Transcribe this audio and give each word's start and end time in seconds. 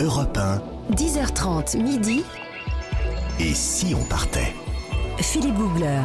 Europe 0.00 0.36
1. 0.36 0.60
10h30 0.94 1.82
midi. 1.82 2.22
Et 3.40 3.54
si 3.54 3.94
on 3.94 4.04
partait? 4.04 4.52
Philippe 5.16 5.54
Googler. 5.54 6.02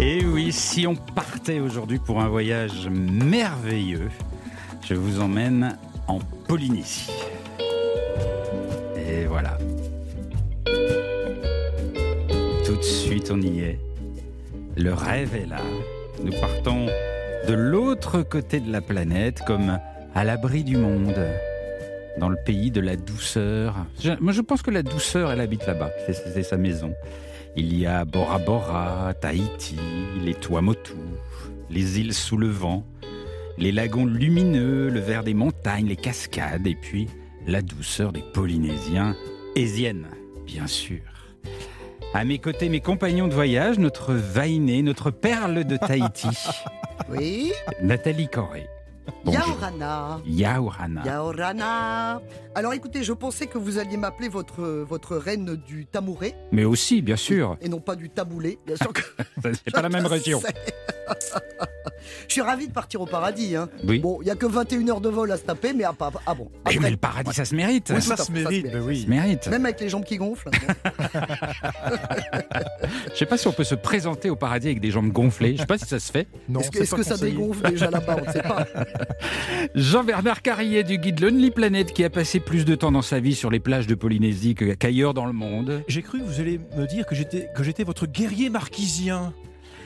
Et 0.00 0.22
oui, 0.26 0.52
si 0.52 0.86
on 0.86 0.94
partait 0.94 1.60
aujourd'hui 1.60 1.98
pour 1.98 2.20
un 2.20 2.28
voyage 2.28 2.88
merveilleux, 2.90 4.10
je 4.82 4.94
vous 4.94 5.20
emmène 5.20 5.78
en 6.08 6.18
Polynésie. 6.46 7.10
Et 8.96 9.24
voilà. 9.24 9.56
Tout 12.66 12.76
de 12.76 12.82
suite, 12.82 13.30
on 13.30 13.40
y 13.40 13.60
est. 13.60 13.80
Le 14.76 14.92
rêve 14.92 15.34
est 15.34 15.46
là. 15.46 15.62
Nous 16.22 16.38
partons 16.38 16.86
de 17.48 17.54
l'autre 17.54 18.20
côté 18.22 18.60
de 18.60 18.70
la 18.70 18.82
planète, 18.82 19.40
comme 19.46 19.78
à 20.14 20.24
l'abri 20.24 20.64
du 20.64 20.76
monde, 20.76 21.16
dans 22.18 22.28
le 22.28 22.36
pays 22.36 22.70
de 22.70 22.80
la 22.80 22.96
douceur. 22.96 23.74
Je- 24.00 24.12
moi, 24.20 24.32
je 24.32 24.40
pense 24.40 24.62
que 24.62 24.70
la 24.70 24.82
douceur, 24.82 25.32
elle 25.32 25.40
habite 25.40 25.66
là-bas. 25.66 25.90
C'est- 26.06 26.42
sa 26.42 26.56
maison. 26.56 26.94
Il 27.56 27.76
y 27.78 27.86
a 27.86 28.04
Bora 28.04 28.38
Bora, 28.38 29.12
Tahiti, 29.20 29.76
les 30.24 30.34
Tuamotu, 30.34 30.92
les 31.70 32.00
îles 32.00 32.14
sous 32.14 32.36
le 32.36 32.48
vent, 32.48 32.84
les 33.58 33.70
lagons 33.72 34.06
lumineux, 34.06 34.88
le 34.88 35.00
vert 35.00 35.22
des 35.24 35.34
montagnes, 35.34 35.86
les 35.86 35.96
cascades, 35.96 36.66
et 36.66 36.74
puis 36.74 37.08
la 37.46 37.62
douceur 37.62 38.12
des 38.12 38.22
Polynésiens, 38.32 39.14
Ézienne, 39.56 40.06
bien 40.46 40.66
sûr. 40.66 40.98
À 42.12 42.24
mes 42.24 42.38
côtés, 42.38 42.68
mes 42.68 42.80
compagnons 42.80 43.28
de 43.28 43.34
voyage, 43.34 43.78
notre 43.78 44.14
Vainé, 44.14 44.82
notre 44.82 45.10
perle 45.10 45.64
de 45.64 45.76
Tahiti, 45.76 46.28
Oui, 47.08 47.52
Nathalie 47.82 48.28
Corré. 48.28 48.66
Yaorana. 49.26 50.20
Yaorana. 50.26 51.02
Yaorana. 51.04 52.22
Alors 52.54 52.72
écoutez, 52.74 53.02
je 53.02 53.12
pensais 53.12 53.46
que 53.46 53.58
vous 53.58 53.78
alliez 53.78 53.96
m'appeler 53.96 54.28
votre, 54.28 54.62
votre 54.62 55.16
reine 55.16 55.56
du 55.56 55.86
Tamouré 55.86 56.34
Mais 56.52 56.64
aussi, 56.64 57.02
bien 57.02 57.16
sûr, 57.16 57.56
et 57.60 57.68
non 57.68 57.80
pas 57.80 57.96
du 57.96 58.10
Taboulé. 58.10 58.58
Bien 58.66 58.76
sûr 58.76 58.92
que 58.92 59.02
c'est 59.42 59.70
pas 59.72 59.82
la 59.82 59.88
même 59.88 60.06
région. 60.06 60.40
je 62.28 62.32
suis 62.32 62.40
ravi 62.42 62.68
de 62.68 62.72
partir 62.72 63.00
au 63.00 63.06
paradis. 63.06 63.56
Hein. 63.56 63.68
Oui. 63.86 63.98
Bon, 63.98 64.18
il 64.20 64.24
n'y 64.24 64.30
a 64.30 64.34
que 64.36 64.46
21 64.46 64.88
heures 64.88 65.00
de 65.00 65.08
vol 65.08 65.30
à 65.32 65.36
se 65.36 65.42
taper, 65.42 65.72
mais 65.72 65.84
ah, 65.84 65.92
pas- 65.92 66.12
ah 66.26 66.34
bon. 66.34 66.48
Mais, 66.52 66.58
Après, 66.72 66.78
mais 66.80 66.90
le 66.90 66.96
paradis, 66.96 67.32
ça 67.34 67.44
se 67.44 67.54
mérite. 67.54 67.92
Oui, 67.94 68.02
ça 68.02 68.16
ça 68.16 68.24
se 68.24 68.32
mérite, 68.32 68.66
se 68.70 69.08
mérite. 69.08 69.46
Même 69.48 69.64
avec 69.64 69.80
les 69.80 69.88
jambes 69.88 70.04
qui 70.04 70.16
gonflent. 70.16 70.50
Je 73.12 73.18
sais 73.18 73.26
pas 73.26 73.36
si 73.36 73.46
on 73.48 73.52
peut 73.52 73.64
se 73.64 73.74
présenter 73.74 74.30
au 74.30 74.36
paradis 74.36 74.68
avec 74.68 74.80
des 74.80 74.90
jambes 74.90 75.10
gonflées. 75.10 75.54
Je 75.56 75.60
sais 75.60 75.66
pas 75.66 75.78
si 75.78 75.86
ça 75.86 75.98
se 75.98 76.10
fait. 76.10 76.26
Est-ce 76.58 76.94
que, 76.94 77.02
ça 77.02 77.16
dégonfle 77.16 77.68
déjà 77.70 77.90
là-bas 77.90 78.16
On 78.22 78.26
ne 78.26 78.32
sait 78.32 78.42
pas. 78.42 78.66
Jean-Bernard 79.74 80.42
Carrier 80.42 80.84
du 80.84 80.98
guide 80.98 81.20
Lonely 81.20 81.50
Planet 81.50 81.92
qui 81.92 82.04
a 82.04 82.10
passé 82.10 82.40
plus 82.40 82.64
de 82.64 82.74
temps 82.74 82.92
dans 82.92 83.02
sa 83.02 83.20
vie 83.20 83.34
sur 83.34 83.50
les 83.50 83.60
plages 83.60 83.86
de 83.86 83.94
Polynésie 83.94 84.54
que- 84.54 84.74
qu'ailleurs 84.74 85.14
dans 85.14 85.26
le 85.26 85.32
monde. 85.32 85.82
J'ai 85.88 86.02
cru 86.02 86.20
que 86.20 86.24
vous 86.24 86.40
allez 86.40 86.60
me 86.76 86.86
dire 86.86 87.06
que 87.06 87.14
j'étais 87.14 87.48
que 87.54 87.62
j'étais 87.62 87.84
votre 87.84 88.06
guerrier 88.06 88.50
marquisien. 88.50 89.32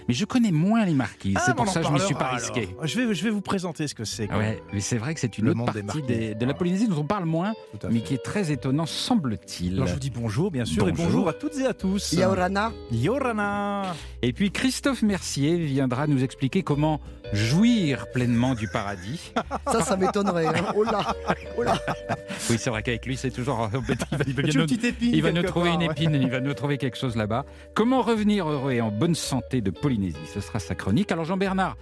Mais 0.09 0.15
je 0.15 0.25
connais 0.25 0.51
moins 0.53 0.85
les 0.87 0.95
marquises. 0.95 1.35
Ah, 1.37 1.43
c'est 1.45 1.55
pour 1.55 1.69
ça 1.69 1.81
que 1.83 1.87
je 1.87 1.93
me 1.93 1.99
suis 1.99 2.15
pas 2.15 2.31
risqué. 2.31 2.69
Je 2.83 2.99
vais, 3.01 3.15
je 3.15 3.23
vais 3.25 3.31
vous 3.31 3.43
présenter 3.43 3.87
ce 3.87 3.95
que 3.95 4.05
c'est. 4.05 4.31
Ouais, 4.33 4.63
mais 4.73 4.81
c'est 4.81 4.97
vrai 4.99 5.13
que 5.15 5.21
c'est 5.21 5.37
une 5.39 5.45
Le 5.45 5.51
autre 5.53 5.73
des 5.75 5.83
partie 5.83 6.03
des- 6.03 6.35
de 6.35 6.47
la 6.47 6.55
Polynésie 6.55 6.89
dont 6.89 6.99
on 7.01 7.05
parle 7.05 7.27
moins, 7.27 7.53
mais 7.91 8.01
qui 8.01 8.15
est 8.15 8.23
très 8.25 8.51
étonnant, 8.51 8.87
semble-t-il. 8.87 9.75
Alors 9.75 9.87
je 9.89 9.93
vous 9.95 10.01
dis 10.01 10.11
bonjour, 10.11 10.51
bien 10.51 10.65
sûr, 10.65 10.89
et 10.89 10.93
Bonjour. 10.93 11.29
à 11.29 11.33
toutes 11.35 11.59
et 11.59 11.67
à 11.67 11.75
tous. 11.75 12.13
Yaorana. 12.15 12.73
Yorana. 12.91 13.95
Et 14.23 14.33
puis 14.33 14.51
Christophe 14.51 15.03
Mercier 15.03 15.57
viendra 15.59 16.07
nous 16.07 16.23
expliquer 16.25 16.63
comment 16.63 17.01
jouir 17.33 18.07
pleinement 18.13 18.55
du 18.55 18.69
paradis. 18.69 19.33
Ça, 19.73 19.83
ça 19.83 19.97
m'étonnerait. 19.97 20.47
hein. 20.47 20.73
Oh 20.75 20.85
là, 20.85 21.15
oh 21.57 21.63
là. 21.63 21.79
Oui, 22.51 22.57
c'est 22.59 22.71
vrai 22.71 22.83
qu'avec 22.83 23.05
lui, 23.07 23.17
c'est 23.17 23.31
toujours 23.31 23.61
embêtant. 23.61 24.07
Il 24.13 24.19
va, 24.19 24.25
il 24.27 24.35
va 24.35 24.43
bien 24.43 24.53
Tu 24.53 24.59
nous- 24.59 24.65
petite 24.65 24.85
épine. 24.85 25.11
il 25.13 25.23
va 25.23 25.33
nous 25.33 25.43
trouver 25.43 25.71
part, 25.71 25.81
une 25.81 25.87
ouais. 25.89 25.93
épine, 25.95 26.15
il 26.15 26.31
va 26.31 26.41
nous 26.41 26.55
trouver 26.55 26.79
quelque 26.79 26.97
chose 26.97 27.17
là-bas. 27.17 27.45
Comment 27.75 28.03
revenir 28.03 28.49
heureux 28.49 28.73
et 28.73 28.81
en 28.81 28.91
bonne 28.91 29.15
santé 29.15 29.61
de 29.61 29.71
Polynésie? 29.71 30.17
Ce 30.33 30.41
sera 30.41 30.59
sa 30.59 30.75
chronique. 30.75 31.13
Alors 31.13 31.25
Jean-Bernard, 31.25 31.77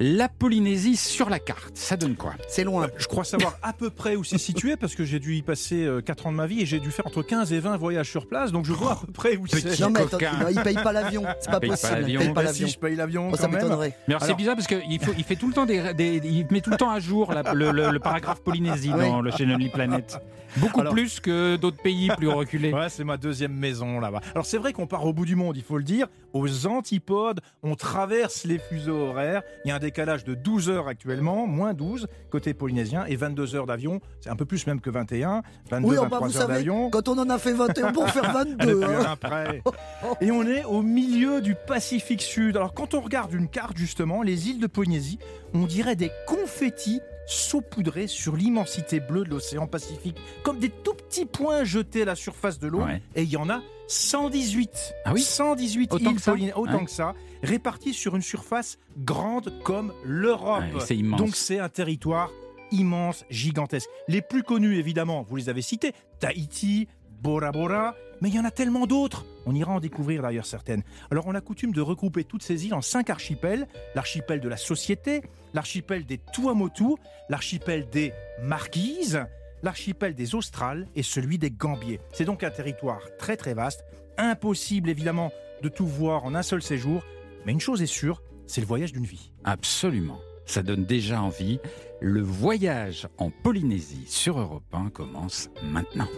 la 0.00 0.28
Polynésie 0.28 0.96
sur 0.96 1.30
la 1.30 1.38
carte, 1.38 1.76
ça 1.76 1.96
donne 1.96 2.16
quoi? 2.16 2.34
C'est 2.48 2.64
loin. 2.64 2.88
Je 2.98 3.06
crois 3.06 3.22
savoir 3.24 3.56
à 3.62 3.72
peu 3.72 3.90
près 3.90 4.16
où 4.16 4.24
c'est 4.24 4.38
situé 4.38 4.76
parce 4.76 4.94
que 4.94 5.04
j'ai 5.04 5.20
dû 5.20 5.36
y 5.36 5.42
passer 5.42 5.88
4 6.04 6.26
ans 6.26 6.32
de 6.32 6.36
ma 6.36 6.46
vie 6.46 6.60
et 6.62 6.66
j'ai 6.66 6.80
dû 6.80 6.90
faire 6.90 7.06
entre 7.06 7.22
15 7.22 7.52
et 7.52 7.60
20 7.60 7.76
voyages 7.76 8.10
sur 8.10 8.26
place, 8.26 8.50
donc 8.52 8.64
je 8.66 8.72
vois 8.72 8.92
à 8.92 8.96
peu 9.06 9.12
près 9.12 9.36
où 9.36 9.46
c'est. 9.46 9.78
Non, 9.80 9.90
mais 9.90 10.00
non, 10.00 10.48
il 10.50 10.60
paye 10.62 10.74
pas 10.74 10.92
l'avion. 10.92 11.22
C'est 11.40 11.50
pas 11.50 11.60
possible. 11.60 11.92
Il 12.08 12.14
l'avion. 12.14 12.20
paye 12.20 12.32
pas 12.34 12.40
si 12.40 12.46
l'avion. 12.62 12.66
je 12.68 12.78
paye 12.78 12.96
l'avion 12.96 13.30
Oh, 13.32 13.36
ça 13.36 13.48
m'étonnerait. 13.48 13.96
Mais 14.08 14.14
alors, 14.14 14.26
c'est 14.26 14.34
bizarre 14.34 14.56
parce 14.56 14.66
qu'il 14.66 14.82
il 14.88 15.24
fait 15.24 15.36
tout 15.36 15.48
le 15.48 15.54
temps 15.54 15.66
des, 15.66 15.94
des- 15.94 16.20
il 16.24 16.46
met 16.50 16.60
tout 16.60 16.70
le 16.70 16.76
temps 16.76 16.90
à 16.90 16.98
jour 17.00 17.32
la- 17.32 17.52
le, 17.54 17.70
le- 17.70 17.90
le 17.90 17.98
paragraphe 18.00 18.40
Polynésie 18.42 18.90
Ah 18.92 18.96
oui. 18.98 19.06
dans 19.08 19.20
le 19.22 19.30
chez 19.30 19.44
Lonely 19.44 19.68
Planet. 19.68 20.18
Beaucoup 20.56 20.80
Alors- 20.82 20.92
plus 20.92 21.18
que 21.18 21.56
d'autres 21.56 21.82
pays 21.82 22.08
plus 22.16 22.28
reculés. 22.28 22.72
Ouais, 22.72 22.88
c'est 22.88 23.02
ma 23.02 23.16
deuxième 23.16 23.52
maison 23.54 23.98
là-bas. 23.98 24.20
Alors 24.34 24.46
c'est 24.46 24.58
vrai 24.58 24.72
qu'on 24.72 24.86
part 24.86 25.04
au 25.04 25.12
bout 25.12 25.24
du 25.24 25.34
monde, 25.34 25.56
il 25.56 25.64
faut 25.64 25.78
le 25.78 25.82
dire, 25.82 26.06
aux 26.32 26.66
antipodes, 26.66 27.40
on 27.64 27.74
traverse 27.74 28.44
les 28.44 28.58
fuseaux 28.60 28.96
horaires. 29.08 29.42
Il 29.64 29.68
y 29.68 29.72
a 29.72 29.74
un 29.74 29.80
décalage 29.84 30.24
de 30.24 30.34
12 30.34 30.68
heures 30.70 30.88
actuellement, 30.88 31.46
moins 31.46 31.72
12 31.74 32.08
côté 32.30 32.54
polynésien 32.54 33.04
et 33.06 33.16
22 33.16 33.54
heures 33.54 33.66
d'avion. 33.66 34.00
C'est 34.20 34.30
un 34.30 34.36
peu 34.36 34.44
plus 34.44 34.66
même 34.66 34.80
que 34.80 34.90
21, 34.90 35.42
22, 35.70 35.86
Oui, 35.88 35.96
enfin, 35.98 36.08
23 36.08 36.28
vous 36.28 36.36
heures 36.38 36.48
d'avion. 36.48 36.90
quand 36.90 37.08
on 37.08 37.18
en 37.18 37.30
a 37.30 37.38
fait 37.38 37.52
21 37.52 37.92
pour 37.92 38.08
faire 38.10 38.24
Et 38.30 38.32
22. 38.32 38.80
puis, 38.80 38.84
hein. 38.94 39.04
après. 39.10 39.62
Et 40.20 40.30
on 40.30 40.42
est 40.46 40.64
au 40.64 40.82
milieu 40.82 41.40
du 41.40 41.54
Pacifique 41.54 42.22
Sud. 42.22 42.56
Alors 42.56 42.74
quand 42.74 42.94
on 42.94 43.00
regarde 43.00 43.32
une 43.32 43.48
carte 43.48 43.76
justement, 43.76 44.22
les 44.22 44.48
îles 44.50 44.58
de 44.60 44.66
Polynésie, 44.66 45.18
on 45.52 45.66
dirait 45.66 45.96
des 45.96 46.10
confettis 46.26 47.00
saupoudrés 47.26 48.06
sur 48.06 48.36
l'immensité 48.36 49.00
bleue 49.00 49.24
de 49.24 49.30
l'océan 49.30 49.66
Pacifique, 49.66 50.16
comme 50.42 50.58
des 50.58 50.68
tout 50.68 50.92
petits 50.94 51.24
points 51.24 51.64
jetés 51.64 52.02
à 52.02 52.04
la 52.06 52.14
surface 52.14 52.58
de 52.58 52.68
l'eau. 52.68 52.82
Ouais. 52.82 53.00
Et 53.14 53.22
il 53.22 53.30
y 53.30 53.36
en 53.38 53.48
a 53.48 53.60
118. 53.86 54.94
Ah 55.04 55.12
oui 55.12 55.20
118 55.22 55.92
Autant 55.92 56.10
îles 56.10 56.16
que 56.16 56.22
ça 56.22 56.32
autant 56.54 56.78
Ouais. 56.78 56.84
que 56.84 56.90
ça, 56.90 57.14
réparties 57.44 57.94
sur 57.94 58.16
une 58.16 58.22
surface 58.22 58.78
grande 58.98 59.52
comme 59.62 59.92
l'Europe. 60.04 60.64
Ouais, 60.74 60.80
c'est 60.80 60.96
immense. 60.96 61.20
Donc 61.20 61.36
c'est 61.36 61.58
un 61.58 61.68
territoire 61.68 62.30
immense, 62.70 63.24
gigantesque. 63.30 63.88
Les 64.08 64.22
plus 64.22 64.42
connus, 64.42 64.76
évidemment, 64.78 65.22
vous 65.22 65.36
les 65.36 65.48
avez 65.48 65.62
cités, 65.62 65.92
Tahiti, 66.18 66.88
Bora 67.22 67.52
Bora, 67.52 67.94
mais 68.20 68.28
il 68.28 68.34
y 68.34 68.38
en 68.38 68.44
a 68.44 68.50
tellement 68.50 68.86
d'autres. 68.86 69.24
On 69.46 69.54
ira 69.54 69.72
en 69.72 69.80
découvrir 69.80 70.22
d'ailleurs 70.22 70.46
certaines. 70.46 70.82
Alors 71.10 71.26
on 71.26 71.34
a 71.34 71.40
coutume 71.40 71.72
de 71.72 71.80
regrouper 71.80 72.24
toutes 72.24 72.42
ces 72.42 72.66
îles 72.66 72.74
en 72.74 72.80
cinq 72.80 73.10
archipels. 73.10 73.66
L'archipel 73.94 74.40
de 74.40 74.48
la 74.48 74.56
Société, 74.56 75.22
l'archipel 75.52 76.04
des 76.04 76.18
Tuamotu, 76.32 76.96
l'archipel 77.28 77.88
des 77.90 78.12
Marquises, 78.42 79.24
l'archipel 79.62 80.14
des 80.14 80.34
Australes 80.34 80.86
et 80.94 81.02
celui 81.02 81.38
des 81.38 81.50
Gambiers. 81.50 82.00
C'est 82.12 82.24
donc 82.24 82.42
un 82.42 82.50
territoire 82.50 83.00
très 83.18 83.36
très 83.36 83.54
vaste. 83.54 83.84
Impossible 84.16 84.88
évidemment 84.88 85.32
de 85.62 85.68
tout 85.68 85.86
voir 85.86 86.24
en 86.24 86.34
un 86.34 86.42
seul 86.42 86.62
séjour, 86.62 87.02
mais 87.44 87.52
une 87.52 87.60
chose 87.60 87.82
est 87.82 87.86
sûre, 87.86 88.22
c'est 88.46 88.60
le 88.60 88.66
voyage 88.66 88.92
d'une 88.92 89.04
vie. 89.04 89.32
Absolument. 89.44 90.20
Ça 90.46 90.62
donne 90.62 90.84
déjà 90.84 91.22
envie. 91.22 91.58
Le 92.00 92.20
voyage 92.20 93.08
en 93.18 93.30
Polynésie 93.30 94.04
sur 94.06 94.38
Europe 94.38 94.64
1 94.72 94.90
commence 94.90 95.48
maintenant. 95.62 96.08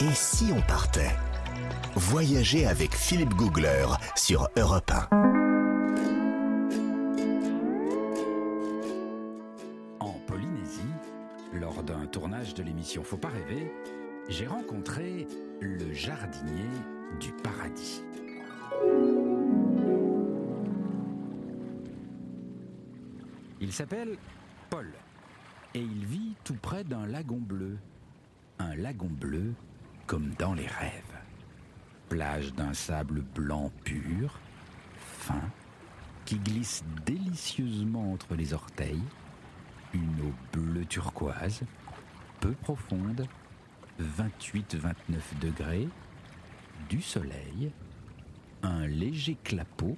Et 0.00 0.12
si 0.12 0.46
on 0.52 0.60
partait 0.62 1.14
Voyager 1.94 2.66
avec 2.66 2.94
Philippe 2.94 3.32
Googler 3.34 3.86
sur 4.16 4.48
Europe 4.58 4.90
1. 4.90 5.08
En 10.00 10.12
Polynésie, 10.26 10.82
lors 11.54 11.82
d'un 11.82 12.04
tournage 12.06 12.52
de 12.52 12.62
l'émission 12.62 13.02
Faut 13.02 13.16
pas 13.16 13.28
rêver, 13.28 13.72
j'ai 14.28 14.46
rencontré 14.46 15.26
le 15.60 15.92
jardinier 15.94 16.68
du 17.18 17.32
paradis. 17.42 18.02
Il 23.60 23.72
s'appelle 23.72 24.18
Paul 24.68 24.92
et 25.74 25.80
il 25.80 26.04
vit 26.04 26.34
tout 26.44 26.56
près 26.60 26.84
d'un 26.84 27.06
lagon 27.06 27.38
bleu. 27.38 27.78
Un 28.58 28.74
lagon 28.76 29.08
bleu 29.08 29.54
comme 30.06 30.30
dans 30.38 30.54
les 30.54 30.66
rêves. 30.66 31.02
Plage 32.08 32.52
d'un 32.54 32.74
sable 32.74 33.22
blanc 33.34 33.72
pur, 33.84 34.38
fin, 34.96 35.42
qui 36.24 36.38
glisse 36.38 36.84
délicieusement 37.04 38.12
entre 38.12 38.34
les 38.34 38.52
orteils, 38.52 39.02
une 39.92 40.20
eau 40.20 40.32
bleu 40.52 40.84
turquoise, 40.84 41.62
peu 42.40 42.52
profonde, 42.52 43.26
28-29 44.00 44.92
degrés, 45.40 45.88
du 46.88 47.00
soleil, 47.00 47.72
un 48.62 48.86
léger 48.86 49.36
clapot, 49.42 49.96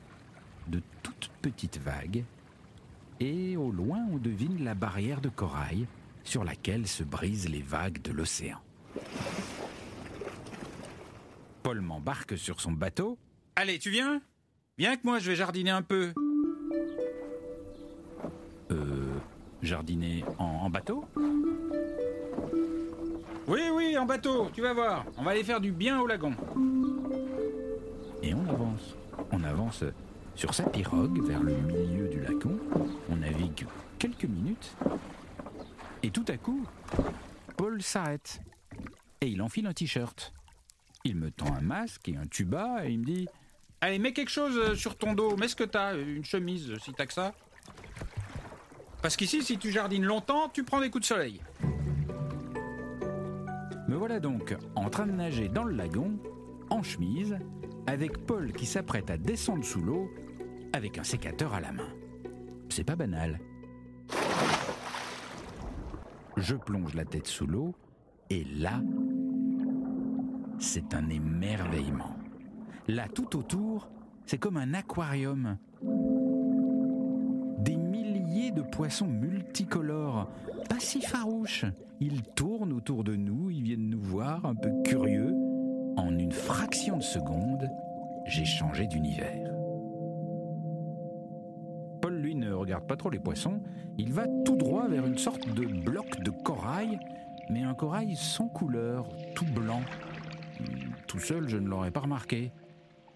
de 0.69 0.81
toutes 1.03 1.31
petites 1.43 1.79
vagues, 1.79 2.25
et 3.21 3.57
au 3.57 3.71
loin 3.71 4.01
on 4.13 4.17
devine 4.19 4.65
la 4.65 4.75
barrière 4.75 5.21
de 5.21 5.29
corail 5.29 5.87
sur 6.25 6.45
laquelle 6.45 6.87
se 6.87 7.03
brisent 7.03 7.49
les 7.49 7.63
vagues 7.63 8.03
de 8.03 8.13
l'océan. 8.13 8.59
Paul 11.63 11.81
m'embarque 11.81 12.37
sur 12.39 12.61
son 12.61 12.73
bateau. 12.73 13.19
Allez, 13.57 13.79
tu 13.79 13.91
viens? 13.91 14.21
Viens 14.79 14.91
avec 14.91 15.05
moi, 15.05 15.19
je 15.19 15.31
vais 15.31 15.37
jardiner 15.37 15.71
un 15.71 15.83
peu. 15.83 16.13
Euh, 18.71 19.15
jardiner 19.63 20.25
en, 20.39 20.45
en 20.45 20.71
bateau? 20.71 21.05
Oui, 23.47 23.61
oui, 23.73 23.97
en 23.97 24.05
bateau, 24.05 24.51
tu 24.53 24.61
vas 24.61 24.75
voir. 24.75 25.05
On 25.17 25.23
va 25.23 25.31
aller 25.33 25.43
faire 25.43 25.61
du 25.61 25.73
bien 25.73 26.01
au 26.01 26.07
lagon. 26.07 26.33
Et 28.23 28.35
on 28.35 28.47
avance. 28.49 28.95
On 29.33 29.43
avance 29.43 29.85
sur 30.39 30.55
sa 30.55 30.63
pirogue 30.63 31.21
vers 31.27 31.43
le 31.43 31.53
milieu 31.53 32.07
du 32.07 32.21
lagon. 32.21 32.61
On 33.11 33.17
navigue 33.17 33.67
quelques 33.99 34.25
minutes. 34.25 34.73
Et 36.05 36.11
tout 36.11 36.25
à 36.29 36.37
coup, 36.37 36.65
Paul 37.57 37.83
s'arrête. 37.83 38.41
Et 39.21 39.27
il 39.27 39.43
enfile 39.43 39.67
un 39.67 39.73
t-shirt. 39.73 40.33
Il 41.03 41.17
me 41.17 41.33
tend 41.33 41.53
un 41.53 41.61
masque 41.61 42.09
et 42.09 42.17
un 42.17 42.27
tuba 42.27 42.87
et 42.87 42.93
il 42.93 43.01
me 43.01 43.05
dit 43.05 43.27
Allez, 43.81 43.99
mets 43.99 44.13
quelque 44.13 44.31
chose 44.31 44.57
euh, 44.57 44.75
sur 44.77 44.97
ton 44.97 45.13
dos. 45.13 45.37
Mets 45.37 45.49
ce 45.49 45.57
que 45.57 45.65
t'as, 45.65 45.99
une 45.99 46.25
chemise, 46.25 46.73
si 46.85 46.93
t'as 46.93 47.07
que 47.07 47.15
ça. 47.15 47.35
Parce 49.03 49.17
qu'ici, 49.17 49.43
si 49.43 49.59
tu 49.59 49.73
jardines 49.73 50.05
longtemps, 50.05 50.49
tu 50.51 50.63
prends 50.63 50.81
des 50.81 50.91
coups 50.91 51.03
de 51.03 51.07
soleil. 51.09 51.41
Me 53.89 53.97
voilà 53.97 54.21
donc 54.21 54.57
en 54.77 54.89
train 54.89 55.07
de 55.07 55.13
nager 55.13 55.49
dans 55.49 55.65
le 55.65 55.75
lagon, 55.75 56.17
en 56.71 56.85
chemise, 56.85 57.39
avec 57.89 58.19
Paul 58.19 58.53
qui 58.53 58.67
s'apprête 58.67 59.11
à 59.11 59.17
descendre 59.17 59.65
sous 59.65 59.81
l'eau, 59.81 60.11
avec 60.73 60.99
un 60.99 61.05
sécateur 61.05 61.55
à 61.55 61.61
la 61.61 61.73
main. 61.73 61.89
C'est 62.69 62.85
pas 62.85 62.97
banal. 62.97 63.39
Je 66.37 66.55
plonge 66.55 66.95
la 66.95 67.05
tête 67.05 67.27
sous 67.27 67.47
l'eau, 67.47 67.75
et 68.31 68.45
là, 68.45 68.81
c'est 70.59 70.95
un 70.95 71.09
émerveillement. 71.09 72.17
Là, 72.87 73.07
tout 73.13 73.37
autour, 73.37 73.89
c'est 74.27 74.39
comme 74.39 74.57
un 74.57 74.75
aquarium. 74.75 75.59
Des 77.59 77.77
milliers 77.77 78.53
de 78.53 78.63
poissons 78.63 79.09
multicolores, 79.09 80.31
pas 80.69 80.79
si 80.79 81.01
farouches. 81.01 81.65
Ils 82.01 82.23
tournent 82.23 82.73
autour 82.73 83.03
de 83.03 83.17
nous, 83.17 83.51
ils 83.51 83.63
viennent 83.63 83.91
nous 83.91 84.01
voir, 84.01 84.47
un 84.47 84.55
peu 84.55 84.71
curieux. 84.85 85.35
En 85.97 86.17
une 86.17 86.33
fraction 86.33 86.99
de 86.99 87.03
seconde, 87.03 87.69
j'ai 88.27 88.45
changé 88.45 88.87
d'univers. 88.87 89.58
Regarde 92.69 92.87
pas 92.87 92.97
trop 92.97 93.09
les 93.09 93.19
poissons. 93.19 93.63
Il 93.97 94.13
va 94.13 94.27
tout 94.45 94.57
droit 94.57 94.87
vers 94.89 95.07
une 95.07 95.17
sorte 95.17 95.49
de 95.49 95.65
bloc 95.65 96.21
de 96.23 96.31
corail, 96.31 96.99
mais 97.49 97.63
un 97.63 97.75
corail 97.75 98.15
sans 98.15 98.49
couleur, 98.49 99.09
tout 99.35 99.47
blanc. 99.47 99.81
Tout 101.07 101.19
seul, 101.19 101.49
je 101.49 101.57
ne 101.57 101.67
l'aurais 101.67 101.91
pas 101.91 102.01
remarqué. 102.01 102.53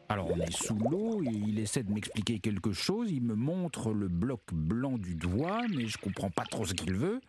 Alors 0.08 0.30
on 0.30 0.40
est 0.40 0.50
sous 0.50 0.76
l'eau, 0.76 1.22
et 1.22 1.28
il 1.28 1.58
essaie 1.58 1.82
de 1.82 1.92
m'expliquer 1.92 2.38
quelque 2.38 2.72
chose, 2.72 3.10
il 3.10 3.22
me 3.22 3.34
montre 3.34 3.92
le 3.92 4.08
bloc 4.08 4.40
blanc 4.52 4.96
du 4.96 5.16
doigt, 5.16 5.60
mais 5.68 5.86
je 5.86 5.98
comprends 5.98 6.30
pas 6.30 6.44
trop 6.44 6.64
ce 6.64 6.72
qu'il 6.72 6.94
veut. 6.94 7.20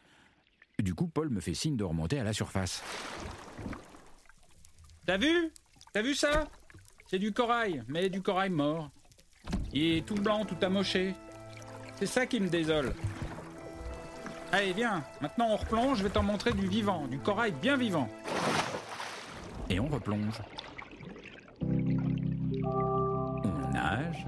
Du 0.79 0.95
coup, 0.95 1.07
Paul 1.07 1.29
me 1.29 1.41
fait 1.41 1.53
signe 1.53 1.75
de 1.75 1.83
remonter 1.83 2.19
à 2.19 2.23
la 2.23 2.33
surface. 2.33 2.83
T'as 5.05 5.17
vu? 5.17 5.51
T'as 5.91 6.01
vu 6.01 6.15
ça? 6.15 6.47
C'est 7.05 7.19
du 7.19 7.33
corail, 7.33 7.83
mais 7.89 8.09
du 8.09 8.21
corail 8.21 8.49
mort. 8.49 8.89
Il 9.73 9.97
est 9.97 10.05
tout 10.05 10.15
blanc, 10.15 10.45
tout 10.45 10.57
amoché. 10.61 11.15
C'est 11.95 12.05
ça 12.05 12.25
qui 12.25 12.39
me 12.39 12.49
désole. 12.49 12.93
Allez, 14.51 14.73
viens, 14.73 15.03
maintenant 15.21 15.47
on 15.49 15.55
replonge, 15.55 15.99
je 15.99 16.03
vais 16.03 16.09
t'en 16.09 16.23
montrer 16.23 16.53
du 16.53 16.67
vivant, 16.67 17.07
du 17.07 17.17
corail 17.17 17.53
bien 17.59 17.77
vivant. 17.77 18.09
Et 19.69 19.79
on 19.79 19.87
replonge. 19.87 20.41
On 21.61 23.71
nage, 23.73 24.25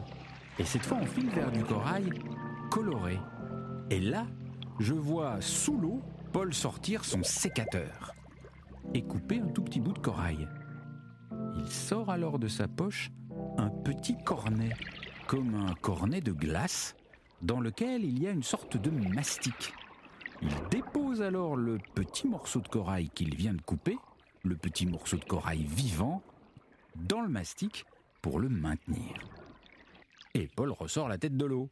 et 0.57 0.65
cette 0.65 0.85
fois 0.85 0.97
on 1.01 1.05
file 1.05 1.29
vers 1.29 1.51
du 1.51 1.63
corail 1.63 2.09
coloré. 2.71 3.19
Et 3.89 3.99
là, 3.99 4.25
je 4.79 4.93
vois 4.93 5.37
sous 5.41 5.77
l'eau 5.77 6.01
Paul 6.33 6.53
sortir 6.53 7.05
son 7.05 7.23
sécateur 7.23 8.13
et 8.93 9.03
couper 9.03 9.39
un 9.39 9.47
tout 9.47 9.61
petit 9.61 9.79
bout 9.79 9.93
de 9.93 9.99
corail. 9.99 10.47
Il 11.57 11.71
sort 11.71 12.09
alors 12.09 12.39
de 12.39 12.47
sa 12.47 12.67
poche 12.67 13.11
un 13.57 13.69
petit 13.69 14.17
cornet, 14.23 14.71
comme 15.27 15.55
un 15.55 15.73
cornet 15.75 16.21
de 16.21 16.31
glace, 16.31 16.95
dans 17.45 17.59
lequel 17.59 18.03
il 18.03 18.21
y 18.21 18.27
a 18.27 18.31
une 18.31 18.43
sorte 18.43 18.75
de 18.75 18.89
mastic. 18.89 19.73
Il 20.41 20.49
dépose 20.71 21.21
alors 21.21 21.55
le 21.55 21.77
petit 21.93 22.27
morceau 22.27 22.59
de 22.59 22.67
corail 22.67 23.09
qu'il 23.09 23.35
vient 23.35 23.53
de 23.53 23.61
couper, 23.61 23.97
le 24.43 24.55
petit 24.55 24.87
morceau 24.87 25.17
de 25.17 25.25
corail 25.25 25.63
vivant, 25.63 26.23
dans 26.95 27.21
le 27.21 27.29
mastic 27.29 27.85
pour 28.21 28.39
le 28.39 28.49
maintenir. 28.49 29.13
Et 30.33 30.47
Paul 30.55 30.71
ressort 30.71 31.07
la 31.07 31.19
tête 31.19 31.37
de 31.37 31.45
l'eau. 31.45 31.69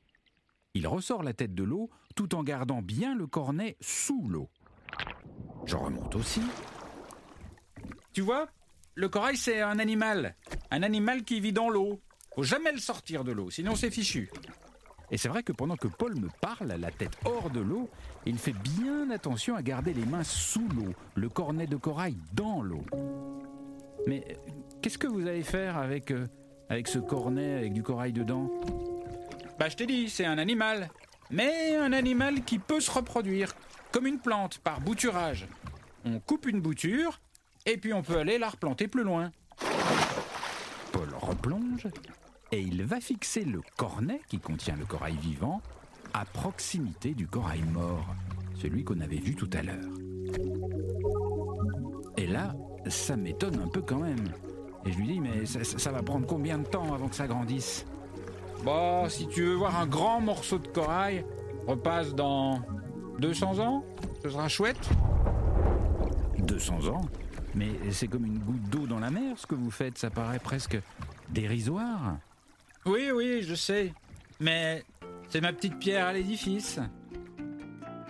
Il 0.76 0.88
ressort 0.88 1.24
la 1.24 1.34
tête 1.34 1.56
de 1.56 1.64
l'eau 1.64 1.90
tout 2.16 2.36
en 2.36 2.44
gardant 2.44 2.82
bien 2.82 3.16
le 3.16 3.26
cornet 3.26 3.76
sous 3.82 4.28
l'eau. 4.28 4.50
Je 5.66 5.76
remonte 5.76 6.16
aussi. 6.16 6.42
Tu 8.14 8.22
vois, 8.22 8.48
le 8.94 9.10
corail 9.10 9.38
c'est 9.38 9.62
un 9.62 9.80
animal. 9.80 10.36
Un 10.70 10.84
animal 10.84 11.24
qui 11.24 11.40
vit 11.40 11.54
dans 11.54 11.70
l'eau. 11.70 12.00
Faut 12.36 12.44
jamais 12.44 12.72
le 12.72 12.80
sortir 12.80 13.24
de 13.24 13.32
l'eau, 13.32 13.50
sinon 13.50 13.76
c'est 13.76 13.92
fichu. 13.92 14.30
Et 15.14 15.18
c'est 15.18 15.30
vrai 15.30 15.44
que 15.44 15.52
pendant 15.52 15.78
que 15.78 15.88
Paul 15.88 16.16
me 16.16 16.28
parle, 16.42 16.70
la 16.70 16.90
tête 16.90 17.16
hors 17.24 17.52
de 17.52 17.60
l'eau, 17.60 17.88
il 18.26 18.40
fait 18.40 18.52
bien 18.52 19.12
attention 19.12 19.56
à 19.56 19.62
garder 19.62 19.94
les 19.94 20.08
mains 20.08 20.24
sous 20.24 20.68
l'eau, 20.70 20.92
le 21.14 21.30
cornet 21.30 21.68
de 21.68 21.76
corail 21.76 22.18
dans 22.34 22.64
l'eau. 22.64 22.84
Mais 24.08 24.26
euh, 24.28 24.34
qu'est-ce 24.82 24.98
que 24.98 25.06
vous 25.06 25.28
allez 25.28 25.44
faire 25.44 25.78
avec, 25.78 26.10
euh, 26.10 26.26
avec 26.68 26.88
ce 26.88 26.98
cornet 26.98 27.58
avec 27.58 27.74
du 27.74 27.84
corail 27.84 28.12
dedans? 28.12 28.50
Bah 29.60 29.70
je 29.70 29.76
t'ai 29.76 29.86
dit, 29.86 30.10
c'est 30.10 30.26
un 30.26 30.40
animal. 30.40 30.90
Mais 31.30 31.76
un 31.76 31.94
animal 31.94 32.44
qui 32.44 32.58
peut 32.58 32.80
se 32.80 32.90
reproduire, 32.90 33.54
comme 33.92 34.08
une 34.08 34.18
plante, 34.18 34.58
par 34.58 34.82
bouturage. 34.82 35.48
On 36.06 36.20
coupe 36.20 36.48
une 36.48 36.60
bouture, 36.60 37.22
et 37.68 37.78
puis 37.78 37.94
on 37.94 38.02
peut 38.02 38.18
aller 38.18 38.40
la 38.40 38.50
replanter 38.50 38.88
plus 38.88 39.04
loin. 39.04 39.32
Paul 40.92 41.10
replonge, 41.22 41.88
et 42.54 42.62
il 42.62 42.84
va 42.84 43.00
fixer 43.00 43.44
le 43.44 43.62
cornet 43.78 44.22
qui 44.28 44.38
contient 44.38 44.76
le 44.76 44.86
corail 44.86 45.16
vivant 45.18 45.60
à 46.14 46.24
proximité 46.24 47.16
du 47.16 47.26
corail 47.26 47.64
mort, 47.64 48.06
celui 48.62 48.84
qu'on 48.84 49.00
avait 49.00 49.18
vu 49.18 49.34
tout 49.34 49.50
à 49.54 49.64
l'heure. 49.64 49.90
Et 52.16 52.28
là, 52.28 52.54
ça 52.88 53.18
m'étonne 53.18 53.60
un 53.60 53.68
peu 53.68 53.82
quand 53.82 53.98
même. 53.98 54.24
Et 54.86 54.92
je 54.92 54.98
lui 55.00 55.08
dis, 55.08 55.20
mais 55.20 55.48
ça, 55.48 55.92
va 55.92 56.04
prendre 56.04 56.28
combien 56.28 56.60
de 56.60 56.68
temps 56.68 56.94
avant 56.94 57.08
que 57.08 57.16
ça 57.16 57.26
grandisse? 57.26 57.88
Bon, 58.64 59.10
si 59.10 59.28
tu 59.28 59.44
veux 59.46 59.56
voir 59.56 59.80
un 59.80 59.88
grand 59.88 60.22
morceau 60.22 60.60
de 60.60 60.68
corail, 60.68 61.26
repasse 61.66 62.14
dans 62.14 62.62
200 63.18 63.58
ans, 63.58 63.84
ce 64.22 64.30
sera 64.30 64.48
chouette. 64.48 64.90
200 66.38 66.86
ans? 66.86 67.02
Mais 67.56 67.72
c'est 67.90 68.08
comme 68.08 68.28
une 68.28 68.38
goutte 68.38 68.70
d'eau 68.70 68.86
dans 68.86 69.00
la 69.00 69.10
mer, 69.10 69.40
ce 69.40 69.48
que 69.48 69.56
vous 69.56 69.72
faites, 69.72 69.98
ça 69.98 70.12
paraît 70.12 70.40
presque 70.40 70.80
dérisoire. 71.30 72.18
Oui, 72.86 73.12
oui, 73.14 73.44
je 73.44 73.56
sais. 73.56 73.94
Mais 74.40 74.84
c'est 75.30 75.42
ma 75.42 75.54
petite 75.54 75.80
pierre 75.80 76.08
à 76.08 76.14
l'édifice. 76.14 76.80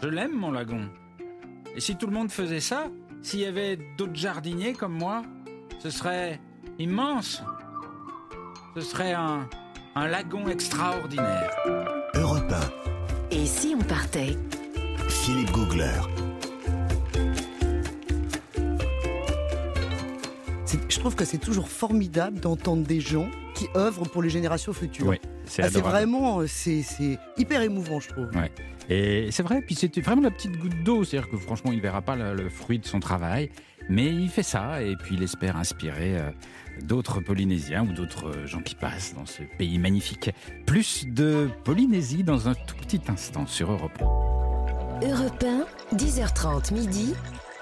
Je 0.01 0.07
l'aime, 0.07 0.33
mon 0.35 0.51
lagon. 0.51 0.89
Et 1.75 1.79
si 1.79 1.95
tout 1.95 2.07
le 2.07 2.13
monde 2.13 2.31
faisait 2.31 2.59
ça, 2.59 2.87
s'il 3.21 3.41
y 3.41 3.45
avait 3.45 3.77
d'autres 3.97 4.15
jardiniers 4.15 4.73
comme 4.73 4.93
moi, 4.93 5.23
ce 5.79 5.89
serait 5.89 6.39
immense. 6.79 7.43
Ce 8.75 8.81
serait 8.81 9.13
un, 9.13 9.47
un 9.95 10.07
lagon 10.07 10.47
extraordinaire. 10.47 11.51
Europe 12.15 12.53
Et 13.31 13.45
si 13.45 13.75
on 13.77 13.83
partait? 13.83 14.35
1, 15.05 15.09
Philippe 15.09 15.51
Googler. 15.51 15.99
Je 20.89 20.99
trouve 20.99 21.15
que 21.15 21.25
c'est 21.25 21.37
toujours 21.37 21.67
formidable 21.67 22.39
d'entendre 22.39 22.83
des 22.83 23.01
gens 23.01 23.27
qui 23.63 23.77
œuvrent 23.77 24.09
pour 24.09 24.21
les 24.21 24.29
générations 24.29 24.73
futures. 24.73 25.07
Oui, 25.07 25.19
c'est 25.45 25.63
Ah, 25.63 25.69
vraiment, 25.69 26.39
euh, 26.39 26.47
c'est 26.47 26.81
c'est 26.81 27.17
hyper 27.37 27.61
émouvant, 27.61 27.99
je 27.99 28.09
trouve. 28.09 28.27
Ouais. 28.35 28.51
Et 28.89 29.29
c'est 29.31 29.43
vrai, 29.43 29.61
puis 29.61 29.75
c'était 29.75 30.01
vraiment 30.01 30.21
la 30.23 30.31
petite 30.31 30.57
goutte 30.57 30.83
d'eau, 30.83 31.03
c'est-à-dire 31.03 31.29
que 31.29 31.37
franchement, 31.37 31.71
il 31.71 31.77
ne 31.77 31.81
verra 31.81 32.01
pas 32.01 32.15
le, 32.15 32.33
le 32.35 32.49
fruit 32.49 32.79
de 32.79 32.85
son 32.85 32.99
travail, 32.99 33.49
mais 33.89 34.07
il 34.07 34.29
fait 34.29 34.43
ça, 34.43 34.81
et 34.81 34.95
puis 34.97 35.15
il 35.15 35.23
espère 35.23 35.55
inspirer 35.55 36.17
euh, 36.17 36.29
d'autres 36.83 37.21
Polynésiens 37.21 37.83
ou 37.83 37.93
d'autres 37.93 38.27
euh, 38.35 38.45
gens 38.45 38.59
qui 38.61 38.75
passent 38.75 39.13
dans 39.15 39.25
ce 39.25 39.43
pays 39.57 39.79
magnifique. 39.79 40.31
Plus 40.65 41.05
de 41.07 41.49
Polynésie 41.63 42.23
dans 42.23 42.49
un 42.49 42.53
tout 42.55 42.75
petit 42.75 42.99
instant 43.07 43.47
sur 43.47 43.71
Europe 43.71 44.01
1. 45.01 45.07
Europe 45.07 45.43
1, 45.91 45.95
10h30 45.95 46.73
midi. 46.73 47.13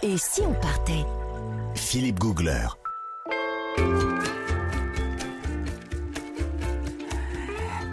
Et 0.01 0.17
si 0.17 0.41
on 0.41 0.53
partait? 0.53 1.05
Philippe 1.75 2.17
Googler. 2.20 2.67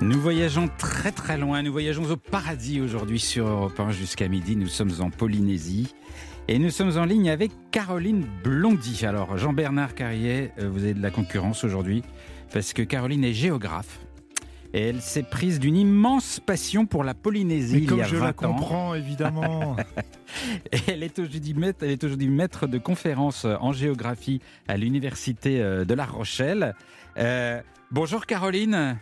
Nous 0.00 0.20
voyageons 0.20 0.68
très 0.78 1.10
très 1.12 1.36
loin, 1.38 1.62
nous 1.62 1.72
voyageons 1.72 2.08
au 2.10 2.16
paradis 2.16 2.80
aujourd'hui 2.80 3.18
sur 3.18 3.46
Europe 3.48 3.78
1 3.78 3.90
jusqu'à 3.90 4.28
midi. 4.28 4.54
Nous 4.56 4.68
sommes 4.68 4.92
en 5.00 5.10
Polynésie 5.10 5.92
et 6.46 6.58
nous 6.58 6.70
sommes 6.70 6.96
en 6.96 7.04
ligne 7.04 7.30
avec 7.30 7.50
Caroline 7.72 8.24
Blondy. 8.44 9.04
Alors 9.04 9.36
Jean-Bernard 9.36 9.94
Carrier, 9.94 10.52
euh, 10.60 10.68
vous 10.70 10.84
avez 10.84 10.94
de 10.94 11.02
la 11.02 11.10
concurrence 11.10 11.64
aujourd'hui 11.64 12.02
parce 12.52 12.72
que 12.72 12.82
Caroline 12.82 13.24
est 13.24 13.32
géographe. 13.34 13.98
et 14.72 14.82
elle 14.82 15.00
s'est 15.02 15.24
prise 15.24 15.58
d'une 15.58 15.76
immense 15.76 16.40
passion 16.46 16.86
pour 16.86 17.02
la 17.02 17.14
Polynésie 17.14 17.74
Mais 17.74 17.80
il 17.82 17.88
comme 17.88 17.98
y 17.98 18.02
a 18.02 18.06
je 18.06 18.16
20 18.16 18.24
la 18.24 18.30
ans. 18.30 18.32
comprends, 18.54 18.94
évidemment. 18.94 19.76
Elle 20.86 21.02
est 21.02 21.18
aujourd'hui 21.18 21.54
maître, 21.54 21.78
elle 21.82 21.90
est 21.90 22.04
aujourd'hui 22.04 22.28
maître 22.28 22.66
de 22.66 22.76
conférences 22.76 23.46
en 23.46 23.72
géographie 23.72 24.40
à 24.68 24.76
l'université 24.76 25.60
euh, 25.62 25.86
de 25.86 25.94
La 25.94 26.04
Rochelle. 26.04 26.74
Euh, 27.16 27.62
bonjour 27.90 28.26
Caroline. 28.26 28.98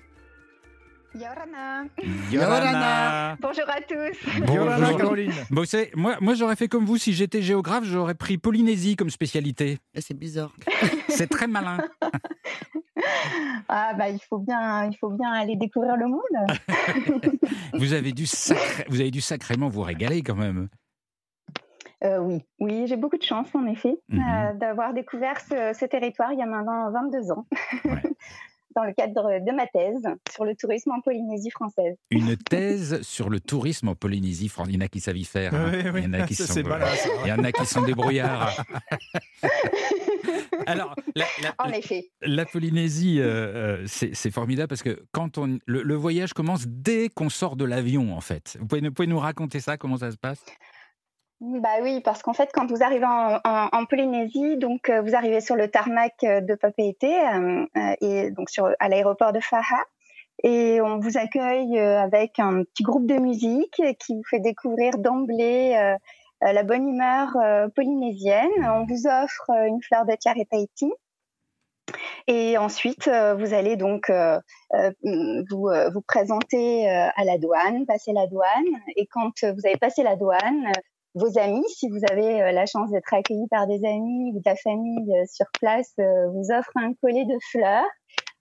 Yorana. 1.18 1.85
Yorana. 2.30 3.37
Bonjour 3.40 3.64
à 3.68 3.80
tous. 3.80 4.52
Yorana, 4.52 4.78
Bonjour. 4.80 4.99
Caroline. 4.99 5.32
Bon, 5.50 5.62
moi, 5.94 6.16
moi 6.20 6.35
j'aurais 6.35 6.56
fait 6.56 6.68
comme 6.68 6.85
vous, 6.85 6.99
si 6.99 7.12
j'étais 7.12 7.42
géographe, 7.42 7.85
j'aurais 7.85 8.14
pris 8.14 8.38
Polynésie 8.38 8.96
comme 8.96 9.11
spécialité. 9.11 9.78
C'est 9.99 10.16
bizarre. 10.18 10.52
C'est 11.08 11.28
très 11.28 11.46
malin. 11.46 11.78
Ah 13.68 13.92
bah 13.94 14.08
il 14.08 14.18
faut 14.28 14.38
bien, 14.38 14.87
il 14.90 14.96
faut 14.96 15.11
bien 15.11 15.30
aller 15.32 15.54
découvrir 15.56 15.96
le 15.96 16.06
monde. 16.06 17.30
Vous 17.75 17.92
avez 17.92 18.12
dû, 18.12 18.25
sacré- 18.25 18.85
vous 18.88 19.00
avez 19.00 19.11
dû 19.11 19.20
sacrément 19.20 19.68
vous 19.68 19.82
régaler 19.82 20.23
quand 20.23 20.35
même. 20.37 20.68
Euh, 22.04 22.18
oui, 22.18 22.42
oui, 22.58 22.87
j'ai 22.87 22.96
beaucoup 22.96 23.18
de 23.18 23.23
chance 23.23 23.49
en 23.54 23.66
effet 23.66 23.96
Mhm. 24.08 24.20
euh, 24.20 24.52
d'avoir 24.54 24.94
découvert 24.94 25.38
ce, 25.40 25.76
ce 25.78 25.85
territoire 25.85 26.32
il 26.32 26.38
y 26.38 26.42
a 26.42 26.46
maintenant 26.46 26.90
22 26.90 27.30
ans. 27.32 27.46
Ouais. 27.85 28.02
Dans 28.76 28.85
le 28.85 28.92
cadre 28.92 29.40
de 29.40 29.52
ma 29.56 29.66
thèse 29.66 30.06
sur 30.30 30.45
le 30.45 30.54
tourisme 30.54 30.90
en 30.92 31.00
Polynésie 31.00 31.50
française. 31.50 31.97
Une 32.11 32.37
thèse 32.50 33.00
sur 33.02 33.30
le 33.30 33.40
tourisme 33.40 33.88
en 33.88 33.95
Polynésie. 33.95 34.49
France. 34.49 34.66
Il 34.68 34.75
y 34.75 34.78
en 34.78 34.83
a 34.83 34.88
qui 34.88 35.00
savent 35.00 35.16
y 35.16 35.25
faire. 35.25 35.54
hein. 35.54 35.71
Oui, 35.73 35.78
oui, 35.95 36.00
Il 36.04 36.04
y 36.04 36.16
en 36.16 36.21
a 36.21 36.26
qui 36.26 36.35
ça, 36.35 36.47
sont, 36.47 36.61
il 37.25 37.28
y 37.28 37.33
en 37.33 37.42
a 37.42 37.52
qui 37.52 37.64
sont 37.66 37.80
débrouillards. 37.83 38.62
Alors, 40.66 40.95
la, 41.14 41.25
la- 41.42 41.54
En 41.59 41.71
effet. 41.71 42.11
la 42.23 42.45
Polynésie, 42.45 43.21
euh, 43.21 43.25
euh, 43.25 43.85
c'est 43.87 44.14
c'est 44.14 44.30
formidable 44.30 44.68
parce 44.68 44.83
que 44.83 45.04
quand 45.12 45.38
on, 45.38 45.59
le, 45.66 45.83
le 45.83 45.95
voyage 45.95 46.33
commence 46.35 46.66
dès 46.66 47.09
qu'on 47.09 47.28
sort 47.28 47.56
de 47.56 47.64
l'avion, 47.64 48.14
en 48.16 48.21
fait. 48.21 48.56
Vous 48.61 48.66
pouvez, 48.66 48.80
vous 48.80 48.92
pouvez 48.92 49.06
nous 49.09 49.18
raconter 49.18 49.61
ça, 49.61 49.76
comment 49.76 49.97
ça 49.99 50.11
se 50.11 50.16
passe? 50.16 50.45
Bah 51.40 51.81
oui, 51.83 52.00
parce 52.00 52.23
qu'en 52.23 52.33
fait, 52.33 52.49
quand 52.55 52.66
vous 52.66 52.83
arrivez 52.83 53.05
en, 53.05 53.85
Polynésie, 53.85 54.57
donc 54.57 54.88
euh, 54.88 55.02
vous 55.02 55.14
arrivez 55.14 55.43
sur 55.43 55.55
le 55.55 55.69
tarmac 55.69 56.14
euh, 56.25 56.40
de 56.40 56.55
Papeete 56.55 57.05
euh, 57.05 57.66
et 58.00 58.31
donc 58.31 58.49
sur 58.49 58.71
à 58.78 58.88
l'aéroport 58.88 59.33
de 59.33 59.40
Faha. 59.40 59.85
Et 60.43 60.81
on 60.81 60.99
vous 60.99 61.19
accueille 61.19 61.78
avec 61.78 62.38
un 62.38 62.62
petit 62.62 62.83
groupe 62.83 63.07
de 63.07 63.16
musique 63.16 63.81
qui 63.99 64.14
vous 64.14 64.25
fait 64.28 64.40
découvrir 64.40 64.99
d'emblée 64.99 65.95
la 66.43 66.62
bonne 66.62 66.87
humeur 66.87 67.35
polynésienne. 67.75 68.50
On 68.62 68.85
vous 68.85 69.07
offre 69.07 69.50
une 69.66 69.83
fleur 69.83 70.05
de 70.05 70.14
tiare 70.14 70.37
et 70.37 70.45
Tahiti. 70.45 70.93
Et 72.26 72.59
ensuite, 72.59 73.09
vous 73.09 73.55
allez 73.55 73.76
donc 73.76 74.12
vous, 74.12 75.71
vous 75.95 76.02
présenter 76.07 76.87
à 76.87 77.25
la 77.25 77.38
douane, 77.38 77.87
passer 77.87 78.12
la 78.12 78.26
douane. 78.26 78.66
Et 78.95 79.07
quand 79.07 79.43
vous 79.43 79.66
avez 79.66 79.78
passé 79.78 80.02
la 80.02 80.16
douane, 80.16 80.71
vos 81.16 81.38
amis, 81.38 81.64
si 81.76 81.88
vous 81.88 82.00
avez 82.11 82.42
euh, 82.42 82.52
la 82.52 82.66
chance 82.66 82.90
d'être 82.90 83.12
accueilli 83.12 83.49
par 83.49 83.66
des 83.66 83.85
amis 83.85 84.32
ou 84.35 84.38
de 84.38 84.42
la 84.44 84.54
famille 84.54 85.12
euh, 85.16 85.25
sur 85.26 85.46
place, 85.61 85.92
euh, 85.99 86.28
vous 86.30 86.52
offrent 86.52 86.76
un 86.76 86.92
collier 87.02 87.25
de 87.25 87.37
fleurs. 87.50 87.85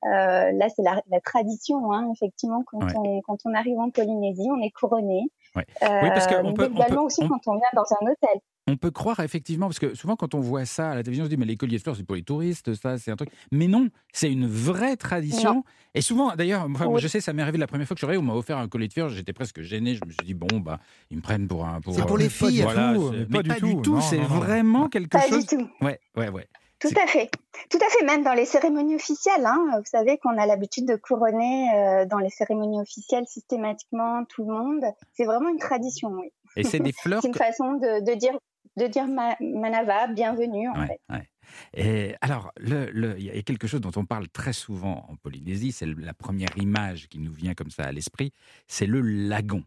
Euh, 0.04 0.52
là, 0.52 0.68
c'est 0.70 0.84
la, 0.84 1.02
la 1.10 1.20
tradition, 1.22 1.92
hein, 1.92 2.12
effectivement, 2.14 2.64
quand, 2.68 2.84
Ouais. 2.84 2.94
on, 2.96 3.22
quand 3.22 3.38
on 3.46 3.54
arrive 3.56 3.80
en 3.80 3.90
Polynésie, 3.90 4.48
on 4.52 4.62
est 4.62 4.70
couronné. 4.72 5.24
Ouais. 5.56 5.66
Oui, 5.82 6.10
parce 6.10 6.28
peut- 6.28 6.36
on 6.44 6.52
également 6.52 6.76
peut- 7.02 7.06
aussi 7.08 7.24
on- 7.24 7.30
quand 7.30 7.48
on 7.48 7.54
vient 7.56 7.70
dans 7.74 7.86
un 8.02 8.06
hôtel. 8.12 8.40
On 8.68 8.78
peut 8.78 8.90
croire 8.90 9.20
effectivement, 9.20 9.68
parce 9.68 9.78
que 9.78 9.94
souvent 9.94 10.16
quand 10.16 10.34
on 10.34 10.40
voit 10.40 10.66
ça 10.66 10.90
à 10.90 10.96
la 10.96 11.04
télévision, 11.04 11.24
on 11.24 11.28
se 11.28 11.30
dit 11.30 11.38
mais 11.38 11.46
les 11.46 11.56
colliers 11.56 11.78
de 11.78 11.82
fleurs 11.84 11.96
c'est 11.96 12.04
pour 12.04 12.16
les 12.16 12.24
touristes, 12.24 12.74
ça 12.74 12.98
c'est 12.98 13.12
un 13.12 13.16
truc. 13.16 13.30
Mais 13.52 13.68
non, 13.68 13.90
c'est 14.12 14.32
une 14.32 14.48
vraie 14.48 14.96
tradition. 14.98 15.64
Et 15.94 16.02
souvent, 16.02 16.36
d'ailleurs, 16.36 16.66
enfin, 16.70 16.88
Oui. 16.88 17.00
je 17.00 17.08
sais, 17.08 17.22
ça 17.22 17.32
m'est 17.32 17.44
arrivé 17.44 17.60
la 17.60 17.68
première 17.68 17.88
fois 17.88 17.96
que 17.96 18.02
je 18.02 18.08
suis 18.08 18.18
on 18.18 18.22
m'a 18.24 18.34
offert 18.34 18.58
un 18.58 18.68
collier 18.68 18.88
de 18.88 18.94
fleurs, 18.94 19.10
j'étais 19.10 19.34
presque 19.34 19.62
gêné, 19.62 19.94
je 19.94 20.04
me 20.04 20.10
suis 20.12 20.26
dit 20.26 20.34
bon 20.34 20.60
bah 20.60 20.80
ils 21.12 21.18
me 21.18 21.22
prennent 21.22 21.48
pour 21.48 21.64
un. 21.66 21.80
C'est 21.92 22.08
pour 22.08 22.18
les 22.18 22.28
filles. 22.30 22.62
Voilà, 22.64 22.94
tout, 22.96 23.12
mais 23.30 23.44
pas 23.44 23.60
du 23.60 23.82
tout, 23.84 24.02
c'est 24.02 24.18
vraiment 24.18 24.90
quelque 24.90 25.12
Pas 25.12 25.28
chose. 25.28 25.46
du 25.46 25.58
tout. 25.58 25.70
Ouais, 25.82 26.00
ouais, 26.18 26.30
ouais. 26.30 26.48
Tout 26.80 26.90
à 27.02 27.08
fait. 27.08 27.30
Tout 27.70 27.78
à 27.78 27.90
fait, 27.90 28.04
même 28.06 28.24
dans 28.24 28.34
les 28.34 28.46
cérémonies 28.46 28.96
officielles. 28.96 29.46
Hein, 29.46 29.64
vous 29.78 29.86
savez 29.86 30.18
qu'on 30.18 30.38
a 30.38 30.46
l'habitude 30.46 30.86
de 30.86 30.96
couronner 30.98 31.70
euh, 31.74 32.06
dans 32.06 32.18
les 32.20 32.30
cérémonies 32.30 32.82
officielles 32.82 33.24
systématiquement 33.28 34.26
tout 34.26 34.44
le 34.46 34.54
monde. 34.54 34.84
C'est 35.14 35.24
vraiment 35.26 35.50
une 35.50 35.58
tradition, 35.58 36.10
oui. 36.10 36.28
Et 36.58 36.64
c'est 36.64 36.80
des 36.80 36.92
fleurs. 37.02 37.22
C'est 37.22 37.30
une 37.30 37.34
que- 37.34 37.40
façon 37.40 37.74
de, 37.76 38.04
de 38.12 38.18
dire, 38.20 38.38
de 38.78 38.88
dire 38.88 39.08
ma- 39.08 39.38
Manava, 39.40 40.08
bienvenue 40.08 40.68
en 40.70 40.80
Ouais, 40.82 40.88
fait. 40.88 41.00
ouais. 41.10 41.30
Et 41.74 42.16
alors, 42.22 42.52
le- 42.58 42.90
le- 42.92 43.16
il 43.20 43.26
y 43.26 43.30
a 43.30 43.42
quelque 43.44 43.68
chose 43.68 43.80
dont 43.82 43.92
on 43.96 44.06
parle 44.06 44.28
très 44.30 44.52
souvent 44.54 45.06
en 45.10 45.16
Polynésie, 45.16 45.72
c'est 45.72 45.86
la 45.86 46.14
première 46.14 46.50
image 46.58 47.08
qui 47.08 47.20
nous 47.20 47.32
vient 47.34 47.54
comme 47.54 47.70
ça 47.70 47.84
à 47.84 47.92
l'esprit, 47.92 48.34
c'est 48.68 48.88
le 48.88 49.02
lagon. 49.02 49.64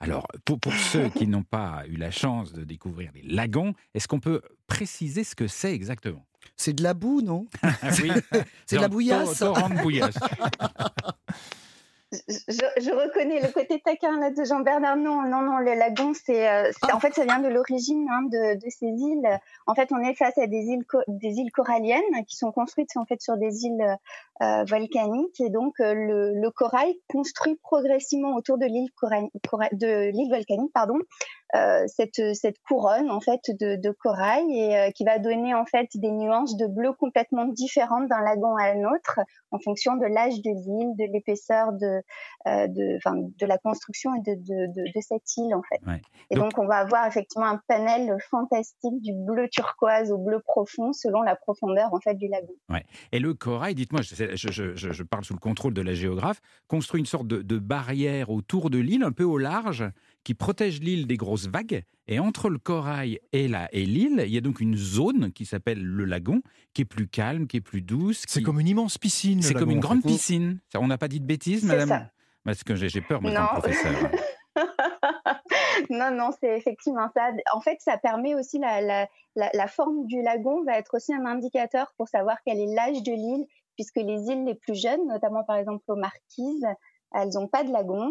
Alors, 0.00 0.26
pour, 0.44 0.58
pour 0.58 0.72
ceux 1.06 1.08
qui 1.10 1.26
n'ont 1.28 1.44
pas 1.44 1.84
eu 1.88 1.96
la 1.96 2.10
chance 2.10 2.52
de 2.52 2.64
découvrir 2.64 3.10
les 3.14 3.22
lagons, 3.22 3.72
est-ce 3.94 4.08
qu'on 4.08 4.20
peut 4.20 4.42
préciser 4.66 5.22
ce 5.24 5.34
que 5.36 5.46
c'est 5.46 5.72
exactement? 5.72 6.26
C'est 6.56 6.72
de 6.74 6.82
la 6.82 6.92
boue, 6.92 7.22
non? 7.22 7.46
Oui, 8.02 8.10
C'est 8.66 8.76
de 8.76 8.80
la 8.82 8.88
bouillasse. 8.88 9.38
torrent 9.38 9.70
de 9.70 9.80
bouillasse. 9.80 10.18
Je, 12.12 12.64
je- 12.76 12.90
reconnais 12.92 13.40
le 13.40 13.48
côté 13.48 13.80
taquin 13.80 14.18
là 14.20 14.30
de 14.30 14.44
Jean-Bernard. 14.44 14.96
Non, 14.96 15.22
non, 15.22 15.40
non, 15.40 15.58
le 15.58 15.74
lagon, 15.74 16.12
c'est, 16.14 16.46
euh, 16.48 16.70
c'est- 16.72 16.92
en 16.92 17.00
fait, 17.00 17.14
ça 17.14 17.24
vient 17.24 17.38
de 17.38 17.48
l'origine 17.48 18.06
hein, 18.10 18.22
de, 18.24 18.54
de 18.56 18.70
ces 18.70 18.86
îles. 18.86 19.38
En 19.66 19.74
fait, 19.74 19.88
on 19.92 19.98
est 19.98 20.14
face 20.14 20.36
à 20.38 20.46
des 20.46 20.64
îles, 20.66 20.84
des 21.08 21.28
îles 21.38 21.50
coralliennes 21.52 22.24
qui 22.26 22.36
sont 22.36 22.52
construites 22.52 22.90
en 22.96 23.06
fait 23.06 23.20
sur 23.20 23.36
des 23.38 23.64
îles 23.64 23.96
euh, 24.42 24.64
volcaniques 24.64 25.40
et 25.40 25.50
donc 25.50 25.74
euh, 25.80 25.94
le, 25.94 26.32
le 26.34 26.50
corail 26.50 27.00
construit 27.08 27.58
progressivement 27.62 28.34
autour 28.34 28.58
de 28.58 28.66
l'île 28.66 28.90
de 29.72 30.10
l'île 30.10 30.30
volcanique, 30.30 30.72
pardon, 30.74 30.98
euh, 31.54 31.84
cette 31.86 32.34
cette 32.34 32.56
couronne 32.66 33.10
en 33.10 33.20
fait 33.20 33.40
de, 33.48 33.76
de 33.76 33.90
corail 33.90 34.44
et 34.50 34.76
euh, 34.76 34.90
qui 34.90 35.04
va 35.04 35.18
donner 35.18 35.54
en 35.54 35.66
fait 35.66 35.88
des 35.94 36.10
nuances 36.10 36.56
de 36.56 36.66
bleu 36.66 36.92
complètement 36.92 37.44
différentes 37.46 38.08
d'un 38.08 38.22
lagon 38.22 38.56
à 38.56 38.70
un 38.72 38.84
autre 38.94 39.20
en 39.50 39.58
fonction 39.58 39.96
de 39.96 40.06
l'âge 40.06 40.40
de 40.40 40.50
l'île, 40.50 40.96
de 40.96 41.12
l'épaisseur 41.12 41.72
de 41.72 42.02
euh, 42.46 42.66
de, 42.68 42.96
enfin, 42.96 43.16
de 43.16 43.46
la 43.46 43.58
construction 43.58 44.14
et 44.14 44.20
de, 44.20 44.34
de, 44.34 44.66
de, 44.72 44.82
de 44.94 45.00
cette 45.00 45.36
île 45.36 45.54
en 45.54 45.62
fait. 45.62 45.80
Ouais. 45.86 46.00
Et 46.30 46.34
Donc- 46.36 46.42
donc, 46.52 46.58
on 46.58 46.66
va 46.66 46.76
avoir 46.78 47.06
effectivement 47.06 47.46
un 47.46 47.60
panel 47.68 48.16
fantastique 48.30 49.00
du 49.02 49.12
bleu 49.14 49.48
turquoise 49.50 50.10
au 50.10 50.18
bleu 50.18 50.40
profond 50.40 50.92
selon 50.92 51.22
la 51.22 51.36
profondeur 51.36 51.92
en 51.94 52.00
fait 52.00 52.14
du 52.14 52.28
lagon. 52.28 52.52
Et 53.12 53.18
le 53.20 53.34
corail, 53.34 53.74
dites-moi, 53.74 54.02
je, 54.02 54.14
je- 54.34 54.50
je- 54.50 54.74
je- 54.74 54.92
je 54.92 55.02
parle 55.02 55.24
sous 55.24 55.34
le 55.34 55.38
contrôle 55.38 55.72
de 55.74 55.82
la 55.82 55.94
géographe, 55.94 56.40
construit 56.66 57.00
une 57.00 57.06
sorte 57.06 57.26
de, 57.26 57.42
de 57.42 57.58
barrière 57.58 58.30
autour 58.30 58.70
de 58.70 58.78
l'île, 58.78 59.02
un 59.02 59.12
peu 59.12 59.24
au 59.24 59.38
large, 59.38 59.84
qui 60.24 60.34
protège 60.34 60.80
l'île 60.80 61.06
des 61.06 61.16
grosses 61.46 61.52
vagues. 61.52 61.82
Et 62.08 62.18
entre 62.18 62.48
le 62.50 62.58
corail 62.58 63.20
et 63.32 63.46
la- 63.48 63.68
et 63.72 63.84
l'île, 63.86 64.22
il 64.26 64.32
y 64.32 64.36
a 64.38 64.40
donc 64.40 64.60
une 64.60 64.76
zone 64.76 65.32
qui 65.32 65.46
s'appelle 65.46 65.82
le 65.82 66.04
lagon, 66.04 66.42
qui 66.74 66.82
est 66.82 66.86
plus 66.86 67.06
calme, 67.08 67.46
qui 67.46 67.58
est 67.58 67.60
plus 67.60 67.80
douce. 67.82 68.24
C'est 68.26 68.42
comme 68.42 68.58
une 68.60 68.68
immense 68.68 68.98
piscine. 68.98 69.40
c'est 69.42 69.54
comme 69.54 69.70
une 69.70 69.78
en 69.78 69.80
grande 69.80 70.02
piscine. 70.02 70.58
On 70.76 70.86
n'a 70.88 70.98
pas 70.98 71.08
dit 71.08 71.20
de 71.20 71.26
bêtises, 71.26 71.60
C'est 71.60 71.66
madame 71.66 71.88
ça. 71.88 72.10
Parce 72.44 72.64
que 72.64 72.74
j'ai 72.74 72.88
j'ai 72.88 73.00
peur, 73.00 73.20
comme 73.20 73.32
professeur. 73.60 74.10
non, 75.90 76.10
non, 76.10 76.30
c'est 76.40 76.56
effectivement 76.56 77.08
ça. 77.14 77.30
En 77.54 77.60
fait, 77.60 77.78
ça 77.80 77.96
permet 77.98 78.34
aussi 78.34 78.58
la, 78.58 78.80
la, 78.80 79.08
la, 79.36 79.50
la 79.54 79.66
forme 79.68 80.06
du 80.06 80.20
lagon 80.22 80.64
va 80.64 80.76
être 80.78 80.94
aussi 80.94 81.14
un 81.14 81.24
indicateur 81.26 81.92
pour 81.96 82.08
savoir 82.08 82.36
quel 82.44 82.58
est 82.58 82.74
l'âge 82.74 83.02
de 83.02 83.12
l'île, 83.12 83.46
puisque 83.76 83.96
les 83.96 84.20
îles 84.30 84.44
les 84.44 84.54
plus 84.54 84.74
jeunes, 84.80 85.06
notamment 85.06 85.44
par 85.44 85.56
exemple 85.56 85.84
aux 85.88 85.96
Marquises, 85.96 86.66
elles 87.14 87.30
n'ont 87.34 87.48
pas 87.48 87.62
de 87.64 87.70
lagon. 87.72 88.10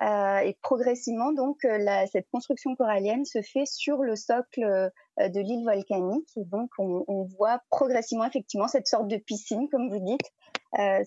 Euh, 0.00 0.38
et 0.38 0.56
progressivement, 0.62 1.32
donc, 1.32 1.64
euh, 1.64 1.76
la, 1.78 2.06
cette 2.06 2.28
construction 2.30 2.76
corallienne 2.76 3.24
se 3.24 3.42
fait 3.42 3.66
sur 3.66 3.98
le 4.04 4.14
socle 4.14 4.62
euh, 4.62 4.88
de 5.28 5.40
l'île 5.40 5.64
volcanique. 5.64 6.28
Et 6.36 6.44
donc, 6.44 6.70
on, 6.78 7.04
on 7.08 7.24
voit 7.24 7.60
progressivement, 7.70 8.24
effectivement, 8.24 8.68
cette 8.68 8.86
sorte 8.86 9.08
de 9.08 9.16
piscine, 9.16 9.68
comme 9.70 9.90
vous 9.90 9.98
dites, 9.98 10.30
euh, 10.78 11.02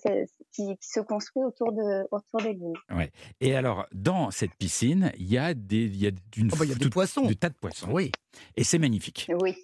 qui, 0.51 0.75
qui 0.75 0.89
se 0.89 0.99
construit 0.99 1.43
autour 1.43 1.71
de, 1.71 2.05
autour 2.11 2.41
de 2.41 2.49
l'île. 2.49 3.07
Et 3.39 3.55
alors, 3.55 3.85
dans 3.93 4.29
cette 4.31 4.53
piscine, 4.55 5.11
il 5.17 5.31
y 5.31 5.37
a 5.37 5.53
des, 5.53 5.85
il 5.85 5.95
y 6.03 6.07
a 6.07 6.11
d'une 6.31 6.49
Oh, 6.51 6.57
bah, 6.57 6.65
Il 6.65 6.69
y 6.71 6.73
a 6.73 6.75
des 6.75 6.85
tout- 6.85 6.89
poissons. 6.89 7.25
de 7.25 7.33
tas 7.33 7.49
de 7.49 7.55
poissons. 7.55 7.87
Oui. 7.91 8.11
Et 8.57 8.63
c'est 8.65 8.79
magnifique. 8.79 9.29
Oui. 9.41 9.55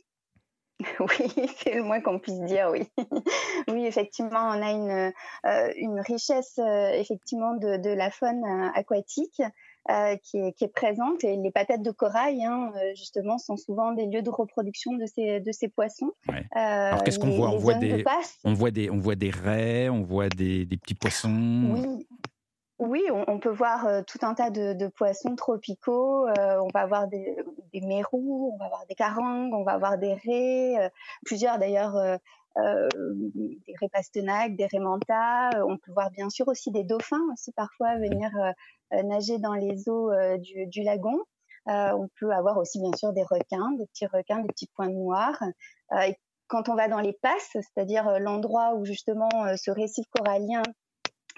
Oui, 1.00 1.50
c'est 1.58 1.74
le 1.74 1.84
moins 1.84 2.02
qu'on 2.02 2.20
puisse 2.20 2.40
dire, 2.42 2.70
oui. 2.72 2.88
oui, 3.68 3.86
effectivement, 3.86 4.40
on 4.50 4.62
a 4.62 4.72
une, 4.72 5.12
euh, 5.46 5.74
une 5.76 6.00
richesse 6.00 6.60
euh, 6.60 6.92
effectivement 6.92 7.56
de, 7.56 7.78
de 7.78 7.90
la 7.90 8.12
faune 8.12 8.44
euh, 8.44 8.70
aquatique 8.76 9.42
qui, 10.22 10.38
est, 10.38 10.52
qui 10.52 10.66
est 10.66 10.74
présente 10.74 11.24
et 11.24 11.38
les 11.38 11.50
patates 11.50 11.82
de 11.82 11.92
corail, 11.92 12.44
hein, 12.44 12.74
justement, 12.94 13.38
sont 13.38 13.56
souvent 13.56 13.94
des 13.94 14.06
lieux 14.06 14.22
de 14.22 14.30
reproduction 14.30 14.94
de 14.98 15.06
ces, 15.06 15.40
de 15.40 15.52
ces 15.54 15.70
poissons. 15.70 16.12
Ouais. 16.28 16.46
Alors, 16.52 17.04
qu'est-ce 17.06 17.18
qu'on 17.18 17.30
voit? 17.32 17.52
On 17.52 17.58
voit 17.58 17.76
des- 17.76 18.04
de 18.04 18.04
On 18.44 18.54
voit 18.54 18.72
des, 18.72 18.90
on 18.90 18.98
voit 18.98 19.16
des 19.16 19.30
raies, 19.30 19.88
on 19.88 20.04
voit 20.04 20.28
des, 20.28 20.66
des 20.66 20.76
petits 20.76 20.94
poissons. 20.94 21.72
Oui. 21.74 22.06
Oui, 22.80 23.04
on, 23.12 23.24
on 23.28 23.40
peut 23.40 23.50
voir 23.50 23.88
euh, 23.88 24.02
tout 24.06 24.20
un 24.22 24.36
tas 24.36 24.52
de, 24.52 24.74
de 24.74 24.88
poissons 24.88 25.36
tropicaux. 25.36 26.28
euh, 26.28 26.60
on 26.62 26.68
va 26.72 26.82
avoir 26.82 27.08
des, 27.08 27.36
des 27.74 27.82
mérous, 27.82 28.52
on 28.54 28.58
va 28.58 28.66
avoir 28.66 28.86
des 28.86 28.94
carangues, 28.94 29.52
on 29.54 29.64
va 29.64 29.72
avoir 29.74 29.98
des 29.98 30.14
raies, 30.14 30.78
euh, 30.80 30.90
plusieurs 31.26 31.58
d'ailleurs 31.58 31.96
euh, 31.96 32.18
des 32.56 33.76
répastenaques, 33.82 34.56
des 34.56 34.68
rémentas. 34.68 35.50
On 35.68 35.78
peut 35.78 35.92
voir 35.92 36.12
bien 36.12 36.30
sûr 36.30 36.48
aussi 36.48 36.72
des 36.72 36.84
dauphins 36.84 37.22
aussi 37.34 37.52
parfois 37.52 37.98
venir 37.98 38.32
nager 38.92 39.38
dans 39.38 39.54
les 39.54 39.88
eaux 39.90 40.10
du, 40.40 40.66
du, 40.66 40.82
lagon. 40.82 41.20
on 41.68 42.08
peut 42.20 42.32
avoir 42.32 42.58
aussi 42.58 42.80
bien 42.80 42.94
sûr 42.94 43.14
des 43.14 43.22
requins, 43.22 43.72
des 43.78 43.86
petits 43.86 44.08
requins, 44.08 44.40
des 44.40 44.48
petits 44.48 44.70
points 44.76 44.90
noirs. 44.90 45.40
et 46.04 46.16
quand 46.48 46.68
on 46.68 46.74
va 46.74 46.88
dans 46.88 47.00
les 47.00 47.14
passes, 47.14 47.52
c'est-à-dire 47.54 48.20
l'endroit 48.20 48.74
où 48.74 48.86
justement 48.86 49.30
ce 49.56 49.70
récif 49.70 50.08
corallien 50.10 50.64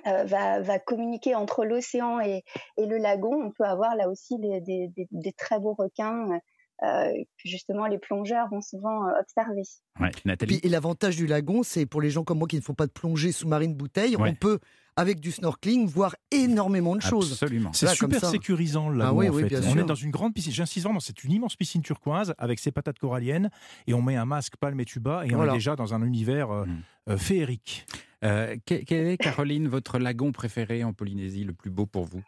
euh, 0.07 0.23
va, 0.23 0.61
va, 0.61 0.79
communiquer 0.79 1.35
entre 1.35 1.65
l'océan 1.65 2.19
et, 2.19 2.43
et, 2.77 2.85
le 2.85 2.97
lagon, 2.97 3.33
on 3.43 3.51
peut 3.51 3.65
avoir 3.65 3.95
là 3.95 4.09
aussi 4.09 4.37
des, 4.39 4.61
des, 4.61 4.89
des, 4.95 5.33
très 5.33 5.59
beaux 5.59 5.73
requins 5.73 6.39
euh, 6.83 7.11
que 7.11 7.49
justement 7.49 7.85
les 7.85 7.97
plongeurs 7.97 8.47
vont 8.49 8.61
souvent 8.61 9.07
euh, 9.07 9.19
observer. 9.19 9.63
Ouais, 9.99 10.11
Nathalie. 10.25 10.59
et 10.63 10.69
l'avantage 10.69 11.17
du 11.17 11.27
lagon, 11.27 11.63
c'est 11.63 11.85
pour 11.85 12.01
les 12.01 12.09
gens 12.09 12.23
comme 12.23 12.39
moi 12.39 12.47
qui 12.47 12.55
ne 12.55 12.61
font 12.61 12.73
pas 12.73 12.87
de 12.87 12.91
plongée 12.91 13.31
sous-marine 13.31 13.75
bouteille, 13.75 14.15
on 14.17 14.33
peut 14.33 14.59
avec 14.99 15.19
du 15.19 15.31
snorkeling, 15.31 15.87
voir 15.87 16.15
énormément 16.31 16.95
de 16.95 17.01
choses. 17.01 17.31
Absolument. 17.31 17.71
C'est 17.73 17.87
super 17.89 18.23
sécurisant 18.25 18.89
là. 18.89 19.07
Ah 19.07 19.13
oui, 19.13 19.29
oui, 19.29 19.43
on 19.43 19.77
est 19.77 19.83
dans 19.83 19.95
une 19.95 20.11
grande 20.11 20.33
piscine. 20.33 20.51
J'insiste 20.51 20.83
vraiment, 20.83 20.99
c'est 20.99 21.23
une 21.23 21.31
immense 21.31 21.55
piscine 21.55 21.81
turquoise 21.81 22.33
avec 22.37 22.59
ses 22.59 22.71
patates 22.71 22.99
coralliennes 22.99 23.49
et 23.87 23.93
on 23.93 24.01
met 24.01 24.15
un 24.17 24.25
masque 24.25 24.57
palme 24.57 24.79
et 24.79 24.85
tuba 24.85 25.25
et 25.25 25.33
on 25.33 25.43
est 25.47 25.53
déjà 25.53 25.75
dans 25.75 25.93
un 25.93 26.03
univers 26.03 26.49
mm. 26.49 27.17
féerique. 27.17 27.85
Euh, 28.23 28.57
quel 28.65 29.07
est, 29.07 29.17
Caroline, 29.17 29.67
votre 29.67 29.97
lagon 29.97 30.31
préféré 30.31 30.83
en 30.83 30.91
Polynésie, 30.91 31.45
le 31.45 31.53
plus 31.53 31.69
beau 31.69 31.85
pour 31.85 32.05
vous? 32.05 32.21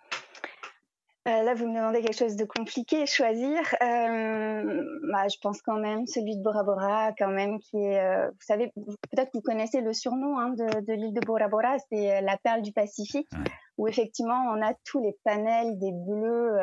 Euh, 1.28 1.44
là, 1.44 1.54
vous 1.54 1.68
me 1.68 1.76
demandez 1.76 2.02
quelque 2.02 2.18
chose 2.18 2.36
de 2.36 2.46
compliqué, 2.46 3.06
choisir. 3.06 3.60
Euh, 3.84 4.84
bah, 5.12 5.28
je 5.28 5.38
pense 5.42 5.62
quand 5.62 5.78
même 5.78 6.08
celui 6.08 6.38
de 6.38 6.42
Bora 6.42 6.64
Bora, 6.64 7.12
quand 7.18 7.30
même, 7.30 7.60
qui 7.60 7.78
est, 7.78 8.28
vous 8.28 8.42
savez, 8.42 8.72
peut-être 8.76 9.32
que 9.32 9.38
vous 9.38 9.42
connaissez 9.42 9.82
le 9.82 9.94
surnom 9.94 10.40
hein, 10.40 10.50
de, 10.50 10.94
l'île 10.94 11.14
de 11.14 11.26
Bora 11.26 11.48
Bora, 11.48 11.78
c'est 11.92 12.22
la 12.22 12.38
perle 12.38 12.64
du 12.64 12.72
Pacifique, 12.72 13.30
où 13.78 13.88
effectivement 13.88 14.46
on 14.52 14.62
a 14.64 14.74
tous 14.84 15.00
les 15.00 15.16
panels 15.24 15.78
des 15.78 15.92
bleus, 15.92 16.58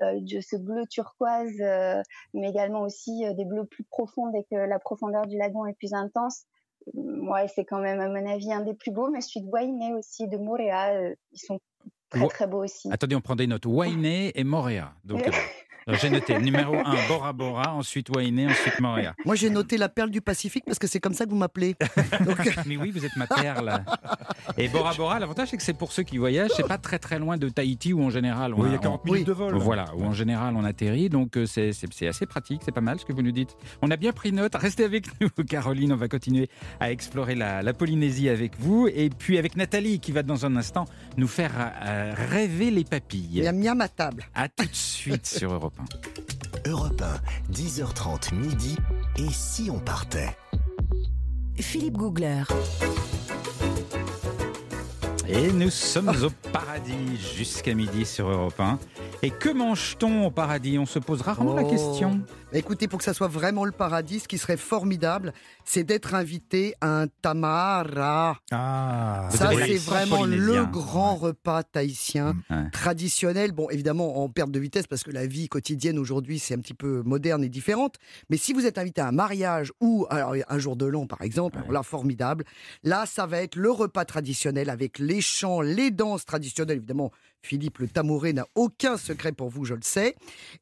de 0.00 0.40
ce 0.40 0.56
bleu 0.56 0.84
turquoise, 0.90 1.58
mais 2.34 2.50
également 2.50 2.82
aussi 2.82 3.24
des 3.34 3.44
bleus 3.46 3.64
plus 3.64 3.84
profonds 3.84 4.28
dès 4.28 4.44
que 4.44 4.56
la 4.56 4.78
profondeur 4.78 5.26
du 5.26 5.38
lagon 5.38 5.64
est 5.64 5.76
plus 5.78 5.94
intense 5.94 6.44
ouais, 6.94 7.48
c'est 7.48 7.64
quand 7.64 7.80
même, 7.80 8.00
à 8.00 8.08
mon 8.08 8.26
avis, 8.28 8.52
un 8.52 8.60
des 8.60 8.74
plus 8.74 8.90
beaux. 8.90 9.10
Mais 9.10 9.20
celui 9.20 9.46
de 9.46 9.50
Wainé 9.50 9.94
aussi, 9.94 10.28
de 10.28 10.36
Moréa, 10.36 10.94
euh, 10.94 11.14
ils 11.32 11.38
sont 11.38 11.60
très, 12.12 12.28
très 12.28 12.46
beaux 12.46 12.64
aussi. 12.64 12.88
Attendez, 12.90 13.16
on 13.16 13.20
prend 13.20 13.36
des 13.36 13.46
notes. 13.46 13.66
Wainé 13.66 14.32
et 14.38 14.44
Moréa. 14.44 14.92
Donc, 15.04 15.22
J'ai 15.88 16.10
noté 16.10 16.38
numéro 16.38 16.76
1, 16.76 17.08
Bora 17.08 17.32
Bora, 17.32 17.74
ensuite 17.74 18.08
Wainé, 18.14 18.46
ensuite 18.46 18.80
Moria. 18.80 19.14
Moi, 19.24 19.34
j'ai 19.34 19.50
noté 19.50 19.76
la 19.76 19.88
perle 19.88 20.10
du 20.10 20.20
Pacifique 20.20 20.64
parce 20.64 20.78
que 20.78 20.86
c'est 20.86 21.00
comme 21.00 21.14
ça 21.14 21.24
que 21.24 21.30
vous 21.30 21.36
m'appelez. 21.36 21.74
Mais 22.66 22.76
oui, 22.76 22.90
vous 22.90 23.04
êtes 23.04 23.16
ma 23.16 23.26
perle. 23.26 23.84
Et 24.56 24.68
Bora 24.68 24.94
Bora, 24.94 25.18
l'avantage, 25.18 25.48
c'est 25.48 25.56
que 25.56 25.62
c'est 25.62 25.72
pour 25.72 25.92
ceux 25.92 26.02
qui 26.02 26.18
voyagent, 26.18 26.50
c'est 26.56 26.66
pas 26.66 26.78
très 26.78 26.98
très 26.98 27.18
loin 27.18 27.36
de 27.36 27.48
Tahiti 27.48 27.92
où 27.92 28.02
en 28.02 28.10
général 28.10 28.54
on 28.54 28.64
il 28.66 28.72
y 28.72 28.74
a 28.74 28.78
40 28.78 29.04
minutes 29.04 29.26
de 29.26 29.32
vol. 29.32 29.54
Voilà, 29.56 29.86
où 29.96 30.04
en 30.04 30.12
général 30.12 30.54
on 30.56 30.64
atterrit. 30.64 31.08
Donc 31.08 31.36
euh, 31.36 31.46
c'est 31.46 31.72
assez 32.06 32.26
pratique, 32.26 32.62
c'est 32.64 32.72
pas 32.72 32.80
mal 32.80 32.98
ce 33.00 33.04
que 33.04 33.12
vous 33.12 33.22
nous 33.22 33.32
dites. 33.32 33.56
On 33.82 33.90
a 33.90 33.96
bien 33.96 34.12
pris 34.12 34.32
note. 34.32 34.54
Restez 34.54 34.84
avec 34.84 35.06
nous, 35.20 35.28
Caroline. 35.48 35.92
On 35.92 35.96
va 35.96 36.08
continuer 36.08 36.48
à 36.80 36.90
explorer 36.92 37.34
la, 37.34 37.72
Polynésie 37.72 38.28
avec 38.28 38.58
vous. 38.58 38.88
Et 38.88 39.10
puis 39.10 39.38
avec 39.38 39.56
Nathalie 39.56 39.98
qui 39.98 40.12
va 40.12 40.22
dans 40.22 40.46
un 40.46 40.56
instant 40.56 40.84
nous 41.16 41.26
faire 41.26 41.52
euh, 41.84 42.12
rêver 42.14 42.70
les 42.70 42.84
papilles. 42.84 43.28
Il 43.32 43.44
y 43.44 43.48
a 43.48 43.52
miam 43.52 43.80
à 43.80 43.88
table. 43.88 44.24
À 44.34 44.48
tout 44.48 44.66
de 44.66 44.74
suite 44.74 45.26
sur 45.26 45.52
Europe 45.52 45.71
Europe 46.66 47.02
1, 47.02 47.52
10h30 47.52 48.34
midi. 48.34 48.76
Et 49.16 49.30
si 49.30 49.70
on 49.70 49.78
partait? 49.78 50.36
Philippe 51.56 51.96
Googler. 51.96 52.42
Et 55.28 55.52
nous 55.52 55.70
sommes 55.70 56.08
au 56.08 56.30
paradis 56.50 57.16
jusqu'à 57.36 57.74
midi 57.74 58.04
sur 58.04 58.28
Europe 58.28 58.58
1. 58.58 58.78
Et 59.22 59.30
que 59.30 59.48
mange-t-on 59.48 60.26
au 60.26 60.30
paradis? 60.30 60.78
On 60.78 60.86
se 60.86 60.98
pose 60.98 61.22
rarement 61.22 61.54
la 61.54 61.62
oh. 61.62 61.70
question. 61.70 62.20
Écoutez, 62.54 62.86
pour 62.86 62.98
que 62.98 63.04
ça 63.04 63.14
soit 63.14 63.28
vraiment 63.28 63.64
le 63.64 63.72
paradis, 63.72 64.20
ce 64.20 64.28
qui 64.28 64.36
serait 64.36 64.58
formidable, 64.58 65.32
c'est 65.64 65.84
d'être 65.84 66.14
invité 66.14 66.74
à 66.82 67.02
un 67.02 67.06
tamara. 67.06 68.38
Ah, 68.50 69.28
ça, 69.30 69.50
c'est 69.56 69.76
vraiment 69.76 70.24
le 70.24 70.66
grand 70.66 71.16
repas 71.16 71.62
tahitien 71.62 72.34
mm, 72.50 72.70
traditionnel. 72.70 73.52
Bon, 73.52 73.70
évidemment, 73.70 74.22
en 74.22 74.28
perte 74.28 74.50
de 74.50 74.60
vitesse 74.60 74.86
parce 74.86 75.02
que 75.02 75.10
la 75.10 75.26
vie 75.26 75.48
quotidienne 75.48 75.98
aujourd'hui, 75.98 76.38
c'est 76.38 76.54
un 76.54 76.58
petit 76.58 76.74
peu 76.74 77.02
moderne 77.04 77.42
et 77.42 77.48
différente. 77.48 77.96
Mais 78.28 78.36
si 78.36 78.52
vous 78.52 78.66
êtes 78.66 78.76
invité 78.76 79.00
à 79.00 79.08
un 79.08 79.12
mariage 79.12 79.72
ou 79.80 80.06
alors, 80.10 80.34
un 80.46 80.58
jour 80.58 80.76
de 80.76 80.84
l'an, 80.84 81.06
par 81.06 81.22
exemple, 81.22 81.58
là, 81.70 81.82
formidable. 81.82 82.44
Là, 82.84 83.06
ça 83.06 83.26
va 83.26 83.42
être 83.42 83.56
le 83.56 83.70
repas 83.70 84.04
traditionnel 84.04 84.68
avec 84.68 84.98
les 84.98 85.20
chants, 85.20 85.62
les 85.62 85.90
danses 85.90 86.26
traditionnelles, 86.26 86.76
évidemment. 86.76 87.12
Philippe 87.42 87.78
le 87.78 87.88
Tamouré 87.88 88.32
n'a 88.32 88.46
aucun 88.54 88.96
secret 88.96 89.32
pour 89.32 89.48
vous, 89.48 89.64
je 89.64 89.74
le 89.74 89.82
sais. 89.82 90.14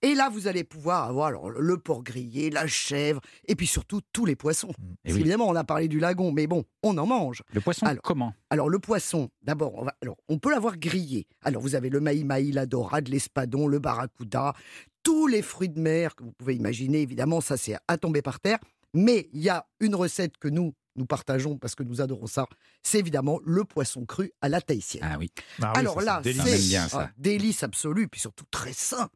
Et 0.03 0.15
là, 0.15 0.31
vous 0.31 0.47
allez 0.47 0.65
pouvoir 0.65 1.05
avoir 1.05 1.29
alors, 1.29 1.51
le 1.51 1.77
porc 1.77 2.03
grillé, 2.03 2.51
la 2.51 2.67
chèvre, 2.67 3.21
et 3.47 3.55
puis 3.55 3.67
surtout 3.67 4.01
tous 4.13 4.25
les 4.25 4.37
poissons. 4.37 4.73
Mm. 4.79 4.95
Évidemment, 5.11 5.49
on 5.49 5.57
a 5.57 5.65
parlé 5.65 5.89
du 5.89 6.01
lagon, 6.01 6.33
mais 6.33 6.47
bon, 6.47 6.65
on 6.83 6.97
en 6.99 7.07
mange. 7.07 7.43
Le 7.53 7.61
poisson, 7.61 7.87
comment? 8.03 8.33
Alors, 8.49 8.69
le 8.69 8.79
poisson, 8.79 9.31
d'abord, 9.43 9.75
on, 9.77 9.87
alors, 10.03 10.17
on 10.29 10.39
peut 10.39 10.51
l'avoir 10.51 10.79
grillé. 10.79 11.27
Alors, 11.43 11.63
vous 11.63 11.75
avez 11.75 11.91
le 11.91 12.01
maï-maï, 12.01 12.53
la 12.53 12.67
dorade, 12.67 13.09
l'espadon, 13.09 13.67
le 13.67 13.79
barracuda, 13.79 14.55
tous 15.03 15.27
les 15.27 15.43
fruits 15.43 15.69
de 15.69 15.81
mer 15.81 16.15
que 16.15 16.25
vous 16.25 16.33
pouvez 16.33 16.55
imaginer. 16.55 17.03
Évidemment, 17.03 17.41
ça, 17.41 17.57
c'est 17.57 17.77
à 17.89 17.97
tomber 17.97 18.23
par 18.23 18.41
terre. 18.41 18.59
Mais 18.93 19.29
il 19.33 19.43
y 19.43 19.49
a 19.49 19.67
une 19.79 19.95
recette 19.95 20.37
que 20.39 20.49
nous, 20.49 20.75
nous 20.97 21.07
partageons 21.07 21.59
parce 21.59 21.75
que 21.75 21.83
nous 21.83 22.01
adorons 22.01 22.27
ça, 22.27 22.47
c'est 22.83 22.99
évidemment 22.99 23.41
le 23.45 23.65
poisson 23.65 24.05
cru 24.05 24.33
à 24.41 24.49
la 24.49 24.61
tahitienne. 24.61 25.05
Ah 25.05 25.17
oui. 25.19 25.31
Ah 25.63 25.73
Alors 25.75 26.01
là, 26.01 26.21
c'est 26.25 26.77
un 26.95 27.09
délice 27.17 27.63
absolu, 27.63 28.09
puis 28.09 28.21
surtout 28.21 28.45
très 28.51 28.73
sain. 28.73 29.09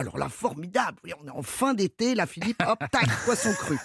Alors 0.00 0.16
là, 0.16 0.28
formidable. 0.28 0.98
on 1.20 1.26
est 1.26 1.30
en 1.30 1.42
fin 1.42 1.74
d'été, 1.74 2.14
la 2.14 2.26
Philippe, 2.26 2.62
hop, 2.64 2.78
tac, 2.92 3.08
poisson 3.24 3.52
cru. 3.52 3.76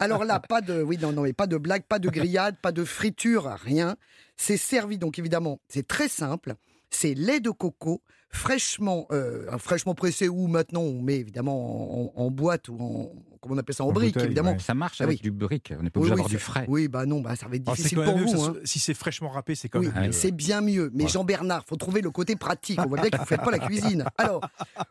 Alors 0.00 0.24
là, 0.24 0.40
pas 0.40 0.60
de, 0.60 0.82
oui, 0.82 0.98
non, 0.98 1.12
non, 1.12 1.22
mais 1.22 1.32
pas 1.32 1.46
de 1.46 1.56
blague, 1.56 1.84
pas 1.84 2.00
de 2.00 2.08
grillade, 2.08 2.56
pas 2.60 2.72
de 2.72 2.84
friture, 2.84 3.44
rien. 3.62 3.96
C'est 4.36 4.56
servi, 4.56 4.98
donc 4.98 5.18
évidemment, 5.18 5.60
c'est 5.68 5.86
très 5.86 6.08
simple. 6.08 6.54
C'est 6.90 7.14
lait 7.14 7.40
de 7.40 7.50
coco, 7.50 8.02
fraîchement, 8.30 9.06
euh, 9.12 9.58
fraîchement 9.58 9.94
pressé 9.94 10.28
ou 10.28 10.46
maintenant 10.46 10.80
on 10.80 11.00
met 11.00 11.16
évidemment 11.16 12.18
en, 12.18 12.30
boîte 12.30 12.68
ou 12.68 12.76
en 12.80 13.12
comment 13.40 13.54
on 13.54 13.58
appelle 13.58 13.74
ça 13.74 13.84
en, 13.84 13.92
brique 13.92 14.16
évidemment. 14.16 14.58
Ça 14.58 14.74
marche 14.74 15.00
avec 15.00 15.22
du 15.22 15.30
brique, 15.30 15.72
on 15.78 15.82
n'est 15.82 15.90
pas 15.90 16.00
obligé 16.00 16.10
d'avoir 16.10 16.28
du 16.28 16.38
frais. 16.38 16.64
Oui 16.68 16.88
bah 16.88 17.06
non 17.06 17.20
bah 17.20 17.36
ça 17.36 17.48
va 17.48 17.56
être 17.56 17.62
ah, 17.66 17.74
difficile 17.74 18.00
pour 18.02 18.18
vous. 18.18 18.44
Hein. 18.44 18.54
Si 18.64 18.78
c'est 18.78 18.94
fraîchement 18.94 19.30
râpé 19.30 19.54
c'est 19.54 19.68
quand 19.68 19.80
même. 19.80 19.92
Oui, 19.96 20.12
c'est 20.12 20.32
bien 20.32 20.60
mieux. 20.60 20.90
Mais 20.94 21.08
Jean 21.08 21.24
Bernard, 21.24 21.64
faut 21.66 21.76
trouver 21.76 22.00
le 22.00 22.10
côté 22.10 22.36
pratique. 22.36 22.80
On 22.80 22.88
voit 22.88 23.00
bien 23.00 23.10
que 23.10 23.18
vous 23.18 23.24
faites 23.24 23.42
pas 23.42 23.50
la 23.50 23.58
cuisine. 23.58 24.04
Alors 24.18 24.40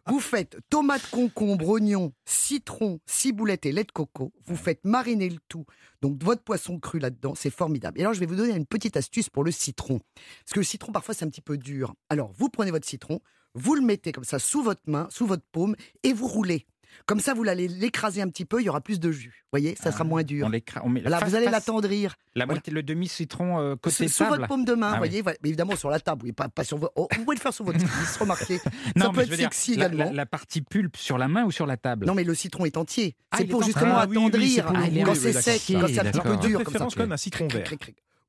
vous 0.08 0.20
faites 0.20 0.58
tomate, 0.70 1.08
concombre, 1.12 1.68
oignon, 1.70 2.14
citron, 2.26 3.00
ciboulette 3.06 3.66
et 3.66 3.72
lait 3.72 3.84
de 3.84 3.92
coco. 3.92 4.32
Vous 4.46 4.56
faites 4.56 4.86
mariner 4.86 5.30
le 5.30 5.40
tout. 5.48 5.66
Donc 6.04 6.22
votre 6.22 6.44
poisson 6.44 6.80
cru 6.80 7.00
là-dedans, 7.00 7.34
c'est 7.34 7.50
formidable. 7.50 7.98
Et 7.98 8.02
alors 8.02 8.14
je 8.14 8.20
vais 8.20 8.26
vous 8.26 8.36
donner 8.36 8.54
une 8.54 8.66
petite 8.66 8.98
astuce 8.98 9.30
pour 9.30 9.46
le 9.46 9.52
citron, 9.52 10.00
parce 10.00 10.52
que 10.54 10.60
le 10.60 10.66
citron 10.66 10.92
parfois 10.92 11.14
c'est 11.14 11.24
un 11.24 11.30
petit 11.30 11.40
peu 11.40 11.58
dur. 11.58 11.96
Alors 12.10 12.34
vous 12.38 12.50
prenez 12.50 12.72
votre 12.72 12.86
citron, 12.86 13.22
vous 13.56 13.76
le 13.76 13.82
mettez 13.82 14.12
comme 14.12 14.24
ça 14.24 14.40
sous 14.40 14.64
votre 14.64 14.82
main, 14.88 15.08
sous 15.10 15.26
votre 15.26 15.44
paume, 15.52 15.76
et 16.04 16.14
vous 16.14 16.28
roulez. 16.28 16.66
Comme 17.06 17.20
ça, 17.20 17.34
vous 17.34 17.48
allez 17.48 17.68
l'écraser 17.68 18.22
un 18.22 18.30
petit 18.30 18.46
peu, 18.46 18.62
il 18.62 18.66
y 18.66 18.70
aura 18.70 18.82
plus 18.82 19.00
de 19.00 19.12
jus. 19.12 19.44
Vous 19.46 19.60
voyez, 19.60 19.76
ça 19.76 19.92
sera 19.92 20.04
ah, 20.04 20.08
moins 20.08 20.24
dur. 20.24 20.50
Là, 20.50 21.20
vous 21.26 21.36
allez 21.36 21.48
l'attendrir. 21.50 22.16
La 22.36 22.46
le 22.46 22.82
demi-citron 22.82 23.60
euh, 23.60 23.76
côté 23.76 24.08
sous, 24.08 24.26
votre 24.26 24.48
paume 24.48 24.66
de 24.66 24.74
main, 24.74 24.90
ah 24.90 24.94
vous 24.94 24.98
voyez, 25.00 25.24
évidemment 25.44 25.76
sur 25.76 25.90
la 25.90 26.00
table, 26.00 26.34
pas, 26.34 26.50
pas 26.50 26.64
sur 26.64 26.80
oh, 26.96 27.08
vous 27.16 27.24
pouvez 27.24 27.36
le 27.36 27.42
faire 27.42 27.54
sur 27.54 27.66
votre 27.66 27.78
cuisse, 27.80 28.18
remarquez. 28.18 28.58
ça 28.98 29.10
peut 29.10 29.22
être 29.22 29.36
sexy 29.36 29.74
également. 29.74 30.12
La, 30.12 30.26
partie 30.26 30.62
pulpe 30.62 30.98
sur 30.98 31.18
la 31.18 31.28
main 31.28 31.44
ou 31.46 31.52
sur 31.52 31.68
la 31.68 31.78
table? 31.78 32.06
Non, 32.06 32.16
mais 32.16 32.24
le 32.24 32.34
citron 32.34 32.66
est 32.66 32.78
entier. 32.78 33.16
Ah, 33.32 33.38
c'est 33.38 33.46
pour 33.46 33.64
justement 33.64 33.98
attendrir 33.98 34.66
quand 34.66 35.16
c'est 35.16 35.34
sec, 35.34 35.62
quand 35.80 35.88
c'est 35.88 36.00
un 36.00 36.12
petit 36.12 36.22
peu 36.22 36.38
dur. 36.38 36.64
Comme 36.64 36.74
ça. 36.74 36.80
quand 36.86 36.98
même 36.98 37.12
un 37.12 37.18
citron 37.18 37.48
vert. 37.48 37.64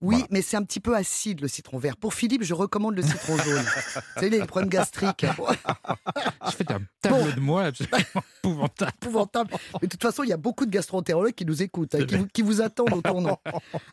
Oui, 0.05 0.25
mais 0.31 0.43
c'est 0.43 0.57
un 0.57 0.63
petit 0.63 0.81
peu 0.81 0.95
acide 0.95 1.41
le 1.41 1.49
citron 1.49 1.79
vert. 1.79 1.97
Pour 1.97 2.13
Philippe, 2.13 2.43
je 2.43 2.53
recommande 2.53 2.95
le 2.95 3.03
citron 3.03 3.39
jaune. 3.39 3.65
Vous 3.95 4.01
savez, 4.17 4.31
les 4.31 4.45
problèmes 4.45 4.69
gastriques. 4.69 5.25
je 5.25 6.51
fais 6.51 6.71
un 6.71 6.81
tableau 7.01 7.33
de 7.33 7.41
moi 7.41 7.65
absolument 7.65 7.97
épouvantable. 8.45 8.93
épouvantable. 9.01 9.51
Mais 9.81 9.89
de 9.89 9.91
toute 9.91 10.03
façon, 10.03 10.23
il 10.23 10.29
y 10.29 10.33
a 10.33 10.37
beaucoup 10.37 10.67
de 10.67 10.71
gastroentérologues 10.71 11.35
qui 11.35 11.47
nous 11.47 11.63
écoutent, 11.63 11.95
hein, 11.95 12.05
qui, 12.33 12.43
vous, 12.43 12.61
attendent 12.61 12.93
au 12.93 13.01
tournant. 13.01 13.41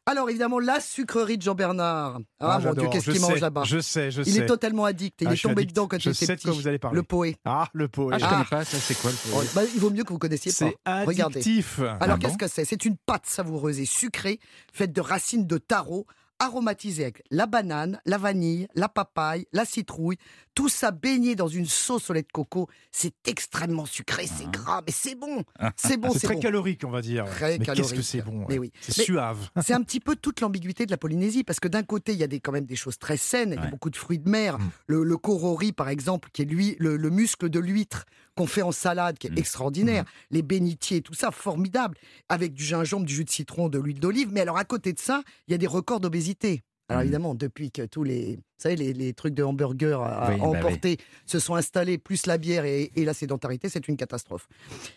Alors 0.06 0.30
évidemment, 0.30 0.60
la 0.60 0.82
sucrerie 0.82 1.38
de 1.38 1.43
Jean-Bernard. 1.43 2.19
Ah, 2.39 2.56
ah 2.56 2.60
mon 2.60 2.74
Dieu, 2.74 2.89
qu'est-ce 2.91 3.10
qu'il 3.10 3.21
mange 3.21 3.39
là-bas 3.39 3.63
Je 3.63 3.80
sais, 3.80 4.12
je 4.12 4.21
sais. 4.24 4.30
Il 4.30 4.38
est 4.38 4.45
totalement 4.45 4.84
addict. 4.84 5.21
il 5.21 5.28
ah, 5.28 5.34
est 5.34 5.41
tombé 5.41 5.65
dedans 5.65 5.88
quand 5.88 5.97
il 5.97 6.10
était 6.10 6.12
petit. 6.12 6.26
Sais 6.26 6.36
de 6.36 6.41
quoi 6.41 6.52
vous 6.52 6.67
allez 6.67 6.80
parler. 6.80 6.97
Le 6.97 7.04
poé. 7.04 7.38
Ah, 7.45 7.67
le 7.74 7.88
poé. 7.88 8.13
Ah, 8.13 8.17
je 8.17 8.26
connais 8.26 8.45
pas, 8.45 8.65
ça 8.65 8.78
c'est 8.78 9.00
quoi 9.00 9.12
le 9.12 9.17
poé 9.32 9.39
oh, 9.41 9.50
bah, 9.56 9.62
Il 9.74 9.80
vaut 9.80 9.89
mieux 9.89 10.04
que 10.04 10.12
vous 10.12 10.19
connaissiez 10.19 10.52
pas. 10.52 10.71
C'est 11.06 11.21
addictif. 11.21 11.80
Alors 12.02 12.19
qu'est-ce 12.19 12.38
que 12.38 12.47
c'est? 12.47 12.65
C'est 12.65 12.84
une 12.84 12.97
pâte 12.97 13.26
savoureuse 13.26 13.80
et 13.80 13.86
sucrée 13.86 14.39
faite 14.74 14.91
de 14.91 15.02
racines 15.02 15.47
de 15.47 15.58
taro 15.58 16.01
aromatisé 16.41 17.04
avec 17.04 17.23
la 17.32 17.45
banane, 17.45 17.99
la 18.06 18.17
vanille, 18.17 18.67
la 18.75 18.89
papaye, 18.89 19.45
la 19.54 19.63
citrouille, 19.65 20.17
tout 20.56 20.69
ça 20.69 20.91
baigné 20.91 21.36
dans 21.36 21.47
une 21.47 21.65
sauce 21.65 22.10
au 22.10 22.13
lait 22.13 22.23
de 22.23 22.32
coco. 22.32 22.67
C'est 22.91 23.13
extrêmement 23.27 23.86
sucré, 23.86 24.27
c'est 24.27 24.45
Ah. 24.47 24.51
gras, 24.51 24.82
mais 24.86 24.91
c'est 24.91 25.15
bon. 25.15 25.43
C'est 25.77 25.97
bon, 25.97 26.12
C'est 26.12 26.27
très 26.27 26.34
bon. 26.36 26.41
calorique, 26.41 26.82
on 26.86 26.89
va 26.89 27.01
dire. 27.01 27.25
Très 27.25 27.58
mais 27.58 27.65
qu'est-ce 27.65 27.93
que 27.93 28.01
c'est 28.01 28.21
bon. 28.21 28.45
Mais 28.49 28.56
ouais. 28.56 28.60
oui. 28.60 28.71
C'est 28.82 29.04
suave. 29.04 29.38
C'est 29.63 29.73
un 29.73 29.82
petit 29.84 29.99
peu 29.99 30.15
toute 30.15 30.41
l'ambiguïté 30.41 30.86
de 30.86 30.91
la 30.91 30.97
Polynésie, 30.97 31.43
parce 31.43 31.60
que 31.60 31.67
d'un 31.67 31.84
côté, 31.84 32.12
il 32.13 32.17
y 32.19 32.23
a 32.23 32.27
des, 32.27 32.39
quand 32.39 32.51
même 32.51 32.65
des 32.65 32.75
choses 32.75 32.97
très 32.97 33.17
saines, 33.17 33.54
il 33.58 33.63
y 33.63 33.67
a 33.67 33.69
beaucoup 33.69 33.89
de 33.89 33.95
fruits 33.95 34.19
de 34.19 34.30
mer. 34.30 34.58
Mm. 34.60 34.69
Le, 34.88 35.04
le 35.04 35.17
korori, 35.17 35.71
par 35.71 35.89
exemple, 35.89 36.30
qui 36.34 36.41
est 36.41 36.45
lui, 36.45 36.75
le, 36.80 36.97
le 36.97 37.10
muscle 37.10 37.49
de 37.49 37.60
l'huître 37.60 38.06
qu'on 38.36 38.48
fait 38.48 38.62
en 38.62 38.72
salade, 38.72 39.17
qui 39.17 39.28
est 39.28 39.32
Mm. 39.32 39.38
extraordinaire. 39.38 40.06
Les 40.30 40.41
bénitiers, 40.41 41.02
tout 41.02 41.13
ça, 41.13 41.32
formidable. 41.32 41.98
Avec 42.30 42.54
du 42.54 42.63
gingembre, 42.63 43.06
du 43.06 43.13
jus 43.13 43.26
de 43.26 43.30
citron, 43.30 43.70
de 43.70 43.78
l'huile 43.80 44.00
d'olive. 44.00 44.30
Mais 44.32 44.41
alors, 44.41 44.58
à 44.58 44.63
côté 44.65 44.94
de 44.94 45.00
ça, 45.00 45.24
il 45.48 45.52
y 45.52 45.56
a 45.56 45.58
des 45.58 45.67
records 45.67 46.00
d'obésité. 46.00 46.62
Alors 46.89 47.02
Mm. 47.02 47.04
évidemment, 47.06 47.36
depuis 47.36 47.72
que 47.72 47.84
tous 47.84 48.04
les, 48.04 48.36
vous 48.36 48.41
savez, 48.58 48.76
les, 48.76 48.94
les 48.94 49.13
trucs 49.13 49.34
de 49.34 49.44
hamburger 49.44 50.02
à, 50.02 50.28
bah 50.28 50.34
oui. 50.36 50.41
emporter 50.41 50.98
se 51.26 51.39
sont 51.39 51.56
installés, 51.56 51.98
plus 51.98 52.26
la 52.26 52.38
bière 52.38 52.65
et, 52.65 52.91
et 52.96 53.06
la 53.06 53.13
sédentarité, 53.13 53.70
c'est 53.70 53.88
une 53.88 53.96
catastrophe. 53.98 54.48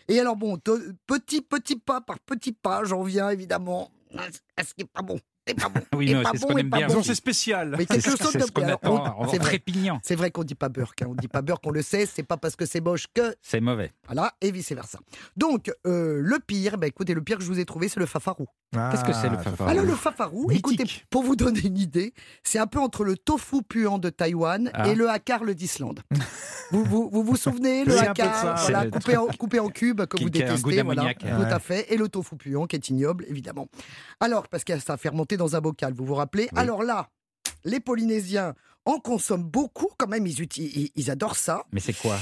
Et 0.09 0.19
alors 0.19 0.35
bon, 0.35 0.57
petit 1.07 1.41
petit 1.41 1.75
pas 1.77 2.01
par 2.01 2.19
petit 2.19 2.51
pas, 2.51 2.83
j'en 2.83 3.03
viens 3.03 3.29
évidemment 3.29 3.91
à 4.57 4.63
ce 4.63 4.73
qui 4.73 4.81
est 4.81 4.91
pas 4.91 5.01
bon? 5.03 5.19
C'est 5.47 5.53
pas 5.53 5.69
bon. 5.69 5.81
Oui, 5.95 6.13
pas 6.13 6.31
c'est 6.31 6.37
ce 6.39 6.45
qu'on 6.45 6.57
aime 6.57 6.69
bien. 6.69 6.87
Non, 6.87 7.03
c'est 7.03 7.15
spécial. 7.15 7.75
Mais 7.77 7.85
C'est 7.89 8.01
quelque 8.01 8.09
chose 8.17 8.31
c'est 8.31 9.37
vrai. 9.37 9.39
trépignant. 9.39 9.99
C'est 10.03 10.15
vrai 10.15 10.31
qu'on 10.31 10.43
dit 10.43 10.55
pas 10.55 10.69
burk, 10.69 11.01
hein. 11.01 11.07
on 11.09 11.15
dit 11.15 11.27
pas 11.27 11.41
burk, 11.41 11.61
on 11.65 11.71
le 11.71 11.81
sait, 11.81 12.05
c'est 12.05 12.23
pas 12.23 12.37
parce 12.37 12.55
que 12.55 12.65
c'est 12.65 12.81
moche 12.81 13.05
que 13.13 13.35
C'est 13.41 13.59
mauvais. 13.61 13.91
voilà, 14.05 14.33
et 14.41 14.51
vice 14.51 14.71
versa. 14.71 14.99
Donc 15.37 15.71
euh, 15.85 16.19
le 16.23 16.39
pire, 16.39 16.77
ben 16.77 16.87
écoutez, 16.87 17.13
le 17.13 17.21
pire 17.21 17.37
que 17.37 17.43
je 17.43 17.47
vous 17.49 17.59
ai 17.59 17.65
trouvé, 17.65 17.87
c'est 17.89 17.99
le 17.99 18.05
fafarou. 18.05 18.47
Qu'est-ce 18.73 19.05
que 19.05 19.13
c'est, 19.13 19.29
le 19.29 19.37
Ah, 19.39 19.43
fafarou 19.43 19.69
Alors 19.69 19.85
le 19.85 19.95
fafarou, 19.95 20.47
Mythique. 20.49 20.57
écoutez, 20.81 21.01
pour 21.09 21.23
vous 21.23 21.35
donner 21.37 21.61
une 21.61 21.77
idée, 21.77 22.13
c'est 22.43 22.59
un 22.59 22.67
peu 22.67 22.79
entre 22.79 23.05
le 23.05 23.15
tofu 23.15 23.61
puant 23.63 23.99
de 23.99 24.09
Taïwan 24.09 24.69
Ah. 24.73 24.89
et 24.89 24.95
le 24.95 25.09
hakarle 25.09 25.53
d'Islande. 25.55 26.01
vous, 26.71 26.83
vous, 26.83 27.09
vous 27.09 27.23
vous 27.23 27.35
souvenez, 27.37 27.85
le 27.85 27.91
C'est 27.93 27.99
un 28.07 28.13
peu 28.13 28.21
hakar, 28.23 28.35
ça, 28.41 28.53
ouais. 28.55 28.71
voilà, 28.71 28.89
coupé, 28.91 29.15
en, 29.17 29.27
coupé 29.27 29.59
en 29.59 29.69
cubes 29.69 30.05
que 30.05 30.17
Qui- 30.17 30.23
vous 30.25 30.29
détestez, 30.29 30.81
voilà, 30.81 31.13
tout 31.13 31.25
à 31.27 31.59
fait, 31.59 31.93
et 31.93 31.95
le 31.97 32.09
tofu 32.09 32.35
puant 32.35 32.65
qui 32.65 32.75
est 32.75 32.89
ignoble, 32.89 33.23
évidemment. 33.29 33.67
Alors, 34.19 34.47
parce 34.49 34.63
que 34.65 34.77
ça 34.79 34.93
a 34.93 34.97
fermenté 34.97 35.37
dans 35.37 35.55
un 35.55 35.61
bocal, 35.61 35.93
vous 35.93 36.05
vous 36.05 36.15
rappelez? 36.15 36.49
Oui. 36.51 36.59
Alors 36.59 36.83
là, 36.83 37.07
les 37.63 37.79
Polynésiens 37.79 38.55
en 38.83 38.99
consomment 38.99 39.43
beaucoup, 39.43 39.87
quand 39.97 40.07
même, 40.07 40.27
ils- 40.27 40.91
ils 40.95 41.11
adorent 41.11 41.37
ça. 41.37 41.63
Mais 41.71 41.79
c'est 41.79 41.93
quoi? 41.93 42.17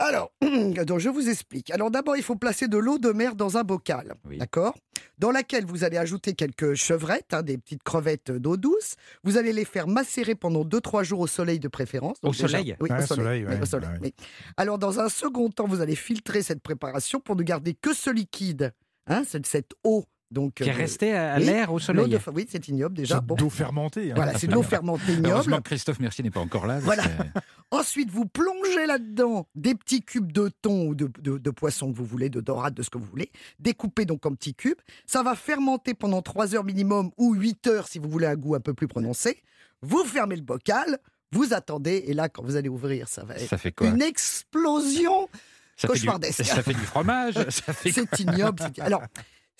Alors, 0.00 0.30
donc 0.40 1.00
je 1.00 1.08
vous 1.08 1.28
explique. 1.28 1.70
Alors 1.70 1.90
d'abord, 1.90 2.16
il 2.16 2.22
faut 2.22 2.36
placer 2.36 2.68
de 2.68 2.78
l'eau 2.78 2.98
de 2.98 3.10
mer 3.10 3.34
dans 3.34 3.56
un 3.58 3.64
bocal, 3.64 4.14
Oui. 4.24 4.38
d'accord? 4.38 4.76
Dans 5.18 5.32
laquelle 5.32 5.66
vous 5.66 5.82
allez 5.82 5.96
ajouter 5.96 6.34
quelques 6.34 6.74
chevrettes, 6.74 7.34
hein, 7.34 7.42
des 7.42 7.58
petites 7.58 7.82
crevettes 7.82 8.30
d'eau 8.30 8.56
douce. 8.56 8.94
Vous 9.24 9.36
allez 9.36 9.52
les 9.52 9.64
faire 9.64 9.88
macérer 9.88 10.36
pendant 10.36 10.64
2-3 10.64 11.02
jours 11.02 11.20
au 11.20 11.26
soleil 11.26 11.58
de 11.58 11.66
préférence. 11.66 12.18
Au 12.22 12.30
déjà- 12.30 12.46
soleil 12.48 12.76
Oui, 12.80 12.88
au 12.92 12.94
soleil. 13.02 13.06
soleil, 13.06 13.44
oui, 13.46 13.54
ouais, 13.54 13.60
au 13.62 13.66
soleil, 13.66 13.90
oui. 14.00 14.14
Alors 14.56 14.78
dans 14.78 15.00
un 15.00 15.08
second 15.08 15.50
temps, 15.50 15.66
vous 15.66 15.80
allez 15.80 15.96
filtrer 15.96 16.42
cette 16.42 16.62
préparation 16.62 17.18
pour 17.18 17.34
ne 17.34 17.42
garder 17.42 17.74
que 17.74 17.92
ce 17.92 18.10
liquide, 18.10 18.72
hein, 19.08 19.24
cette, 19.26 19.46
cette 19.46 19.72
eau. 19.82 20.04
Donc, 20.30 20.54
Qui 20.56 20.64
est 20.64 20.70
euh, 20.72 20.76
resté 20.76 21.16
à, 21.16 21.36
oui, 21.38 21.44
l'air 21.46 21.72
au 21.72 21.78
soleil 21.78 22.06
de 22.08 22.18
Oui, 22.34 22.46
c'est 22.50 22.68
ignoble 22.68 22.94
déjà. 22.94 23.16
C'est 23.16 23.24
Bon. 23.24 23.34
d'eau 23.34 23.48
fermentée. 23.48 24.10
hein. 24.10 24.14
Voilà, 24.14 24.38
c'est 24.38 24.46
de 24.46 24.52
l'eau 24.52 24.62
fermentée 24.62 25.12
ignoble. 25.12 25.28
Heureusement 25.30 25.60
Christophe 25.62 26.00
Mercier 26.00 26.22
n'est 26.22 26.30
pas 26.30 26.40
encore 26.40 26.66
là. 26.66 26.78
Voilà. 26.80 27.02
Ensuite, 27.70 28.10
vous 28.10 28.26
plongez 28.26 28.86
là-dedans 28.86 29.46
des 29.54 29.74
petits 29.74 30.02
cubes 30.02 30.30
de 30.32 30.50
thon 30.62 30.88
ou 30.88 30.94
de, 30.94 31.10
de, 31.20 31.38
de 31.38 31.50
poisson 31.50 31.90
que 31.92 31.96
vous 31.96 32.04
voulez, 32.04 32.28
de 32.28 32.40
dorade, 32.42 32.74
de 32.74 32.82
ce 32.82 32.90
que 32.90 32.98
vous 32.98 33.06
voulez, 33.06 33.30
découpés 33.58 34.04
donc 34.04 34.26
en 34.26 34.32
petits 34.34 34.54
cubes. 34.54 34.78
Ça 35.06 35.22
va 35.22 35.34
fermenter 35.34 35.94
pendant 35.94 36.20
3 36.20 36.54
heures 36.54 36.64
minimum 36.64 37.10
ou 37.16 37.34
8 37.34 37.66
heures 37.68 37.88
si 37.88 37.98
vous 37.98 38.08
voulez 38.10 38.26
un 38.26 38.36
goût 38.36 38.54
un 38.54 38.60
peu 38.60 38.74
plus 38.74 38.88
prononcé. 38.88 39.42
Vous 39.80 40.04
fermez 40.04 40.36
le 40.36 40.42
bocal, 40.42 40.98
vous 41.32 41.54
attendez, 41.54 42.04
et 42.06 42.12
là, 42.14 42.28
quand 42.28 42.42
vous 42.42 42.56
allez 42.56 42.68
ouvrir, 42.68 43.08
ça 43.08 43.24
va 43.24 43.36
être 43.36 43.48
Ça 43.48 43.56
fait 43.58 43.72
quoi? 43.72 43.86
une 43.86 44.02
explosion. 44.02 45.28
ça 45.76 45.88
fait, 45.88 45.94
du, 45.94 46.00
cauchemardesque. 46.00 46.44
ça 46.44 46.62
fait 46.62 46.74
du 46.74 46.80
fromage. 46.80 47.34
C'est 47.82 48.20
ignoble. 48.20 48.62
Alors, 48.80 49.02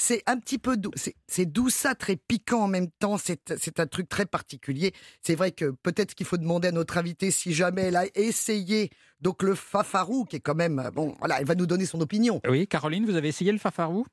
c'est 0.00 0.22
un 0.26 0.38
petit 0.38 0.58
peu 0.58 0.76
doux. 0.76 0.92
C'est- 0.94 1.14
C'est 1.26 1.44
douceâtre 1.44 2.08
et 2.11 2.16
piquant 2.16 2.62
en 2.62 2.68
même 2.68 2.88
temps. 2.90 3.16
C'est 3.18 3.80
un 3.80 3.87
truc 3.87 4.08
très 4.08 4.24
particulier. 4.26 4.92
C'est 5.20 5.34
vrai 5.34 5.50
que 5.52 5.70
peut-être 5.82 6.14
qu'il 6.14 6.24
faut 6.26 6.37
demander 6.38 6.68
à 6.68 6.72
notre 6.72 6.96
invitée 6.98 7.30
si 7.30 7.52
jamais 7.52 7.82
elle 7.82 7.96
a 7.96 8.04
essayé 8.14 8.90
donc 9.20 9.42
le 9.42 9.54
fafarou, 9.54 10.24
qui 10.24 10.37
est 10.37 10.40
quand 10.40 10.54
même 10.54 10.78
euh, 10.78 10.90
bon. 10.90 11.14
Voilà, 11.18 11.40
elle 11.40 11.46
va 11.46 11.54
nous 11.56 11.66
donner 11.66 11.84
son 11.87 12.00
opinion. 12.00 12.40
Oui, 12.48 12.66
Caroline, 12.68 13.04
vous 13.04 13.16
avez 13.16 13.28
essayé 13.28 13.50
le 13.52 13.58
fafarou? 13.58 14.06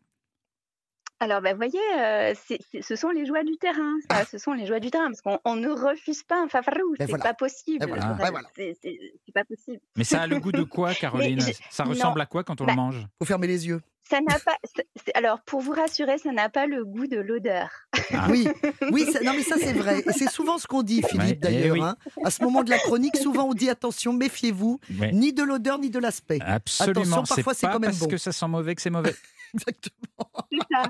Alors, 1.22 1.42
bah, 1.42 1.52
vous 1.54 1.58
voyez, 1.58 1.80
euh, 1.98 2.34
ce 2.82 2.96
sont 2.98 3.10
les 3.10 3.26
joies 3.26 3.44
du 3.46 3.56
terrain. 3.58 3.94
ça, 4.12 4.26
ce 4.26 4.38
sont 4.38 4.52
les 4.52 4.66
joies 4.66 4.82
du 4.82 4.92
terrain, 4.92 5.06
parce 5.06 5.22
qu'on 5.22 5.40
on 5.46 5.56
ne 5.56 5.70
refuse 5.70 6.24
pas 6.24 6.42
un 6.44 6.50
fafarou. 6.50 6.92
Ben 7.00 7.06
C'est 7.06 7.06
voilà. 7.08 7.24
pas 7.24 7.34
possible. 7.34 7.80
Ben 7.80 7.88
voilà. 7.88 8.02
Ça, 8.02 8.14
Ben 8.16 8.32
voilà. 8.32 8.50
C'est 8.56 9.34
pas 9.34 9.46
possible. 9.46 9.80
Mais 9.96 10.04
ça 10.04 10.24
a 10.24 10.28
le 10.28 10.40
goût 10.42 10.52
de 10.52 10.64
quoi, 10.64 10.94
Caroline? 11.40 11.40
je- 11.40 11.54
Ça 11.70 11.86
non. 11.86 11.92
ressemble 11.92 12.20
à 12.20 12.26
quoi 12.26 12.44
quand 12.44 12.60
on 12.60 12.66
Bah, 12.66 12.74
le 12.74 12.76
mange? 12.76 13.08
Faut 13.18 13.26
fermer 13.26 13.48
les 13.48 13.66
yeux. 13.68 13.82
Ça 14.10 14.20
n'a 14.22 14.38
pas. 14.40 14.56
c'est- 14.76 14.88
c'est- 15.04 15.16
Alors, 15.16 15.42
pour 15.42 15.62
vous 15.62 15.72
rassurer, 15.72 16.18
ça 16.18 16.32
n'a 16.32 16.48
pas 16.50 16.68
le 16.68 16.86
goût 16.86 17.08
de 17.08 17.18
l'odeur. 17.18 17.70
Ah. 18.14 18.28
Oui, 18.30 18.48
oui. 18.92 19.06
ça- 19.12 19.20
non, 19.22 19.34
mais 19.36 19.42
ça 19.44 19.56
c'est 19.58 19.74
vrai. 19.74 20.00
Et 20.08 20.12
c'est 20.12 20.30
souvent 20.30 20.58
ce 20.60 20.68
qu'on 20.68 20.84
dit, 20.84 21.02
Philippe. 21.02 21.38
eh 21.42 21.52
D'ailleurs, 21.52 21.74
oui. 21.74 21.82
hein. 21.82 21.96
à 22.24 22.30
ce 22.30 22.44
moment 22.44 22.64
de 22.64 22.70
la 22.70 22.78
chronique, 22.78 23.18
souvent 23.18 23.46
on 23.50 23.54
dit 23.54 23.70
attention, 23.70 24.14
méfiez-vous, 24.14 24.80
Ouais. 25.00 25.12
ni 25.12 25.34
de 25.34 25.42
l'odeur 25.44 25.80
ni 25.80 25.90
de 25.90 26.00
l'aspect. 26.00 26.40
Absolument. 26.42 27.24
parfois, 27.24 27.54
c'est 27.54 27.66
pas 27.68 27.74
quand 27.74 27.80
même 27.80 27.90
parce 27.92 28.00
bon. 28.00 28.08
que 28.08 28.18
ça 28.18 28.32
sent 28.32 28.48
mauvais 28.48 28.76
que 28.76 28.82
c'est 28.82 28.90
mauvais. 28.92 29.16
Exactement. 29.54 30.30
C'est 30.52 30.60
ça. 30.72 30.84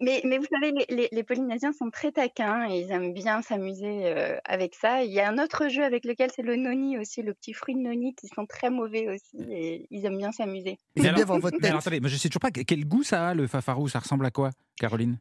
Mais, 0.00 0.22
mais 0.24 0.38
vous 0.38 0.46
savez, 0.50 0.72
les, 0.72 0.86
les- 0.96 1.08
les 1.12 1.22
Polynésiens 1.22 1.72
sont 1.74 1.90
très 1.90 2.10
taquins 2.12 2.66
et 2.70 2.80
ils 2.80 2.90
aiment 2.90 3.12
bien 3.12 3.42
s'amuser 3.42 4.06
euh, 4.06 4.38
avec 4.46 4.74
ça. 4.74 5.02
Il 5.02 5.12
y 5.12 5.20
a 5.20 5.28
un 5.28 5.36
autre 5.38 5.68
jeu 5.68 5.84
avec 5.84 6.06
lequel 6.06 6.30
c'est 6.34 6.40
le 6.42 6.56
noni 6.56 6.96
aussi, 6.98 7.20
le 7.20 7.34
petit 7.34 7.52
fruit 7.52 7.74
de 7.74 7.80
noni 7.80 8.14
qui 8.14 8.26
sont 8.28 8.46
très 8.46 8.70
mauvais 8.70 9.08
aussi 9.14 9.36
et 9.50 9.86
ils 9.90 10.06
aiment 10.06 10.16
bien 10.16 10.32
s'amuser. 10.32 10.78
Mais 10.96 11.08
alors- 11.08 11.18
Mais 11.42 11.50
tête. 11.50 11.64
alors, 11.66 11.78
attendez, 11.80 12.00
je 12.02 12.16
sais 12.24 12.28
toujours 12.28 12.40
pas 12.40 12.50
quel 12.50 12.84
goût 12.86 13.02
ça 13.04 13.28
a 13.28 13.34
le 13.34 13.46
fafarou. 13.46 13.88
Ça 13.88 14.00
ressemble 14.00 14.26
à 14.26 14.30
quoi, 14.30 14.50
Caroline? 14.78 15.18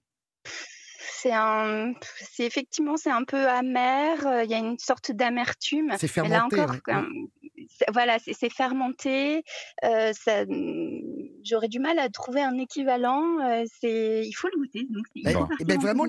C'est 1.21 1.31
un, 1.33 1.93
c'est 2.33 2.43
effectivement 2.45 2.97
c'est 2.97 3.09
un 3.11 3.23
peu 3.23 3.47
amer. 3.47 4.25
euh, 4.27 4.43
Il 4.43 4.51
y 4.51 4.53
a 4.53 4.57
une 4.57 4.77
sorte 4.77 5.11
d'amertume. 5.11 5.93
C'est 5.97 6.13
Mais 6.17 6.27
là 6.27 6.47
fermenté. 6.49 6.59
encore, 6.59 6.75
voilà, 7.93 8.19
c'est 8.19 8.33
c'est 8.33 8.49
fermenté. 8.51 9.43
euh, 9.85 10.11
ça- 10.13 10.43
J'aurais 11.45 11.69
du 11.69 11.79
mal 11.79 11.97
à 11.99 12.09
trouver 12.09 12.41
un 12.41 12.57
équivalent. 12.57 13.39
euh, 13.39 13.63
c'est, 13.79 14.21
il 14.25 14.33
faut 14.33 14.47
le 14.53 14.57
goûter. 14.59 14.85
Donc, 14.89 15.05
il 15.15 15.23
Eh 15.59 15.63
ben, 15.65 15.79
vraiment. 15.79 16.05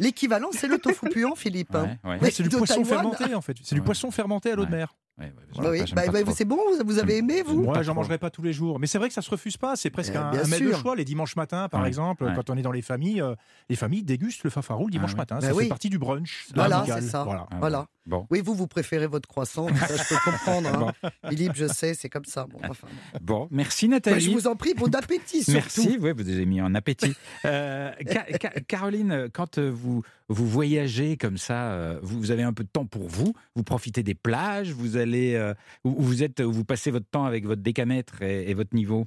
L'équivalent, 0.00 0.48
c'est 0.52 0.66
le 0.68 0.78
tofu 0.78 1.08
puant, 1.10 1.34
Philippe. 1.36 1.74
hein. 1.74 1.96
Ouais, 2.04 2.10
ouais. 2.10 2.18
Mais 2.22 2.30
C'est 2.30 2.42
du 2.42 2.48
poisson 2.50 2.82
Taïwan. 2.82 2.88
fermenté 3.12 3.34
en 3.34 3.40
fait. 3.40 3.56
C'est 3.62 3.74
du 3.76 3.82
poisson 3.82 4.10
fermenté 4.10 4.50
à 4.50 4.56
l'eau 4.56 4.64
de 4.66 4.70
mer. 4.70 4.94
Ouais, 5.18 5.32
Bah 5.56 5.70
oui, 5.70 5.82
bah, 5.96 6.02
bah, 6.12 6.32
c'est 6.32 6.44
bon, 6.44 6.58
vous, 6.84 6.98
avez 7.00 7.16
aimé, 7.16 7.42
vous? 7.42 7.64
Moi, 7.64 7.82
j'en 7.82 7.94
mangerai 7.94 8.18
pas 8.18 8.30
tous 8.30 8.42
les 8.42 8.52
jours. 8.52 8.78
Mais 8.78 8.86
c'est 8.86 8.98
vrai 8.98 9.08
que 9.08 9.14
ça 9.14 9.22
se 9.22 9.30
refuse 9.30 9.56
pas. 9.56 9.74
C'est 9.74 9.90
presque 9.90 10.12
Eh, 10.14 10.18
un, 10.18 10.26
un 10.28 10.46
mets 10.46 10.60
de 10.60 10.68
sûr. 10.70 10.78
choix 10.78 10.94
les 10.94 11.04
dimanches 11.04 11.34
matins, 11.34 11.68
par 11.68 11.82
Ouais, 11.82 11.88
exemple, 11.88 12.22
ouais. 12.24 12.32
quand 12.36 12.50
on 12.50 12.56
est 12.56 12.62
dans 12.62 12.70
les 12.70 12.82
familles. 12.82 13.20
euh, 13.20 13.34
les 13.68 13.74
familles 13.76 14.04
dégustent 14.04 14.44
le 14.44 14.50
fafarou 14.50 14.86
le 14.86 14.92
dimanche 14.92 15.12
ouais. 15.12 15.16
matin. 15.16 15.38
Bah 15.40 15.48
ça 15.48 15.54
oui. 15.54 15.64
fait 15.64 15.68
partie 15.70 15.90
du 15.90 15.98
brunch. 15.98 16.46
Voilà, 16.54 16.84
c'est 16.86 17.00
ça. 17.02 17.24
Voilà. 17.24 17.46
Ah, 17.50 17.56
Voilà. 17.58 17.86
Bon, 18.06 18.26
Oui, 18.30 18.40
vous, 18.42 18.54
vous 18.54 18.66
préférez 18.68 19.06
votre 19.06 19.28
croissant, 19.28 19.68
ça 19.68 19.94
je 19.96 20.08
peux 20.08 20.30
comprendre. 20.30 20.94
hein. 21.02 21.10
Philippe, 21.28 21.52
je 21.56 21.66
sais, 21.66 21.92
c'est 21.92 22.08
comme 22.08 22.24
ça. 22.24 22.46
Bon, 22.48 22.58
enfin, 22.66 22.86
bon. 23.20 23.40
bon, 23.40 23.48
merci 23.50 23.86
Nathalie. 23.86 24.20
je 24.22 24.30
vous 24.30 24.46
en 24.46 24.56
prie, 24.56 24.72
bon 24.72 24.94
appétit 24.94 25.42
surtout. 25.44 25.82
Merci, 25.82 25.98
ouais, 25.98 26.14
vous 26.14 26.26
avez 26.26 26.46
mis 26.46 26.62
en 26.62 26.74
appétit. 26.74 27.12
Euh, 27.44 27.90
Ca- 28.06 28.24
Ca- 28.40 28.60
Caroline, 28.66 29.28
quand 29.34 29.58
euh, 29.58 29.68
vous, 29.70 30.02
vous 30.28 30.46
voyagez 30.46 31.16
comme 31.16 31.38
ça, 31.38 31.72
euh, 31.72 31.98
vous, 32.02 32.18
vous 32.18 32.30
avez 32.30 32.42
un 32.42 32.52
peu 32.52 32.64
de 32.64 32.68
temps 32.68 32.86
pour 32.86 33.08
vous, 33.08 33.32
vous 33.54 33.64
profitez 33.64 34.02
des 34.02 34.14
plages, 34.14 34.70
vous 34.72 34.96
allez, 34.96 35.34
euh, 35.34 35.54
où 35.84 35.90
où 35.90 36.02
vous 36.02 36.22
êtes, 36.22 36.40
où 36.40 36.52
vous 36.52 36.64
passez 36.64 36.90
votre 36.90 37.08
temps 37.08 37.24
avec 37.24 37.44
votre 37.46 37.62
décamètre 37.62 38.22
et, 38.22 38.50
et 38.50 38.54
votre 38.54 38.74
niveau, 38.74 39.06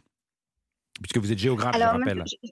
puisque 1.01 1.17
vous 1.17 1.31
êtes 1.31 1.37
géographe, 1.39 1.75
Alors, 1.75 1.93
je 1.93 1.99
rappelle. 1.99 2.23
je- 2.27 2.51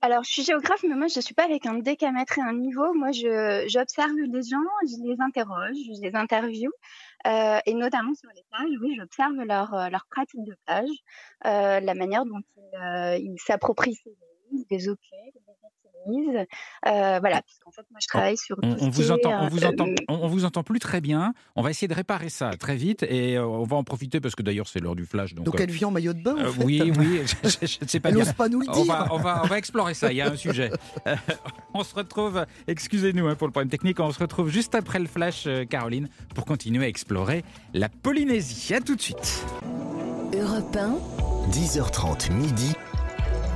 alors, 0.00 0.24
je 0.24 0.30
suis 0.30 0.42
géographe, 0.44 0.82
mais 0.88 0.94
moi, 0.96 1.08
je 1.08 1.18
ne 1.18 1.22
suis 1.22 1.34
pas 1.34 1.44
avec 1.44 1.66
un 1.66 1.74
décamètre 1.78 2.38
et 2.38 2.40
un 2.40 2.54
niveau. 2.54 2.94
Moi, 2.94 3.10
j'observe 3.12 4.12
les 4.16 4.42
gens, 4.42 4.56
je 4.82 5.06
les 5.06 5.16
interroge, 5.20 5.76
je 5.76 6.00
les 6.00 6.14
interviewe. 6.16 6.70
euh, 7.26 7.58
et 7.66 7.74
notamment 7.74 8.14
sur 8.14 8.30
les 8.34 8.42
plages, 8.50 8.70
oui, 8.80 8.96
j'observe 8.98 9.34
leur, 9.46 9.90
leur 9.90 10.06
pratique 10.10 10.42
de 10.44 10.56
plage, 10.66 10.88
la 11.44 11.94
manière 11.94 12.24
dont 12.24 12.40
ils 12.56 13.24
ils 13.34 13.40
s'approprient 13.40 13.94
ces 13.94 14.10
les 14.70 14.88
occupent, 14.88 15.10
les 15.12 15.30
utilisent. 16.10 16.46
Euh, 16.86 17.18
voilà, 17.20 17.40
puisqu'en 17.42 17.70
fait, 17.70 17.82
moi, 17.90 17.98
je 18.02 18.06
travaille 18.08 18.36
sur 18.36 18.56
On, 18.62 18.76
on 18.78 18.90
vous 18.90 19.10
entend, 19.10 19.30
on 19.40 19.44
euh, 19.46 19.48
vous 19.48 19.64
entend, 19.64 19.86
euh, 19.88 19.94
on, 20.08 20.14
on 20.16 20.28
vous 20.28 20.44
entend 20.44 20.62
plus 20.62 20.78
très 20.78 21.00
bien. 21.00 21.32
On 21.56 21.62
va 21.62 21.70
essayer 21.70 21.88
de 21.88 21.94
réparer 21.94 22.28
ça 22.28 22.50
très 22.58 22.76
vite 22.76 23.02
et 23.04 23.38
euh, 23.38 23.46
on 23.46 23.64
va 23.64 23.76
en 23.76 23.84
profiter 23.84 24.20
parce 24.20 24.34
que 24.34 24.42
d'ailleurs 24.42 24.68
c'est 24.68 24.80
l'heure 24.80 24.96
du 24.96 25.06
flash. 25.06 25.32
Donc, 25.34 25.46
Donc 25.46 25.58
euh, 25.58 25.62
elle 25.64 25.70
vit 25.70 25.84
en 25.86 25.90
maillot 25.90 26.12
de 26.12 26.22
bain, 26.22 26.34
en 26.36 26.40
euh, 26.40 26.50
fait. 26.50 26.64
oui, 26.64 26.92
oui, 26.98 27.20
je- 27.24 27.48
je 27.48 27.66
je 27.66 27.78
ne 27.82 27.88
sais 27.88 28.00
pas 28.00 28.10
Elle 28.10 28.16
n'ose 28.18 28.32
pas 28.34 28.48
nous 28.50 28.60
le 28.60 28.66
On 28.68 28.72
dire. 28.82 28.84
va, 28.92 29.08
on, 29.12 29.16
va, 29.18 29.40
on 29.44 29.46
va 29.46 29.56
explorer 29.64 29.94
ça, 29.94 30.12
il 30.12 30.16
y 30.16 30.20
a 30.20 30.30
un 30.30 30.36
sujet. 30.36 30.70
Euh, 31.06 31.16
on 31.72 31.82
se 31.82 31.94
retrouve, 31.94 32.44
excusez-nous 32.66 33.26
hein, 33.26 33.34
pour 33.34 33.46
le 33.48 33.52
problème 33.52 33.70
technique, 33.70 33.98
on 33.98 34.12
se 34.12 34.18
retrouve 34.18 34.50
juste 34.50 34.74
après 34.74 34.98
le 34.98 35.06
flash, 35.06 35.48
Caroline, 35.70 36.08
pour 36.34 36.44
continuer 36.44 36.84
à 36.84 36.88
explorer 36.88 37.44
la 37.72 37.88
Polynésie. 37.88 38.74
À 38.74 38.80
tout 38.80 38.94
de 38.94 39.00
suite. 39.00 39.46
Europe 40.34 40.76
1, 40.76 40.96
10h30 41.50 42.32
midi, 42.32 42.72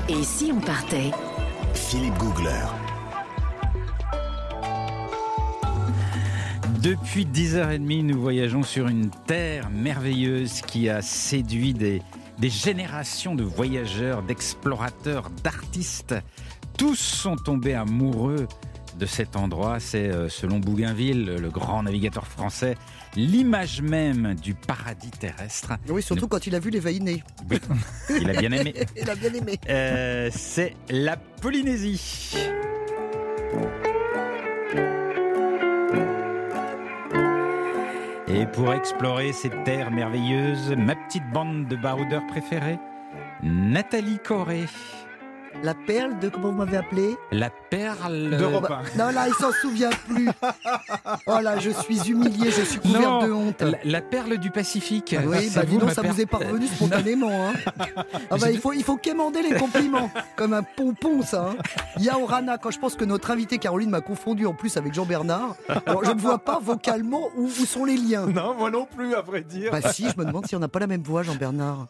et 0.08 0.22
si 0.22 0.50
on 0.54 0.60
partait 0.60 1.10
Philippe 1.74 2.16
Googler. 2.18 2.64
Depuis 6.82 7.26
10h30, 7.26 8.04
nous 8.04 8.20
voyageons 8.20 8.62
sur 8.62 8.88
une 8.88 9.10
terre 9.26 9.68
merveilleuse 9.70 10.62
qui 10.62 10.88
a 10.88 11.02
séduit 11.02 11.74
des, 11.74 12.00
des 12.38 12.50
générations 12.50 13.34
de 13.34 13.42
voyageurs, 13.42 14.22
d'explorateurs, 14.22 15.28
d'artistes. 15.42 16.14
Tous 16.78 16.94
sont 16.96 17.36
tombés 17.36 17.74
amoureux 17.74 18.46
de 18.98 19.06
cet 19.06 19.36
endroit. 19.36 19.80
C'est, 19.80 20.08
euh, 20.08 20.28
selon 20.28 20.58
Bougainville, 20.58 21.24
le 21.24 21.50
grand 21.50 21.82
navigateur 21.82 22.26
français, 22.26 22.76
l'image 23.16 23.82
même 23.82 24.34
du 24.34 24.54
paradis 24.54 25.10
terrestre. 25.10 25.72
Oui, 25.88 26.02
surtout 26.02 26.28
quand 26.28 26.46
il 26.46 26.54
a 26.54 26.58
vu 26.58 26.70
les 26.70 26.80
vaïnés. 26.80 27.22
Oui, 27.50 27.58
il 28.20 28.30
a 28.30 28.34
bien 28.34 28.52
aimé. 28.52 28.74
il 28.96 29.08
a 29.08 29.14
bien 29.14 29.32
aimé. 29.32 29.58
Euh, 29.68 30.30
c'est 30.32 30.74
la 30.88 31.16
Polynésie. 31.16 32.36
Et 38.30 38.44
pour 38.44 38.74
explorer 38.74 39.32
cette 39.32 39.64
terre 39.64 39.90
merveilleuse, 39.90 40.74
ma 40.76 40.94
petite 40.94 41.28
bande 41.32 41.66
de 41.66 41.76
baroudeurs 41.76 42.26
préférés, 42.26 42.78
Nathalie 43.42 44.18
Corée. 44.18 44.66
La 45.62 45.74
perle 45.74 46.18
de 46.18 46.28
comment 46.28 46.50
vous 46.50 46.58
m'avez 46.58 46.76
appelé? 46.76 47.16
La 47.32 47.50
perle 47.70 48.36
d'Europe. 48.36 48.72
Non 48.96 49.10
là, 49.10 49.28
il 49.28 49.34
s'en 49.34 49.52
souvient 49.52 49.90
plus. 50.08 50.28
Oh 51.26 51.40
là, 51.40 51.58
je 51.58 51.70
suis 51.70 52.10
humilié, 52.10 52.50
je 52.50 52.62
suis 52.62 52.78
couvert 52.80 53.20
de 53.20 53.32
honte. 53.32 53.62
La, 53.84 54.00
perle 54.00 54.38
du 54.38 54.50
Pacifique. 54.50 55.14
Oui, 55.26 55.50
bah 55.54 55.64
dis 55.64 55.78
donc, 55.78 55.90
ça 55.90 56.02
vous 56.02 56.20
est 56.20 56.26
parvenu 56.26 56.66
spontanément. 56.66 57.48
Hein. 57.48 57.52
Ah 58.30 58.36
bah, 58.38 58.50
il 58.50 58.58
faut, 58.58 58.72
il 58.72 58.82
faut 58.82 58.96
quémander 58.96 59.42
les 59.42 59.54
compliments, 59.54 60.10
comme 60.36 60.52
un 60.52 60.62
pompon 60.62 61.22
ça. 61.22 61.50
Hein. 61.50 61.56
Yaorana, 61.98 62.58
quand 62.58 62.70
je 62.70 62.78
pense 62.78 62.94
que 62.94 63.04
notre 63.04 63.30
invité 63.30 63.58
Caroline 63.58 63.90
m'a 63.90 64.00
confondu 64.00 64.46
en 64.46 64.54
plus 64.54 64.76
avec 64.76 64.92
Jean 64.92 65.06
Bernard, 65.06 65.56
alors 65.86 66.04
je 66.04 66.12
ne 66.12 66.20
vois 66.20 66.38
pas 66.38 66.58
vocalement 66.60 67.28
où, 67.36 67.44
où 67.44 67.66
sont 67.66 67.84
les 67.84 67.96
liens. 67.96 68.26
Non, 68.26 68.54
moi 68.54 68.70
non 68.70 68.86
plus, 68.86 69.14
à 69.14 69.22
vrai 69.22 69.42
dire. 69.42 69.70
Bah 69.72 69.80
si, 69.92 70.08
je 70.08 70.18
me 70.18 70.24
demande 70.24 70.46
si 70.46 70.56
on 70.56 70.58
n'a 70.58 70.68
pas 70.68 70.78
la 70.78 70.86
même 70.86 71.02
voix, 71.02 71.22
Jean 71.22 71.36
Bernard. 71.36 71.86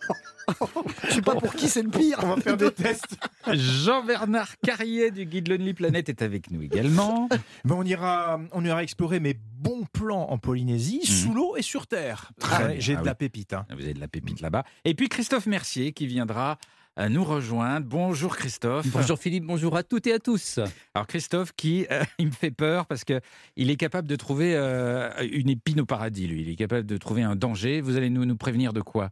je 1.08 1.14
sais 1.14 1.22
pas 1.22 1.34
pour 1.34 1.54
qui 1.54 1.68
c'est 1.68 1.82
le 1.82 1.90
pire. 1.90 2.18
On 2.22 2.34
va 2.34 2.40
faire 2.40 2.56
des 2.56 2.70
tests. 2.70 3.16
Jean-Bernard 3.52 4.58
Carrier 4.62 5.10
du 5.10 5.24
guide 5.24 5.48
Lonely 5.68 5.74
Planet 5.74 6.08
est 6.08 6.22
avec 6.22 6.50
nous 6.50 6.62
également. 6.62 7.28
Ben 7.64 7.74
on, 7.74 7.84
ira, 7.84 8.40
on 8.52 8.64
ira 8.64 8.82
explorer 8.82 9.20
mes 9.20 9.34
bons 9.34 9.84
plans 9.92 10.30
en 10.30 10.38
Polynésie, 10.38 11.00
mhm. 11.00 11.06
sous 11.06 11.34
l'eau 11.34 11.56
et 11.56 11.62
sur 11.62 11.86
terre. 11.86 12.32
J'ai 12.78 12.94
de 12.94 13.00
ah 13.00 13.04
la 13.04 13.14
pépite. 13.14 13.52
Hein. 13.52 13.66
Vous 13.70 13.82
avez 13.82 13.94
de 13.94 14.00
la 14.00 14.08
pépite 14.08 14.40
là-bas. 14.40 14.64
Et 14.84 14.94
puis 14.94 15.08
Christophe 15.08 15.46
Mercier 15.46 15.92
qui 15.92 16.06
viendra 16.06 16.58
euh, 16.98 17.08
nous 17.08 17.24
rejoindre. 17.24 17.86
Bonjour 17.86 18.36
Christophe. 18.36 18.86
Bonjour 18.88 19.18
Philippe, 19.18 19.44
bonjour 19.44 19.76
à 19.76 19.82
toutes 19.82 20.06
et 20.06 20.12
à 20.12 20.18
tous. 20.18 20.60
Alors 20.94 21.06
Christophe 21.06 21.52
qui, 21.56 21.86
euh, 21.90 22.04
il 22.18 22.26
me 22.26 22.32
fait 22.32 22.50
peur 22.50 22.86
parce 22.86 23.04
que 23.04 23.20
il 23.56 23.70
est 23.70 23.76
capable 23.76 24.08
de 24.08 24.16
trouver 24.16 24.54
euh, 24.56 25.10
une 25.30 25.50
épine 25.50 25.80
au 25.80 25.86
paradis, 25.86 26.26
lui. 26.26 26.42
Il 26.42 26.48
est 26.48 26.56
capable 26.56 26.86
de 26.86 26.96
trouver 26.96 27.22
un 27.22 27.36
danger. 27.36 27.80
Vous 27.80 27.96
allez 27.96 28.10
nous, 28.10 28.24
nous 28.24 28.36
prévenir 28.36 28.72
de 28.72 28.80
quoi? 28.80 29.10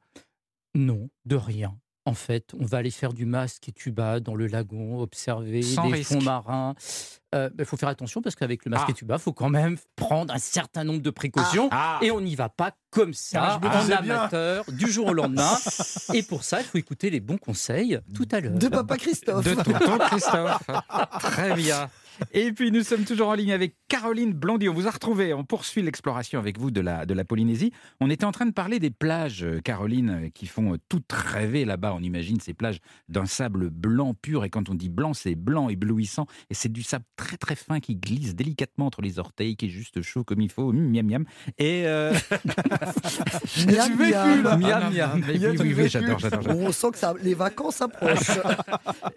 Non, 0.74 1.10
de 1.24 1.36
rien. 1.36 1.76
En 2.06 2.14
fait, 2.14 2.52
on 2.58 2.64
va 2.64 2.78
aller 2.78 2.92
faire 2.92 3.12
du 3.12 3.26
masque 3.26 3.68
et 3.68 3.72
tuba 3.72 4.20
dans 4.20 4.36
le 4.36 4.46
lagon, 4.46 5.00
observer 5.00 5.60
des 5.60 6.04
fonds 6.04 6.22
marins. 6.22 6.74
Il 7.32 7.36
euh, 7.36 7.64
faut 7.64 7.76
faire 7.76 7.88
attention 7.88 8.22
parce 8.22 8.36
qu'avec 8.36 8.64
le 8.64 8.70
masque 8.70 8.84
ah. 8.86 8.92
et 8.92 8.94
tuba, 8.94 9.16
il 9.16 9.20
faut 9.20 9.32
quand 9.32 9.50
même 9.50 9.76
prendre 9.96 10.32
un 10.32 10.38
certain 10.38 10.84
nombre 10.84 11.02
de 11.02 11.10
précautions 11.10 11.68
ah. 11.72 11.98
et 12.00 12.12
on 12.12 12.20
n'y 12.20 12.36
va 12.36 12.48
pas 12.48 12.70
comme 12.90 13.12
ça, 13.12 13.58
ah, 13.60 13.84
en 13.84 13.90
amateur, 13.90 14.64
du 14.70 14.90
jour 14.90 15.08
au 15.08 15.14
lendemain. 15.14 15.50
et 16.14 16.22
pour 16.22 16.44
ça, 16.44 16.60
il 16.60 16.64
faut 16.64 16.78
écouter 16.78 17.10
les 17.10 17.20
bons 17.20 17.38
conseils 17.38 17.98
tout 18.14 18.28
à 18.30 18.40
l'heure. 18.40 18.56
De 18.56 18.68
papa 18.68 18.96
Christophe. 18.96 19.44
De 19.44 19.54
tonton 19.54 19.98
Christophe. 19.98 20.62
Très 21.20 21.54
bien. 21.54 21.90
Et 22.32 22.52
puis 22.52 22.70
nous 22.70 22.82
sommes 22.82 23.04
toujours 23.04 23.28
en 23.28 23.34
ligne 23.34 23.52
avec 23.52 23.76
Caroline 23.88 24.32
Blondy. 24.32 24.68
On 24.68 24.74
vous 24.74 24.86
a 24.86 24.90
retrouvé, 24.90 25.32
on 25.32 25.44
poursuit 25.44 25.82
l'exploration 25.82 26.38
avec 26.38 26.58
vous 26.58 26.70
de 26.70 26.80
la, 26.80 27.06
de 27.06 27.14
la 27.14 27.24
Polynésie. 27.24 27.72
On 28.00 28.10
était 28.10 28.24
en 28.24 28.32
train 28.32 28.46
de 28.46 28.52
parler 28.52 28.78
des 28.78 28.90
plages, 28.90 29.44
euh, 29.44 29.60
Caroline, 29.60 30.10
euh, 30.10 30.28
qui 30.32 30.46
font 30.46 30.74
euh, 30.74 30.78
tout 30.88 31.02
rêver 31.10 31.64
là-bas. 31.64 31.94
On 31.94 32.02
imagine 32.02 32.40
ces 32.40 32.54
plages 32.54 32.78
d'un 33.08 33.26
sable 33.26 33.70
blanc 33.70 34.14
pur. 34.14 34.44
Et 34.44 34.50
quand 34.50 34.68
on 34.68 34.74
dit 34.74 34.88
blanc, 34.88 35.14
c'est 35.14 35.34
blanc 35.34 35.68
éblouissant. 35.68 36.26
Et 36.50 36.54
c'est 36.54 36.70
du 36.70 36.82
sable 36.82 37.04
très 37.16 37.36
très 37.36 37.54
fin 37.54 37.80
qui 37.80 37.96
glisse 37.96 38.34
délicatement 38.34 38.86
entre 38.86 39.02
les 39.02 39.18
orteils, 39.18 39.56
qui 39.56 39.66
est 39.66 39.70
juste 39.70 40.02
chaud 40.02 40.24
comme 40.24 40.40
il 40.40 40.50
faut. 40.50 40.72
Miam 40.72 41.06
miam. 41.06 41.24
Et. 41.58 41.84
Euh... 41.86 42.12
miam, 43.66 43.96
miam. 43.96 44.60
miam 44.60 44.92
miam. 44.92 45.24
Oui, 45.28 45.74
oui, 45.76 45.88
j'adore, 45.88 46.18
j'adore. 46.18 46.42
On 46.48 46.72
sent 46.72 46.90
que 46.92 46.98
ça, 46.98 47.14
les 47.22 47.34
vacances 47.34 47.80
approchent. 47.82 48.40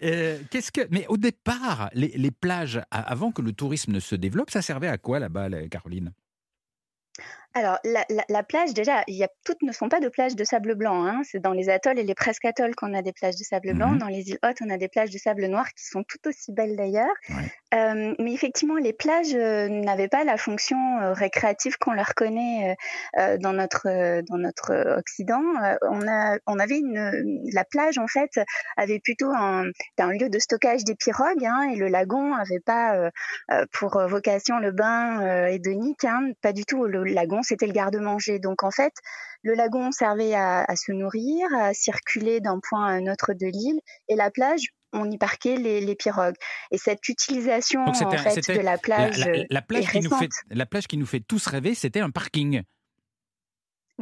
Qu'est-ce 0.00 0.72
que. 0.72 0.82
Mais 0.90 1.06
au 1.08 1.16
départ, 1.16 1.90
les, 1.94 2.12
les 2.16 2.30
plages 2.30 2.80
avant 2.90 3.32
que 3.32 3.42
le 3.42 3.52
tourisme 3.52 3.92
ne 3.92 4.00
se 4.00 4.14
développe, 4.14 4.50
ça 4.50 4.62
servait 4.62 4.88
à 4.88 4.98
quoi 4.98 5.18
là-bas, 5.18 5.48
Caroline? 5.68 6.12
Alors, 7.52 7.78
la, 7.84 8.42
plage, 8.44 8.74
déjà, 8.74 9.02
y 9.08 9.24
a, 9.24 9.28
toutes 9.44 9.62
ne 9.62 9.72
sont 9.72 9.88
pas 9.88 9.98
de 9.98 10.08
plages 10.08 10.36
de 10.36 10.44
sable 10.44 10.76
blanc. 10.76 11.04
Hein. 11.04 11.22
C'est 11.24 11.40
dans 11.40 11.52
les 11.52 11.68
atolls 11.68 11.98
et 11.98 12.04
les 12.04 12.14
presque 12.14 12.44
atolls 12.44 12.76
qu'on 12.76 12.94
a 12.94 13.02
des 13.02 13.12
plages 13.12 13.34
de 13.34 13.42
sable 13.42 13.74
blanc. 13.74 13.88
Mmh 13.88 13.98
dans 14.00 14.06
les 14.06 14.30
îles 14.30 14.38
hautes, 14.44 14.58
on 14.64 14.70
a 14.70 14.78
des 14.78 14.88
plages 14.88 15.10
de 15.10 15.18
sable 15.18 15.46
noir 15.46 15.66
qui 15.74 15.84
sont 15.84 16.04
tout 16.04 16.28
aussi 16.28 16.52
belles 16.52 16.76
d'ailleurs. 16.76 17.12
Euh, 17.74 18.14
mais 18.18 18.32
effectivement, 18.32 18.76
les 18.76 18.92
plages 18.92 19.34
euh, 19.34 19.68
n'avaient 19.68 20.08
pas 20.08 20.24
la 20.24 20.36
fonction 20.36 20.78
euh, 21.00 21.12
récréative 21.12 21.76
qu'on 21.78 21.92
leur 21.92 22.14
connaît 22.14 22.76
dans 23.40 23.52
notre 23.52 24.22
dans 24.22 24.38
notre 24.38 24.96
Occident. 24.98 25.42
on 25.82 26.08
a 26.08 26.38
on 26.46 26.58
avait 26.58 26.78
une 26.78 27.42
la 27.52 27.64
plage 27.64 27.98
en 27.98 28.06
fait 28.06 28.40
avait 28.76 29.00
plutôt 29.00 29.30
un, 29.30 29.64
un 29.98 30.12
lieu 30.12 30.28
de 30.28 30.38
stockage 30.38 30.84
des 30.84 30.94
pirogues 30.94 31.44
hein, 31.44 31.70
et 31.72 31.76
le 31.76 31.88
lagon 31.88 32.34
avait 32.34 32.60
pas 32.60 33.10
pour 33.72 34.00
vocation 34.06 34.58
le 34.58 34.72
bain 34.72 35.46
hédonique. 35.46 36.04
Hein, 36.04 36.30
pas 36.42 36.52
du 36.52 36.64
tout. 36.64 36.84
Le 36.84 37.04
lagon 37.04 37.39
c'était 37.42 37.66
le 37.66 37.72
garde-manger. 37.72 38.38
Donc 38.38 38.62
en 38.62 38.70
fait, 38.70 38.92
le 39.42 39.54
lagon 39.54 39.92
servait 39.92 40.34
à, 40.34 40.66
se 40.76 40.92
nourrir, 40.92 41.46
à 41.54 41.74
circuler 41.74 42.40
d'un 42.40 42.60
point 42.60 42.86
à 42.86 42.90
un 42.90 43.06
autre 43.06 43.32
de 43.32 43.46
l'île, 43.46 43.80
et 44.08 44.16
la 44.16 44.30
plage, 44.30 44.68
on 44.92 45.10
y 45.10 45.18
parquait 45.18 45.56
les, 45.56 45.94
pirogues. 45.94 46.36
Et 46.70 46.78
cette 46.78 47.08
utilisation 47.08 47.84
en 47.84 47.94
fait, 47.94 48.52
de 48.52 48.60
la 48.60 48.78
plage, 48.78 49.24
la, 49.50 49.62
plage 49.62 49.90
qui 49.90 50.00
nous 50.00 50.16
fait, 50.16 50.28
la 50.50 50.66
plage 50.66 50.86
qui 50.86 50.96
nous 50.96 51.06
fait 51.06 51.20
tous 51.20 51.46
rêver, 51.46 51.74
c'était 51.74 52.00
un 52.00 52.10
parking. 52.10 52.62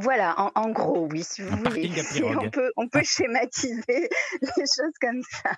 Voilà, 0.01 0.37
en, 0.55 0.71
gros, 0.71 1.09
oui, 1.11 1.25
si 1.25 1.43
vous 1.43 1.57
voulez. 1.57 1.91
on 2.25 2.49
peut, 2.51 2.71
on 2.77 2.87
peut 2.87 3.03
schématiser 3.03 3.83
les 4.43 4.49
choses 4.57 4.95
comme 5.01 5.21
ça. 5.29 5.51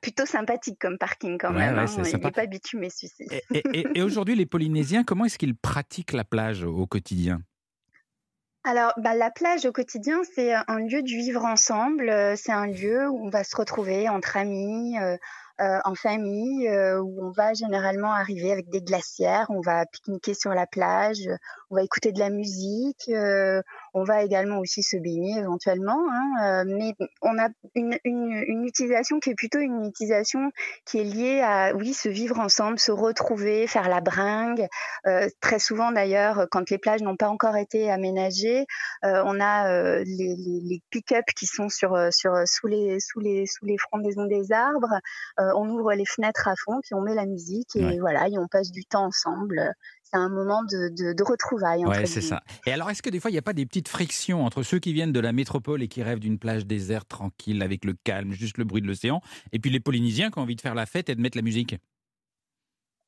Plutôt 0.00 0.26
sympathique 0.26 0.78
comme 0.78 0.96
parking 0.96 1.38
quand 1.38 1.50
même. 1.50 1.76
Hein. 1.76 1.86
Il 1.96 2.20
n'est 2.20 2.30
pas 2.30 2.46
bitumé 2.46 2.88
celui-ci. 2.88 3.26
Et, 3.50 4.00
aujourd'hui, 4.00 4.36
les 4.36 4.46
Polynésiens, 4.46 5.02
comment 5.02 5.24
est-ce 5.24 5.38
qu'ils 5.38 5.56
pratiquent 5.56 6.12
la 6.12 6.22
plage 6.22 6.62
au 6.62 6.86
quotidien? 6.86 7.42
Alors, 8.62 8.92
bah, 8.96 9.14
la 9.14 9.32
plage 9.32 9.66
au 9.66 9.72
quotidien, 9.72 10.20
c'est 10.36 10.54
un 10.54 10.78
lieu 10.78 11.02
du 11.02 11.16
vivre 11.16 11.44
ensemble. 11.44 12.10
Euh, 12.10 12.36
c'est 12.36 12.52
un 12.52 12.68
lieu 12.68 13.08
où 13.08 13.26
on 13.26 13.28
va 13.28 13.42
se 13.42 13.56
retrouver 13.56 14.08
entre 14.08 14.36
amis, 14.36 14.96
euh, 15.00 15.16
euh, 15.60 15.78
en 15.84 15.94
famille 15.94 16.68
euh, 16.68 17.00
où 17.00 17.24
on 17.26 17.30
va 17.30 17.52
généralement 17.52 18.12
arriver 18.12 18.52
avec 18.52 18.68
des 18.70 18.80
glacières, 18.80 19.46
on 19.50 19.60
va 19.60 19.86
pique-niquer 19.86 20.34
sur 20.34 20.54
la 20.54 20.66
plage, 20.66 21.28
on 21.70 21.74
va 21.74 21.82
écouter 21.82 22.12
de 22.12 22.20
la 22.20 22.30
musique, 22.30 23.08
euh, 23.08 23.60
on 23.94 24.04
va 24.04 24.22
également 24.22 24.58
aussi 24.58 24.82
se 24.82 24.96
baigner 24.96 25.38
éventuellement, 25.38 26.06
hein, 26.10 26.64
mais 26.66 26.94
on 27.22 27.38
a 27.38 27.48
une, 27.74 27.98
une, 28.04 28.32
une, 28.46 28.64
utilisation 28.64 29.20
qui 29.20 29.30
est 29.30 29.34
plutôt 29.34 29.58
une 29.58 29.84
utilisation 29.84 30.50
qui 30.84 30.98
est 30.98 31.04
liée 31.04 31.40
à 31.40 31.74
oui 31.74 31.94
se 31.94 32.08
vivre 32.08 32.38
ensemble, 32.38 32.78
se 32.78 32.92
retrouver, 32.92 33.66
faire 33.66 33.88
la 33.88 34.00
bringue. 34.00 34.66
très 35.40 35.58
souvent 35.58 35.92
d'ailleurs, 35.92 36.46
quand 36.50 36.70
les 36.70 36.78
plages 36.78 37.02
n'ont 37.02 37.16
pas 37.16 37.28
encore 37.28 37.56
été 37.56 37.90
aménagées, 37.90 38.66
on 39.02 39.40
a 39.40 39.98
les, 40.04 40.36
les, 40.36 40.60
les 40.62 40.82
pick-up 40.90 41.24
qui 41.36 41.46
sont 41.46 41.68
sur, 41.68 41.96
sur 42.12 42.32
sous 42.46 42.66
les 42.66 43.00
sous 43.00 43.20
les 43.20 43.46
sous 43.46 43.64
les 43.64 43.78
frondaisons 43.78 44.26
des 44.26 44.52
arbres. 44.52 44.94
Euh, 45.40 45.52
on 45.56 45.68
ouvre 45.68 45.92
les 45.94 46.04
fenêtres 46.04 46.48
à 46.48 46.54
fond, 46.64 46.80
puis 46.82 46.94
on 46.94 47.00
met 47.00 47.14
la 47.14 47.26
musique 47.26 47.76
et 47.76 47.98
voilà, 47.98 48.28
et 48.28 48.38
on 48.38 48.48
passe 48.48 48.70
du 48.70 48.84
temps 48.84 49.06
ensemble. 49.06 49.72
C'est 50.10 50.18
un 50.18 50.30
moment 50.30 50.62
de, 50.62 51.12
de, 51.12 51.22
retrouvailles. 51.22 51.84
Ouais, 51.84 52.06
c'est 52.06 52.22
ça. 52.22 52.42
Et 52.66 52.72
alors, 52.72 52.88
est-ce 52.88 53.02
que 53.02 53.10
des 53.10 53.20
fois, 53.20 53.30
il 53.30 53.34
n'y 53.34 53.38
a 53.38 53.42
pas 53.42 53.52
des 53.52 53.66
petites 53.66 53.88
frictions 53.88 54.44
entre 54.44 54.62
ceux 54.62 54.78
qui 54.78 54.94
viennent 54.94 55.12
de 55.12 55.20
la 55.20 55.32
métropole 55.32 55.82
et 55.82 55.88
qui 55.88 56.02
rêvent 56.02 56.18
d'une 56.18 56.38
plage 56.38 56.64
déserte 56.64 57.08
tranquille 57.08 57.62
avec 57.62 57.84
le 57.84 57.94
calme, 58.04 58.32
juste 58.32 58.56
le 58.56 58.64
bruit 58.64 58.80
de 58.80 58.86
l'océan, 58.86 59.20
et 59.52 59.58
puis 59.58 59.70
les 59.70 59.80
Polynésiens 59.80 60.30
qui 60.30 60.38
ont 60.38 60.42
envie 60.42 60.56
de 60.56 60.62
faire 60.62 60.74
la 60.74 60.86
fête 60.86 61.10
et 61.10 61.14
de 61.14 61.20
mettre 61.20 61.36
la 61.36 61.42
musique? 61.42 61.76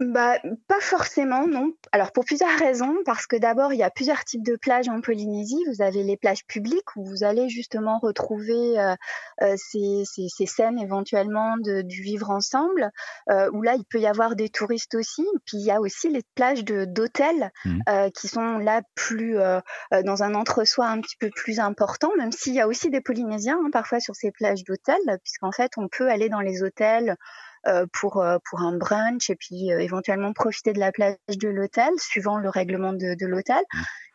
Bah, 0.00 0.38
pas 0.66 0.80
forcément, 0.80 1.46
non. 1.46 1.74
Alors 1.92 2.10
pour 2.12 2.24
plusieurs 2.24 2.58
raisons, 2.58 2.96
parce 3.04 3.26
que 3.26 3.36
d'abord 3.36 3.74
il 3.74 3.78
y 3.80 3.82
a 3.82 3.90
plusieurs 3.90 4.24
types 4.24 4.42
de 4.42 4.56
plages 4.56 4.88
en 4.88 5.02
Polynésie. 5.02 5.62
Vous 5.68 5.82
avez 5.82 6.02
les 6.02 6.16
plages 6.16 6.46
publiques 6.46 6.96
où 6.96 7.04
vous 7.04 7.22
allez 7.22 7.50
justement 7.50 7.98
retrouver 7.98 8.80
euh, 8.80 8.94
euh, 9.42 9.54
ces, 9.58 10.04
ces, 10.06 10.28
ces, 10.28 10.46
scènes 10.46 10.78
éventuellement 10.78 11.58
de, 11.58 11.82
du 11.82 12.00
vivre 12.00 12.30
ensemble, 12.30 12.90
euh, 13.28 13.50
où 13.52 13.60
là 13.60 13.74
il 13.74 13.84
peut 13.84 14.00
y 14.00 14.06
avoir 14.06 14.36
des 14.36 14.48
touristes 14.48 14.94
aussi. 14.94 15.26
Puis 15.44 15.58
il 15.58 15.66
y 15.66 15.70
a 15.70 15.82
aussi 15.82 16.08
les 16.08 16.22
plages 16.34 16.64
d'hôtels 16.64 17.52
mmh. 17.66 18.10
qui 18.14 18.28
sont 18.28 18.56
là 18.56 18.80
plus 18.94 19.36
dans 20.04 20.22
un 20.22 20.34
entre-soi 20.34 20.86
un 20.86 21.02
petit 21.02 21.16
peu 21.18 21.28
plus 21.28 21.60
important, 21.60 22.10
même 22.16 22.32
s'il 22.32 22.54
y 22.54 22.60
a 22.60 22.66
aussi 22.66 22.88
des 22.88 23.02
Polynésiens 23.02 23.58
hein, 23.62 23.70
parfois 23.70 24.00
sur 24.00 24.14
ces 24.14 24.30
plages 24.30 24.64
d'hôtels, 24.64 25.18
puisqu'en 25.22 25.52
fait 25.52 25.72
on 25.76 25.88
peut 25.88 26.08
aller 26.08 26.30
dans 26.30 26.40
les 26.40 26.62
hôtels 26.62 27.16
pour, 27.92 28.24
pour 28.48 28.60
un 28.60 28.76
brunch 28.76 29.30
et 29.30 29.36
puis 29.36 29.70
éventuellement 29.70 30.32
profiter 30.32 30.72
de 30.72 30.80
la 30.80 30.92
plage 30.92 31.16
de 31.28 31.48
l'hôtel, 31.48 31.90
suivant 31.98 32.38
le 32.38 32.48
règlement 32.48 32.92
de, 32.92 33.14
de 33.14 33.26
l'hôtel. 33.26 33.62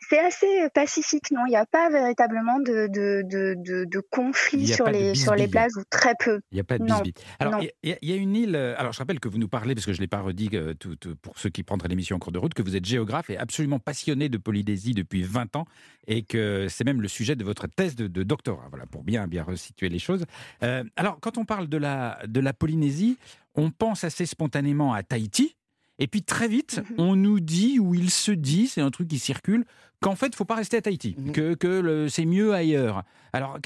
C'est 0.09 0.19
assez 0.19 0.69
pacifique, 0.73 1.31
non? 1.31 1.41
Il 1.47 1.49
n'y 1.49 1.55
a 1.55 1.65
pas 1.65 1.89
véritablement 1.89 2.59
de, 2.59 2.87
de, 2.87 3.23
de, 3.23 3.85
de 3.85 3.99
conflit 4.11 4.67
sur 4.67 4.87
les, 4.87 5.15
sur 5.15 5.35
les 5.35 5.47
plages, 5.47 5.71
ou 5.77 5.83
très 5.89 6.13
peu. 6.19 6.41
Il 6.51 6.55
n'y 6.55 6.61
a 6.61 6.63
pas 6.63 6.77
de 6.77 6.83
bisbille. 6.83 7.13
Alors, 7.39 7.61
il 7.61 7.97
y, 8.01 8.13
a 8.13 8.15
une 8.15 8.35
île. 8.35 8.55
Alors, 8.55 8.93
je 8.93 8.99
rappelle 8.99 9.19
que 9.19 9.27
vous 9.27 9.37
nous 9.37 9.47
parlez, 9.47 9.73
parce 9.73 9.85
que 9.85 9.93
je 9.93 9.97
ne 9.97 10.01
l'ai 10.01 10.07
pas 10.07 10.21
redit 10.21 10.49
tout, 10.79 10.95
pour 11.21 11.37
ceux 11.37 11.49
qui 11.49 11.63
prendraient 11.63 11.89
l'émission 11.89 12.17
en 12.17 12.19
cours 12.19 12.31
de 12.31 12.39
route, 12.39 12.53
que 12.53 12.61
vous 12.61 12.75
êtes 12.75 12.85
géographe 12.85 13.29
et 13.29 13.37
absolument 13.37 13.79
passionné 13.79 14.29
de 14.29 14.37
Polynésie 14.37 14.93
depuis 14.93 15.23
20 15.23 15.55
ans 15.55 15.65
et 16.07 16.23
que 16.23 16.67
c'est 16.69 16.83
même 16.83 17.01
le 17.01 17.07
sujet 17.07 17.35
de 17.35 17.43
votre 17.43 17.67
thèse 17.67 17.95
de, 17.95 18.23
doctorat. 18.23 18.67
Voilà, 18.69 18.85
pour 18.85 19.03
bien, 19.03 19.27
bien 19.27 19.43
resituer 19.43 19.89
les 19.89 19.99
choses. 19.99 20.25
Euh, 20.63 20.83
alors, 20.95 21.19
quand 21.19 21.37
on 21.37 21.45
parle 21.45 21.67
de 21.67 21.77
la, 21.77 22.19
de 22.27 22.39
la 22.39 22.53
Polynésie, 22.53 23.17
on 23.55 23.71
pense 23.71 24.03
assez 24.03 24.25
spontanément 24.25 24.93
à 24.93 25.03
Tahiti. 25.03 25.55
Et 25.99 26.07
puis 26.07 26.23
très 26.23 26.47
vite, 26.47 26.81
on 26.97 27.15
nous 27.15 27.39
dit, 27.39 27.79
ou 27.79 27.95
il 27.95 28.09
se 28.09 28.31
dit, 28.31 28.67
c'est 28.67 28.81
un 28.81 28.91
truc 28.91 29.07
qui 29.07 29.19
circule, 29.19 29.65
qu'en 30.01 30.15
fait, 30.15 30.27
il 30.27 30.31
ne 30.31 30.35
faut 30.35 30.45
pas 30.45 30.55
rester 30.55 30.77
à 30.77 30.81
Tahiti, 30.81 31.15
mhm. 31.17 31.31
que, 31.31 31.53
que 31.53 32.07
c'est 32.09 32.25
mieux 32.25 32.53
ailleurs. 32.53 33.03
Alors, 33.33 33.59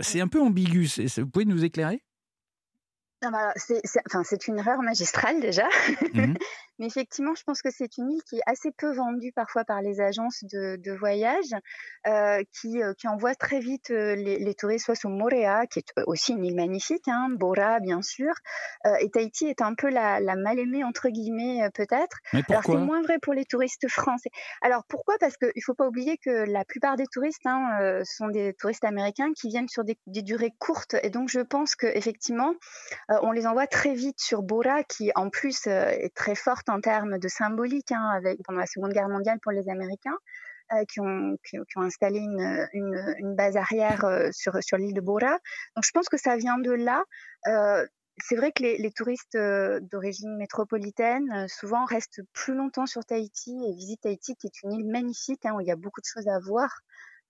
c'est 0.00 0.20
un 0.20 0.28
peu 0.28 0.40
ambigu. 0.40 0.88
Vous 1.16 1.26
pouvez 1.26 1.44
nous 1.44 1.64
éclairer? 1.64 2.02
C'est 3.56 4.48
une 4.48 4.58
erreur 4.58 4.80
magistrale 4.82 5.40
déjà. 5.40 5.68
Mhm. 6.14 6.36
Mais 6.78 6.86
effectivement, 6.86 7.34
je 7.34 7.42
pense 7.42 7.60
que 7.60 7.70
c'est 7.70 7.98
une 7.98 8.12
île 8.12 8.22
qui 8.22 8.36
est 8.36 8.42
assez 8.46 8.70
peu 8.70 8.94
vendue 8.94 9.32
parfois 9.32 9.64
par 9.64 9.82
les 9.82 10.00
agences 10.00 10.44
de, 10.44 10.76
de 10.76 10.92
voyage, 10.92 11.52
euh, 12.06 12.42
qui, 12.52 12.80
euh, 12.80 12.94
qui 12.94 13.08
envoient 13.08 13.34
très 13.34 13.58
vite 13.58 13.90
euh, 13.90 14.14
les, 14.14 14.38
les, 14.38 14.54
touristes 14.54 14.84
soit 14.84 14.94
sur 14.94 15.10
Moréa, 15.10 15.66
qui 15.66 15.80
est 15.80 15.92
aussi 16.06 16.32
une 16.32 16.44
île 16.44 16.54
magnifique, 16.54 17.08
hein, 17.08 17.28
Bora 17.30 17.80
bien 17.80 18.00
sûr, 18.00 18.32
et 19.00 19.10
Tahiti 19.10 19.46
est 19.46 19.60
un 19.60 19.74
peu 19.74 19.88
la, 19.88 20.20
la 20.20 20.36
mal 20.36 20.58
aimée 20.58 20.84
entre 20.84 21.08
guillemets 21.08 21.68
peut-être. 21.74 22.18
Alors 22.48 22.62
c'est 22.64 22.76
moins 22.76 23.02
vrai 23.02 23.18
pour 23.20 23.34
les 23.34 23.44
touristes 23.44 23.88
français. 23.88 24.30
Alors 24.62 24.84
pourquoi? 24.88 25.16
Parce 25.18 25.36
qu'il 25.36 25.48
ne 25.54 25.62
faut 25.64 25.74
pas 25.74 25.86
oublier 25.86 26.16
que 26.18 26.30
la 26.30 26.64
plupart 26.64 26.96
des 26.96 27.06
touristes 27.06 27.44
hein, 27.44 28.00
sont 28.04 28.28
des 28.28 28.54
touristes 28.54 28.84
américains 28.84 29.32
qui 29.36 29.48
viennent 29.48 29.68
sur 29.68 29.84
des, 29.84 29.98
des 30.06 30.22
durées 30.22 30.52
courtes, 30.58 30.96
et 31.02 31.10
donc 31.10 31.28
je 31.28 31.40
pense 31.40 31.74
qu'effectivement, 31.74 32.54
on 33.08 33.32
les 33.32 33.46
envoie 33.46 33.66
très 33.66 33.94
vite 33.94 34.20
sur 34.20 34.42
Bora, 34.42 34.82
qui 34.84 35.10
en 35.14 35.30
plus 35.30 35.66
est 35.66 36.14
très 36.14 36.34
forte 36.34 36.68
en 36.68 36.80
termes 36.80 37.18
de 37.18 37.28
symbolique 37.28 37.92
hein, 37.92 38.20
pendant 38.44 38.60
la 38.60 38.66
Seconde 38.66 38.92
Guerre 38.92 39.08
mondiale 39.08 39.38
pour 39.40 39.52
les 39.52 39.68
Américains. 39.68 40.16
Euh, 40.74 40.84
qui, 40.84 41.00
ont, 41.00 41.38
installé 41.82 42.18
une, 42.18 43.34
base 43.34 43.56
arrière 43.56 44.04
euh, 44.04 44.28
sur, 44.32 44.76
l'île 44.76 44.92
de 44.92 45.00
Bora. 45.00 45.38
Donc 45.74 45.84
je 45.84 45.90
pense 45.92 46.10
que 46.10 46.18
ça 46.18 46.36
vient 46.36 46.58
de 46.58 46.72
là. 46.72 47.04
Euh, 47.46 47.86
c'est 48.18 48.36
vrai 48.36 48.52
que 48.52 48.62
les, 48.62 48.90
touristes 48.90 49.36
euh, 49.36 49.80
d'origine 49.80 50.36
métropolitaine 50.36 51.46
souvent 51.48 51.86
restent 51.86 52.20
plus 52.34 52.54
longtemps 52.54 52.84
sur 52.84 53.02
Tahiti 53.02 53.56
et 53.66 53.72
visitent 53.72 54.02
Tahiti, 54.02 54.36
qui 54.36 54.48
est 54.48 54.62
une 54.62 54.72
île 54.72 54.86
magnifique 54.86 55.46
hein, 55.46 55.54
où 55.54 55.60
il 55.60 55.66
y 55.66 55.70
a 55.70 55.76
beaucoup 55.76 56.02
de 56.02 56.06
choses 56.06 56.28
à 56.28 56.38
voir. 56.38 56.80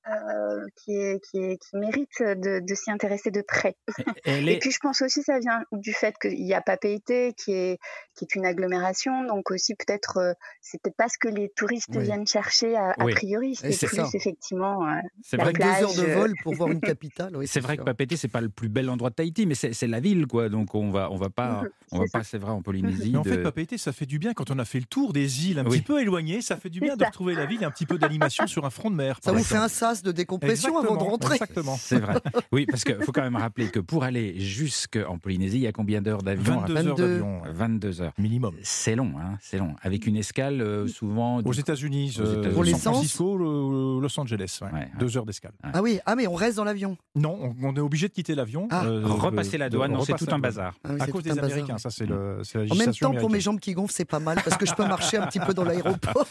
Euh, 0.06 0.64
qui, 0.74 0.92
est, 0.92 1.20
qui, 1.22 1.37
est, 1.37 1.58
qui, 1.58 1.76
mérite 1.76 2.22
de, 2.22 2.61
de 2.61 2.74
s'y 2.74 2.90
intéresser 2.90 3.30
de 3.30 3.42
près. 3.42 3.76
Et, 4.24 4.58
puis 4.61 4.70
je 4.70 4.78
pense 4.78 5.02
aussi 5.02 5.22
ça 5.22 5.38
vient 5.38 5.61
du 5.72 5.92
fait 5.92 6.14
qu'il 6.18 6.46
y 6.46 6.54
a 6.54 6.62
Papeete 6.62 7.34
qui 7.37 7.52
est, 7.52 7.78
qui 8.14 8.24
est 8.24 8.34
une 8.34 8.46
agglomération, 8.46 9.24
donc 9.24 9.50
aussi 9.50 9.74
peut-être 9.74 10.16
euh, 10.16 10.32
c'est 10.62 10.80
peut-être 10.80 10.96
pas 10.96 11.08
ce 11.08 11.18
que 11.18 11.28
les 11.28 11.50
touristes 11.50 11.94
viennent 11.94 12.26
chercher 12.26 12.74
a, 12.74 12.94
priori, 12.96 13.54
c'est 13.54 13.87
plus 13.87 14.14
effectivement 14.14 14.88
euh, 14.88 14.94
c'est 15.22 15.37
vrai 15.37 15.52
que 15.52 15.61
deux 15.61 15.84
heures 15.84 16.06
de 16.06 16.12
vol 16.14 16.32
pour 16.42 16.54
voir 16.54 16.70
une 16.70 16.80
capitale. 16.80 17.37
c'est 17.46 17.61
vrai 17.61 17.76
que 17.76 17.82
Papeete 17.82 18.16
c'est 18.16 18.28
pas 18.28 18.40
le 18.40 18.48
plus 18.48 18.70
bel 18.70 18.88
endroit 18.88 19.11
de 19.11 19.16
Tahiti, 19.16 19.44
mais 19.44 19.54
c'est 19.54 19.87
la 19.87 20.00
ville 20.00 20.26
quoi, 20.26 20.48
donc 20.48 20.74
on 20.74 20.90
va 20.90 21.11
on 21.11 21.16
va 21.16 21.28
pas 21.28 21.62
mhm, 21.62 21.70
on 21.92 21.98
va 21.98 22.04
pas 22.11 22.24
c'est 22.24 22.38
vrai 22.38 22.52
en 22.52 22.62
Polynésie. 22.62 23.11
Mais 23.12 23.18
en 23.18 23.24
fait 23.24 23.42
Papeete 23.42 23.76
ça 23.76 23.92
fait 23.92 24.06
du 24.06 24.18
bien 24.18 24.32
quand 24.32 24.50
on 24.50 24.58
a 24.58 24.64
fait 24.64 24.80
le 24.80 24.87
tour 24.87 25.12
des 25.12 25.50
îles 25.50 25.58
un 25.58 25.64
petit 25.64 25.82
peu 25.82 26.00
éloignées, 26.00 26.40
ça 26.40 26.56
fait 26.56 26.70
du 26.70 26.80
bien 26.80 26.96
de 26.96 27.04
retrouver 27.04 27.34
la 27.34 27.44
ville 27.44 27.62
et 27.62 27.66
un 27.66 27.70
petit 27.70 27.87
peu 27.87 27.98
d'animation 27.98 28.46
sur 28.46 28.64
un 28.64 28.70
front 28.70 28.90
de 28.90 28.96
mer. 28.96 29.18
Ça 29.22 29.32
vous 29.32 29.44
fait 29.44 29.56
un 29.56 29.68
de 30.03 30.12
décompression 30.12 30.79
avant 30.79 30.96
de 30.96 31.03
rentrer. 31.03 31.35
Exactement. 31.35 31.77
C'est 31.79 31.98
vrai. 31.98 32.20
Oui, 32.53 32.66
parce 32.66 32.85
qu'il 32.85 33.03
faut 33.03 33.12
quand 33.12 33.22
même 33.22 33.37
rappeler 33.37 33.68
que 33.70 33.81
pour 33.81 34.05
aller 34.05 34.38
jusqu'en 34.40 35.18
Polynésie, 35.18 35.57
il 35.57 35.62
y 35.62 35.66
a 35.66 35.72
combien 35.72 36.01
d'heures 36.01 36.22
d'avion 36.22 36.61
22 36.61 36.88
heures 36.88 36.96
d'avion. 36.96 37.42
22 37.53 38.01
heures. 38.03 38.12
Minimum. 38.18 38.55
C'est 38.62 38.96
long, 38.96 39.12
hein, 39.18 39.38
c'est 39.40 39.59
long. 39.59 39.74
Avec 39.83 40.07
une 40.07 40.16
escale 40.16 40.61
euh, 40.61 40.87
souvent. 40.87 41.40
Aux 41.42 41.53
États-Unis, 41.53 42.16
euh, 42.20 42.53
pour 42.53 42.64
San 42.66 42.79
Francisco, 42.79 43.37
Los 43.37 44.20
Angeles. 44.20 44.61
Deux 44.98 45.16
heures 45.16 45.27
d'escale. 45.27 45.53
Ah 45.62 45.83
oui, 45.83 46.01
ah 46.07 46.14
mais 46.14 46.27
on 46.27 46.35
reste 46.35 46.57
dans 46.57 46.64
l'avion 46.64 46.96
Non, 47.14 47.55
on, 47.62 47.77
est 47.77 47.81
obligé 47.81 48.09
de 48.09 48.12
quitter 48.12 48.35
l'avion. 48.35 48.68
Ah. 48.70 48.85
Euh, 48.85 49.03
repasser 49.05 49.59
la 49.59 49.70
douane, 49.70 49.96
c'est 50.05 50.16
tout 50.16 50.27
un 50.31 50.38
bazar. 50.38 50.74
Ah 50.85 50.90
à 51.01 51.07
cause 51.07 51.22
des 51.22 51.38
Américains, 51.38 51.79
ça 51.79 51.90
c'est 51.90 52.07
le. 52.07 52.42
En 52.70 52.74
même 52.74 52.94
temps, 52.94 53.14
pour 53.14 53.31
mes 53.31 53.40
jambes 53.40 53.61
qui 53.61 53.72
gonflent, 53.72 53.94
c'est 53.94 54.05
pas 54.05 54.20
mal 54.20 54.38
parce 54.44 54.57
que 54.57 54.66
je 54.66 54.74
peux 54.74 54.87
marcher 54.87 55.16
un 55.18 55.27
petit 55.27 55.40
peu 55.40 55.55
dans 55.55 55.64
l'aéroport. 55.68 56.29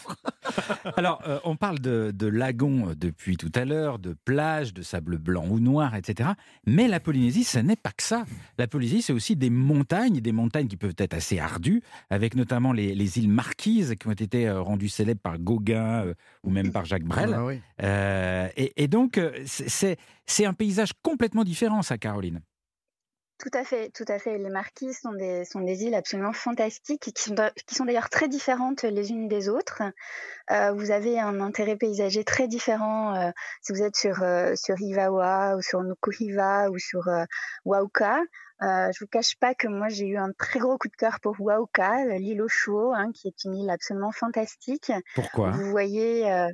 Alors, 0.96 1.22
on 1.44 1.56
parle 1.56 1.78
de, 1.78 2.12
de 2.14 2.26
lagon 2.26 2.94
depuis 2.96 3.36
tout 3.36 3.47
à 3.54 3.64
l'heure, 3.64 3.98
de 3.98 4.14
plage, 4.24 4.74
de 4.74 4.82
sable 4.82 5.18
blanc 5.18 5.46
ou 5.48 5.60
noir, 5.60 5.94
etc. 5.94 6.30
Mais 6.66 6.88
la 6.88 7.00
Polynésie, 7.00 7.44
ce 7.44 7.58
n'est 7.58 7.76
pas 7.76 7.90
que 7.90 8.02
ça. 8.02 8.24
La 8.58 8.66
Polynésie, 8.66 9.02
c'est 9.02 9.12
aussi 9.12 9.36
des 9.36 9.50
montagnes, 9.50 10.20
des 10.20 10.32
montagnes 10.32 10.68
qui 10.68 10.76
peuvent 10.76 10.94
être 10.98 11.14
assez 11.14 11.38
ardues, 11.38 11.82
avec 12.10 12.34
notamment 12.34 12.72
les, 12.72 13.18
îles 13.18 13.28
Marquises 13.28 13.94
qui 13.98 14.06
ont 14.08 14.12
été 14.12 14.48
euh, 14.48 14.60
rendues 14.60 14.88
célèbres 14.88 15.20
par 15.20 15.38
Gauguin 15.38 16.04
euh, 16.04 16.14
ou 16.44 16.50
même 16.50 16.72
par 16.72 16.84
Jacques 16.84 17.04
Brel. 17.04 17.34
Ah 17.34 17.46
euh, 17.82 18.48
et, 18.56 18.88
donc, 18.88 19.20
c'est 19.44 19.96
un 20.44 20.52
paysage 20.52 20.92
complètement 21.02 21.44
différent, 21.44 21.82
ça, 21.82 21.98
Caroline. 21.98 22.40
Tout 23.38 23.50
à 23.54 23.62
fait, 23.62 23.90
tout 23.90 24.04
à 24.08 24.18
fait. 24.18 24.36
Les 24.36 24.50
Marquises 24.50 24.98
sont 24.98 25.12
des, 25.12 25.84
îles 25.84 25.94
absolument 25.94 26.32
fantastiques 26.32 27.12
qui 27.14 27.22
sont, 27.22 27.36
qui 27.66 27.74
sont 27.76 27.84
d'ailleurs 27.84 28.10
très 28.10 28.26
différentes 28.26 28.82
les 28.82 29.10
unes 29.10 29.28
des 29.28 29.48
autres. 29.48 29.82
Euh, 30.50 30.72
vous 30.72 30.90
avez 30.90 31.20
un 31.20 31.40
intérêt 31.40 31.76
paysager 31.76 32.24
très 32.24 32.48
différent 32.48 33.14
euh, 33.14 33.30
si 33.62 33.72
vous 33.72 33.82
êtes 33.82 33.94
sur, 33.94 34.24
euh, 34.24 34.54
ou 34.54 35.62
sur 35.62 35.82
Nukuhiva 35.84 36.68
ou 36.70 36.78
sur 36.78 37.08
Wauka. 37.64 38.20
Euh, 38.62 38.90
je 38.92 39.00
vous 39.00 39.06
cache 39.06 39.36
pas 39.36 39.54
que 39.54 39.68
moi 39.68 39.88
j'ai 39.88 40.06
eu 40.06 40.16
un 40.16 40.32
très 40.32 40.58
gros 40.58 40.76
coup 40.78 40.88
de 40.88 40.96
cœur 40.96 41.20
pour 41.20 41.36
Wauka, 41.38 42.06
l'île 42.18 42.42
au 42.42 42.48
chaud, 42.48 42.92
hein, 42.92 43.12
qui 43.14 43.28
est 43.28 43.44
une 43.44 43.54
île 43.54 43.70
absolument 43.70 44.10
fantastique. 44.10 44.92
Pourquoi? 45.14 45.50
Vous 45.52 45.70
voyez, 45.70 46.30
euh, 46.30 46.48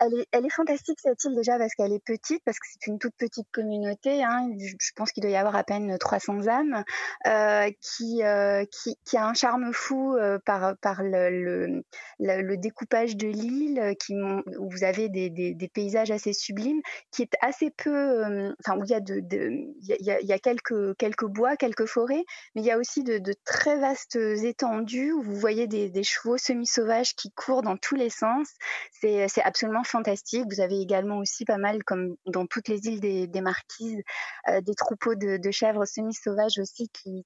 elle, 0.00 0.14
est, 0.14 0.26
elle 0.32 0.46
est 0.46 0.52
fantastique 0.52 0.98
cette 1.00 1.22
île 1.24 1.36
déjà 1.36 1.58
parce 1.58 1.74
qu'elle 1.74 1.92
est 1.92 2.04
petite, 2.04 2.42
parce 2.44 2.58
que 2.58 2.66
c'est 2.70 2.86
une 2.86 2.98
toute 2.98 3.14
petite 3.16 3.48
communauté. 3.52 4.24
Hein, 4.24 4.48
je 4.58 4.90
pense 4.96 5.12
qu'il 5.12 5.22
doit 5.22 5.30
y 5.30 5.36
avoir 5.36 5.56
à 5.56 5.64
peine 5.64 5.96
300 5.98 6.46
âmes, 6.48 6.84
euh, 7.26 7.70
qui, 7.80 8.22
euh, 8.22 8.64
qui, 8.70 8.96
qui 9.04 9.16
a 9.18 9.26
un 9.26 9.34
charme 9.34 9.72
fou 9.72 10.16
euh, 10.16 10.38
par 10.44 10.76
par 10.78 11.02
le, 11.02 11.28
le, 11.28 11.84
le, 12.18 12.56
découpage 12.56 13.16
de 13.16 13.28
l'île, 13.28 13.94
qui 14.00 14.14
où 14.14 14.70
vous 14.70 14.84
avez 14.84 15.08
des, 15.08 15.28
des, 15.28 15.54
des, 15.54 15.68
paysages 15.68 16.10
assez 16.10 16.32
sublimes, 16.32 16.80
qui 17.10 17.22
est 17.22 17.36
assez 17.40 17.70
peu, 17.70 18.54
enfin 18.60 18.78
où 18.78 18.84
il 18.84 18.90
y 18.90 18.94
a 18.94 19.00
de, 19.00 19.22
il 19.30 19.96
y 20.00 20.10
a, 20.10 20.20
y 20.20 20.32
a 20.32 20.38
quelques 20.38 20.96
quelques 20.96 21.26
bois 21.26 21.41
quelques 21.58 21.86
forêts, 21.86 22.24
mais 22.54 22.62
il 22.62 22.64
y 22.64 22.70
a 22.70 22.78
aussi 22.78 23.02
de, 23.02 23.20
très 23.44 23.78
vastes 23.78 24.16
étendues 24.16 25.12
où 25.12 25.22
vous 25.22 25.36
voyez 25.36 25.66
des, 25.66 26.02
chevaux 26.02 26.36
semi-sauvages 26.36 27.14
qui 27.14 27.30
courent 27.32 27.62
dans 27.62 27.76
tous 27.76 27.94
les 27.94 28.10
sens. 28.10 28.48
C'est 29.00 29.42
absolument 29.42 29.84
fantastique. 29.84 30.44
Vous 30.50 30.60
avez 30.60 30.80
également 30.80 31.18
aussi 31.18 31.44
pas 31.44 31.58
mal, 31.58 31.84
comme 31.84 32.16
dans 32.26 32.46
toutes 32.46 32.68
les 32.68 32.86
îles 32.86 33.00
des, 33.00 33.40
Marquises, 33.40 34.02
euh, 34.48 34.60
des 34.60 34.74
troupeaux 34.74 35.14
de, 35.14 35.50
chèvres 35.50 35.84
semi-sauvages 35.84 36.58
aussi 36.58 36.88
qui, 36.92 37.24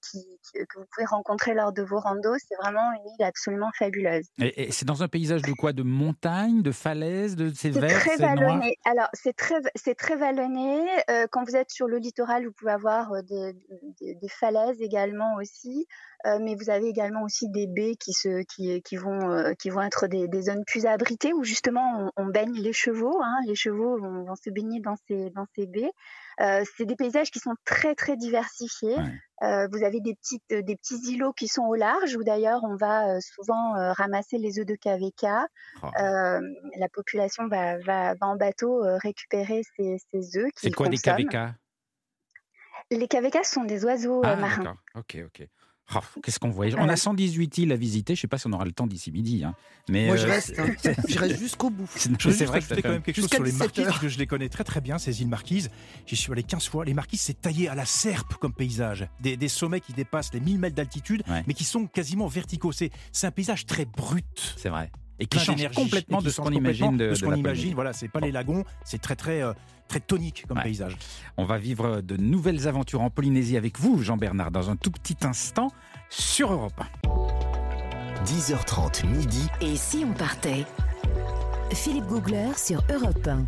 que 0.52 0.78
vous 0.78 0.86
pouvez 0.94 1.06
rencontrer 1.06 1.54
lors 1.54 1.72
de 1.72 1.82
vos 1.82 2.00
randos. 2.00 2.36
C'est 2.38 2.56
vraiment 2.56 2.92
une 2.92 3.10
île 3.18 3.24
absolument 3.24 3.70
fabuleuse. 3.78 4.26
Et, 4.38 4.72
c'est 4.72 4.86
dans 4.86 5.02
un 5.02 5.08
paysage 5.08 5.42
de 5.42 5.52
quoi? 5.52 5.72
De 5.72 5.82
montagne, 5.82 6.62
de 6.62 6.72
falaises, 6.72 7.36
de 7.36 7.52
c'est 7.54 7.70
vert, 7.70 7.98
très 8.00 8.16
vallonné. 8.16 8.76
Alors 8.84 9.08
c'est 9.12 9.34
très 9.34 9.56
c'est 9.74 9.94
très 9.94 10.16
vallonné. 10.16 10.86
Euh, 11.10 11.26
quand 11.30 11.44
vous 11.44 11.56
êtes 11.56 11.70
sur 11.70 11.86
le 11.86 11.98
littoral, 11.98 12.46
vous 12.46 12.52
pouvez 12.52 12.72
avoir 12.72 13.12
euh, 13.12 13.22
des, 13.22 14.05
des, 14.14 14.28
falaises 14.28 14.80
également 14.80 15.36
aussi, 15.36 15.86
euh, 16.26 16.38
mais 16.40 16.54
vous 16.54 16.70
avez 16.70 16.88
également 16.88 17.22
aussi 17.22 17.48
des 17.50 17.66
baies 17.66 17.94
qui, 17.96 18.12
se, 18.12 18.42
qui, 18.44 18.82
qui, 18.82 18.96
vont, 18.96 19.30
euh, 19.30 19.52
qui 19.54 19.70
vont 19.70 19.82
être 19.82 20.06
des, 20.06 20.28
des, 20.28 20.42
zones 20.42 20.64
plus 20.64 20.86
abritées 20.86 21.32
où 21.32 21.44
justement 21.44 22.10
on, 22.16 22.26
baigne 22.26 22.54
les 22.54 22.72
chevaux. 22.72 23.20
Hein, 23.22 23.36
les 23.46 23.54
chevaux 23.54 23.98
vont, 23.98 24.24
vont, 24.24 24.34
se 24.34 24.50
baigner 24.50 24.80
dans 24.80 24.96
ces, 25.06 25.30
dans 25.30 25.46
ces 25.54 25.66
baies. 25.66 25.92
Euh, 26.40 26.64
c'est 26.76 26.84
des 26.84 26.96
paysages 26.96 27.30
qui 27.30 27.38
sont 27.38 27.54
très 27.64 27.94
très 27.94 28.16
diversifiés. 28.16 28.96
Vous 29.42 29.84
avez 29.84 30.00
des 30.00 30.14
petites 30.14 30.48
des 30.48 30.76
petits 30.76 31.12
îlots 31.12 31.34
qui 31.34 31.46
sont 31.46 31.64
au 31.64 31.74
large 31.74 32.16
où 32.16 32.24
d'ailleurs 32.24 32.60
on 32.64 32.74
va 32.74 33.20
souvent 33.20 33.72
ramasser 33.92 34.38
les 34.38 34.58
œufs 34.58 34.64
de 34.66 34.74
KVK. 34.74 35.26
Oh. 35.82 35.88
la 35.94 36.88
population 36.90 37.46
va, 37.46 37.76
va, 37.78 38.14
va, 38.14 38.26
en 38.26 38.36
bateau 38.36 38.82
récupérer 39.02 39.60
ces, 39.76 39.98
ces 40.10 40.38
œufs. 40.38 40.50
C'est 40.56 40.72
quoi 40.72 40.88
des 40.88 40.96
KVK 40.96 41.36
les 42.90 43.08
KVK 43.08 43.44
sont 43.44 43.64
des 43.64 43.84
oiseaux 43.84 44.20
euh, 44.24 44.28
ah, 44.32 44.36
marins. 44.36 44.76
Ok, 44.94 45.18
ok. 45.24 45.48
Oh, 45.94 45.98
qu'est-ce 46.20 46.40
qu'on 46.40 46.50
voyage 46.50 46.74
On 46.78 46.88
a 46.88 46.96
118 46.96 47.58
îles 47.58 47.72
à 47.72 47.76
visiter. 47.76 48.16
Je 48.16 48.18
ne 48.18 48.22
sais 48.22 48.28
pas 48.28 48.38
si 48.38 48.48
on 48.48 48.52
aura 48.52 48.64
le 48.64 48.72
temps 48.72 48.88
d'ici 48.88 49.12
midi. 49.12 49.44
Hein. 49.44 49.54
Mais 49.88 50.06
Moi, 50.06 50.16
je 50.16 50.26
reste. 50.26 50.58
Hein. 50.58 50.66
je 51.08 51.18
reste 51.18 51.38
jusqu'au 51.38 51.70
bout. 51.70 51.88
C'est 51.96 52.44
vrai 52.44 52.60
que 52.60 52.80
quand 52.80 52.88
même 52.88 53.02
quelque 53.02 53.20
chose 53.20 53.30
sur 53.30 53.42
les 53.42 53.52
marquises, 53.52 53.86
que 54.00 54.08
je 54.08 54.18
les 54.18 54.26
connais 54.26 54.48
très 54.48 54.64
très 54.64 54.80
bien, 54.80 54.98
ces 54.98 55.22
îles 55.22 55.28
marquises. 55.28 55.70
J'y 56.06 56.16
suis 56.16 56.32
allé 56.32 56.42
15 56.42 56.68
fois. 56.68 56.84
Les 56.84 56.94
marquises, 56.94 57.20
c'est 57.20 57.40
taillé 57.40 57.68
à 57.68 57.76
la 57.76 57.84
serpe 57.84 58.34
comme 58.34 58.52
paysage. 58.52 59.08
Des, 59.20 59.36
des 59.36 59.48
sommets 59.48 59.80
qui 59.80 59.92
dépassent 59.92 60.32
les 60.34 60.40
1000 60.40 60.58
mètres 60.58 60.74
d'altitude, 60.74 61.22
mais 61.46 61.54
qui 61.54 61.64
sont 61.64 61.86
quasiment 61.86 62.26
verticaux. 62.26 62.72
C'est 62.72 62.90
un 63.22 63.30
paysage 63.30 63.64
très 63.64 63.84
brut. 63.84 64.54
C'est 64.56 64.70
vrai 64.70 64.90
et 65.18 65.26
qui 65.26 65.38
change 65.38 65.68
complètement 65.74 66.20
de 66.20 66.30
ce 66.30 66.40
qu'on 66.40 66.50
imagine 66.50 66.96
de, 66.96 67.14
ce 67.14 67.24
qu'on 67.24 67.34
imagine. 67.34 67.74
Voilà, 67.74 67.92
c'est 67.92 68.08
pas 68.08 68.20
les 68.20 68.32
lagons, 68.32 68.64
c'est 68.84 69.00
très 69.00 69.16
très 69.16 69.42
euh, 69.42 69.52
très 69.88 70.00
tonique 70.00 70.44
comme 70.48 70.60
paysage. 70.60 70.96
On 71.36 71.44
va 71.44 71.58
vivre 71.58 72.00
de 72.00 72.16
nouvelles 72.16 72.66
aventures 72.68 73.02
en 73.02 73.10
Polynésie 73.10 73.56
avec 73.56 73.78
vous, 73.78 74.02
Jean-Bernard, 74.02 74.50
dans 74.50 74.70
un 74.70 74.76
tout 74.76 74.90
petit 74.90 75.16
instant 75.22 75.70
sur 76.10 76.52
Europe 76.52 76.82
10h30 78.24 79.06
midi. 79.06 79.46
Et 79.60 79.76
si 79.76 80.04
on 80.04 80.12
partait? 80.12 80.64
Philippe 81.72 82.06
Googler 82.06 82.52
sur 82.56 82.82
Europe 82.92 83.26
1. 83.26 83.46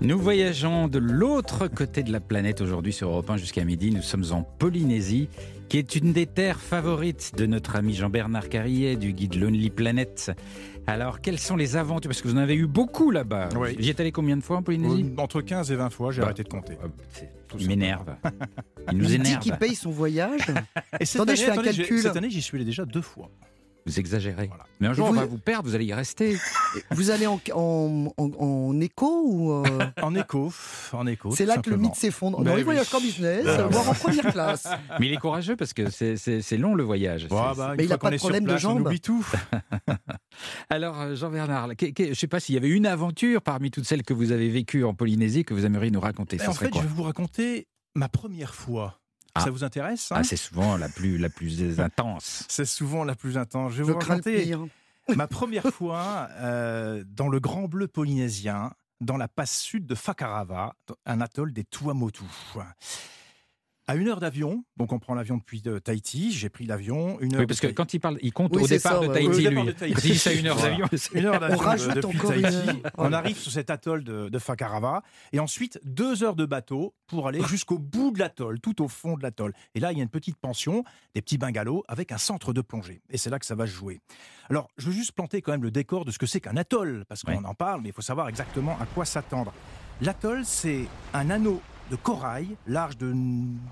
Nous 0.00 0.18
voyageons 0.18 0.88
de 0.88 0.98
l'autre 0.98 1.68
côté 1.68 2.02
de 2.02 2.12
la 2.12 2.20
planète 2.20 2.60
aujourd'hui 2.60 2.92
sur 2.92 3.08
Europe 3.08 3.30
1 3.30 3.38
jusqu'à 3.38 3.64
midi. 3.64 3.90
Nous 3.90 4.02
sommes 4.02 4.24
en 4.30 4.42
Polynésie 4.42 5.28
qui 5.68 5.78
est 5.78 5.96
une 5.96 6.12
des 6.12 6.26
terres 6.26 6.60
favorites 6.60 7.32
de 7.36 7.46
notre 7.46 7.76
ami 7.76 7.94
Jean-Bernard 7.94 8.48
Carrier 8.48 8.96
du 8.96 9.12
guide 9.12 9.34
Lonely 9.34 9.70
Planet. 9.70 10.30
Alors, 10.86 11.20
quelles 11.20 11.40
sont 11.40 11.56
les 11.56 11.76
aventures? 11.76 12.08
Parce 12.08 12.22
que 12.22 12.28
vous 12.28 12.34
en 12.34 12.38
avez 12.38 12.54
eu 12.54 12.66
beaucoup 12.66 13.10
là-bas. 13.10 13.48
Oui. 13.56 13.76
J'y 13.78 13.90
êtes 13.90 13.98
allé 13.98 14.12
combien 14.12 14.36
de 14.36 14.42
fois 14.42 14.58
en 14.58 14.62
Polynésie? 14.62 15.04
Euh, 15.04 15.20
Entre 15.20 15.40
15 15.40 15.72
et 15.72 15.76
20 15.76 15.90
fois, 15.90 16.12
j'ai 16.12 16.20
bah, 16.20 16.26
arrêté 16.26 16.44
de 16.44 16.48
compter. 16.48 16.74
Euh, 16.74 17.26
il 17.58 17.66
m'énerve. 17.66 18.14
Il 18.92 18.98
nous 18.98 19.12
énerve. 19.12 19.28
Il 19.28 19.32
dit 19.32 19.38
qu'il 19.40 19.52
paye 19.56 19.74
son 19.74 19.90
voyage? 19.90 20.42
et 21.00 21.04
cette 21.04 21.20
année, 21.22 21.34
je 21.34 21.42
fais 21.42 21.50
un 21.50 21.62
calcul. 21.62 22.00
Cette 22.00 22.16
année, 22.16 22.30
j'y 22.30 22.40
suis 22.40 22.56
allé 22.56 22.64
déjà 22.64 22.84
deux 22.84 23.00
fois. 23.00 23.30
Vous 23.86 24.00
exagérez. 24.00 24.50
Mais 24.80 24.88
un 24.88 24.92
jour, 24.92 25.06
on 25.08 25.12
va 25.12 25.24
vous 25.24 25.38
perdre, 25.38 25.68
vous 25.68 25.76
allez 25.76 25.84
y 25.84 25.94
rester. 25.94 26.36
Vous 26.90 27.10
allez 27.10 27.28
en, 27.28 27.40
en, 27.54 28.80
écho 28.80 29.22
ou 29.24 29.52
euh 29.52 29.78
En 30.02 30.14
écho, 30.16 30.52
en 30.92 31.06
écho. 31.06 31.30
C'est 31.30 31.46
là 31.46 31.58
que 31.58 31.70
le 31.70 31.76
mythe 31.76 31.94
s'effondre. 31.94 32.42
Ben 32.42 32.58
il 32.58 32.64
voyage 32.64 32.90
qu'en 32.90 33.00
business, 33.00 33.44
ben 33.44 33.68
voire 33.68 33.88
en 33.88 33.94
première 33.94 34.32
classe. 34.32 34.66
Mais 35.00 35.06
il 35.06 35.12
est 35.12 35.18
courageux 35.18 35.54
parce 35.54 35.72
que 35.72 35.88
c'est 35.90 36.56
long 36.58 36.74
le 36.74 36.82
voyage. 36.82 37.28
Bah, 37.28 37.74
Mais 37.78 37.84
il 37.84 37.88
n'a 37.88 37.98
pas 37.98 38.10
de 38.10 38.16
problème 38.16 38.44
de 38.44 38.56
jambes. 38.56 38.82
On 38.82 38.86
oublie 38.86 39.00
tout. 39.00 39.24
Alors, 40.70 41.00
euh, 41.00 41.14
Jean-Bernard, 41.14 41.68
je 41.80 42.08
ne 42.08 42.14
sais 42.14 42.26
pas 42.26 42.40
s'il 42.40 42.56
y 42.56 42.58
avait 42.58 42.68
une 42.68 42.86
aventure 42.86 43.40
parmi 43.40 43.70
toutes 43.70 43.86
celles 43.86 44.02
que 44.02 44.12
vous 44.12 44.32
avez 44.32 44.48
vécues 44.48 44.84
en 44.84 44.94
Polynésie 44.94 45.44
que 45.44 45.54
vous 45.54 45.64
aimeriez 45.64 45.92
nous 45.92 46.00
raconter. 46.00 46.38
en 46.46 46.52
fait, 46.52 46.74
je 46.74 46.80
vais 46.80 46.88
vous 46.88 47.04
raconter 47.04 47.68
ma 47.94 48.08
première 48.08 48.54
fois 48.54 49.00
ah. 49.36 49.40
Ça 49.40 49.50
vous 49.50 49.64
intéresse 49.64 50.08
ah, 50.10 50.24
C'est 50.24 50.36
souvent 50.36 50.76
la 50.76 50.88
plus, 50.88 51.18
la 51.18 51.28
plus 51.28 51.80
intense. 51.80 52.44
C'est 52.48 52.64
souvent 52.64 53.04
la 53.04 53.14
plus 53.14 53.38
intense. 53.38 53.72
Je 53.72 53.82
vais 53.82 53.92
vous 53.92 53.98
raconter 53.98 54.54
ma 55.14 55.26
première 55.26 55.66
fois 55.72 56.28
euh, 56.32 57.04
dans 57.06 57.28
le 57.28 57.40
Grand 57.40 57.68
Bleu 57.68 57.86
polynésien, 57.86 58.72
dans 59.00 59.16
la 59.16 59.28
passe 59.28 59.58
sud 59.58 59.86
de 59.86 59.94
Fakarava, 59.94 60.74
un 61.04 61.20
atoll 61.20 61.52
des 61.52 61.64
Tuamotu 61.64 62.24
à 63.86 63.94
une 63.94 64.08
heure 64.08 64.20
d'avion. 64.20 64.64
Donc 64.76 64.92
on 64.92 64.98
prend 64.98 65.14
l'avion 65.14 65.36
depuis 65.36 65.62
de 65.62 65.78
Tahiti. 65.78 66.32
J'ai 66.32 66.48
pris 66.48 66.66
l'avion. 66.66 67.20
Une 67.20 67.34
heure 67.34 67.40
oui, 67.40 67.46
parce 67.46 67.60
que 67.60 67.68
quand 67.68 67.94
il 67.94 68.00
parle, 68.00 68.18
il 68.20 68.32
compte 68.32 68.54
au, 68.56 68.66
départ 68.66 69.00
de 69.00 69.06
Tahiti, 69.06 69.48
lui. 69.48 69.60
Il 69.86 69.94
dit 69.94 70.22
à 70.26 70.32
une 70.32 70.46
heure 70.46 70.56
d'avion. 70.56 70.86
Une 71.14 71.26
heure 71.26 71.40
d'avion 71.40 71.94
depuis 71.94 72.18
Tahiti. 72.18 72.82
On 72.98 73.12
arrive 73.12 73.38
sur 73.38 73.52
cet 73.52 73.70
atoll 73.70 74.04
de, 74.04 74.28
de, 74.28 74.38
Fakarava. 74.38 75.02
Et 75.32 75.40
ensuite, 75.40 75.80
deux 75.84 76.24
heures 76.24 76.36
de 76.36 76.46
bateau 76.46 76.94
pour 77.06 77.28
aller 77.28 77.40
jusqu'au 77.48 77.78
bout 77.78 78.10
de 78.10 78.18
l'atoll, 78.18 78.60
tout 78.60 78.82
au 78.82 78.88
fond 78.88 79.16
de 79.16 79.22
l'atoll. 79.22 79.52
Et 79.74 79.80
là, 79.80 79.92
il 79.92 79.98
y 79.98 80.00
a 80.00 80.02
une 80.02 80.08
petite 80.08 80.36
pension, 80.36 80.84
des 81.14 81.22
petits 81.22 81.38
bungalows 81.38 81.84
avec 81.88 82.12
un 82.12 82.18
centre 82.18 82.52
de 82.52 82.60
plongée. 82.60 83.02
Et 83.10 83.18
c'est 83.18 83.30
là 83.30 83.38
que 83.38 83.46
ça 83.46 83.54
va 83.54 83.66
se 83.66 83.72
jouer. 83.72 84.00
Alors, 84.50 84.68
je 84.78 84.86
veux 84.86 84.92
juste 84.92 85.12
planter 85.12 85.42
quand 85.42 85.52
même 85.52 85.62
le 85.62 85.70
décor 85.70 86.04
de 86.04 86.10
ce 86.10 86.18
que 86.18 86.26
c'est 86.26 86.40
qu'un 86.40 86.56
atoll, 86.56 87.04
parce 87.08 87.22
qu'on 87.22 87.44
en 87.44 87.54
parle, 87.54 87.82
mais 87.82 87.90
il 87.90 87.94
faut 87.94 88.02
savoir 88.02 88.28
exactement 88.28 88.76
à 88.80 88.86
quoi 88.86 89.04
s'attendre. 89.04 89.52
L'atoll, 90.00 90.44
c'est 90.44 90.86
un 91.14 91.30
anneau 91.30 91.60
de 91.90 91.96
corail, 91.96 92.56
large 92.66 92.96
de 92.98 93.14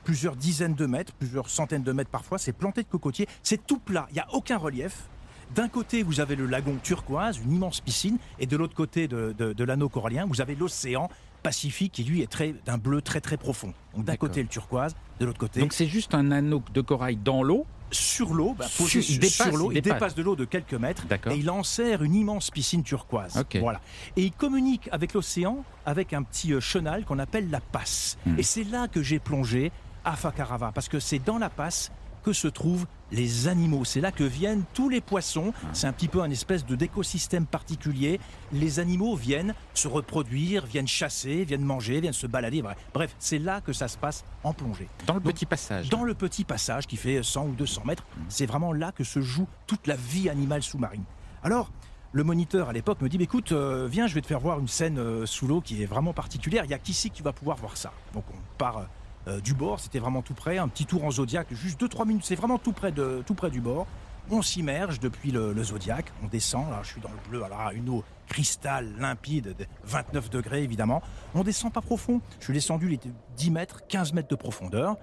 plusieurs 0.04 0.36
dizaines 0.36 0.74
de 0.74 0.86
mètres, 0.86 1.12
plusieurs 1.14 1.48
centaines 1.48 1.82
de 1.82 1.92
mètres 1.92 2.10
parfois. 2.10 2.38
C'est 2.38 2.52
planté 2.52 2.82
de 2.82 2.88
cocotiers. 2.88 3.28
C'est 3.42 3.66
tout 3.66 3.78
plat. 3.78 4.06
Il 4.10 4.14
n'y 4.14 4.20
a 4.20 4.28
aucun 4.32 4.56
relief. 4.56 5.08
D'un 5.54 5.68
côté, 5.68 6.02
vous 6.02 6.20
avez 6.20 6.36
le 6.36 6.46
lagon 6.46 6.76
turquoise, 6.82 7.38
une 7.38 7.52
immense 7.52 7.80
piscine, 7.80 8.18
et 8.38 8.46
de 8.46 8.56
l'autre 8.56 8.74
côté 8.74 9.06
de, 9.08 9.64
l'anneau 9.64 9.88
corallien, 9.88 10.26
vous 10.26 10.40
avez 10.40 10.54
l'océan 10.54 11.08
Pacifique 11.42 11.92
qui 11.92 12.04
lui 12.04 12.22
est 12.22 12.26
très 12.26 12.54
d'un 12.64 12.78
bleu 12.78 13.02
très 13.02 13.20
très 13.20 13.36
profond. 13.36 13.74
Donc 13.94 14.06
d'un 14.06 14.16
côté 14.16 14.42
le 14.42 14.48
turquoise, 14.48 14.96
de 15.20 15.26
l'autre 15.26 15.38
côté. 15.38 15.60
Donc 15.60 15.74
c'est 15.74 15.86
juste 15.86 16.14
un 16.14 16.30
anneau 16.30 16.62
de 16.72 16.80
corail 16.80 17.16
dans 17.16 17.42
l'eau 17.42 17.66
sur 17.94 18.34
l'eau, 18.34 18.54
bah, 18.58 18.66
posé 18.76 19.02
sur, 19.02 19.56
l'eau, 19.56 19.72
il 19.72 19.80
dépasse. 19.80 20.14
de 20.14 20.22
l'eau 20.22 20.36
de 20.36 20.44
quelques 20.44 20.74
mètres 20.74 21.04
et 21.30 21.36
il 21.36 21.50
enserre 21.50 22.02
une 22.02 22.14
immense 22.14 22.50
piscine 22.50 22.82
turquoise. 22.82 23.42
Voilà. 23.60 23.80
Et 24.16 24.22
il 24.22 24.32
communique 24.32 24.88
avec 24.92 25.14
l'océan 25.14 25.64
avec 25.86 26.12
un 26.12 26.22
petit 26.22 26.52
euh, 26.52 26.60
chenal 26.60 27.04
qu'on 27.04 27.18
appelle 27.18 27.50
la 27.50 27.60
passe. 27.60 28.16
Hmm. 28.26 28.38
Et 28.38 28.42
c'est 28.42 28.64
là 28.64 28.88
que 28.88 29.02
j'ai 29.02 29.18
plongé 29.18 29.70
à 30.04 30.16
Fakarava 30.16 30.72
parce 30.72 30.88
que 30.88 31.00
c'est 31.00 31.18
dans 31.18 31.38
la 31.38 31.50
passe 31.50 31.90
que 32.24 32.32
se 32.32 32.48
trouvent 32.48 32.86
les 33.12 33.48
animaux. 33.48 33.84
C'est 33.84 34.00
là 34.00 34.10
que 34.10 34.24
viennent 34.24 34.64
tous 34.72 34.88
les 34.88 35.00
poissons. 35.00 35.52
Ah. 35.54 35.68
C'est 35.72 35.86
un 35.86 35.92
petit 35.92 36.08
peu 36.08 36.22
un 36.22 36.30
espèce 36.30 36.66
de 36.66 36.74
d'écosystème 36.74 37.46
particulier. 37.46 38.18
Les 38.52 38.80
animaux 38.80 39.14
viennent 39.14 39.54
se 39.74 39.86
reproduire, 39.86 40.66
viennent 40.66 40.88
chasser, 40.88 41.44
viennent 41.44 41.64
manger, 41.64 42.00
viennent 42.00 42.12
se 42.12 42.26
balader. 42.26 42.62
Bref, 42.92 43.14
c'est 43.18 43.38
là 43.38 43.60
que 43.60 43.72
ça 43.72 43.88
se 43.88 43.98
passe 43.98 44.24
en 44.42 44.52
plongée. 44.52 44.88
Dans 45.06 45.14
le 45.14 45.20
petit 45.20 45.46
passage. 45.46 45.88
Dans 45.90 46.04
le 46.04 46.14
petit 46.14 46.44
passage 46.44 46.86
qui 46.86 46.96
fait 46.96 47.22
100 47.22 47.46
ou 47.46 47.52
200 47.52 47.82
mètres. 47.84 48.04
Mmh. 48.04 48.20
C'est 48.28 48.46
vraiment 48.46 48.72
là 48.72 48.90
que 48.90 49.04
se 49.04 49.20
joue 49.20 49.46
toute 49.66 49.86
la 49.86 49.96
vie 49.96 50.28
animale 50.28 50.62
sous-marine. 50.62 51.04
Alors, 51.42 51.70
le 52.12 52.24
moniteur 52.24 52.68
à 52.68 52.72
l'époque 52.72 53.02
me 53.02 53.08
dit 53.08 53.18
écoute, 53.20 53.52
euh, 53.52 53.88
viens, 53.90 54.06
je 54.06 54.14
vais 54.14 54.20
te 54.20 54.26
faire 54.26 54.40
voir 54.40 54.58
une 54.60 54.68
scène 54.68 54.98
euh, 54.98 55.26
sous 55.26 55.46
l'eau 55.46 55.60
qui 55.60 55.82
est 55.82 55.86
vraiment 55.86 56.12
particulière. 56.12 56.64
Il 56.64 56.70
y 56.70 56.74
a 56.74 56.78
qu'ici 56.78 57.10
que 57.10 57.16
tu 57.16 57.22
vas 57.22 57.32
pouvoir 57.32 57.56
voir 57.56 57.76
ça. 57.76 57.92
Donc 58.14 58.24
on 58.32 58.56
part 58.56 58.86
euh, 59.26 59.40
du 59.40 59.54
bord, 59.54 59.80
c'était 59.80 59.98
vraiment 59.98 60.22
tout 60.22 60.34
près, 60.34 60.58
un 60.58 60.68
petit 60.68 60.86
tour 60.86 61.04
en 61.04 61.10
Zodiac, 61.10 61.46
juste 61.52 61.80
2-3 61.80 62.06
minutes, 62.06 62.24
c'est 62.24 62.34
vraiment 62.34 62.58
tout 62.58 62.72
près, 62.72 62.92
de, 62.92 63.22
tout 63.26 63.34
près 63.34 63.50
du 63.50 63.60
bord. 63.60 63.86
On 64.30 64.40
s'immerge 64.40 65.00
depuis 65.00 65.30
le, 65.30 65.62
Zodiac, 65.62 66.12
on 66.22 66.28
descend, 66.28 66.70
là 66.70 66.80
je 66.82 66.88
suis 66.88 67.00
dans 67.00 67.10
le 67.10 67.28
bleu, 67.28 67.44
alors 67.44 67.70
une 67.74 67.88
eau 67.90 68.04
cristal 68.26 68.88
limpide, 68.98 69.54
29 69.84 70.30
degrés 70.30 70.62
évidemment. 70.62 71.02
On 71.34 71.42
descend 71.42 71.72
pas 71.72 71.82
profond, 71.82 72.20
je 72.38 72.44
suis 72.44 72.54
descendu, 72.54 72.92
était 72.92 73.10
10 73.36 73.50
mètres, 73.50 73.82
15 73.86 74.14
mètres 74.14 74.28
de 74.28 74.36
profondeur. 74.36 74.96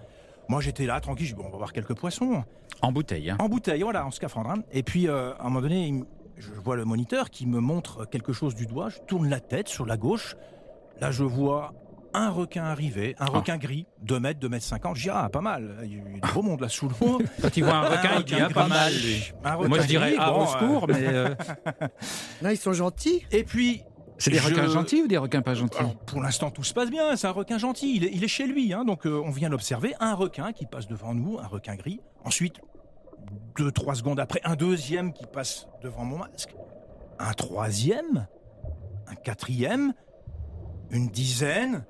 Moi 0.50 0.60
j'étais 0.62 0.86
là, 0.86 1.00
tranquille, 1.00 1.28
je 1.28 1.34
dis, 1.34 1.38
bon, 1.40 1.48
on 1.48 1.52
va 1.52 1.58
voir 1.58 1.74
quelques 1.74 1.96
poissons. 1.96 2.44
En 2.82 2.92
bouteille. 2.92 3.30
Hein. 3.30 3.38
En 3.40 3.48
bouteille, 3.48 3.84
voilà, 3.84 4.06
en 4.06 4.12
scaphandre. 4.12 4.50
Hein. 4.50 4.64
Et 4.72 4.82
puis 4.82 5.08
euh, 5.08 5.34
à 5.36 5.42
un 5.42 5.50
moment 5.50 5.62
donné, 5.62 6.04
je 6.38 6.52
vois 6.54 6.76
le 6.76 6.86
moniteur 6.86 7.30
qui 7.30 7.46
me 7.46 7.60
montre 7.60 8.06
quelque 8.06 8.34
chose 8.34 8.56
du 8.56 8.66
doigt, 8.66 8.90
je 8.90 9.00
tourne 9.08 9.30
la 9.30 9.40
tête 9.40 9.68
sur 9.68 9.86
la 9.86 9.98
gauche. 9.98 10.36
Là, 11.00 11.12
je 11.12 11.24
vois 11.24 11.74
un 12.14 12.30
requin 12.30 12.64
arrivé, 12.64 13.16
un 13.20 13.26
ah. 13.28 13.32
requin 13.32 13.58
gris, 13.58 13.86
2 14.02 14.20
mètres, 14.20 14.40
2 14.40 14.50
mètres 14.50 14.66
50. 14.66 14.96
Je 14.96 15.04
dis, 15.04 15.10
ah, 15.10 15.30
pas 15.30 15.42
mal. 15.42 15.78
Il 15.84 15.98
y 15.98 16.00
a 16.00 16.04
du 16.04 16.34
beau 16.34 16.42
monde 16.42 16.62
là 16.62 16.70
sous 16.70 16.90
l'eau. 16.90 17.22
Quand 17.42 17.56
il 17.56 17.64
voit 17.64 17.76
un 17.76 17.90
requin, 17.90 18.10
il 18.20 18.24
dit, 18.24 18.36
ah, 18.40 18.50
pas 18.50 18.68
mal. 18.68 18.94
Moi, 19.68 19.80
je 19.82 19.88
dirais, 19.88 20.16
ah, 20.18 20.34
au 20.34 20.46
secours, 20.46 20.88
mais. 20.88 21.08
Euh, 21.08 21.36
là, 22.42 22.52
ils 22.52 22.58
sont 22.58 22.74
gentils? 22.74 23.26
Et 23.32 23.44
puis. 23.44 23.84
C'est 24.18 24.30
des 24.30 24.40
requins 24.40 24.68
gentils 24.68 25.02
ou 25.02 25.08
des 25.08 25.18
requins 25.18 25.42
pas 25.42 25.56
gentils? 25.56 25.80
Pour 26.06 26.22
l'instant, 26.22 26.52
tout 26.52 26.64
se 26.64 26.74
passe 26.74 26.92
bien. 26.92 27.16
C'est 27.16 27.26
un 27.26 27.32
requin 27.32 27.58
gentil. 27.58 27.96
Il 27.96 28.24
est, 28.24 28.28
chez 28.28 28.46
lui. 28.46 28.72
Hein, 28.72 28.86
donc, 28.86 29.08
euh, 29.08 29.22
on 29.26 29.32
vient 29.32 29.50
l'observer. 29.50 29.96
Un 30.00 30.14
requin 30.14 30.52
qui 30.54 30.68
passe 30.68 30.88
devant 30.88 31.16
nous, 31.16 31.40
un 31.40 31.48
requin 31.48 31.76
gris. 31.76 32.02
Ensuite, 32.24 32.62
deux, 33.58 33.72
trois 33.72 33.96
secondes 33.96 34.20
après, 34.20 34.40
un 34.44 34.56
deuxième 34.56 35.12
qui 35.12 35.26
passe 35.26 35.68
devant 35.82 36.06
mon 36.06 36.20
masque. 36.20 36.54
Un 37.18 37.34
troisième. 37.34 38.28
Un 39.08 39.16
quatrième. 39.16 39.94
Une 40.92 41.08
dizaine 41.08 41.84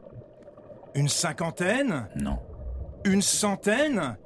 une 0.96 1.08
cinquantaine 1.08 2.08
Non. 2.16 2.40
Une 3.06 3.22
centaine 3.22 4.18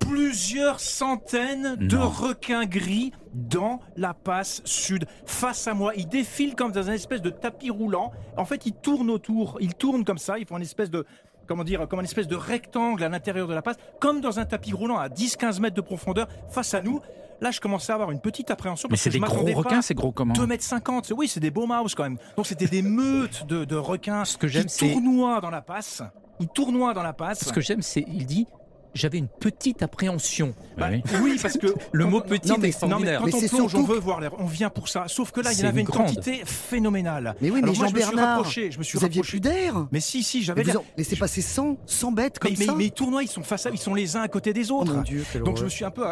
Plusieurs 0.00 0.80
centaines 0.80 1.76
de 1.76 1.96
requins 1.96 2.66
gris 2.66 3.12
dans 3.32 3.80
la 3.96 4.12
passe 4.12 4.60
sud. 4.64 5.06
Face 5.24 5.66
à 5.66 5.72
moi, 5.72 5.92
ils 5.96 6.06
défilent 6.06 6.54
comme 6.54 6.72
dans 6.72 6.90
un 6.90 6.92
espèce 6.92 7.22
de 7.22 7.30
tapis 7.30 7.70
roulant. 7.70 8.12
En 8.36 8.44
fait, 8.44 8.66
ils 8.66 8.74
tournent 8.74 9.08
autour. 9.08 9.56
Ils 9.60 9.74
tournent 9.74 10.04
comme 10.04 10.18
ça. 10.18 10.38
Ils 10.38 10.46
font 10.46 10.58
une 10.58 10.62
espèce 10.62 10.90
de 10.90 11.06
comment 11.46 11.64
dire, 11.64 11.88
comme 11.88 12.00
une 12.00 12.04
espèce 12.04 12.28
de 12.28 12.36
rectangle 12.36 13.02
à 13.02 13.08
l'intérieur 13.08 13.48
de 13.48 13.54
la 13.54 13.62
passe, 13.62 13.76
comme 13.98 14.20
dans 14.20 14.38
un 14.38 14.44
tapis 14.44 14.72
roulant 14.72 14.98
à 14.98 15.08
10-15 15.08 15.60
mètres 15.60 15.76
de 15.76 15.80
profondeur 15.80 16.28
face 16.48 16.74
à 16.74 16.82
nous. 16.82 17.00
Là, 17.40 17.50
je 17.50 17.60
commençais 17.60 17.92
à 17.92 17.94
avoir 17.94 18.10
une 18.10 18.20
petite 18.20 18.50
appréhension. 18.50 18.88
Mais 18.90 18.96
c'est 18.96 19.10
des 19.10 19.18
gros 19.18 19.44
requins, 19.44 19.82
c'est 19.82 19.94
gros 19.94 20.12
comment 20.12 20.34
2 20.34 20.46
mètres 20.46 20.64
50, 20.64 21.12
oui, 21.16 21.28
c'est 21.28 21.40
des 21.40 21.50
beaux 21.50 21.66
mouse 21.66 21.94
quand 21.94 22.04
même. 22.04 22.18
Donc 22.36 22.46
c'était 22.46 22.66
des 22.66 22.82
meutes 22.82 23.46
de, 23.46 23.76
requins 23.76 24.24
Ce 24.24 24.36
que 24.36 24.46
qui 24.46 24.92
tournoient 24.92 25.40
dans 25.40 25.50
la 25.50 25.62
passe. 25.62 26.02
Ils 26.40 26.48
tournoient 26.48 26.94
dans 26.94 27.02
la 27.02 27.12
passe. 27.12 27.44
Ce 27.44 27.52
que 27.52 27.60
j'aime, 27.60 27.82
c'est, 27.82 28.04
il 28.08 28.26
dit, 28.26 28.46
j'avais 28.94 29.18
une 29.18 29.28
petite 29.28 29.82
appréhension. 29.82 30.54
Bah, 30.78 30.88
oui. 31.22 31.38
parce 31.40 31.58
que 31.58 31.66
le 31.92 32.06
mot 32.06 32.20
petit 32.20 32.52
est 32.52 32.64
extraordinaire. 32.64 33.22
mais 33.24 33.30
quand 33.30 33.38
on 33.38 33.48
plonge, 33.48 33.74
on 33.74 33.82
veut 33.82 33.98
voir 33.98 34.20
l'air. 34.20 34.32
On 34.38 34.46
vient 34.46 34.70
pour 34.70 34.88
ça. 34.88 35.04
Sauf 35.08 35.30
que 35.30 35.40
là, 35.40 35.52
il 35.52 35.60
y 35.60 35.64
avait 35.64 35.80
une, 35.80 35.86
quantité 35.86 36.42
phénoménale. 36.44 37.34
Mais 37.40 37.50
oui, 37.50 37.60
mais 37.62 37.74
Jean-Bernard, 37.74 38.44
je 38.50 38.78
me 38.78 38.82
suis 38.82 38.98
vous 38.98 39.04
aviez 39.04 39.22
plus 39.22 39.40
d'air. 39.40 39.86
Mais 39.92 40.00
si, 40.00 40.22
si, 40.22 40.42
j'avais 40.42 40.64
l'air. 40.64 40.80
Laissez 40.96 41.16
passer 41.16 41.42
100, 41.42 41.78
100 41.86 42.12
bêtes 42.12 42.38
comme 42.38 42.52
mais, 42.58 42.64
ça. 42.64 42.74
Mais, 42.74 42.84
les 42.84 42.90
tournois, 42.90 43.22
ils 43.22 43.28
sont 43.28 43.42
face 43.42 43.66
à, 43.66 43.70
ils 43.70 43.78
sont 43.78 43.94
les 43.94 44.16
uns 44.16 44.22
à 44.22 44.28
côté 44.28 44.52
des 44.52 44.70
Oh 44.70 44.80
autres. 44.80 45.02
Dieu, 45.02 45.24
Donc 45.44 45.58
je 45.58 45.64
me 45.64 45.68
suis 45.68 45.84
un 45.84 45.90
peu 45.90 46.04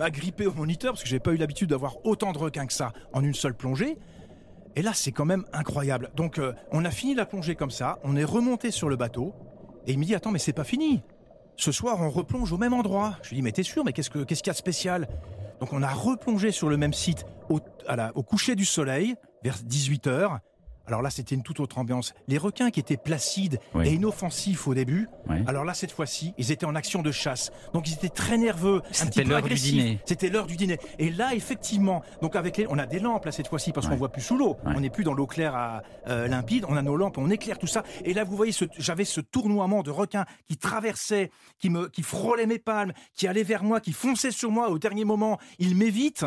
agrippé 0.00 0.46
au 0.46 0.52
moniteur 0.52 0.92
parce 0.92 1.02
que 1.02 1.08
j'ai 1.08 1.20
pas 1.20 1.32
eu 1.32 1.36
l'habitude 1.36 1.70
d'avoir 1.70 2.04
autant 2.04 2.32
de 2.32 2.38
requins 2.38 2.66
que 2.66 2.72
ça 2.72 2.92
en 3.12 3.22
une 3.22 3.34
seule 3.34 3.54
plongée. 3.54 3.96
Et 4.76 4.82
là, 4.82 4.92
c'est 4.94 5.12
quand 5.12 5.24
même 5.24 5.44
incroyable. 5.54 6.10
Donc, 6.14 6.38
euh, 6.38 6.52
on 6.70 6.84
a 6.84 6.90
fini 6.90 7.14
la 7.14 7.24
plongée 7.24 7.54
comme 7.54 7.70
ça, 7.70 7.98
on 8.04 8.14
est 8.14 8.24
remonté 8.24 8.70
sur 8.70 8.90
le 8.90 8.96
bateau, 8.96 9.32
et 9.86 9.92
il 9.92 9.98
me 9.98 10.04
dit 10.04 10.14
Attends, 10.14 10.30
mais 10.30 10.38
c'est 10.38 10.52
pas 10.52 10.64
fini. 10.64 11.02
Ce 11.56 11.72
soir, 11.72 12.00
on 12.00 12.10
replonge 12.10 12.52
au 12.52 12.58
même 12.58 12.74
endroit. 12.74 13.16
Je 13.22 13.30
lui 13.30 13.36
dis 13.36 13.42
Mais 13.42 13.52
t'es 13.52 13.62
sûr, 13.62 13.84
mais 13.84 13.92
qu'est-ce 13.92 14.10
qu'il 14.10 14.20
y 14.20 14.50
a 14.50 14.52
de 14.52 14.56
spécial? 14.56 15.08
Donc, 15.60 15.72
on 15.72 15.82
a 15.82 15.88
replongé 15.88 16.52
sur 16.52 16.68
le 16.68 16.76
même 16.76 16.92
site 16.92 17.24
au, 17.48 17.60
au 18.14 18.22
coucher 18.22 18.54
du 18.54 18.64
soleil, 18.64 19.14
vers 19.42 19.56
18h. 19.56 20.40
Alors 20.86 21.02
là, 21.02 21.10
c'était 21.10 21.34
une 21.34 21.42
toute 21.42 21.60
autre 21.60 21.78
ambiance. 21.78 22.14
Les 22.28 22.38
requins 22.38 22.70
qui 22.70 22.80
étaient 22.80 22.96
placides 22.96 23.58
et 23.82 23.94
inoffensifs 23.94 24.66
au 24.66 24.74
début, 24.74 25.08
alors 25.46 25.64
là, 25.64 25.74
cette 25.74 25.92
fois-ci, 25.92 26.34
ils 26.38 26.52
étaient 26.52 26.66
en 26.66 26.74
action 26.74 27.02
de 27.02 27.12
chasse. 27.12 27.50
Donc 27.72 27.88
ils 27.88 27.94
étaient 27.94 28.08
très 28.08 28.38
nerveux, 28.38 28.82
un 29.02 29.06
petit 29.06 29.22
peu 29.22 29.34
agressifs. 29.34 29.98
C'était 30.04 30.28
l'heure 30.28 30.46
du 30.46 30.56
dîner. 30.56 30.78
Et 30.98 31.10
là, 31.10 31.34
effectivement, 31.34 32.02
donc 32.22 32.36
avec 32.36 32.56
les, 32.56 32.66
on 32.68 32.78
a 32.78 32.86
des 32.86 32.98
lampes 32.98 33.24
là 33.24 33.32
cette 33.32 33.48
fois-ci 33.48 33.72
parce 33.72 33.88
qu'on 33.88 33.96
voit 33.96 34.10
plus 34.10 34.22
sous 34.22 34.36
l'eau. 34.36 34.56
On 34.64 34.80
n'est 34.80 34.90
plus 34.90 35.04
dans 35.04 35.14
l'eau 35.14 35.26
claire 35.26 35.54
à, 35.54 35.82
euh, 36.08 36.28
limpide. 36.28 36.64
On 36.68 36.76
a 36.76 36.82
nos 36.82 36.96
lampes, 36.96 37.18
on 37.18 37.30
éclaire 37.30 37.58
tout 37.58 37.66
ça. 37.66 37.82
Et 38.04 38.14
là, 38.14 38.24
vous 38.24 38.36
voyez, 38.36 38.52
j'avais 38.78 39.04
ce 39.04 39.20
tournoiement 39.20 39.82
de 39.82 39.90
requins 39.90 40.24
qui 40.46 40.56
traversaient, 40.56 41.30
qui 41.58 41.70
me, 41.70 41.88
qui 41.88 42.02
frôlaient 42.02 42.46
mes 42.46 42.58
palmes, 42.58 42.92
qui 43.14 43.26
allaient 43.26 43.42
vers 43.42 43.64
moi, 43.64 43.80
qui 43.80 43.92
fonçaient 43.92 44.30
sur 44.30 44.50
moi. 44.50 44.70
Au 44.70 44.78
dernier 44.78 45.04
moment, 45.04 45.38
ils 45.58 45.76
m'évitent. 45.76 46.26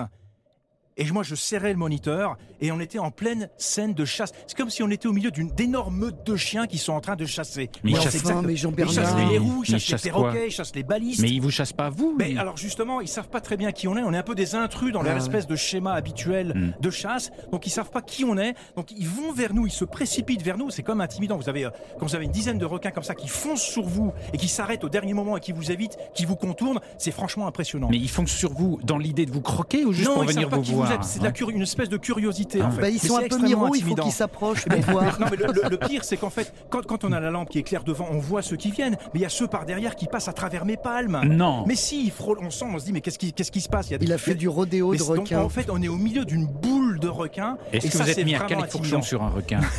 Et 0.99 1.09
moi, 1.11 1.23
je 1.23 1.33
serrais 1.33 1.71
le 1.71 1.79
moniteur 1.79 2.37
et 2.59 2.73
on 2.73 2.79
était 2.81 2.99
en 2.99 3.09
pleine 3.09 3.49
scène 3.57 3.93
de 3.93 4.03
chasse. 4.03 4.33
C'est 4.47 4.57
comme 4.57 4.69
si 4.69 4.83
on 4.83 4.89
était 4.89 5.07
au 5.07 5.13
milieu 5.13 5.31
d'une 5.31 5.49
d'énorme 5.49 5.95
meute 5.95 6.27
de 6.27 6.35
chiens 6.35 6.67
qui 6.67 6.77
sont 6.77 6.91
en 6.91 6.99
train 6.99 7.15
de 7.15 7.25
chasser. 7.25 7.69
Mais, 7.85 7.91
ils 7.91 7.95
chassent, 8.01 8.21
mais 8.43 8.57
Jean 8.57 8.73
ils 8.77 8.89
chassent 8.89 9.15
les 9.15 9.37
roues, 9.37 9.63
ils 9.65 9.79
chassent 9.79 10.03
les 10.03 10.11
perroquets, 10.11 10.47
ils 10.47 10.51
chassent 10.51 10.75
les 10.75 10.83
balistes. 10.83 11.21
Mais 11.21 11.29
ils 11.29 11.41
vous 11.41 11.51
chassent 11.51 11.71
pas 11.71 11.89
vous 11.89 12.13
Mais 12.19 12.37
alors 12.37 12.57
justement, 12.57 12.99
ils 12.99 13.07
savent 13.07 13.29
pas 13.29 13.39
très 13.39 13.55
bien 13.55 13.71
qui 13.71 13.87
on 13.87 13.95
est. 13.95 14.03
On 14.03 14.13
est 14.13 14.17
un 14.17 14.23
peu 14.23 14.35
des 14.35 14.55
intrus 14.55 14.91
dans 14.91 15.01
leur 15.01 15.13
ah 15.13 15.17
espèce 15.17 15.47
de 15.47 15.55
schéma 15.55 15.93
habituel 15.93 16.53
hmm. 16.53 16.81
de 16.81 16.89
chasse. 16.89 17.31
Donc 17.53 17.65
ils 17.65 17.69
savent 17.69 17.91
pas 17.91 18.01
qui 18.01 18.25
on 18.25 18.37
est. 18.37 18.53
Donc 18.75 18.91
ils 18.91 19.07
vont 19.07 19.31
vers 19.31 19.53
nous, 19.53 19.67
ils 19.67 19.71
se 19.71 19.85
précipitent 19.85 20.43
vers 20.43 20.57
nous. 20.57 20.69
C'est 20.69 20.83
comme 20.83 20.99
intimidant. 20.99 21.37
Vous 21.37 21.47
avez 21.47 21.63
euh, 21.63 21.69
quand 21.97 22.07
vous 22.07 22.15
avez 22.15 22.25
une 22.25 22.31
dizaine 22.31 22.57
de 22.57 22.65
requins 22.65 22.91
comme 22.91 23.03
ça 23.03 23.15
qui 23.15 23.29
foncent 23.29 23.63
sur 23.63 23.83
vous 23.83 24.11
et 24.33 24.37
qui 24.37 24.49
s'arrêtent 24.49 24.83
au 24.83 24.89
dernier 24.89 25.13
moment 25.13 25.37
et 25.37 25.39
qui 25.39 25.53
vous 25.53 25.71
évitent, 25.71 25.97
qui 26.13 26.25
vous 26.25 26.35
contournent, 26.35 26.81
c'est 26.97 27.11
franchement 27.11 27.47
impressionnant. 27.47 27.87
Mais 27.89 27.97
ils 27.97 28.09
foncent 28.09 28.35
sur 28.35 28.51
vous 28.51 28.79
dans 28.83 28.97
l'idée 28.97 29.25
de 29.25 29.31
vous 29.31 29.41
croquer 29.41 29.85
ou 29.85 29.93
juste 29.93 30.11
pour 30.11 30.25
venir 30.25 30.49
vous 30.49 30.61
voir 30.63 30.88
C'est 31.01 31.39
une 31.41 31.61
espèce 31.61 31.89
de 31.89 31.97
curiosité 31.97 32.61
en 32.61 32.67
ah. 32.67 32.71
fait. 32.71 32.81
Bah, 32.81 32.89
ils 32.89 32.99
sont 32.99 33.17
un 33.17 33.27
peu 33.27 33.37
miro, 33.39 33.73
il 33.75 33.83
faut 33.83 33.95
qu'ils 33.95 34.11
s'approchent 34.11 34.65
pour 34.69 34.79
voir. 34.81 35.19
Non, 35.19 35.27
mais 35.31 35.37
le, 35.37 35.77
pire, 35.77 36.03
c'est 36.03 36.17
qu'en 36.17 36.29
fait, 36.29 36.53
quand, 36.69 36.85
quand, 36.85 37.03
on 37.03 37.11
a 37.11 37.19
la 37.19 37.31
lampe 37.31 37.49
qui 37.49 37.59
éclaire 37.59 37.83
devant, 37.83 38.07
on 38.11 38.19
voit 38.19 38.41
ceux 38.41 38.55
qui 38.55 38.71
viennent, 38.71 38.97
mais 39.13 39.19
il 39.19 39.21
y 39.21 39.25
a 39.25 39.29
ceux 39.29 39.47
par 39.47 39.65
derrière 39.65 39.95
qui 39.95 40.07
passent 40.07 40.27
à 40.27 40.33
travers 40.33 40.65
mes 40.65 40.77
palmes. 40.77 41.21
Non. 41.25 41.65
Mais 41.67 41.75
si, 41.75 42.03
il 42.03 42.11
frôle, 42.11 42.39
on 42.41 42.49
sent, 42.49 42.65
on 42.73 42.79
se 42.79 42.85
dit, 42.85 42.93
mais 42.93 43.01
qu'est-ce 43.01 43.19
qui, 43.19 43.33
qu'est-ce 43.33 43.51
qui 43.51 43.61
se 43.61 43.69
passe? 43.69 43.89
Il, 43.91 43.97
il 44.01 44.13
a 44.13 44.17
fait 44.17 44.35
du 44.35 44.47
rodéo 44.47 44.95
de 44.95 45.03
requins. 45.03 45.41
En 45.41 45.49
fait, 45.49 45.69
on 45.69 45.81
est 45.81 45.87
au 45.87 45.97
milieu 45.97 46.25
d'une 46.25 46.45
boule 46.45 46.99
de 46.99 47.07
requins. 47.07 47.57
Est-ce 47.71 47.87
que 47.87 47.97
ça, 47.97 48.03
vous 48.03 48.09
êtes 48.11 48.25
mis 48.25 48.35
à 48.35 48.47
fonction 48.67 49.01
sur 49.01 49.23
un 49.23 49.29
requin? 49.29 49.61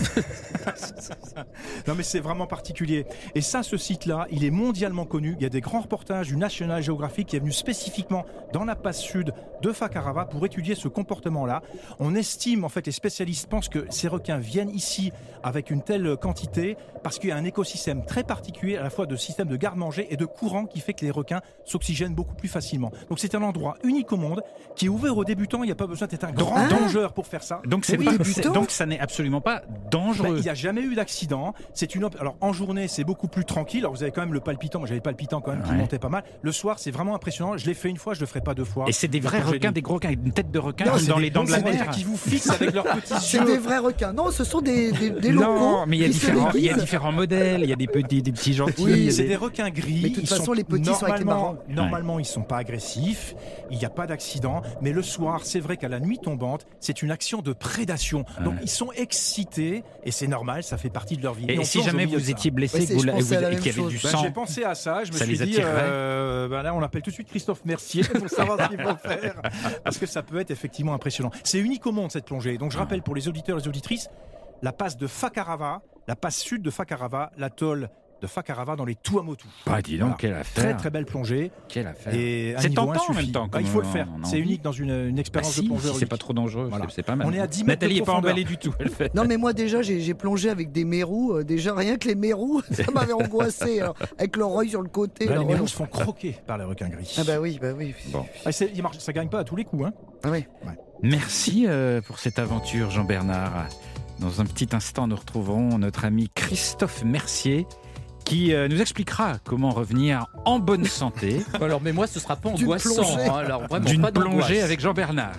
Non, 1.87 1.95
mais 1.97 2.03
c'est 2.03 2.21
vraiment 2.21 2.47
particulier. 2.47 3.07
Et 3.35 3.41
ça, 3.41 3.63
ce 3.63 3.77
site-là, 3.77 4.27
il 4.31 4.45
est 4.45 4.51
mondialement 4.51 5.05
connu. 5.05 5.35
Il 5.39 5.43
y 5.43 5.47
a 5.47 5.49
des 5.49 5.61
grands 5.61 5.81
reportages 5.81 6.29
du 6.29 6.37
National 6.37 6.83
Geographic 6.83 7.29
qui 7.29 7.37
est 7.37 7.41
venu 7.41 7.53
spécifiquement 7.53 8.25
dans 8.53 8.65
la 8.65 8.77
passe 8.77 9.01
sud 9.01 9.33
de 9.63 9.73
Fakarava 9.73 10.25
pour 10.25 10.45
étudier 10.45 10.75
ce 10.75 10.89
comportement-là. 10.91 11.62
On 11.99 12.14
estime, 12.14 12.64
en 12.64 12.68
fait, 12.68 12.86
les 12.86 12.93
spécialistes 12.93 13.49
pensent 13.49 13.68
que 13.68 13.86
ces 13.91 14.09
requins 14.09 14.38
viennent 14.38 14.70
ici 14.70 15.12
avec 15.43 15.70
une 15.70 15.82
telle 15.82 16.16
quantité 16.16 16.76
parce 17.03 17.18
qu'il 17.18 17.30
y 17.30 17.32
a 17.32 17.36
un 17.36 17.45
écosystème 17.45 18.05
très 18.05 18.24
particulier 18.24 18.76
à 18.76 18.82
la 18.82 18.91
fois 18.91 19.07
de 19.07 19.16
système 19.16 19.49
de 19.49 19.57
garde-manger 19.57 20.07
et 20.11 20.16
de 20.16 20.24
courant 20.26 20.66
qui 20.66 20.80
fait 20.80 20.93
que 20.93 21.05
les 21.05 21.11
requins 21.11 21.41
s'oxygènent 21.64 22.14
beaucoup 22.14 22.34
plus 22.34 22.49
facilement. 22.49 22.93
Donc 23.09 23.18
c'est 23.18 23.34
un 23.34 23.43
endroit 23.43 23.76
unique 23.84 24.12
au 24.12 24.16
monde 24.16 24.43
qui 24.76 24.86
est 24.86 24.88
ouvert 24.88 25.16
aux 25.16 25.24
débutants. 25.24 25.62
Il 25.62 25.66
n'y 25.66 25.72
a 25.72 25.76
pas 25.76 25.86
besoin 25.86 26.09
d'être 26.09 26.24
un 26.24 26.32
grand 26.32 26.68
danger 26.68 27.09
pour 27.14 27.26
faire 27.26 27.43
ça. 27.43 27.62
Donc 27.64 27.84
c'est 27.84 27.97
donc 28.53 28.70
ça 28.70 28.86
n'est 28.86 29.01
absolument 29.01 29.41
pas 29.41 29.62
dangereux. 29.91 30.28
Ben, 30.28 30.36
il 30.36 30.43
n'y 30.43 30.49
a 30.49 30.55
jamais 30.55 30.82
eu 30.82 30.95
d'accident. 30.95 31.55
C'est 31.74 31.95
une 31.95 32.09
alors 32.18 32.36
en 32.41 32.53
journée 32.53 32.88
c'est 32.88 33.05
beaucoup 33.05 33.28
plus 33.28 33.45
tranquille. 33.45 33.80
Alors 33.80 33.93
vous 33.93 34.03
avez 34.03 34.12
quand 34.12 34.22
même 34.22 34.34
le 34.34 34.41
palpitant. 34.41 34.78
Moi 34.78 34.88
j'avais 34.88 34.99
le 34.99 35.03
palpitant 35.03 35.41
quand 35.41 35.53
même 35.53 35.62
qui 35.62 35.72
montait 35.72 35.99
pas 35.99 36.09
mal. 36.09 36.24
Le 36.43 36.53
soir 36.53 36.78
c'est 36.78 36.91
vraiment 36.91 37.14
impressionnant. 37.14 37.57
Je 37.57 37.66
l'ai 37.66 37.74
fait 37.74 37.88
une 37.88 37.97
fois, 37.97 38.14
je 38.14 38.20
le 38.20 38.26
ferai 38.26 38.41
pas 38.41 38.55
deux 38.55 38.64
fois. 38.64 38.84
Et 38.88 38.93
c'est 38.93 39.09
des 39.09 39.20
vrais 39.20 39.41
requins, 39.41 39.72
des 39.72 39.82
gros 39.82 39.95
requins, 39.95 40.11
une 40.11 40.32
tête 40.32 40.51
de 40.51 40.59
requin 40.59 40.80
dans 40.85 41.18
les 41.18 41.31
dents 41.31 41.45
de 41.45 41.51
la 41.51 41.61
mer 41.61 41.91
qui 41.91 42.05
vous 42.05 42.16
fixent 42.16 42.51
avec 42.51 42.72
leurs 42.72 42.85
petits 42.85 43.12
yeux. 43.12 43.20
C'est 43.20 43.45
des 43.45 43.59
vrais 43.59 43.78
requins. 43.78 44.12
Non, 44.12 44.31
ce 44.31 44.45
sont 44.45 44.61
des, 44.61 44.93
des, 44.93 45.33
locaux. 45.33 45.47
Non, 45.47 45.87
mais 45.87 45.99
il 45.99 46.03
y 46.03 46.05
a 46.05 46.09
différents, 46.09 46.51
il 46.55 46.64
y 46.64 46.70
a 46.70 46.74
différents 46.74 47.12
modèles. 47.12 47.62
Il 47.62 47.68
y 47.68 47.72
a 47.72 47.76
des 47.76 47.87
petits, 47.87 48.22
des 48.22 48.33
petits 48.33 48.55
gentils. 48.55 48.83
Oui, 48.83 49.12
c'est 49.12 49.24
des... 49.24 49.37
requins 49.37 49.70
gris. 49.70 50.01
Mais 50.03 50.11
de 50.11 50.14
toute 50.16 50.28
façon, 50.28 50.53
les 50.53 50.64
petits 50.64 50.93
sont 50.95 51.05
avec 51.05 51.18
les 51.18 51.24
marrons. 51.24 51.59
Normalement, 51.68 52.18
ils 52.18 52.24
sont 52.24 52.43
pas 52.43 52.59
agressifs. 52.59 53.35
Il 53.70 53.78
n'y 53.78 53.85
a 53.85 53.91
pas 53.91 54.07
d'accident. 54.07 54.62
Mais 54.81 54.93
le 54.93 55.03
soir, 55.03 55.41
c'est 55.45 55.61
vrai 55.61 55.76
qu'à 55.76 55.89
la 55.89 56.01
nuit 56.01 56.18
tombante, 56.18 56.66
c'est 56.81 57.03
une 57.03 57.11
action 57.11 57.43
de 57.43 57.53
prédation. 57.53 58.24
Donc 58.45 58.55
ils 58.62 58.70
sont 58.70 58.93
excités 58.93 59.85
et 60.05 60.11
c'est 60.11 60.26
normal. 60.26 60.62
Ça 60.62 60.76
fait 60.78 60.91
partie 60.91 61.16
de 61.16 61.22
leur 61.22 61.35
vie. 61.35 61.47
Et, 61.49 61.64
si 61.64 61.83
jamais 61.83 62.07
vous 62.07 62.31
étiez 62.31 62.51
blessé, 62.51 62.87
qu'il 62.87 63.07
y 63.07 63.11
avait 63.11 63.89
du 63.89 63.99
sang, 63.99 64.22
j'ai 64.22 64.31
pensé 64.31 64.64
à 64.64 64.74
ça. 64.74 65.05
Je 65.05 65.12
me 65.12 65.16
suis 65.16 65.39
dit, 65.39 65.57
euh, 65.59 66.49
ben 66.49 66.62
là, 66.62 66.74
on 66.74 66.83
appelle 66.83 67.03
tout 67.03 67.11
de 67.11 67.14
suite 67.14 67.28
Christophe 67.28 67.64
Mercier 67.64 68.03
pour 68.03 68.28
savoir 68.28 68.59
ce 68.61 68.68
qu'il 68.68 68.83
faut 68.83 68.97
faire 68.97 69.41
parce 69.85 69.99
que 69.99 70.07
ça 70.07 70.22
peut 70.22 70.41
être 70.41 70.51
effectivement 70.51 70.70
impressionnant. 70.95 71.31
C'est 71.45 71.59
unique 71.59 71.87
au 71.87 71.93
monde 71.93 72.11
cette 72.11 72.25
plongée. 72.25 72.59
Donc 72.59 72.73
je 72.73 72.79
rappelle 72.79 73.03
pour 73.03 73.14
les 73.14 73.29
auditeurs 73.29 73.59
et 73.59 73.61
les 73.61 73.68
auditrices, 73.68 74.09
la 74.62 74.73
passe 74.73 74.97
de 74.97 75.07
Fakarava, 75.07 75.83
la 76.07 76.16
passe 76.16 76.39
sud 76.39 76.62
de 76.62 76.71
Fakarava, 76.71 77.31
l'atoll 77.37 77.91
de 78.21 78.27
Fakarava 78.27 78.77
dans 78.77 78.85
les 78.85 78.95
Tuamotu. 78.95 79.47
Bah, 79.66 79.81
dis 79.83 79.99
donc, 79.99 80.18
quelle 80.18 80.35
affaire. 80.35 80.64
Très 80.64 80.77
très 80.77 80.91
belle 80.91 81.07
plongée. 81.07 81.51
Quelle 81.68 81.87
affaire. 81.87 82.12
C'est 82.59 82.75
tentant 82.75 83.03
en 83.09 83.14
même 83.14 83.33
temps. 83.33 83.49
Bah, 83.49 83.61
il 83.61 83.66
faut 83.66 83.81
le 83.81 83.87
faire. 83.87 84.09
C'est 84.25 84.39
unique 84.39 84.62
dans 84.62 84.73
une, 84.73 85.18
expérience 85.18 85.57
bah, 85.57 85.62
de 85.62 85.68
plongeur. 85.68 85.97
c'est 85.97 86.07
pas 86.07 86.16
trop 86.16 86.33
dangereux, 86.33 86.71
c'est 86.91 87.03
pas 87.03 87.16
mal. 87.16 87.27
On 87.27 87.33
est 87.33 87.41
à 87.41 87.47
10 87.47 87.64
mètres 87.64 87.81
Nathalie 87.81 88.01
n'est 88.01 88.07
pas 88.07 88.14
emballée 88.14 88.45
du 88.45 88.57
tout. 88.57 88.75
Non, 89.14 89.25
mais 89.27 89.37
moi 89.37 89.53
déjà, 89.53 89.83
j'ai 89.83 90.14
plongé 90.14 90.51
avec 90.51 90.73
des 90.73 90.85
mérous. 90.85 91.33
Euh, 91.33 91.45
déjà, 91.45 91.75
rien 91.75 91.97
que 91.97 92.09
les 92.09 92.14
mérous, 92.14 92.62
ça 92.71 92.91
m'avait 92.93 93.12
angoissé. 93.12 93.81
avec 94.18 94.37
leur 94.37 94.55
œil 94.57 94.68
sur 94.68 94.83
le 94.83 94.89
côté. 94.89 95.27
les 95.27 95.45
mérous 95.45 95.68
se 95.68 95.77
font 95.77 95.87
croquer 95.87 96.37
par 96.47 96.59
les 96.59 96.64
requins 96.64 96.89
gris. 96.89 97.14
Ah 97.18 97.25
bah 97.25 97.41
oui, 97.41 97.59
bah 97.61 97.73
oui. 97.77 97.95
Bon. 98.09 98.25
Ah, 98.45 98.53
ça 98.53 99.12
gagne 99.12 99.29
pas 99.29 99.41
à 99.41 99.45
tous 99.45 99.57
les 99.57 99.64
coups. 99.64 99.87
Hein. 99.87 99.93
Ah 100.23 100.31
oui. 100.31 100.45
Merci 101.03 101.64
euh, 101.66 102.01
pour 102.03 102.18
cette 102.18 102.39
aventure, 102.39 102.91
Jean-Bernard. 102.91 103.68
Dans 104.21 104.43
un 104.43 104.45
petit 104.45 104.68
instant, 104.77 105.07
nous 105.07 105.16
retrouverons 105.16 105.79
notre 105.79 106.05
ami 106.05 106.29
Christophe 106.35 107.05
Mercier 107.05 107.66
qui 108.25 108.55
euh, 108.55 108.68
nous 108.68 108.81
expliquera 108.81 109.39
comment 109.45 109.71
revenir 109.71 110.27
en 110.45 110.59
bonne 110.59 110.85
santé. 110.85 111.43
alors, 111.61 111.81
mais 111.81 111.93
moi, 111.93 112.07
ce 112.07 112.21
sera 112.21 112.37
pas 112.37 112.51
angoissant. 112.51 113.18
Hein, 113.18 113.33
alors, 113.35 113.66
vraiment, 113.66 113.87
D'une 113.87 114.03
pas 114.03 114.12
plongée 114.12 114.62
avec 114.62 114.81
Jean-Bernard. 114.81 115.37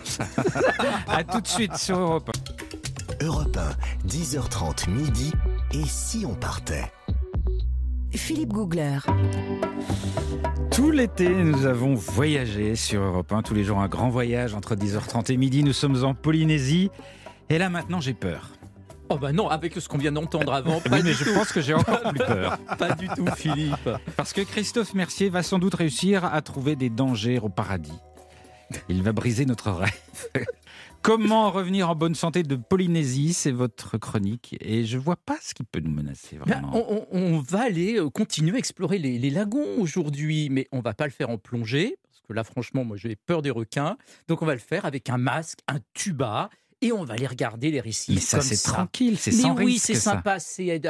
à 1.08 1.24
tout 1.24 1.42
de 1.42 1.48
suite 1.48 1.76
sur 1.78 2.00
Europe 2.00 2.32
1. 3.22 3.26
Europe 3.26 3.58
1, 3.58 4.08
10h30 4.08 4.90
midi. 4.90 5.32
Et 5.74 5.86
si 5.86 6.26
on 6.26 6.34
partait? 6.34 6.92
Philippe 8.14 8.52
Googler. 8.52 8.98
Tout 10.72 10.92
l'été, 10.92 11.30
nous 11.30 11.66
avons 11.66 11.94
voyagé 11.94 12.76
sur 12.76 13.02
Europe 13.02 13.32
1. 13.32 13.42
Tous 13.44 13.54
les 13.54 13.64
jours, 13.64 13.80
un 13.80 13.88
grand 13.88 14.10
voyage 14.10 14.54
entre 14.54 14.76
10h30 14.76 15.32
et 15.32 15.38
midi. 15.38 15.64
Nous 15.64 15.74
sommes 15.74 16.04
en 16.04 16.14
Polynésie. 16.14 16.90
Et 17.50 17.58
là, 17.58 17.70
maintenant, 17.70 18.02
j'ai 18.02 18.14
peur. 18.14 18.50
Oh 19.14 19.18
bah 19.18 19.34
non, 19.34 19.50
avec 19.50 19.74
ce 19.74 19.90
qu'on 19.90 19.98
vient 19.98 20.14
d'entendre 20.14 20.54
avant. 20.54 20.80
Pas 20.80 20.90
oui, 20.96 21.02
mais 21.04 21.12
je 21.12 21.26
pense 21.34 21.52
que 21.52 21.60
j'ai 21.60 21.74
encore 21.74 22.02
plus 22.14 22.20
peur. 22.20 22.58
Pas 22.78 22.94
du 22.94 23.10
tout, 23.10 23.26
Philippe. 23.36 23.90
Parce 24.16 24.32
que 24.32 24.40
Christophe 24.40 24.94
Mercier 24.94 25.28
va 25.28 25.44
sans 25.44 25.60
doute 25.60 25.76
réussir 25.76 26.24
à 26.24 26.42
trouver 26.42 26.78
des 26.78 26.90
dangers 26.90 27.38
au 27.38 27.50
paradis. 27.50 28.00
Il 28.88 29.04
va 29.04 29.12
briser 29.12 29.46
notre 29.46 29.70
rêve. 29.70 29.92
Comment 31.02 31.52
revenir 31.52 31.90
en 31.90 31.96
bonne 31.96 32.16
santé 32.16 32.44
de 32.44 32.56
Polynésie 32.56 33.34
C'est 33.34 33.52
votre 33.52 33.98
chronique. 33.98 34.56
Et 34.62 34.86
je 34.86 34.98
vois 34.98 35.18
pas 35.18 35.36
ce 35.42 35.54
qui 35.54 35.66
peut 35.66 35.82
nous 35.82 35.92
menacer 35.92 36.38
vraiment. 36.38 36.72
on, 37.12 37.40
va 37.40 37.64
aller 37.64 37.98
euh, 37.98 38.10
continuer 38.10 38.56
à 38.56 38.60
explorer 38.60 38.98
les, 38.98 39.20
les 39.20 39.30
lagons 39.30 39.78
aujourd'hui, 39.78 40.48
mais 40.50 40.70
on 40.72 40.80
va 40.80 40.94
pas 40.94 41.06
le 41.06 41.12
faire 41.12 41.30
en 41.30 41.38
plongée. 41.38 41.98
Parce 42.04 42.22
que 42.22 42.32
là, 42.32 42.46
franchement, 42.46 42.86
moi, 42.86 42.96
j'ai 42.96 43.18
peur 43.18 43.42
des 43.42 43.50
requins. 43.50 43.98
Donc, 44.30 44.42
on 44.42 44.46
va 44.46 44.54
le 44.54 44.60
faire 44.60 44.86
avec 44.86 45.10
un 45.10 45.18
masque, 45.18 45.60
un 45.68 45.80
tuba 45.94 46.50
et 46.82 46.92
on 46.92 47.04
va 47.04 47.14
aller 47.14 47.28
regarder 47.28 47.72
les 47.72 47.80
récits. 47.80 48.14
Mais 48.14 48.20
ça, 48.20 48.42
c'est 48.42 48.62
tranquille, 48.62 49.18
c'est 49.18 49.32
sans 49.32 49.56
oui, 49.56 49.78
c'est 49.80 49.96
sympa, 49.96 50.40
c'est 50.40 50.82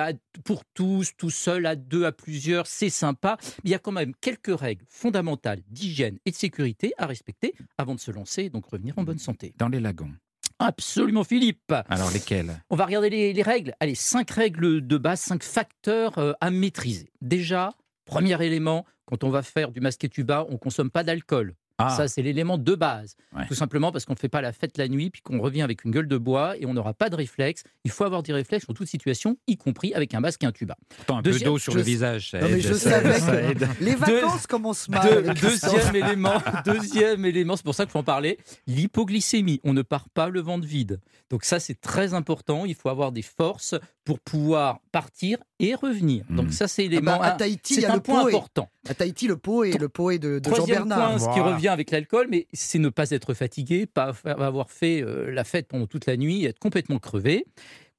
pour 0.44 0.64
tous, 0.74 1.12
tout 1.18 1.30
seul, 1.30 1.66
à 1.66 1.76
deux, 1.76 2.06
à 2.06 2.12
plusieurs, 2.12 2.68
c'est 2.68 2.90
sympa. 2.90 3.38
Mais 3.64 3.70
il 3.70 3.72
y 3.72 3.76
a 3.76 3.80
quand 3.80 3.92
même 3.92 4.14
quelques 4.22 4.58
règles 4.58 4.86
fondamentales 4.90 5.62
d'hygiène 5.68 6.18
et 6.26 6.32
de 6.32 6.36
sécurité 6.36 6.94
à 6.98 7.06
respecter 7.06 7.54
avant 7.78 7.96
de 7.96 8.00
se 8.00 8.12
lancer 8.12 8.44
et 8.44 8.50
donc 8.50 8.66
revenir 8.66 8.98
en 8.98 9.04
bonne 9.04 9.20
santé. 9.20 9.54
Dans 9.58 9.70
les 9.70 9.80
lagons. 9.80 10.12
Absolument, 10.60 11.24
Philippe. 11.24 11.74
Alors 11.90 12.12
lesquelles? 12.12 12.62
On 12.70 12.76
va 12.76 12.86
regarder 12.86 13.10
les, 13.10 13.42
règles. 13.42 13.74
Allez, 13.80 13.96
cinq 13.96 14.30
règles 14.30 14.86
de 14.86 14.98
base, 14.98 15.20
cinq 15.20 15.44
facteurs 15.44 16.18
euh, 16.20 16.34
à 16.40 16.52
maîtriser. 16.52 17.12
Déjà, 17.20 17.74
Premier 18.06 18.44
élément, 18.46 18.86
quand 19.06 19.24
on 19.24 19.30
va 19.30 19.42
faire 19.42 19.72
du 19.72 19.80
masque 19.80 20.04
et 20.04 20.10
tuba, 20.10 20.46
on 20.50 20.58
consomme 20.58 20.90
pas 20.90 21.04
d'alcool. 21.04 21.56
Ah. 21.78 21.90
Ça, 21.90 22.08
c'est 22.08 22.22
l'élément 22.22 22.58
de 22.58 22.76
base. 22.76 23.16
Tout 23.48 23.56
simplement 23.56 23.92
parce 23.92 24.06
qu'on 24.06 24.14
ne 24.14 24.20
fait 24.20 24.30
pas 24.30 24.42
la 24.42 24.52
fête 24.52 24.78
la 24.78 24.88
nuit, 24.88 25.10
puis 25.10 25.22
qu'on 25.22 25.40
revient 25.40 25.62
avec 25.62 25.84
une 25.84 25.92
gueule 25.92 26.08
de 26.08 26.18
bois 26.18 26.58
et 26.58 26.66
on 26.66 26.74
n'aura 26.74 26.94
pas 26.94 27.10
de 27.10 27.16
réflexe. 27.16 27.64
Il 27.84 27.92
faut 27.92 28.04
avoir 28.04 28.24
des 28.24 28.34
réflexes 28.34 28.66
en 28.70 28.74
toute 28.74 28.88
situation, 28.88 29.38
y 29.48 29.58
compris 29.58 29.94
avec 29.94 30.14
un 30.14 30.20
masque 30.20 30.44
et 30.44 30.46
un 30.46 30.52
tuba. 30.52 30.76
un 31.08 31.22
peu 31.22 31.40
d'eau 31.40 31.58
sur 31.58 31.74
le 31.74 31.82
visage, 31.82 32.32
ça 32.32 32.40
aide. 32.40 33.68
Les 33.80 33.96
vacances 33.96 34.48
commencent 34.48 34.90
mal. 34.90 35.34
deuxième 35.34 35.96
élément, 35.96 36.42
deuxième 36.66 37.26
élément, 37.26 37.56
c'est 37.56 37.66
pour 37.66 37.76
ça 37.76 37.86
qu'il 37.86 37.92
faut 37.92 38.00
en 38.00 38.04
parler, 38.04 38.38
l'hypoglycémie. 38.68 39.60
On 39.64 39.74
ne 39.74 39.82
part 39.82 40.10
pas 40.10 40.30
le 40.30 40.42
ventre 40.42 40.68
vide. 40.68 41.00
Donc 41.30 41.46
ça, 41.46 41.60
c'est 41.60 41.80
très 41.80 42.14
important. 42.14 42.66
Il 42.66 42.76
faut 42.76 42.90
avoir 42.90 43.12
des 43.12 43.22
forces 43.22 43.76
pour 44.04 44.20
pouvoir 44.20 44.80
partir 44.92 45.38
et 45.60 45.76
revenir. 45.76 46.26
Donc 46.30 46.48
hmm. 46.48 46.52
ça, 46.52 46.68
c'est 46.68 46.84
l'élément. 46.84 47.14
Ah 47.16 47.20
bah, 47.20 47.26
à 47.28 47.32
Tahiti, 47.32 47.76
il 47.76 47.82
y 47.82 47.86
a 47.86 47.92
un 47.92 47.96
le 47.96 48.02
point 48.02 48.28
important. 48.28 48.70
À 48.90 48.94
Tahiti, 48.94 49.28
le 49.28 49.38
pot 49.38 49.64
est, 49.64 49.80
le 49.80 49.90
pot 49.90 50.12
de, 50.12 50.40
de 50.40 50.56
Jean 50.56 50.66
Bernard. 50.66 51.18
Point, 51.18 51.20
ce 51.20 51.34
qui 51.34 51.40
revient 51.40 51.71
avec 51.72 51.92
l'alcool, 51.92 52.28
mais 52.30 52.48
c'est 52.54 52.80
ne 52.80 52.90
pas 52.90 53.12
être 53.12 53.34
fatigué, 53.34 53.86
pas 53.86 54.14
avoir 54.26 54.70
fait 54.70 55.02
euh, 55.02 55.32
la 55.32 55.44
fête 55.44 55.68
pendant 55.68 55.88
toute 55.88 56.06
la 56.06 56.18
nuit, 56.18 56.46
être 56.46 56.60
complètement 56.60 57.00
crevé. 57.00 57.46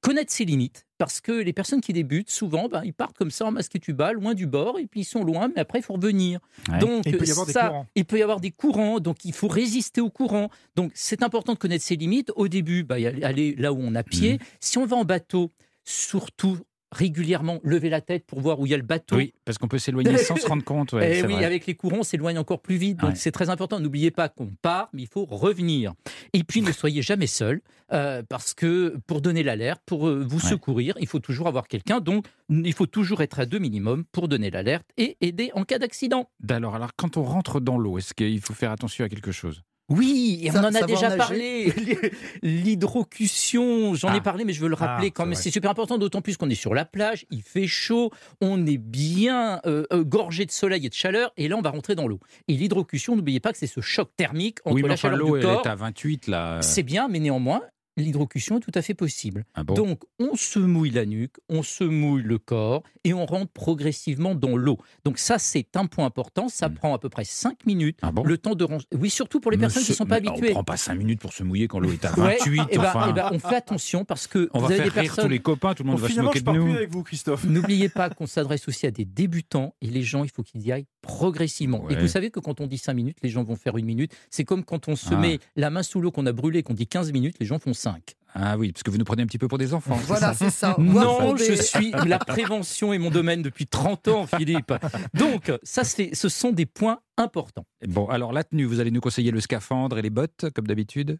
Connaître 0.01 0.33
ses 0.33 0.43
limites, 0.43 0.85
parce 0.97 1.21
que 1.21 1.31
les 1.31 1.53
personnes 1.53 1.79
qui 1.79 1.93
débutent, 1.93 2.29
souvent, 2.29 2.67
ben, 2.67 2.81
ils 2.83 2.93
partent 2.93 3.17
comme 3.17 3.31
ça 3.31 3.45
en 3.45 3.51
masque 3.51 3.77
et 3.77 3.79
tuba, 3.79 4.11
loin 4.11 4.33
du 4.33 4.47
bord, 4.47 4.77
et 4.77 4.85
puis 4.85 5.01
ils 5.01 5.05
sont 5.05 5.23
loin, 5.23 5.47
mais 5.55 5.61
après, 5.61 5.79
il 5.79 5.81
faut 5.81 5.93
revenir. 5.93 6.41
Donc, 6.81 7.03
il 7.05 7.17
peut 7.17 7.25
y 7.25 7.31
avoir 7.31 7.47
ça, 7.47 7.61
des 7.61 7.67
courants. 7.69 7.87
Il 7.95 8.05
peut 8.05 8.19
y 8.19 8.21
avoir 8.21 8.39
des 8.41 8.51
courants, 8.51 8.99
donc 8.99 9.23
il 9.23 9.31
faut 9.31 9.47
résister 9.47 10.01
aux 10.01 10.09
courants. 10.09 10.49
Donc, 10.75 10.91
c'est 10.93 11.23
important 11.23 11.53
de 11.53 11.57
connaître 11.57 11.85
ses 11.85 11.95
limites. 11.95 12.33
Au 12.35 12.49
début, 12.49 12.83
ben, 12.83 13.23
aller 13.23 13.55
là 13.55 13.71
où 13.71 13.79
on 13.79 13.95
a 13.95 14.03
pied. 14.03 14.33
Mmh. 14.33 14.39
Si 14.59 14.77
on 14.77 14.85
va 14.85 14.97
en 14.97 15.05
bateau, 15.05 15.51
surtout 15.85 16.59
régulièrement 16.93 17.59
lever 17.63 17.89
la 17.89 18.01
tête 18.01 18.25
pour 18.25 18.39
voir 18.39 18.59
où 18.59 18.65
il 18.65 18.69
y 18.69 18.73
a 18.73 18.77
le 18.77 18.83
bateau. 18.83 19.17
Oui, 19.17 19.33
parce 19.45 19.57
qu'on 19.57 19.67
peut 19.67 19.79
s'éloigner 19.79 20.17
sans 20.17 20.35
se 20.35 20.47
rendre 20.47 20.63
compte. 20.63 20.93
et 20.93 21.19
eh 21.23 21.25
oui, 21.25 21.43
avec 21.43 21.65
les 21.65 21.75
courants, 21.75 21.99
on 21.99 22.03
s'éloigne 22.03 22.37
encore 22.37 22.61
plus 22.61 22.77
vite. 22.77 22.97
Donc 22.99 23.17
c'est 23.17 23.31
très 23.31 23.49
important. 23.49 23.79
N'oubliez 23.79 24.11
pas 24.11 24.29
qu'on 24.29 24.51
part, 24.61 24.89
mais 24.93 25.03
il 25.03 25.07
faut 25.07 25.25
revenir. 25.25 25.93
Et 26.33 26.43
puis 26.43 26.61
ne 26.61 26.71
soyez 26.71 27.01
jamais 27.01 27.27
seul, 27.27 27.61
euh, 27.91 28.23
parce 28.27 28.53
que 28.53 28.97
pour 29.07 29.21
donner 29.21 29.43
l'alerte, 29.43 29.81
pour 29.85 30.07
euh, 30.07 30.23
vous 30.27 30.39
secourir, 30.39 30.95
il 30.99 31.07
faut 31.07 31.19
toujours 31.19 31.47
avoir 31.47 31.67
quelqu'un. 31.67 31.99
Donc 31.99 32.25
il 32.49 32.73
faut 32.73 32.87
toujours 32.87 33.21
être 33.21 33.39
à 33.39 33.45
deux 33.45 33.59
minimum 33.59 34.05
pour 34.11 34.27
donner 34.27 34.49
l'alerte 34.49 34.85
et 34.97 35.17
aider 35.21 35.51
en 35.53 35.63
cas 35.63 35.79
d'accident. 35.79 36.29
Alors, 36.49 36.75
alors, 36.75 36.91
quand 36.95 37.17
on 37.17 37.23
rentre 37.23 37.59
dans 37.59 37.77
l'eau, 37.77 37.97
est-ce 37.97 38.13
qu'il 38.13 38.41
faut 38.41 38.53
faire 38.53 38.71
attention 38.71 39.05
à 39.05 39.09
quelque 39.09 39.31
chose? 39.31 39.63
Oui, 39.89 40.39
et 40.41 40.51
on 40.51 40.59
en 40.59 40.73
a 40.73 40.83
déjà 40.83 41.11
parlé. 41.11 41.73
L'hydrocution, 42.41 43.93
j'en 43.95 44.13
ai 44.13 44.17
ah. 44.17 44.21
parlé, 44.21 44.45
mais 44.45 44.53
je 44.53 44.61
veux 44.61 44.69
le 44.69 44.75
rappeler 44.75 45.09
ah, 45.09 45.13
quand 45.13 45.25
même. 45.25 45.35
C'est 45.35 45.51
super 45.51 45.71
important, 45.71 45.97
d'autant 45.97 46.21
plus 46.21 46.37
qu'on 46.37 46.49
est 46.49 46.55
sur 46.55 46.73
la 46.73 46.85
plage, 46.85 47.25
il 47.31 47.41
fait 47.41 47.67
chaud, 47.67 48.11
on 48.39 48.65
est 48.65 48.77
bien 48.77 49.59
euh, 49.65 49.85
euh, 49.91 50.03
gorgé 50.03 50.45
de 50.45 50.51
soleil 50.51 50.85
et 50.85 50.89
de 50.89 50.93
chaleur, 50.93 51.33
et 51.35 51.47
là 51.47 51.57
on 51.57 51.61
va 51.61 51.69
rentrer 51.71 51.95
dans 51.95 52.07
l'eau. 52.07 52.19
Et 52.47 52.53
l'hydrocution, 52.53 53.15
n'oubliez 53.15 53.41
pas 53.41 53.51
que 53.51 53.57
c'est 53.57 53.67
ce 53.67 53.81
choc 53.81 54.09
thermique 54.15 54.59
entre 54.63 54.75
oui, 54.75 54.83
la 54.83 54.95
chaleur 54.95 55.25
du 55.25 55.41
corps. 55.41 55.65
est 55.65 55.69
à 55.69 55.75
28 55.75 56.27
là. 56.27 56.61
C'est 56.61 56.83
bien, 56.83 57.09
mais 57.09 57.19
néanmoins, 57.19 57.61
l'hydrocution 57.97 58.57
est 58.57 58.61
tout 58.61 58.71
à 58.73 58.81
fait 58.81 58.93
possible. 58.93 59.45
Ah 59.53 59.63
Donc, 59.63 60.03
on 60.19 60.35
se 60.35 60.59
mouille 60.59 60.91
la 60.91 61.05
nuque, 61.05 61.35
on 61.49 61.63
se 61.63 61.83
mouille 61.83 62.23
le 62.23 62.37
corps 62.37 62.83
et 63.03 63.13
on 63.13 63.25
rentre 63.25 63.51
progressivement 63.51 64.35
dans 64.35 64.57
l'eau. 64.57 64.77
Donc, 65.05 65.17
ça, 65.17 65.37
c'est 65.39 65.75
un 65.75 65.85
point 65.85 66.05
important. 66.05 66.49
Ça 66.49 66.69
hmm. 66.69 66.75
prend 66.75 66.93
à 66.93 66.99
peu 66.99 67.09
près 67.09 67.25
5 67.25 67.65
minutes. 67.65 67.99
Ah 68.01 68.11
le 68.23 68.37
temps 68.37 68.55
de 68.55 68.67
Oui, 68.97 69.09
surtout 69.09 69.39
pour 69.39 69.51
les 69.51 69.57
personnes 69.57 69.83
qui 69.83 69.91
ne 69.91 69.95
sont 69.95 70.05
pas 70.05 70.15
habituées. 70.15 70.47
On 70.47 70.49
ne 70.49 70.51
prend 70.51 70.63
pas 70.63 70.77
5 70.77 70.95
minutes 70.95 71.19
pour 71.19 71.33
se 71.33 71.43
mouiller 71.43 71.67
quand 71.67 71.79
l'eau 71.79 71.91
est 71.91 72.05
à 72.05 72.11
28. 72.11 72.59
et 72.59 72.63
eh 72.69 72.77
ben, 72.77 72.93
eh 73.09 73.13
ben, 73.13 73.29
on 73.31 73.39
fait 73.39 73.55
attention 73.55 74.05
parce 74.05 74.27
que 74.27 74.49
on 74.53 74.59
vous 74.59 74.67
va 74.67 74.73
avez 74.73 74.83
faire 74.83 74.93
des 74.93 75.01
personnes. 75.01 75.25
tous 75.25 75.29
les 75.29 75.39
copains, 75.39 75.73
tout 75.73 75.83
le 75.83 75.89
monde 75.89 75.99
va 75.99 76.09
se 76.09 76.19
moquer 76.19 76.41
de 76.41 76.51
nous. 76.51 76.73
avec 76.73 76.91
vous, 76.91 77.03
Christophe. 77.03 77.43
N'oubliez 77.43 77.89
pas 77.89 78.09
qu'on 78.09 78.27
s'adresse 78.27 78.67
aussi 78.67 78.85
à 78.85 78.91
des 78.91 79.05
débutants 79.05 79.75
et 79.81 79.87
les 79.87 80.03
gens, 80.03 80.23
il 80.23 80.29
faut 80.29 80.43
qu'ils 80.43 80.61
y 80.61 80.71
aillent 80.71 80.87
progressivement. 81.03 81.87
Et 81.89 81.95
vous 81.95 82.07
savez 82.07 82.31
que 82.31 82.39
quand 82.39 82.61
on 82.61 82.65
dit 82.65 82.79
5 82.79 82.93
minutes, 82.93 83.17
les 83.21 83.29
gens 83.29 83.43
vont 83.43 83.57
faire 83.57 83.77
une 83.77 83.85
minute. 83.85 84.15
C'est 84.31 84.45
comme 84.45 84.63
quand 84.63 84.87
on 84.87 84.95
se 84.95 85.13
ah. 85.13 85.17
met 85.17 85.39
la 85.55 85.69
main 85.69 85.83
sous 85.83 86.01
l'eau 86.01 86.11
qu'on 86.11 86.25
a 86.25 86.31
brûlé, 86.31 86.63
qu'on 86.63 86.73
dit 86.73 86.87
15 86.87 87.11
minutes, 87.11 87.35
les 87.39 87.45
gens 87.45 87.59
font 87.59 87.73
5. 87.73 88.15
Ah 88.35 88.57
oui, 88.57 88.71
parce 88.71 88.81
que 88.81 88.89
vous 88.89 88.97
nous 88.97 89.03
prenez 89.03 89.21
un 89.21 89.27
petit 89.27 89.37
peu 89.37 89.47
pour 89.47 89.59
des 89.59 89.75
enfants. 89.75 89.99
Voilà, 90.07 90.33
c'est 90.33 90.49
ça. 90.49 90.75
Non, 90.79 91.35
je 91.35 91.53
suis 91.53 91.91
la 91.91 92.17
prévention 92.17 92.93
est 92.93 92.97
mon 92.97 93.11
domaine 93.11 93.41
depuis 93.43 93.67
30 93.67 94.07
ans, 94.07 94.25
Philippe. 94.25 94.73
Donc, 95.13 95.51
ça, 95.61 95.83
ce 95.83 96.29
sont 96.29 96.51
des 96.51 96.65
points 96.65 96.99
importants. 97.17 97.65
Bon, 97.85 98.07
alors 98.07 98.33
la 98.33 98.43
tenue, 98.43 98.65
vous 98.65 98.79
allez 98.79 98.89
nous 98.89 99.01
conseiller 99.01 99.29
le 99.29 99.41
scaphandre 99.41 99.99
et 99.99 100.01
les 100.01 100.09
bottes, 100.09 100.45
comme 100.55 100.65
d'habitude 100.65 101.19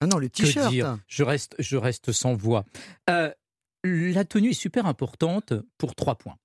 Ah 0.00 0.06
non, 0.06 0.18
le 0.18 0.28
t-shirt. 0.28 0.72
Je 1.08 1.24
reste, 1.24 1.56
je 1.58 1.76
reste 1.76 2.12
sans 2.12 2.34
voix. 2.34 2.64
Euh, 3.10 3.32
la 3.82 4.24
tenue 4.24 4.50
est 4.50 4.60
super 4.60 4.86
importante 4.86 5.54
pour 5.78 5.94
trois 5.94 6.16
points. 6.16 6.36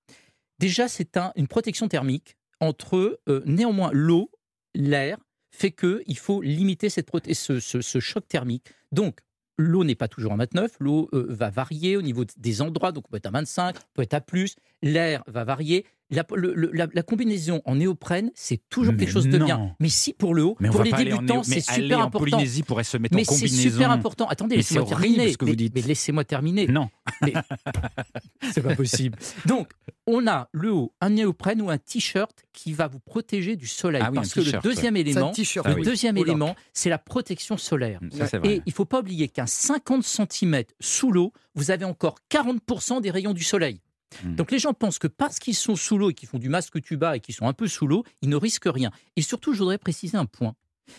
Déjà, 0.58 0.88
c'est 0.88 1.18
un, 1.18 1.32
une 1.36 1.48
protection 1.48 1.88
thermique 1.88 2.38
entre 2.62 3.20
euh, 3.28 3.42
néanmoins 3.46 3.90
l'eau, 3.92 4.32
l'air, 4.74 5.18
fait 5.50 5.72
qu'il 5.72 6.18
faut 6.18 6.42
limiter 6.42 6.90
cette 6.90 7.10
ce, 7.34 7.60
ce, 7.60 7.82
ce 7.82 8.00
choc 8.00 8.26
thermique. 8.28 8.68
Donc, 8.94 9.20
L'eau 9.58 9.84
n'est 9.84 9.96
pas 9.96 10.08
toujours 10.08 10.34
à 10.34 10.38
29, 10.38 10.78
l'eau 10.80 11.10
euh, 11.14 11.28
va 11.30 11.50
varier 11.50 11.96
au 11.96 12.02
niveau 12.02 12.26
des 12.38 12.62
endroits, 12.62 12.92
donc 12.92 13.06
on 13.08 13.12
peut 13.12 13.18
être 13.18 13.28
à 13.28 13.32
25, 13.32 13.76
on 13.78 13.80
peut 13.94 14.02
être 14.02 14.14
à 14.14 14.22
plus, 14.22 14.56
l'air 14.82 15.24
va 15.28 15.44
varier, 15.44 15.86
la, 16.12 17.04
combinaison 17.04 17.62
en 17.66 17.76
néoprène, 17.76 18.32
c'est 18.36 18.62
toujours 18.70 18.96
quelque 18.96 19.12
chose 19.12 19.28
de 19.28 19.38
bien. 19.38 19.76
Mais 19.80 19.90
si 19.90 20.14
pour 20.14 20.34
le 20.34 20.44
haut, 20.44 20.56
pour 20.56 20.84
les 20.84 20.92
débutants, 20.92 21.44
c'est 21.44 21.62
super 21.62 22.00
en 22.00 22.04
important. 22.04 22.38
Polynésie 22.38 22.64
pourrait 22.64 22.84
se 22.84 22.98
mettre 22.98 23.16
mais 23.16 23.24
en 23.24 23.26
combinaison. 23.26 23.56
c'est 23.56 23.70
super 23.70 23.92
important. 23.92 24.28
Attendez, 24.28 24.58
laissez-moi 24.58 24.86
terminer. 24.86 25.32
Ce 25.32 25.38
que 25.38 25.46
vous 25.46 25.56
dites. 25.56 25.74
Mais, 25.74 25.82
laissez-moi 25.82 26.24
terminer. 26.24 26.68
Non. 26.68 26.90
c'est 28.52 28.62
pas 28.62 28.76
possible. 28.76 29.18
Donc, 29.46 29.70
on 30.08 30.28
a 30.28 30.50
le 30.52 30.72
haut, 30.72 30.94
un 31.02 31.12
néoprène 31.12 31.62
ou 31.62 31.70
un 31.70 31.78
t-shirt 31.78 32.44
qui 32.54 32.74
va 32.74 32.88
vous 32.88 33.00
protéger 33.00 33.56
du 33.56 33.68
soleil. 33.68 34.02
Ah 34.04 34.12
parce 34.14 34.34
que 34.34 34.42
le 34.42 34.62
deuxième 34.62 34.98
élément, 34.98 35.32
le 35.38 35.62
ah 35.66 35.76
deuxième 35.76 36.18
élément, 36.18 36.56
c'est 36.74 36.90
la 36.90 36.98
protection 36.98 37.58
solaire. 37.58 38.00
Et 38.44 38.62
il 38.66 38.74
faut 38.74 38.86
pas 38.86 39.00
oublier 39.00 39.30
qu'à 39.30 39.48
50 39.48 40.04
cm 40.04 40.64
sous 40.80 41.12
l'eau, 41.12 41.34
vous 41.56 41.72
avez 41.72 41.86
encore 41.86 42.18
40% 42.30 43.02
des 43.02 43.12
rayons 43.12 43.34
du 43.34 43.44
soleil. 43.44 43.82
Hmm. 44.24 44.36
Donc 44.36 44.52
les 44.52 44.60
gens 44.60 44.74
pensent 44.74 45.00
que 45.00 45.08
parce 45.08 45.40
qu'ils 45.40 45.56
sont 45.56 45.76
sous 45.76 45.98
l'eau 45.98 46.10
et 46.10 46.14
qu'ils 46.14 46.30
font 46.30 46.40
du 46.40 46.50
masque 46.50 46.82
tuba 46.82 47.16
et 47.16 47.20
qu'ils 47.20 47.36
sont 47.36 47.48
un 47.48 47.54
peu 47.54 47.68
sous 47.68 47.88
l'eau, 47.88 48.04
ils 48.22 48.30
ne 48.30 48.36
risquent 48.36 48.70
rien. 48.72 48.92
Et 49.16 49.22
surtout, 49.22 49.54
je 49.54 49.60
voudrais 49.60 49.78
préciser 49.78 50.18
un 50.18 50.26
point 50.26 50.56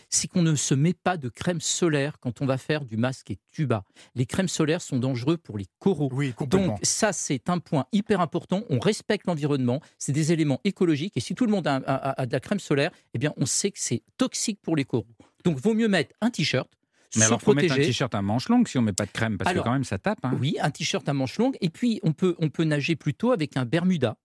c'est 0.08 0.28
qu'on 0.28 0.42
ne 0.42 0.54
se 0.54 0.74
met 0.74 0.94
pas 0.94 1.16
de 1.16 1.28
crème 1.28 1.60
solaire 1.60 2.18
quand 2.20 2.40
on 2.40 2.46
va 2.46 2.58
faire 2.58 2.84
du 2.84 2.96
masque 2.96 3.30
et 3.30 3.38
tuba. 3.50 3.84
Les 4.14 4.26
crèmes 4.26 4.48
solaires 4.48 4.82
sont 4.82 4.98
dangereux 4.98 5.36
pour 5.36 5.58
les 5.58 5.66
coraux. 5.78 6.10
Oui, 6.12 6.34
Donc 6.46 6.78
ça, 6.82 7.12
c'est 7.12 7.48
un 7.48 7.58
point 7.58 7.86
hyper 7.92 8.20
important. 8.20 8.62
On 8.70 8.78
respecte 8.78 9.26
l'environnement, 9.26 9.80
c'est 9.98 10.12
des 10.12 10.32
éléments 10.32 10.60
écologiques. 10.64 11.16
Et 11.16 11.20
si 11.20 11.34
tout 11.34 11.46
le 11.46 11.52
monde 11.52 11.66
a, 11.66 11.76
a 11.76 12.26
de 12.26 12.32
la 12.32 12.40
crème 12.40 12.60
solaire, 12.60 12.90
eh 13.14 13.18
bien, 13.18 13.32
on 13.36 13.46
sait 13.46 13.70
que 13.70 13.78
c'est 13.78 14.02
toxique 14.18 14.60
pour 14.62 14.76
les 14.76 14.84
coraux. 14.84 15.06
Donc, 15.44 15.58
vaut 15.58 15.74
mieux 15.74 15.88
mettre 15.88 16.14
un 16.20 16.30
t-shirt, 16.30 16.70
mais 17.16 17.24
alors, 17.24 17.42
faut 17.42 17.54
mettre 17.54 17.74
un 17.74 17.76
t-shirt 17.76 18.14
à 18.14 18.22
manches 18.22 18.48
longues 18.48 18.68
si 18.68 18.78
on 18.78 18.82
met 18.82 18.92
pas 18.92 19.06
de 19.06 19.10
crème, 19.10 19.38
parce 19.38 19.52
que 19.52 19.60
quand 19.60 19.72
même, 19.72 19.84
ça 19.84 19.98
tape. 19.98 20.18
Hein. 20.22 20.36
Oui, 20.40 20.56
un 20.60 20.70
t-shirt 20.70 21.08
à 21.08 21.12
manches 21.12 21.38
longues. 21.38 21.56
Et 21.60 21.68
puis, 21.68 22.00
on 22.02 22.12
peut, 22.12 22.34
on 22.38 22.48
peut 22.48 22.64
nager 22.64 22.96
plutôt 22.96 23.32
avec 23.32 23.56
un 23.56 23.64
Bermuda. 23.64 24.16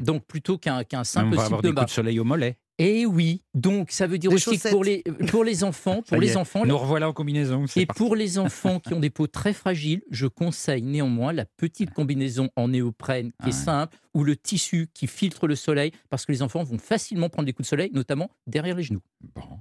Donc, 0.00 0.24
plutôt 0.26 0.58
qu'un 0.58 0.84
simple 1.04 1.34
On 1.34 1.36
va 1.36 1.44
avoir 1.44 1.62
des 1.62 1.72
coups 1.72 1.86
de 1.86 1.90
soleil 1.90 2.20
au 2.20 2.24
mollet. 2.24 2.58
Et 2.80 3.00
eh 3.00 3.06
oui, 3.06 3.42
donc 3.54 3.90
ça 3.90 4.06
veut 4.06 4.18
dire 4.18 4.32
aussi 4.32 4.56
que 4.56 4.68
pour 4.70 4.84
les, 4.84 5.02
pour 5.30 5.42
les 5.42 5.64
enfants, 5.64 6.00
pour 6.02 6.20
les 6.20 6.36
enfants, 6.36 6.64
nous 6.64 6.78
revoilà 6.78 7.08
en 7.08 7.12
combinaison. 7.12 7.64
Et 7.74 7.86
pour 7.86 8.14
les 8.14 8.38
enfants 8.38 8.78
qui 8.84 8.94
ont 8.94 9.00
des 9.00 9.10
peaux 9.10 9.26
très 9.26 9.52
fragiles, 9.52 10.02
je 10.12 10.28
conseille 10.28 10.82
néanmoins 10.82 11.32
la 11.32 11.44
petite 11.44 11.90
combinaison 11.90 12.50
en 12.54 12.68
néoprène 12.68 13.32
qui 13.42 13.48
est 13.48 13.52
simple 13.52 13.96
ou 14.14 14.22
le 14.22 14.36
tissu 14.36 14.88
qui 14.94 15.06
filtre 15.06 15.46
le 15.46 15.56
soleil 15.56 15.92
parce 16.08 16.24
que 16.24 16.32
les 16.32 16.42
enfants 16.42 16.62
vont 16.62 16.78
facilement 16.78 17.28
prendre 17.28 17.46
des 17.46 17.52
coups 17.52 17.66
de 17.66 17.70
soleil, 17.70 17.90
notamment 17.92 18.30
derrière 18.46 18.76
les 18.76 18.82
genoux. 18.84 19.02
Bon, 19.34 19.60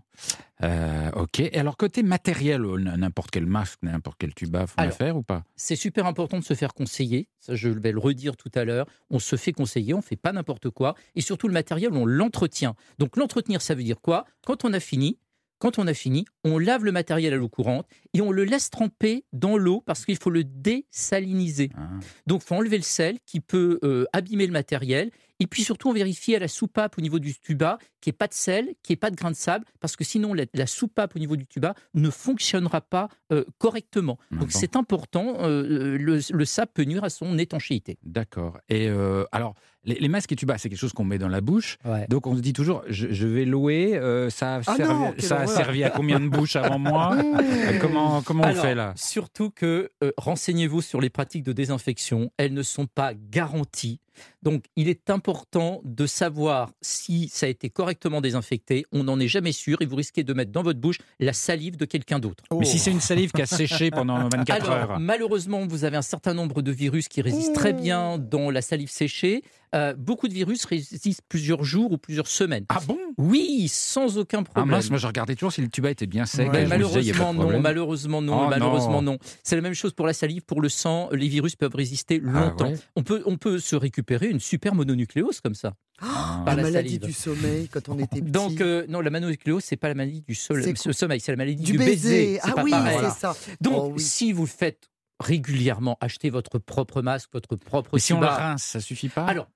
euh, 0.63 1.11
ok. 1.15 1.39
Et 1.39 1.57
alors 1.57 1.78
côté 1.78 2.03
matériel, 2.03 2.61
n'importe 2.61 3.32
quel 3.32 3.45
masque, 3.45 3.80
n'importe 3.84 4.18
quel 4.20 4.34
tuba, 4.34 4.68
faut 4.68 4.82
le 4.82 4.91
faire 4.91 5.18
ou 5.18 5.24
pas? 5.24 5.43
C'est 5.55 5.76
super 5.76 6.05
important 6.05 6.39
de 6.39 6.43
se 6.43 6.53
faire 6.53 6.74
conseiller. 6.74 7.30
Ça, 7.39 7.55
je 7.55 7.70
vais 7.70 7.91
le 7.91 7.99
redire 7.99 8.36
tout 8.36 8.51
à 8.55 8.65
l'heure. 8.65 8.88
On 9.09 9.20
se 9.20 9.36
fait 9.36 9.53
conseiller, 9.53 9.93
on 9.93 10.01
fait 10.01 10.15
pas 10.15 10.34
n'importe 10.34 10.70
quoi, 10.70 10.95
et 11.15 11.22
surtout 11.22 11.47
le 11.47 11.53
matériel, 11.53 11.93
on 11.93 12.05
l'entretient. 12.05 12.76
Donc 12.97 13.06
l'entretenir, 13.15 13.61
ça 13.61 13.75
veut 13.75 13.83
dire 13.83 14.01
quoi? 14.01 14.25
Quand 14.45 14.65
on 14.65 14.73
a 14.73 14.79
fini, 14.79 15.17
quand 15.59 15.79
on 15.79 15.87
a 15.87 15.93
fini, 15.93 16.25
on 16.43 16.59
lave 16.59 16.85
le 16.85 16.91
matériel 16.91 17.33
à 17.33 17.37
l'eau 17.37 17.49
courante 17.49 17.87
et 18.13 18.21
on 18.21 18.31
le 18.31 18.43
laisse 18.43 18.69
tremper 18.69 19.25
dans 19.33 19.57
l'eau 19.57 19.81
parce 19.85 20.05
qu'il 20.05 20.17
faut 20.17 20.29
le 20.29 20.43
désaliniser. 20.43 21.71
Ah. 21.75 21.89
Donc, 22.27 22.43
il 22.43 22.47
faut 22.47 22.55
enlever 22.55 22.77
le 22.77 22.83
sel 22.83 23.17
qui 23.25 23.39
peut 23.39 23.79
euh, 23.83 24.05
abîmer 24.13 24.45
le 24.45 24.53
matériel. 24.53 25.11
Et 25.39 25.45
puis 25.45 25.63
surtout, 25.63 25.89
on 25.89 25.93
vérifie 25.93 26.35
à 26.35 26.39
la 26.39 26.47
soupape 26.47 26.97
au 26.97 27.01
niveau 27.01 27.19
du 27.19 27.35
tuba 27.35 27.77
qu'il 28.01 28.11
n'y 28.11 28.15
ait 28.15 28.17
pas 28.17 28.27
de 28.27 28.33
sel, 28.33 28.73
qu'il 28.81 28.93
n'y 28.93 28.93
ait 28.93 28.97
pas 28.97 29.11
de 29.11 29.15
grain 29.15 29.29
de 29.29 29.35
sable, 29.35 29.65
parce 29.79 29.95
que 29.95 30.03
sinon, 30.03 30.33
la, 30.33 30.67
soupape 30.67 31.15
au 31.15 31.19
niveau 31.19 31.35
du 31.35 31.45
tuba 31.45 31.75
ne 31.93 32.09
fonctionnera 32.09 32.81
pas 32.81 33.09
euh, 33.31 33.43
correctement. 33.59 34.17
Donc, 34.31 34.51
c'est 34.51 34.75
important. 34.75 35.37
Euh, 35.41 35.97
le, 35.97 36.19
le, 36.31 36.45
sable 36.45 36.71
peut 36.73 36.83
nuire 36.83 37.03
à 37.03 37.09
son 37.09 37.37
étanchéité. 37.37 37.97
D'accord. 38.03 38.57
Et 38.69 38.89
alors, 39.31 39.55
les, 39.84 40.07
masques 40.07 40.32
et 40.32 40.36
tubas, 40.36 40.57
c'est 40.57 40.69
quelque 40.69 40.80
chose 40.80 40.93
qu'on 40.93 41.05
met 41.05 41.17
dans 41.17 41.28
la 41.28 41.41
bouche. 41.41 41.78
Donc 42.09 42.28
on 42.28 42.36
se 42.36 42.41
dit 42.41 42.53
toujours, 42.53 42.84
je, 42.89 43.28
vais 43.28 43.45
louer. 43.45 43.95
Euh, 43.95 44.30
ça 44.30 44.55
a, 44.55 44.61
ah 44.65 44.75
servi, 44.75 45.21
ça 45.21 45.39
a 45.41 45.47
servi 45.47 45.84
à 45.84 45.89
combien 45.89 46.19
de 46.19 46.28
bouches 46.28 46.55
avant 46.55 46.80
moi 46.80 47.15
mmh. 47.15 47.80
Comment, 47.82 48.21
comment 48.21 48.43
on 48.45 48.53
fait 48.53 48.75
là? 48.75 48.93
Surtout 48.95 49.49
que 49.49 49.89
euh, 50.03 50.11
renseignez-vous 50.17 50.82
sur 50.82 51.01
les 51.01 51.09
pratiques 51.09 51.43
de 51.43 51.53
désinfection. 51.53 52.32
Elles 52.38 52.53
ne 52.53 52.63
sont 52.63 52.86
pas 52.86 53.13
garanties. 53.13 53.99
Donc, 54.43 54.65
il 54.75 54.89
est 54.89 55.09
important 55.09 55.82
de 55.84 56.05
savoir 56.05 56.71
si 56.82 57.30
ça 57.30 57.45
a 57.45 57.49
été 57.49 57.69
correctement 57.69 58.21
désinfecté. 58.21 58.86
On 58.91 59.03
n'en 59.03 59.19
est 59.19 59.28
jamais 59.28 59.51
sûr 59.51 59.78
et 59.82 59.86
vous 59.86 59.95
risquez 59.95 60.23
de 60.23 60.34
mettre 60.34 60.51
dans 60.51 60.63
votre 60.63 60.80
bouche 60.80 60.99
la 61.19 61.34
salive 61.34 61.78
de 61.78 61.86
quelqu'un 61.86 62.19
d'autre. 62.19 62.43
Mais 62.57 62.65
si 62.65 62.80
c'est 62.80 62.91
une 62.91 63.01
salive 63.01 63.32
qui 63.32 63.41
a 63.41 63.45
séché 63.45 63.91
pendant 63.91 64.30
24 64.30 64.69
heures 64.69 64.99
Malheureusement, 64.99 65.65
vous 65.67 65.84
avez 65.84 65.97
un 65.97 66.01
certain 66.01 66.34
nombre 66.34 66.61
de 66.61 66.71
virus 66.71 67.07
qui 67.07 67.21
résistent 67.21 67.53
très 67.53 67.73
bien 67.73 68.17
dans 68.17 68.49
la 68.49 68.61
salive 68.61 68.89
séchée. 68.89 69.43
Euh, 69.76 69.93
beaucoup 69.97 70.28
de 70.28 70.34
virus 70.34 70.63
résistent 70.65 71.24
plusieurs 71.28 71.63
jours 71.63 71.91
ou 71.91 71.97
plusieurs 71.97 72.28
semaines. 72.28 72.65
Ah 72.70 72.80
bon? 72.88 72.97
Oui, 73.18 73.68
sans 73.68 74.18
aucun 74.18 74.39
ah 74.39 74.43
problème. 74.43 74.82
moi 74.89 74.97
je 74.97 75.07
regardais 75.07 75.36
toujours 75.36 75.51
si 75.51 75.61
le 75.61 75.68
tuba 75.68 75.91
était 75.91 76.07
bien 76.07 76.26
sec. 76.26 76.49
malheureusement, 76.68 77.34
non, 77.34 77.59
malheureusement 77.59 78.22
non, 78.22 78.47
malheureusement 78.47 79.01
non. 79.01 79.18
C'est 79.43 79.55
la 79.55 79.61
même 79.61 79.74
chose 79.74 79.93
pour 79.93 80.07
la 80.07 80.13
salive, 80.13 80.43
pour 80.43 80.61
le 80.61 80.70
sang. 80.70 81.09
Les 81.11 81.28
virus 81.28 81.55
peuvent 81.55 81.76
résister 81.76 82.22
ah 82.26 82.30
longtemps. 82.30 82.74
on, 82.95 83.03
peut, 83.03 83.24
on 83.26 83.38
peut 83.38 83.59
se 83.59 83.76
récupérer 83.76 84.28
une 84.28 84.39
super 84.39 84.74
mononucléose 84.74 85.41
comme 85.41 85.55
ça. 85.55 85.74
Ah, 85.99 86.43
la, 86.45 86.55
maladie 86.55 86.99
du 86.99 87.11
sommeil 87.11 87.68
quand 87.70 87.89
on 87.89 87.97
était 87.97 88.22
petit. 88.22 88.32
Donc 88.32 88.61
euh, 88.61 88.86
non, 88.88 89.01
la 89.01 89.09
mononucléose 89.09 89.63
c'est 89.63 89.78
pas 89.78 89.89
la 89.89 89.95
maladie 89.95 90.22
du 90.22 90.36
sommeil, 90.36 91.20
c'est 91.20 91.32
la 91.32 91.36
maladie 91.36 91.63
du, 91.63 91.78
baiser. 91.78 92.39
Ah 92.43 92.53
oui, 92.63 92.72
c'est 93.01 93.20
ça. 93.20 93.36
Donc 93.59 93.93
oh 93.95 93.97
si 93.97 94.32
vous 94.32 94.45
faites 94.45 94.89
régulièrement 95.20 95.97
acheter 96.01 96.30
votre 96.30 96.59
propre 96.59 97.01
masque, 97.01 97.30
votre 97.34 97.55
propre 97.55 97.89
Mais 97.93 97.99
si 97.99 98.13
on 98.13 98.22
le 98.22 98.28
rince, 98.28 98.63
ça 98.63 98.80
suffit 98.80 99.09
pas? 99.09 99.26
Alors, 99.26 99.47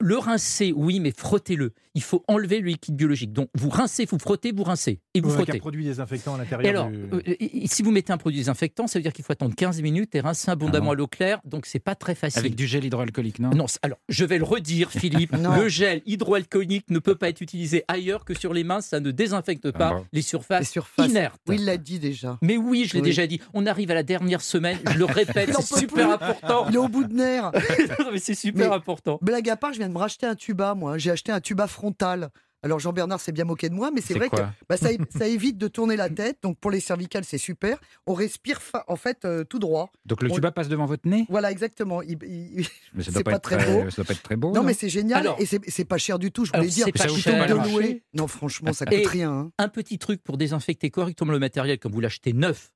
le 0.00 0.18
rincer, 0.18 0.72
oui, 0.74 1.00
mais 1.00 1.12
frottez-le. 1.16 1.72
Il 1.94 2.02
faut 2.02 2.22
enlever 2.28 2.60
le 2.60 2.68
liquide 2.68 2.94
biologique. 2.94 3.32
Donc, 3.32 3.48
vous 3.54 3.70
rincez, 3.70 4.04
vous 4.04 4.18
frottez, 4.18 4.52
vous 4.52 4.64
rincez. 4.64 5.00
Et 5.14 5.20
vous 5.20 5.30
frottez. 5.30 5.52
un 5.52 5.58
produit 5.58 5.84
désinfectant 5.84 6.34
à 6.34 6.38
l'intérieur. 6.38 6.68
alors, 6.68 6.90
euh, 7.14 7.34
si 7.64 7.82
vous 7.82 7.90
mettez 7.90 8.12
un 8.12 8.18
produit 8.18 8.38
désinfectant, 8.38 8.86
ça 8.86 8.98
veut 8.98 9.02
dire 9.02 9.14
qu'il 9.14 9.24
faut 9.24 9.32
attendre 9.32 9.54
15 9.54 9.80
minutes 9.80 10.14
et 10.14 10.20
rincer 10.20 10.50
abondamment 10.50 10.90
ah 10.90 10.92
à 10.92 10.96
l'eau 10.96 11.06
claire. 11.06 11.40
Donc, 11.44 11.64
c'est 11.64 11.78
pas 11.78 11.94
très 11.94 12.14
facile. 12.14 12.40
Avec 12.40 12.54
du 12.54 12.66
gel 12.66 12.84
hydroalcoolique, 12.84 13.38
non? 13.38 13.50
Non, 13.50 13.64
alors, 13.80 13.98
je 14.10 14.24
vais 14.26 14.36
le 14.36 14.44
redire, 14.44 14.90
Philippe. 14.90 15.34
le 15.56 15.68
gel 15.68 16.02
hydroalcoolique 16.04 16.90
ne 16.90 16.98
peut 16.98 17.14
pas 17.14 17.30
être 17.30 17.40
utilisé 17.40 17.84
ailleurs 17.88 18.26
que 18.26 18.34
sur 18.34 18.52
les 18.52 18.64
mains. 18.64 18.82
Ça 18.82 19.00
ne 19.00 19.10
désinfecte 19.10 19.70
pas 19.70 19.96
ah 19.96 20.02
les, 20.12 20.22
surfaces 20.22 20.74
inertes. 20.98 21.40
Oui, 21.48 21.56
il 21.58 21.64
l'a 21.64 21.78
dit 21.78 21.98
déjà. 21.98 22.38
Mais 22.42 22.58
oui, 22.58 22.84
je 22.86 22.94
l'ai 22.94 23.00
déjà 23.00 23.26
dit. 23.26 23.40
On 23.54 23.64
arrive 23.64 23.90
à 23.90 23.94
la 23.94 24.02
dernière 24.02 24.42
semaine. 24.42 24.78
Je 24.92 24.98
le 24.98 25.06
répète, 25.06 25.50
c'est 25.54 25.78
super 25.78 26.10
important. 26.10 26.66
Il 26.68 26.74
est 26.74 26.78
au 26.78 26.88
bout 26.88 27.04
de 27.04 27.14
nerfs. 27.14 27.52
mais 28.12 28.18
c'est 28.18 28.34
super 28.34 28.72
important. 28.72 29.18
Blague 29.22 29.48
à 29.48 29.56
part, 29.56 29.72
je 29.72 29.78
viens 29.78 29.85
de 29.88 29.92
me 29.92 29.98
racheter 29.98 30.26
un 30.26 30.34
tuba 30.34 30.74
moi. 30.74 30.98
J'ai 30.98 31.10
acheté 31.10 31.32
un 31.32 31.40
tuba 31.40 31.66
frontal. 31.66 32.30
Alors 32.62 32.80
Jean-Bernard 32.80 33.20
s'est 33.20 33.32
bien 33.32 33.44
moqué 33.44 33.68
de 33.68 33.74
moi, 33.74 33.90
mais 33.92 34.00
c'est 34.00 34.14
vrai 34.14 34.28
que 34.28 34.36
bah, 34.68 34.76
ça, 34.76 35.26
évite 35.26 35.56
de 35.56 35.68
tourner 35.68 35.94
la 35.94 36.08
tête. 36.08 36.38
Donc 36.42 36.58
pour 36.58 36.70
les 36.70 36.80
cervicales, 36.80 37.24
c'est 37.24 37.38
super. 37.38 37.78
On 38.06 38.14
respire 38.14 38.60
en 38.88 38.96
fait 38.96 39.24
euh, 39.24 39.44
tout 39.44 39.58
droit. 39.58 39.92
Donc 40.04 40.22
le 40.22 40.30
tuba 40.30 40.50
passe 40.50 40.68
devant 40.68 40.86
votre 40.86 41.06
nez? 41.08 41.26
Voilà, 41.28 41.52
exactement. 41.52 42.00
c'est 42.98 43.22
pas, 43.22 43.38
très 43.38 43.56
beau. 43.56 43.88
Ça 43.90 43.96
doit 43.96 44.04
pas 44.06 44.14
être 44.14 44.22
très 44.22 44.36
beau. 44.36 44.52
Non, 44.52 44.64
mais 44.64 44.74
c'est 44.74 44.88
génial 44.88 45.28
et 45.38 45.46
c'est 45.46 45.84
pas 45.84 45.98
cher 45.98 46.18
du 46.18 46.32
tout. 46.32 46.44
Je 46.44 46.52
voulais 46.52 46.66
dire, 46.66 46.86
pas 46.92 47.06
cher. 47.06 47.46
de 47.46 47.70
louer. 47.70 48.02
Non, 48.14 48.26
franchement, 48.26 48.72
ça 48.72 48.84
coûte 48.84 49.06
rien. 49.06 49.30
Hein. 49.30 49.52
Un 49.58 49.68
petit 49.68 49.98
truc 49.98 50.22
pour 50.24 50.36
désinfecter 50.36 50.90
correctement 50.90 51.32
le 51.32 51.38
matériel, 51.38 51.78
comme 51.78 51.92
vous 51.92 52.00
l'achetez 52.00 52.32
neuf, 52.32 52.72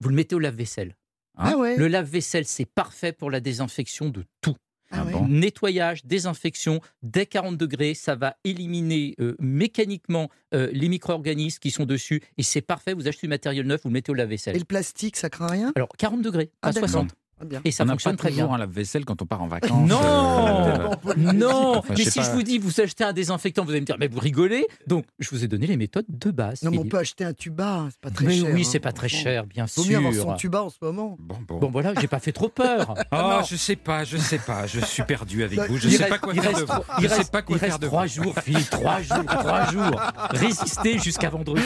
vous 0.00 0.08
le 0.08 0.14
mettez 0.14 0.34
au 0.34 0.38
lave-vaisselle. 0.38 0.96
Ah 1.36 1.56
ouais. 1.56 1.76
Le 1.76 1.88
lave-vaisselle, 1.88 2.44
c'est 2.44 2.66
parfait 2.66 3.12
pour 3.12 3.30
la 3.30 3.40
désinfection 3.40 4.10
de 4.10 4.24
tout. 4.42 4.56
Ah 4.92 5.04
Nettoyage, 5.28 6.04
désinfection, 6.04 6.80
dès 7.02 7.26
40 7.26 7.56
degrés, 7.56 7.94
ça 7.94 8.14
va 8.14 8.36
éliminer 8.44 9.14
euh, 9.20 9.34
mécaniquement 9.38 10.28
euh, 10.54 10.68
les 10.72 10.88
micro-organismes 10.88 11.58
qui 11.58 11.70
sont 11.70 11.86
dessus 11.86 12.22
et 12.38 12.42
c'est 12.42 12.60
parfait. 12.60 12.92
Vous 12.92 13.08
achetez 13.08 13.26
du 13.26 13.30
matériel 13.30 13.66
neuf, 13.66 13.82
vous 13.82 13.88
le 13.88 13.94
mettez 13.94 14.12
au 14.12 14.14
lave-vaisselle. 14.14 14.56
Et 14.56 14.58
le 14.58 14.64
plastique, 14.64 15.16
ça 15.16 15.30
craint 15.30 15.46
rien? 15.46 15.72
Alors 15.74 15.88
40 15.96 16.22
degrés, 16.22 16.50
pas 16.60 16.68
ah, 16.68 16.72
60. 16.72 17.14
Ah, 17.54 17.58
Et 17.64 17.70
ça 17.70 17.84
on 17.84 17.88
fonctionne 17.88 18.16
pas 18.16 18.24
très 18.24 18.32
bien. 18.32 18.48
un 18.50 18.58
lave-vaisselle 18.58 19.04
quand 19.04 19.20
on 19.22 19.26
part 19.26 19.42
en 19.42 19.48
vacances. 19.48 19.88
Non, 19.88 20.00
euh, 20.00 20.94
non. 21.16 21.82
mais 21.90 22.04
si 22.04 22.22
je 22.22 22.30
vous 22.30 22.42
dis, 22.42 22.58
vous 22.58 22.80
achetez 22.80 23.04
un 23.04 23.12
désinfectant, 23.12 23.64
vous 23.64 23.70
allez 23.70 23.80
me 23.80 23.86
dire, 23.86 23.96
mais 23.98 24.08
vous 24.08 24.20
rigolez. 24.20 24.66
Donc, 24.86 25.04
je 25.18 25.30
vous 25.30 25.44
ai 25.44 25.48
donné 25.48 25.66
les 25.66 25.76
méthodes 25.76 26.06
de 26.08 26.30
base. 26.30 26.62
Non, 26.62 26.70
mais 26.70 26.78
on 26.78 26.84
peut 26.84 26.98
acheter 26.98 27.24
un 27.24 27.32
tuba, 27.32 27.88
c'est 27.90 28.00
pas 28.00 28.10
très 28.10 28.26
mais 28.26 28.36
cher. 28.38 28.50
Oui, 28.52 28.64
c'est 28.64 28.78
hein, 28.78 28.80
pas 28.80 28.92
très 28.92 29.08
cher, 29.08 29.46
bien 29.46 29.66
sûr. 29.66 29.82
Vaut 29.82 29.88
mieux 29.88 29.96
avoir 29.96 30.14
son 30.14 30.34
tuba 30.34 30.62
en 30.62 30.70
ce 30.70 30.76
moment. 30.82 31.16
Bon, 31.18 31.36
bon. 31.46 31.58
bon 31.58 31.70
voilà, 31.70 31.92
j'ai 32.00 32.08
pas 32.08 32.20
fait 32.20 32.32
trop 32.32 32.48
peur. 32.48 32.94
oh, 33.12 33.40
je 33.48 33.56
sais 33.56 33.76
pas, 33.76 34.04
je 34.04 34.16
sais 34.16 34.38
pas, 34.38 34.66
je 34.66 34.80
suis 34.80 35.02
perdu 35.02 35.42
avec 35.42 35.58
vous. 35.60 35.76
Je 35.76 35.88
sais 35.88 36.06
pas 36.06 36.18
quoi 36.18 36.34
faire 36.34 36.52
de 36.52 36.64
vous. 36.64 36.72
Il 37.00 37.06
reste, 37.06 37.32
pas 37.32 37.42
quoi 37.42 37.58
faire 37.58 37.78
de 37.78 37.86
trois 37.86 38.06
jours, 38.06 38.34
Philippe, 38.42 38.70
trois 38.70 39.00
jours, 39.02 39.24
trois 39.26 39.70
jours. 39.70 40.00
Résistez 40.30 40.98
jusqu'à 40.98 41.30
vendredi. 41.30 41.62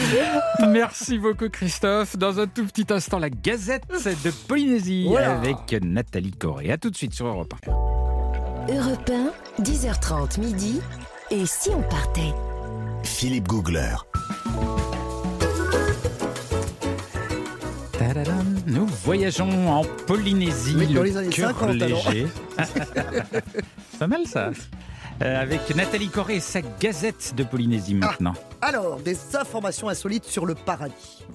Merci 0.69 1.17
beaucoup, 1.17 1.49
Christophe. 1.49 2.17
Dans 2.17 2.39
un 2.39 2.47
tout 2.47 2.65
petit 2.65 2.91
instant, 2.91 3.19
la 3.19 3.29
Gazette 3.29 3.83
de 4.23 4.31
Polynésie 4.47 5.07
avec 5.15 5.66
Nathalie 5.75 6.33
et 6.61 6.71
à 6.71 6.77
tout 6.77 6.89
de 6.89 6.95
suite 6.95 7.13
sur 7.13 7.27
Europe 7.27 7.53
1. 7.67 8.73
Europe 8.73 9.11
1, 9.59 9.63
10h30 9.63 10.39
midi. 10.39 10.81
Et 11.31 11.45
si 11.45 11.69
on 11.69 11.81
partait? 11.81 12.33
Philippe 13.03 13.47
Googler. 13.47 13.95
Nous 18.65 18.85
voyageons 19.03 19.69
en 19.69 19.83
Polynésie, 19.83 20.75
Mais 20.77 20.87
dans 20.87 21.03
les 21.03 21.17
années 21.17 21.31
50, 21.31 21.73
léger. 21.73 22.27
pas 23.99 24.07
mal 24.07 24.25
ça. 24.25 24.51
Euh, 25.21 25.41
avec 25.41 25.75
Nathalie 25.75 26.09
Corré 26.09 26.35
et 26.35 26.39
sa 26.39 26.61
gazette 26.61 27.33
de 27.35 27.43
Polynésie 27.43 27.97
ah, 28.01 28.05
maintenant. 28.05 28.33
alors, 28.61 28.99
des 28.99 29.17
informations 29.35 29.89
insolites 29.89 30.25
sur 30.25 30.45
le 30.45 30.53
paradis. 30.53 31.25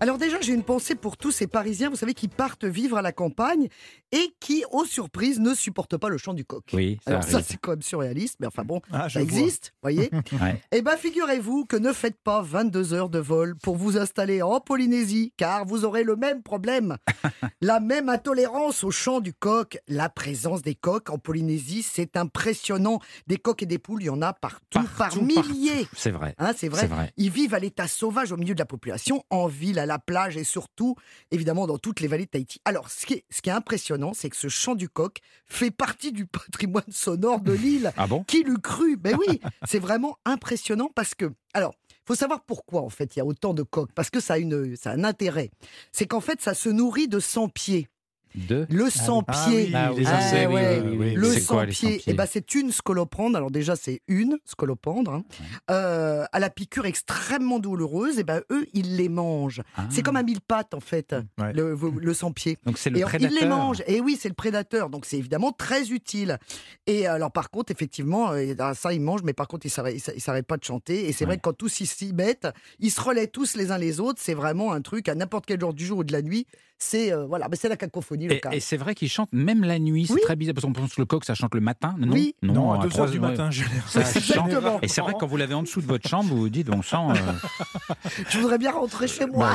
Alors 0.00 0.16
déjà, 0.16 0.40
j'ai 0.40 0.52
une 0.52 0.62
pensée 0.62 0.94
pour 0.94 1.16
tous 1.16 1.32
ces 1.32 1.48
Parisiens, 1.48 1.90
vous 1.90 1.96
savez, 1.96 2.14
qui 2.14 2.28
partent 2.28 2.64
vivre 2.64 2.96
à 2.96 3.02
la 3.02 3.10
campagne 3.10 3.68
et 4.12 4.32
qui, 4.38 4.64
aux 4.70 4.84
surprises, 4.84 5.40
ne 5.40 5.54
supportent 5.54 5.96
pas 5.96 6.08
le 6.08 6.18
chant 6.18 6.34
du 6.34 6.44
coq. 6.44 6.64
Oui, 6.72 7.00
ça 7.04 7.10
Alors 7.10 7.24
ça, 7.24 7.42
c'est 7.42 7.56
quand 7.56 7.72
même 7.72 7.82
surréaliste, 7.82 8.36
mais 8.38 8.46
enfin 8.46 8.64
bon, 8.64 8.80
ah, 8.92 9.08
ça 9.08 9.20
existe, 9.20 9.74
voyez 9.82 10.08
Eh 10.72 10.82
bien, 10.82 10.96
figurez-vous 10.96 11.64
que 11.64 11.76
ne 11.76 11.92
faites 11.92 12.16
pas 12.22 12.42
22 12.42 12.94
heures 12.94 13.08
de 13.08 13.18
vol 13.18 13.56
pour 13.56 13.76
vous 13.76 13.98
installer 13.98 14.40
en 14.40 14.60
Polynésie, 14.60 15.32
car 15.36 15.64
vous 15.64 15.84
aurez 15.84 16.04
le 16.04 16.14
même 16.14 16.44
problème. 16.44 16.96
la 17.60 17.80
même 17.80 18.08
intolérance 18.08 18.84
au 18.84 18.92
chant 18.92 19.18
du 19.18 19.34
coq. 19.34 19.78
La 19.88 20.08
présence 20.08 20.62
des 20.62 20.76
coqs 20.76 21.10
en 21.10 21.18
Polynésie, 21.18 21.82
c'est 21.82 22.16
impressionnant. 22.16 23.00
Des 23.26 23.36
coqs 23.36 23.64
et 23.64 23.66
des 23.66 23.78
poules, 23.78 24.04
il 24.04 24.06
y 24.06 24.10
en 24.10 24.22
a 24.22 24.32
partout, 24.32 24.80
par 24.96 25.16
milliers. 25.16 25.88
C'est 25.96 26.12
vrai. 26.12 26.36
Hein, 26.38 26.52
c'est 26.56 26.68
vrai. 26.68 26.86
vrai. 26.86 27.12
Ils 27.16 27.30
vivent 27.30 27.54
à 27.54 27.58
l'état 27.58 27.88
sauvage 27.88 28.30
au 28.30 28.36
milieu 28.36 28.54
de 28.54 28.60
la 28.60 28.66
population, 28.66 29.24
en 29.30 29.48
ville, 29.48 29.80
à 29.80 29.87
la 29.88 29.98
plage 29.98 30.36
et 30.36 30.44
surtout, 30.44 30.94
évidemment, 31.30 31.66
dans 31.66 31.78
toutes 31.78 32.00
les 32.00 32.06
vallées 32.06 32.26
de 32.26 32.30
Tahiti. 32.30 32.60
Alors, 32.64 32.90
ce 32.90 33.06
qui 33.06 33.14
est, 33.14 33.24
ce 33.30 33.42
qui 33.42 33.50
est 33.50 33.52
impressionnant, 33.52 34.12
c'est 34.14 34.30
que 34.30 34.36
ce 34.36 34.48
chant 34.48 34.74
du 34.74 34.88
coq 34.88 35.18
fait 35.46 35.70
partie 35.70 36.12
du 36.12 36.26
patrimoine 36.26 36.84
sonore 36.90 37.40
de 37.40 37.52
l'île. 37.52 37.92
Ah 37.96 38.06
bon? 38.06 38.22
Qui 38.24 38.44
l'eût 38.44 38.58
cru? 38.58 38.96
Ben 38.96 39.16
oui, 39.18 39.40
c'est 39.66 39.78
vraiment 39.78 40.18
impressionnant 40.24 40.90
parce 40.94 41.14
que, 41.14 41.32
alors, 41.54 41.74
faut 42.08 42.14
savoir 42.14 42.40
pourquoi 42.42 42.80
en 42.80 42.88
fait 42.88 43.16
il 43.16 43.18
y 43.18 43.22
a 43.22 43.26
autant 43.26 43.52
de 43.52 43.62
coqs 43.62 43.92
parce 43.92 44.08
que 44.08 44.18
ça 44.18 44.34
a 44.34 44.38
une 44.38 44.76
ça 44.76 44.92
a 44.92 44.94
un 44.94 45.04
intérêt. 45.04 45.50
C'est 45.92 46.06
qu'en 46.06 46.22
fait 46.22 46.40
ça 46.40 46.54
se 46.54 46.70
nourrit 46.70 47.06
de 47.06 47.20
100 47.20 47.50
pieds. 47.50 47.88
Le 48.34 48.90
sans-pied. 48.90 49.72
Le 49.72 51.38
sans-pied, 51.38 52.02
eh 52.06 52.12
ben, 52.14 52.26
c'est 52.30 52.54
une 52.54 52.72
scolopendre. 52.72 53.36
Alors 53.36 53.50
déjà, 53.50 53.76
c'est 53.76 54.02
une 54.08 54.38
scolopendre. 54.44 55.12
Hein. 55.12 55.24
Euh, 55.70 56.24
à 56.32 56.38
la 56.38 56.50
piqûre 56.50 56.86
extrêmement 56.86 57.58
douloureuse, 57.58 58.18
et 58.18 58.20
eh 58.20 58.24
ben, 58.24 58.42
eux, 58.50 58.66
ils 58.74 58.96
les 58.96 59.08
mangent. 59.08 59.62
C'est 59.90 60.02
comme 60.02 60.16
un 60.16 60.22
mille-pattes, 60.22 60.74
en 60.74 60.80
fait, 60.80 61.14
le, 61.38 61.76
le 62.00 62.14
sans-pied. 62.14 62.58
Donc 62.64 62.78
c'est 62.78 62.90
le 62.90 63.00
prédateur. 63.00 63.30
Ils 63.30 63.40
les 63.40 63.46
mangent. 63.48 63.82
Et 63.86 64.00
oui, 64.00 64.18
c'est 64.20 64.28
le 64.28 64.34
prédateur. 64.34 64.90
Donc 64.90 65.06
c'est 65.06 65.18
évidemment 65.18 65.52
très 65.52 65.90
utile. 65.90 66.38
Et 66.86 67.06
alors, 67.06 67.30
par 67.30 67.50
contre, 67.50 67.70
effectivement, 67.72 68.32
euh, 68.32 68.54
ça, 68.74 68.92
ils 68.92 69.00
mangent, 69.00 69.22
mais 69.22 69.32
par 69.32 69.48
contre, 69.48 69.66
ils 69.66 69.72
ne 69.94 70.18
s'arrêtent 70.18 70.46
pas 70.46 70.56
de 70.56 70.64
chanter. 70.64 71.08
Et 71.08 71.12
c'est 71.12 71.24
vrai 71.24 71.36
que 71.36 71.42
quand 71.42 71.52
tous 71.52 71.80
ils 71.80 71.86
s'y 71.86 72.12
mettent, 72.12 72.48
ils 72.78 72.90
se 72.90 73.00
relaient 73.00 73.28
tous 73.28 73.56
les 73.56 73.70
uns 73.70 73.78
les 73.78 74.00
autres. 74.00 74.20
C'est 74.22 74.34
vraiment 74.34 74.72
un 74.72 74.80
truc 74.80 75.08
à 75.08 75.14
n'importe 75.14 75.46
quel 75.46 75.60
jour 75.60 75.74
du 75.74 75.86
jour 75.86 75.98
ou 75.98 76.04
de 76.04 76.12
la 76.12 76.22
nuit. 76.22 76.46
C'est 76.80 77.12
euh, 77.12 77.26
voilà, 77.26 77.48
c'est 77.54 77.68
la 77.68 77.76
cacophonie 77.76 78.17
locale. 78.26 78.54
Et, 78.54 78.60
c'est 78.60 78.76
vrai 78.76 78.94
qu'ils 78.94 79.08
chantent 79.08 79.32
même 79.32 79.62
la 79.62 79.78
nuit. 79.78 80.06
C'est 80.06 80.20
très 80.20 80.36
bizarre 80.36 80.54
parce 80.54 80.64
qu'on 80.64 80.72
pense 80.72 80.94
que 80.94 81.00
le 81.00 81.06
coq 81.06 81.24
ça 81.24 81.34
chante 81.34 81.54
le 81.54 81.60
matin. 81.60 81.94
Non, 81.98 82.12
oui. 82.12 82.34
non, 82.42 82.72
à 82.72 82.78
2 82.78 82.88
h 82.88 83.10
du 83.10 83.20
matin. 83.20 83.50
Je 83.50 83.62
ça 83.86 84.02
chante. 84.20 84.50
Et 84.82 84.88
c'est 84.88 85.00
vrai 85.00 85.12
que 85.14 85.18
quand 85.18 85.26
vous 85.26 85.36
l'avez 85.36 85.54
en 85.54 85.62
dessous 85.62 85.80
de 85.80 85.86
votre 85.86 86.08
chambre, 86.08 86.30
vous 86.30 86.40
vous 86.40 86.48
dites 86.48 86.68
bon 86.68 86.82
sang. 86.82 87.12
Euh, 87.12 87.14
je 88.28 88.38
voudrais 88.38 88.58
bien 88.58 88.72
rentrer 88.72 89.06
chez 89.06 89.26
moi. 89.26 89.54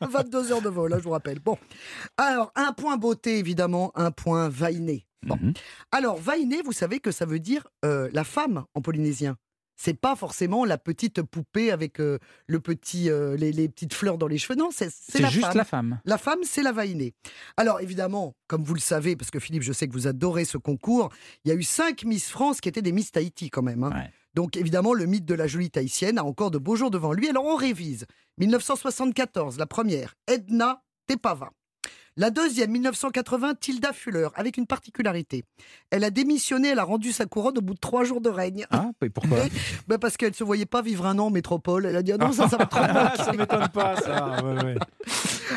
22 0.00 0.42
bah 0.42 0.50
heures 0.50 0.62
de 0.62 0.68
vol, 0.68 0.90
là, 0.90 0.98
je 0.98 1.04
vous 1.04 1.10
rappelle. 1.10 1.38
Bon, 1.38 1.58
alors 2.16 2.52
un 2.56 2.72
point 2.72 2.96
beauté 2.96 3.38
évidemment, 3.38 3.92
un 3.94 4.10
point 4.10 4.48
vainé. 4.48 5.06
Bon, 5.22 5.36
mhm. 5.40 5.52
alors 5.92 6.16
vainé, 6.16 6.62
vous 6.64 6.72
savez 6.72 6.98
que 6.98 7.10
ça 7.10 7.26
veut 7.26 7.40
dire 7.40 7.66
euh, 7.84 8.08
la 8.12 8.24
femme 8.24 8.64
en 8.74 8.80
polynésien. 8.80 9.36
C'est 9.82 9.94
pas 9.94 10.14
forcément 10.14 10.66
la 10.66 10.76
petite 10.76 11.22
poupée 11.22 11.70
avec 11.70 12.00
euh, 12.00 12.18
le 12.46 12.60
petit, 12.60 13.08
euh, 13.08 13.34
les, 13.38 13.66
petites 13.66 13.94
fleurs 13.94 14.18
dans 14.18 14.26
les 14.26 14.36
cheveux. 14.36 14.54
Non, 14.54 14.68
c'est 14.70 14.90
juste 15.30 15.54
la 15.54 15.64
femme. 15.64 16.00
La 16.04 16.18
femme, 16.18 16.40
c'est 16.42 16.62
la 16.62 16.72
vainée. 16.72 17.14
Alors 17.56 17.80
évidemment, 17.80 18.34
comme 18.46 18.62
vous 18.62 18.74
le 18.74 18.80
savez, 18.80 19.16
parce 19.16 19.30
que 19.30 19.38
Philippe, 19.38 19.62
je 19.62 19.72
sais 19.72 19.88
que 19.88 19.94
vous 19.94 20.06
adorez 20.06 20.44
ce 20.44 20.58
concours, 20.58 21.08
il 21.46 21.48
y 21.48 21.50
a 21.50 21.54
eu 21.54 21.62
cinq 21.62 22.04
Miss 22.04 22.28
France 22.28 22.60
qui 22.60 22.68
étaient 22.68 22.82
des 22.82 22.92
Miss 22.92 23.10
Tahiti 23.10 23.48
quand 23.48 23.62
même. 23.62 23.82
Hein. 23.82 24.04
Donc 24.34 24.58
évidemment, 24.58 24.92
le 24.92 25.06
mythe 25.06 25.24
de 25.24 25.34
la 25.34 25.46
jolie 25.46 25.70
tahitienne 25.70 26.18
a 26.18 26.24
encore 26.24 26.50
de 26.50 26.58
beaux 26.58 26.76
jours 26.76 26.90
devant 26.90 27.14
lui. 27.14 27.30
Alors 27.30 27.46
on 27.46 27.56
révise. 27.56 28.04
1974, 28.36 29.56
la 29.56 29.66
première, 29.66 30.14
Edna 30.26 30.82
Tepava. 31.06 31.52
La 32.20 32.28
deuxième, 32.28 32.72
1980, 32.72 33.54
Tilda 33.54 33.94
Fuller, 33.94 34.28
avec 34.34 34.58
une 34.58 34.66
particularité. 34.66 35.42
Elle 35.88 36.04
a 36.04 36.10
démissionné, 36.10 36.68
elle 36.68 36.78
a 36.78 36.84
rendu 36.84 37.12
sa 37.12 37.24
couronne 37.24 37.56
au 37.56 37.62
bout 37.62 37.72
de 37.72 37.78
trois 37.78 38.04
jours 38.04 38.20
de 38.20 38.28
règne. 38.28 38.66
Ah, 38.70 38.90
mais 39.00 39.08
pourquoi 39.08 39.38
ben 39.88 39.96
Parce 39.96 40.18
qu'elle 40.18 40.32
ne 40.32 40.34
se 40.34 40.44
voyait 40.44 40.66
pas 40.66 40.82
vivre 40.82 41.06
un 41.06 41.18
an 41.18 41.28
en 41.28 41.30
métropole. 41.30 41.86
Elle 41.86 41.96
a 41.96 42.02
dit 42.02 42.12
ah 42.12 42.18
non, 42.18 42.30
ça, 42.32 42.46
ça 42.46 42.58
va 42.58 42.66
trop 42.66 42.80
Ça 43.24 43.32
m'étonne 43.32 43.68
pas, 43.70 43.96
ça. 43.96 44.36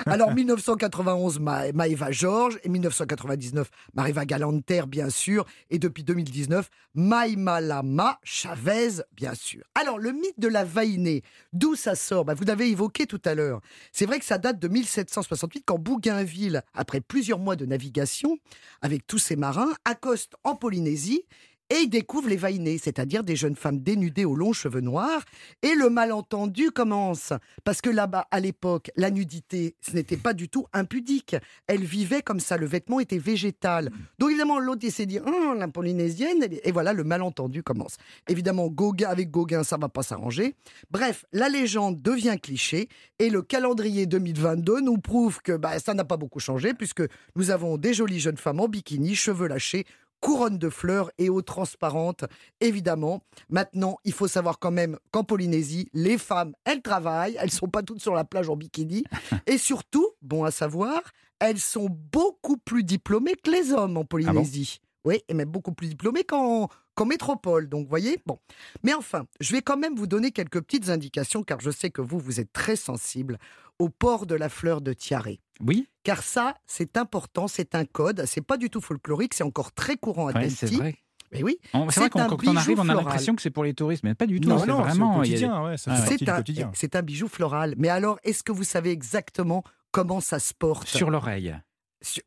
Alors, 0.05 0.33
1991, 0.33 1.39
Maëva 1.39 2.11
Georges, 2.11 2.59
et 2.63 2.69
1999, 2.69 3.69
Mariva 3.93 4.25
Galanter, 4.25 4.83
bien 4.87 5.09
sûr, 5.09 5.45
et 5.69 5.79
depuis 5.79 6.03
2019, 6.03 6.69
Maïmalama 6.95 8.19
Chavez, 8.23 9.03
bien 9.13 9.33
sûr. 9.33 9.63
Alors, 9.75 9.99
le 9.99 10.11
mythe 10.11 10.39
de 10.39 10.47
la 10.47 10.63
vainée, 10.63 11.23
d'où 11.51 11.75
ça 11.75 11.95
sort? 11.95 12.25
Ben, 12.25 12.33
Vous 12.33 12.45
l'avez 12.45 12.69
évoqué 12.69 13.05
tout 13.05 13.21
à 13.25 13.35
l'heure. 13.35 13.61
C'est 13.91 14.05
vrai 14.05 14.19
que 14.19 14.25
ça 14.25 14.37
date 14.37 14.59
de 14.59 14.67
1768, 14.67 15.63
quand 15.65 15.79
Bougainville 15.79 16.61
après 16.73 17.01
plusieurs 17.01 17.39
mois 17.39 17.55
de 17.55 17.65
navigation 17.65 18.37
avec 18.81 19.07
tous 19.07 19.19
ses 19.19 19.35
marins, 19.35 19.73
accoste 19.85 20.35
en 20.43 20.55
Polynésie 20.55 21.25
et 21.73 21.77
il 21.77 21.89
découvre 21.89 22.29
les 22.29 22.37
vainés, 22.37 22.77
c'est-à-dire 22.77 23.23
des 23.23 23.35
jeunes 23.35 23.55
femmes 23.55 23.79
dénudées 23.79 24.25
aux 24.25 24.35
longs 24.35 24.53
cheveux 24.53 24.79
noirs. 24.79 25.23
Et 25.63 25.73
le 25.73 25.89
malentendu 25.89 26.69
commence. 26.69 27.33
Parce 27.63 27.81
que 27.81 27.89
là-bas, 27.89 28.27
à 28.29 28.39
l'époque, 28.39 28.91
la 28.95 29.09
nudité, 29.09 29.75
ce 29.81 29.93
n'était 29.93 30.17
pas 30.17 30.33
du 30.33 30.49
tout 30.49 30.67
impudique. 30.71 31.35
Elle 31.65 31.83
vivait 31.83 32.21
comme 32.21 32.39
ça, 32.39 32.57
le 32.57 32.67
vêtement 32.67 32.99
était 32.99 33.17
végétal. 33.17 33.89
Donc 34.19 34.29
évidemment, 34.29 34.59
l'autre 34.59 34.87
s'est 34.87 35.07
dit, 35.07 35.17
hum, 35.17 35.57
la 35.57 35.67
polynésienne, 35.67 36.45
et 36.63 36.71
voilà, 36.71 36.93
le 36.93 37.03
malentendu 37.03 37.63
commence. 37.63 37.97
Évidemment, 38.29 38.67
Gauguin, 38.67 39.09
avec 39.09 39.31
Gauguin, 39.31 39.63
ça 39.63 39.77
va 39.77 39.89
pas 39.89 40.03
s'arranger. 40.03 40.53
Bref, 40.91 41.25
la 41.33 41.49
légende 41.49 42.03
devient 42.03 42.37
cliché 42.39 42.87
et 43.17 43.31
le 43.31 43.41
calendrier 43.41 44.05
2022 44.05 44.81
nous 44.81 44.99
prouve 44.99 45.41
que 45.41 45.53
bah, 45.53 45.79
ça 45.79 45.95
n'a 45.95 46.05
pas 46.05 46.17
beaucoup 46.17 46.39
changé 46.39 46.75
puisque 46.75 47.01
nous 47.35 47.49
avons 47.49 47.77
des 47.79 47.95
jolies 47.95 48.19
jeunes 48.19 48.37
femmes 48.37 48.59
en 48.59 48.67
bikini, 48.67 49.15
cheveux 49.15 49.47
lâchés, 49.47 49.85
couronne 50.23 50.57
de 50.57 50.69
fleurs 50.69 51.11
et 51.17 51.29
eau 51.29 51.41
transparente, 51.41 52.23
évidemment. 52.61 53.21
Maintenant, 53.49 53.97
il 54.05 54.13
faut 54.13 54.29
savoir 54.29 54.57
quand 54.57 54.71
même 54.71 54.97
qu'en 55.11 55.25
Polynésie, 55.25 55.89
les 55.93 56.17
femmes, 56.17 56.53
elles 56.63 56.81
travaillent, 56.81 57.37
elles 57.41 57.51
sont 57.51 57.67
pas 57.67 57.83
toutes 57.83 58.01
sur 58.01 58.15
la 58.15 58.23
plage 58.23 58.49
en 58.49 58.55
bikini. 58.55 59.03
Et 59.47 59.57
surtout, 59.57 60.07
bon 60.21 60.45
à 60.45 60.51
savoir, 60.51 61.01
elles 61.39 61.59
sont 61.59 61.89
beaucoup 61.89 62.55
plus 62.55 62.85
diplômées 62.85 63.35
que 63.35 63.51
les 63.51 63.73
hommes 63.73 63.97
en 63.97 64.01
ah 64.01 64.05
Polynésie. 64.05 64.79
oui, 65.03 65.19
et 65.27 65.33
même 65.33 65.49
beaucoup 65.49 65.73
plus 65.73 65.89
diplômées 65.89 66.23
qu'en 66.23 66.69
métropole. 67.05 67.67
Donc, 67.67 67.89
voyez, 67.89 68.17
bon. 68.25 68.39
Mais 68.81 68.93
enfin, 68.93 69.25
je 69.41 69.51
vais 69.51 69.61
quand 69.61 69.75
même 69.75 69.95
vous 69.95 70.07
donner 70.07 70.31
quelques 70.31 70.61
petites 70.61 70.87
indications, 70.87 71.43
car 71.43 71.59
je 71.59 71.69
sais 71.69 71.89
que 71.89 72.01
vous, 72.01 72.17
vous 72.17 72.39
êtes 72.39 72.53
très 72.53 72.77
sensible 72.77 73.39
au 73.77 73.89
port 73.89 74.25
de 74.25 74.35
la 74.35 74.47
fleur 74.47 74.79
de 74.79 74.93
tiare. 74.93 75.27
Oui. 75.65 75.87
Car 76.03 76.23
ça, 76.23 76.55
c'est 76.65 76.97
important, 76.97 77.47
c'est 77.47 77.75
un 77.75 77.85
code, 77.85 78.25
c'est 78.25 78.41
pas 78.41 78.57
du 78.57 78.69
tout 78.69 78.81
folklorique, 78.81 79.33
c'est 79.33 79.43
encore 79.43 79.71
très 79.71 79.95
courant 79.95 80.27
à 80.27 80.33
ouais, 80.33 80.49
C'est 80.49 80.71
vrai. 80.71 80.95
Mais 81.31 81.41
oui, 81.41 81.57
c'est 81.89 81.99
vrai 81.99 82.09
quand 82.09 82.45
on 82.45 82.55
arrive, 82.55 82.79
on 82.79 82.89
a 82.89 82.93
l'impression 82.93 83.35
que 83.35 83.41
c'est 83.41 83.49
pour 83.49 83.63
les 83.63 83.73
touristes, 83.73 84.03
mais 84.03 84.13
pas 84.13 84.27
du 84.27 84.39
tout. 84.39 84.49
Non, 84.49 84.59
c'est 84.59 84.69
vraiment 84.69 85.15
quotidien. 85.19 86.71
c'est 86.73 86.95
un, 86.95 87.01
bijou 87.01 87.27
floral. 87.27 87.73
Mais 87.77 87.89
alors, 87.89 88.19
est-ce 88.23 88.43
que 88.43 88.51
vous 88.51 88.63
savez 88.63 88.91
exactement 88.91 89.63
comment 89.91 90.19
ça 90.19 90.39
se 90.39 90.53
porte? 90.53 90.87
Sur 90.87 91.09
l'oreille. 91.09 91.55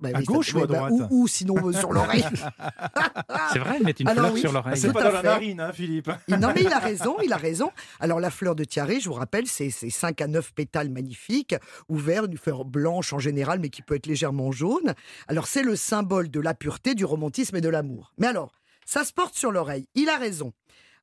Bah 0.00 0.08
à 0.14 0.22
gauche 0.22 0.54
ou 0.54 0.58
à 0.62 0.66
bah, 0.66 0.88
droite 0.88 1.08
ou, 1.10 1.28
sinon 1.28 1.56
euh, 1.68 1.72
sur 1.72 1.92
l'oreille. 1.92 2.24
c'est 3.52 3.58
vrai, 3.58 3.78
mettre 3.80 4.00
une 4.00 4.08
fleur 4.08 4.36
sur 4.38 4.52
l'oreille. 4.52 4.78
C'est 4.78 4.92
pas 4.92 5.02
dans 5.02 5.12
la 5.12 5.22
narine, 5.22 5.60
hein, 5.60 5.72
Philippe. 5.72 6.10
non, 6.28 6.52
mais 6.54 6.62
il 6.62 6.72
a 6.72 6.78
raison, 6.78 7.16
il 7.22 7.32
a 7.32 7.36
raison. 7.36 7.70
Alors, 8.00 8.20
la 8.20 8.30
fleur 8.30 8.54
de 8.54 8.64
tiare, 8.64 8.88
je 8.98 9.08
vous 9.08 9.14
rappelle, 9.14 9.46
c'est 9.46 9.70
5 9.70 10.20
à 10.20 10.26
9 10.26 10.54
pétales 10.54 10.90
magnifiques, 10.90 11.54
ouverts, 11.88 12.24
une 12.24 12.38
fleur 12.38 12.64
blanche 12.64 13.12
en 13.12 13.18
général, 13.18 13.58
mais 13.60 13.68
qui 13.68 13.82
peut 13.82 13.94
être 13.94 14.06
légèrement 14.06 14.50
jaune. 14.50 14.94
Alors, 15.28 15.46
c'est 15.46 15.62
le 15.62 15.76
symbole 15.76 16.30
de 16.30 16.40
la 16.40 16.54
pureté, 16.54 16.94
du 16.94 17.04
romantisme 17.04 17.56
et 17.56 17.60
de 17.60 17.68
l'amour. 17.68 18.12
Mais 18.18 18.26
alors, 18.26 18.52
ça 18.86 19.04
se 19.04 19.12
porte 19.12 19.34
sur 19.34 19.52
l'oreille. 19.52 19.88
Il 19.94 20.08
a 20.08 20.16
raison. 20.16 20.52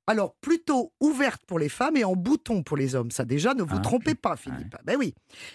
Alors, 0.07 0.36
plutôt 0.36 0.93
ouverte 0.99 1.43
pour 1.45 1.59
les 1.59 1.69
femmes 1.69 1.95
et 1.95 2.03
en 2.03 2.15
bouton 2.15 2.63
pour 2.63 2.76
les 2.76 2.95
hommes. 2.95 3.11
Ça, 3.11 3.24
déjà, 3.24 3.53
ne 3.53 3.63
vous 3.63 3.78
ah, 3.78 3.82
trompez 3.82 4.15
pas, 4.15 4.36
Philippe. 4.36 4.76
Ben 4.84 4.97
oui. 4.97 5.13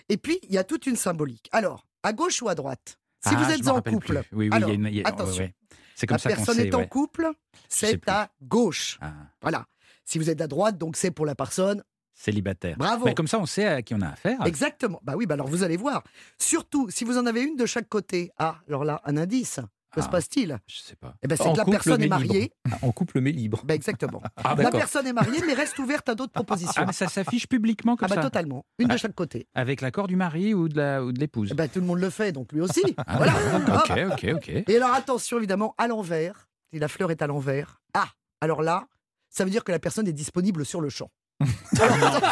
Et 0.09 0.16
puis, 0.16 0.39
il 0.45 0.55
y 0.55 0.59
a 0.59 0.64
toute 0.64 0.87
une 0.87 0.97
symbolique. 0.97 1.49
Alors, 1.53 1.87
à 2.03 2.12
gauche 2.12 2.41
ou 2.41 2.49
à 2.49 2.55
droite? 2.55 2.98
Si 3.27 3.35
vous 3.35 3.45
ah, 3.47 3.55
êtes 3.55 3.69
en 3.69 3.83
couple, 3.83 4.23
oui, 4.33 4.51
oui, 4.53 5.03
attention. 5.05 5.51
C'est 5.95 6.07
comme 6.07 6.14
la 6.14 6.19
ça 6.19 6.29
personne 6.29 6.61
est 6.61 6.75
en 6.75 6.87
couple, 6.87 7.31
c'est 7.69 8.09
à 8.09 8.31
gauche. 8.43 8.99
Ah. 9.01 9.12
Voilà. 9.43 9.66
Si 10.05 10.19
vous 10.19 10.31
êtes 10.31 10.41
à 10.41 10.47
droite, 10.47 10.79
donc 10.79 10.97
c'est 10.97 11.11
pour 11.11 11.27
la 11.27 11.35
personne 11.35 11.83
célibataire. 12.14 12.77
Bravo. 12.77 13.05
Mais 13.05 13.14
comme 13.14 13.29
ça, 13.29 13.39
on 13.39 13.47
sait 13.47 13.66
à 13.66 13.83
qui 13.83 13.95
on 13.95 14.01
a 14.01 14.09
affaire. 14.09 14.45
Exactement. 14.47 15.01
Bah 15.03 15.14
oui, 15.16 15.27
bah 15.27 15.35
alors 15.35 15.49
vous 15.49 15.62
allez 15.62 15.77
voir. 15.77 16.03
Surtout, 16.39 16.89
si 16.91 17.05
vous 17.05 17.19
en 17.19 17.27
avez 17.27 17.43
une 17.43 17.57
de 17.57 17.66
chaque 17.66 17.89
côté. 17.89 18.31
Ah, 18.39 18.59
alors 18.69 18.85
là, 18.85 19.01
un 19.05 19.16
indice. 19.16 19.61
Que 19.93 20.03
se 20.03 20.07
ah, 20.07 20.11
passe-t-il? 20.11 20.59
Je 20.66 20.80
sais 20.80 20.97
pas. 20.97 21.14
Eh 21.22 21.28
ben, 21.28 21.36
c'est 21.36 21.51
que 21.51 21.57
la 21.57 21.64
personne 21.64 22.03
est 22.03 22.09
mariée. 22.09 22.53
En 22.82 22.93
couple 22.93 23.20
mais 23.20 23.32
libre. 23.32 23.62
Ben, 23.64 23.74
exactement. 23.74 24.22
Ah, 24.45 24.55
la 24.57 24.70
personne 24.70 25.07
est 25.07 25.12
mariée 25.12 25.41
mais 25.47 25.53
reste 25.53 25.78
ouverte 25.78 26.09
à 26.09 26.14
d'autres 26.14 26.32
propositions. 26.32 26.82
Ah, 26.82 26.86
mais 26.86 26.93
ça 26.93 27.09
s'affiche 27.09 27.47
publiquement 27.47 27.97
comme 27.97 28.09
ah, 28.11 28.14
ça 28.14 28.22
Totalement. 28.22 28.64
Une 28.78 28.89
de 28.89 28.97
chaque 28.97 29.14
côté. 29.14 29.47
Avec 29.55 29.80
l'accord 29.80 30.07
du 30.07 30.16
mari 30.16 30.55
ou 30.55 30.68
de 30.68 31.18
l'épouse 31.18 31.49
eh 31.53 31.55
ben, 31.55 31.68
Tout 31.68 31.80
le 31.80 31.86
monde 31.86 32.01
le 32.01 32.11
fait, 32.11 32.32
donc 32.32 32.53
lui 32.53 32.61
aussi. 32.61 32.82
voilà. 33.16 33.34
ok, 33.68 34.12
ok, 34.12 34.26
ok. 34.36 34.49
Et 34.68 34.76
alors 34.76 34.93
attention 34.93 35.39
évidemment, 35.39 35.74
à 35.78 35.89
l'envers, 35.89 36.49
si 36.72 36.78
la 36.78 36.89
fleur 36.89 37.11
est 37.11 37.20
à 37.22 37.26
l'envers, 37.26 37.80
ah, 37.95 38.09
alors 38.41 38.62
là, 38.62 38.86
ça 39.28 39.45
veut 39.45 39.51
dire 39.51 39.64
que 39.64 39.72
la 39.72 39.78
personne 39.78 40.07
est 40.07 40.12
disponible 40.12 40.64
sur 40.64 40.80
le 40.80 40.89
champ. 40.89 41.11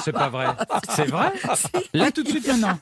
C'est 0.03 0.13
pas 0.13 0.29
vrai. 0.29 0.47
C'est 0.95 1.07
vrai 1.07 1.33
Là, 1.93 2.11
tout 2.11 2.23
de 2.23 2.29
suite, 2.29 2.47
maintenant. 2.47 2.79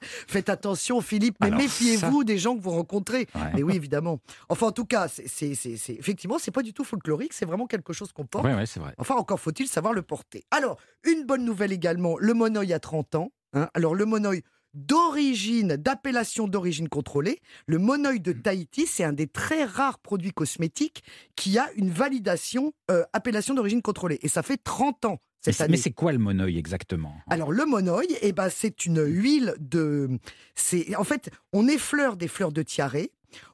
Faites 0.00 0.48
attention, 0.48 1.00
Philippe, 1.00 1.36
mais 1.40 1.50
méfiez-vous 1.50 2.24
des 2.24 2.38
gens 2.38 2.56
que 2.56 2.62
vous 2.62 2.70
rencontrez. 2.70 3.26
Mais 3.54 3.62
oui, 3.62 3.76
évidemment. 3.76 4.18
Enfin, 4.48 4.68
en 4.68 4.72
tout 4.72 4.84
cas, 4.84 5.08
c'est, 5.08 5.52
effectivement, 5.88 6.38
c'est 6.38 6.50
pas 6.50 6.62
du 6.62 6.72
tout 6.72 6.84
folklorique, 6.84 7.32
c'est 7.32 7.46
vraiment 7.46 7.66
quelque 7.66 7.92
chose 7.92 8.12
qu'on 8.12 8.26
porte. 8.26 8.44
Oui, 8.44 8.52
c'est 8.66 8.80
vrai. 8.80 8.94
Enfin, 8.98 9.14
encore 9.16 9.40
faut-il 9.40 9.68
savoir 9.68 9.92
le 9.92 10.02
porter. 10.02 10.44
Alors, 10.50 10.78
une 11.04 11.24
bonne 11.24 11.44
nouvelle 11.44 11.72
également, 11.72 12.16
le 12.18 12.34
monoï 12.34 12.72
a 12.72 12.80
30 12.80 13.14
ans. 13.14 13.32
Hein. 13.54 13.68
Alors, 13.74 13.94
le 13.94 14.04
monoï, 14.04 14.42
d'origine, 14.74 15.76
d'appellation 15.76 16.46
d'origine 16.46 16.88
contrôlée. 16.88 17.40
Le 17.66 17.78
monoï 17.78 18.20
de 18.20 18.32
Tahiti, 18.32 18.86
c'est 18.86 19.04
un 19.04 19.12
des 19.12 19.26
très 19.26 19.64
rares 19.64 19.98
produits 19.98 20.32
cosmétiques 20.32 21.02
qui 21.36 21.58
a 21.58 21.68
une 21.76 21.90
validation 21.90 22.72
euh, 22.90 23.04
appellation 23.12 23.54
d'origine 23.54 23.82
contrôlée. 23.82 24.18
Et 24.22 24.28
ça 24.28 24.42
fait 24.42 24.58
30 24.58 25.06
ans. 25.06 25.18
Cette 25.52 25.62
année. 25.62 25.72
Mais 25.72 25.76
c'est 25.76 25.92
quoi 25.92 26.12
le 26.12 26.18
monoï 26.18 26.58
exactement? 26.58 27.14
Alors 27.28 27.52
le 27.52 27.64
monoï, 27.64 28.06
eh 28.22 28.32
ben, 28.32 28.48
c'est 28.50 28.86
une 28.86 29.02
huile 29.04 29.54
de... 29.58 30.08
C'est 30.54 30.94
En 30.96 31.04
fait, 31.04 31.30
on 31.52 31.68
effleure 31.68 32.16
des 32.16 32.28
fleurs 32.28 32.52
de 32.52 32.62
tiare, 32.62 32.96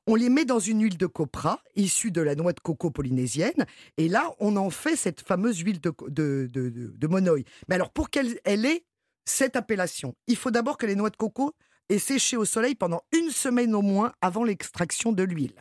on 0.07 0.15
les 0.15 0.29
met 0.29 0.45
dans 0.45 0.59
une 0.59 0.83
huile 0.83 0.97
de 0.97 1.07
copra 1.07 1.63
issue 1.75 2.11
de 2.11 2.21
la 2.21 2.35
noix 2.35 2.53
de 2.53 2.61
coco 2.61 2.91
polynésienne, 2.91 3.67
et 3.97 4.09
là, 4.09 4.33
on 4.39 4.57
en 4.57 4.71
fait 4.71 4.97
cette 4.97 5.21
fameuse 5.21 5.59
huile 5.59 5.81
de, 5.81 5.93
de, 6.09 6.49
de, 6.53 6.71
de 6.71 7.07
monoï. 7.07 7.45
Mais 7.69 7.75
alors, 7.75 7.91
pour 7.91 8.11
qu'elle 8.11 8.39
elle 8.45 8.65
ait 8.67 8.85
cette 9.25 9.57
appellation, 9.57 10.15
il 10.27 10.37
faut 10.37 10.51
d'abord 10.51 10.79
que 10.79 10.87
les 10.87 10.95
noix 10.95 11.11
de 11.11 11.17
coco 11.17 11.55
aient 11.89 11.99
séché 11.99 12.37
au 12.37 12.45
soleil 12.45 12.75
pendant 12.75 13.03
une 13.13 13.31
semaine 13.31 13.75
au 13.75 13.83
moins 13.83 14.13
avant 14.21 14.45
l'extraction 14.45 15.13
de 15.13 15.23
l'huile. 15.23 15.55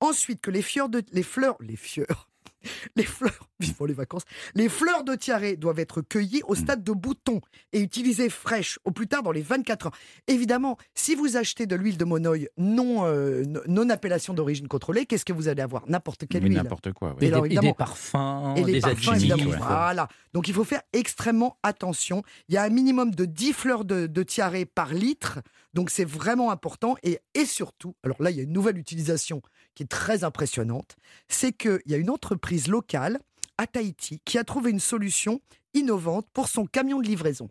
Ensuite, 0.00 0.40
que 0.40 0.50
les, 0.50 0.62
de, 0.62 1.02
les 1.12 1.22
fleurs, 1.22 1.56
les 1.60 1.76
fleurs, 1.76 2.29
les 2.96 3.04
fleurs, 3.04 3.48
vivons 3.60 3.84
les 3.84 3.94
vacances, 3.94 4.24
les 4.54 4.68
fleurs 4.68 5.04
de 5.04 5.14
tiare 5.14 5.56
doivent 5.58 5.78
être 5.78 6.02
cueillies 6.02 6.42
au 6.46 6.54
mm. 6.54 6.56
stade 6.56 6.84
de 6.84 6.92
bouton 6.92 7.40
et 7.72 7.80
utilisées 7.80 8.28
fraîches 8.28 8.78
au 8.84 8.90
plus 8.90 9.06
tard 9.06 9.22
dans 9.22 9.32
les 9.32 9.42
24 9.42 9.86
heures. 9.86 9.96
Évidemment, 10.26 10.76
si 10.94 11.14
vous 11.14 11.36
achetez 11.36 11.66
de 11.66 11.76
l'huile 11.76 11.96
de 11.96 12.04
monoï 12.04 12.48
non, 12.56 13.06
euh, 13.06 13.44
non 13.66 13.88
appellation 13.90 14.34
d'origine 14.34 14.68
contrôlée, 14.68 15.06
qu'est-ce 15.06 15.24
que 15.24 15.32
vous 15.32 15.48
allez 15.48 15.62
avoir? 15.62 15.88
N'importe 15.88 16.26
quelle 16.28 16.44
huile. 16.44 16.54
N'importe 16.54 16.92
quoi. 16.92 17.16
Et, 17.20 17.30
des 17.30 17.74
parfums, 17.74 18.54
et 18.56 18.64
des 18.64 18.80
parfums, 18.80 19.12
Voilà. 19.58 20.08
Donc 20.32 20.48
il 20.48 20.54
faut 20.54 20.64
faire 20.64 20.82
extrêmement 20.92 21.58
attention. 21.62 22.22
Il 22.48 22.54
y 22.54 22.58
a 22.58 22.62
un 22.62 22.68
minimum 22.68 23.14
de 23.14 23.24
10 23.24 23.52
fleurs 23.52 23.84
de, 23.84 24.06
de 24.06 24.24
par 24.64 24.92
litre. 24.92 25.40
Donc 25.74 25.90
c'est 25.90 26.04
vraiment 26.04 26.50
important. 26.50 26.96
Et, 27.02 27.20
surtout, 27.44 27.94
alors 28.02 28.22
là, 28.22 28.30
il 28.30 28.36
y 28.36 28.40
a 28.40 28.42
une 28.42 28.52
nouvelle 28.52 28.78
utilisation 28.78 29.42
qui 29.74 29.84
est 29.84 29.86
très 29.86 30.24
impressionnante, 30.24 30.96
c'est 31.28 31.52
qu'il 31.52 31.80
y 31.86 31.94
a 31.94 31.96
une 31.96 32.10
entreprise 32.10 32.68
locale 32.68 33.18
à 33.60 33.66
Tahiti 33.66 34.22
qui 34.24 34.38
a 34.38 34.44
trouvé 34.44 34.70
une 34.70 34.80
solution 34.80 35.42
innovante 35.74 36.26
pour 36.32 36.48
son 36.48 36.64
camion 36.64 36.98
de 36.98 37.06
livraison. 37.06 37.50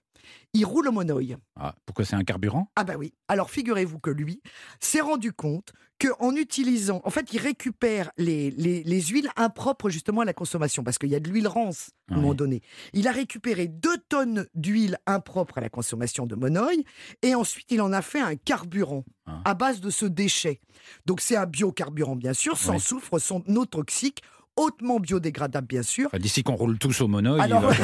Il 0.54 0.66
roule 0.66 0.88
au 0.88 0.92
monoï. 0.92 1.38
Ah, 1.56 1.76
pourquoi 1.86 2.04
c'est 2.04 2.16
un 2.16 2.24
carburant? 2.24 2.72
Ah 2.76 2.84
bah 2.84 2.96
oui. 2.98 3.14
Alors 3.28 3.52
figurez-vous 3.52 4.00
que 4.00 4.10
lui 4.10 4.42
s'est 4.80 5.02
rendu 5.02 5.32
compte 5.32 5.72
qu'en 6.02 6.36
utilisant, 6.36 7.02
en 7.04 7.12
fait, 7.12 7.32
il 7.32 7.40
récupère 7.40 8.12
les, 8.18 8.50
les, 8.50 9.02
huiles 9.02 9.30
impropres 9.36 9.90
justement 9.90 10.22
à 10.22 10.26
la 10.26 10.34
consommation, 10.34 10.84
parce 10.84 10.98
qu'il 10.98 11.10
y 11.10 11.16
a 11.16 11.20
de 11.20 11.30
l'huile 11.30 11.48
rance 11.48 11.92
à 12.10 12.16
un 12.16 12.18
moment 12.18 12.34
donné. 12.34 12.62
Il 12.94 13.08
a 13.08 13.12
récupéré 13.12 13.68
deux 13.68 13.98
tonnes 14.10 14.48
d'huile 14.56 14.98
impropre 15.06 15.60
à 15.60 15.62
la 15.62 15.70
consommation 15.70 16.26
de 16.26 16.36
monoï, 16.36 16.84
et 17.22 17.36
ensuite 17.36 17.68
il 17.70 17.82
en 17.82 17.94
a 17.94 18.02
fait 18.02 18.22
un 18.22 18.36
carburant 18.36 19.04
ah. 19.28 19.42
à 19.46 19.54
base 19.54 19.82
de 19.82 19.90
ce 19.90 20.06
déchet. 20.06 20.62
Donc 21.06 21.22
c'est 21.22 21.36
un 21.36 21.46
biocarburant 21.46 22.16
bien 22.16 22.34
sûr, 22.34 22.58
sans 22.58 22.80
soufre, 22.80 23.20
sans 23.20 23.44
non 23.48 23.66
toxique 23.66 24.24
hautement 24.56 25.00
biodégradable, 25.00 25.68
bien 25.68 25.84
sûr. 25.84 26.10
D'ici 26.20 26.44
qu'on 26.44 26.56
roule 26.56 26.78
tous 26.78 27.02
au 27.02 27.08
mono, 27.08 27.40
alors... 27.40 27.72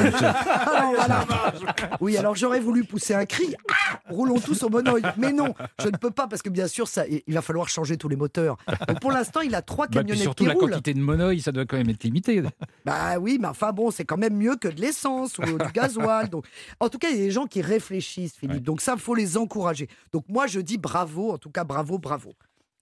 Oui, 2.00 2.16
alors 2.16 2.34
j'aurais 2.34 2.60
voulu 2.60 2.84
pousser 2.84 3.14
un 3.14 3.26
cri. 3.26 3.54
Ah, 3.70 4.00
roulons 4.10 4.38
tous 4.38 4.62
au 4.62 4.68
mono. 4.68 4.98
Mais 5.16 5.32
non, 5.32 5.54
je 5.80 5.88
ne 5.88 5.96
peux 5.96 6.10
pas 6.10 6.26
parce 6.26 6.42
que 6.42 6.50
bien 6.50 6.68
sûr, 6.68 6.88
ça, 6.88 7.04
il 7.08 7.34
va 7.34 7.42
falloir 7.42 7.68
changer 7.68 7.96
tous 7.96 8.08
les 8.08 8.16
moteurs. 8.16 8.56
Donc 8.88 9.00
pour 9.00 9.12
l'instant, 9.12 9.40
il 9.40 9.54
a 9.54 9.62
trois 9.62 9.86
bah, 9.86 10.00
camionnettes 10.00 10.18
bah, 10.18 10.22
surtout 10.22 10.46
la 10.46 10.54
quantité 10.54 10.94
de 10.94 11.00
monoï, 11.00 11.40
ça 11.40 11.52
doit 11.52 11.64
quand 11.64 11.76
même 11.76 11.90
être 11.90 12.04
limité. 12.04 12.42
Bah 12.84 13.18
oui, 13.18 13.38
mais 13.40 13.48
enfin 13.48 13.72
bon, 13.72 13.90
c'est 13.90 14.04
quand 14.04 14.16
même 14.16 14.36
mieux 14.36 14.56
que 14.56 14.68
de 14.68 14.80
l'essence 14.80 15.38
ou 15.38 15.42
du 15.42 15.72
gasoil. 15.72 16.28
Donc, 16.28 16.46
en 16.80 16.88
tout 16.88 16.98
cas, 16.98 17.08
il 17.10 17.16
y 17.16 17.20
a 17.20 17.24
des 17.24 17.30
gens 17.30 17.46
qui 17.46 17.62
réfléchissent, 17.62 18.36
Philippe. 18.36 18.62
Donc 18.62 18.80
ça, 18.80 18.94
il 18.94 19.00
faut 19.00 19.14
les 19.14 19.36
encourager. 19.36 19.88
Donc 20.12 20.24
moi, 20.28 20.46
je 20.46 20.60
dis 20.60 20.78
bravo, 20.78 21.32
en 21.32 21.38
tout 21.38 21.50
cas 21.50 21.64
bravo, 21.64 21.98
bravo. 21.98 22.32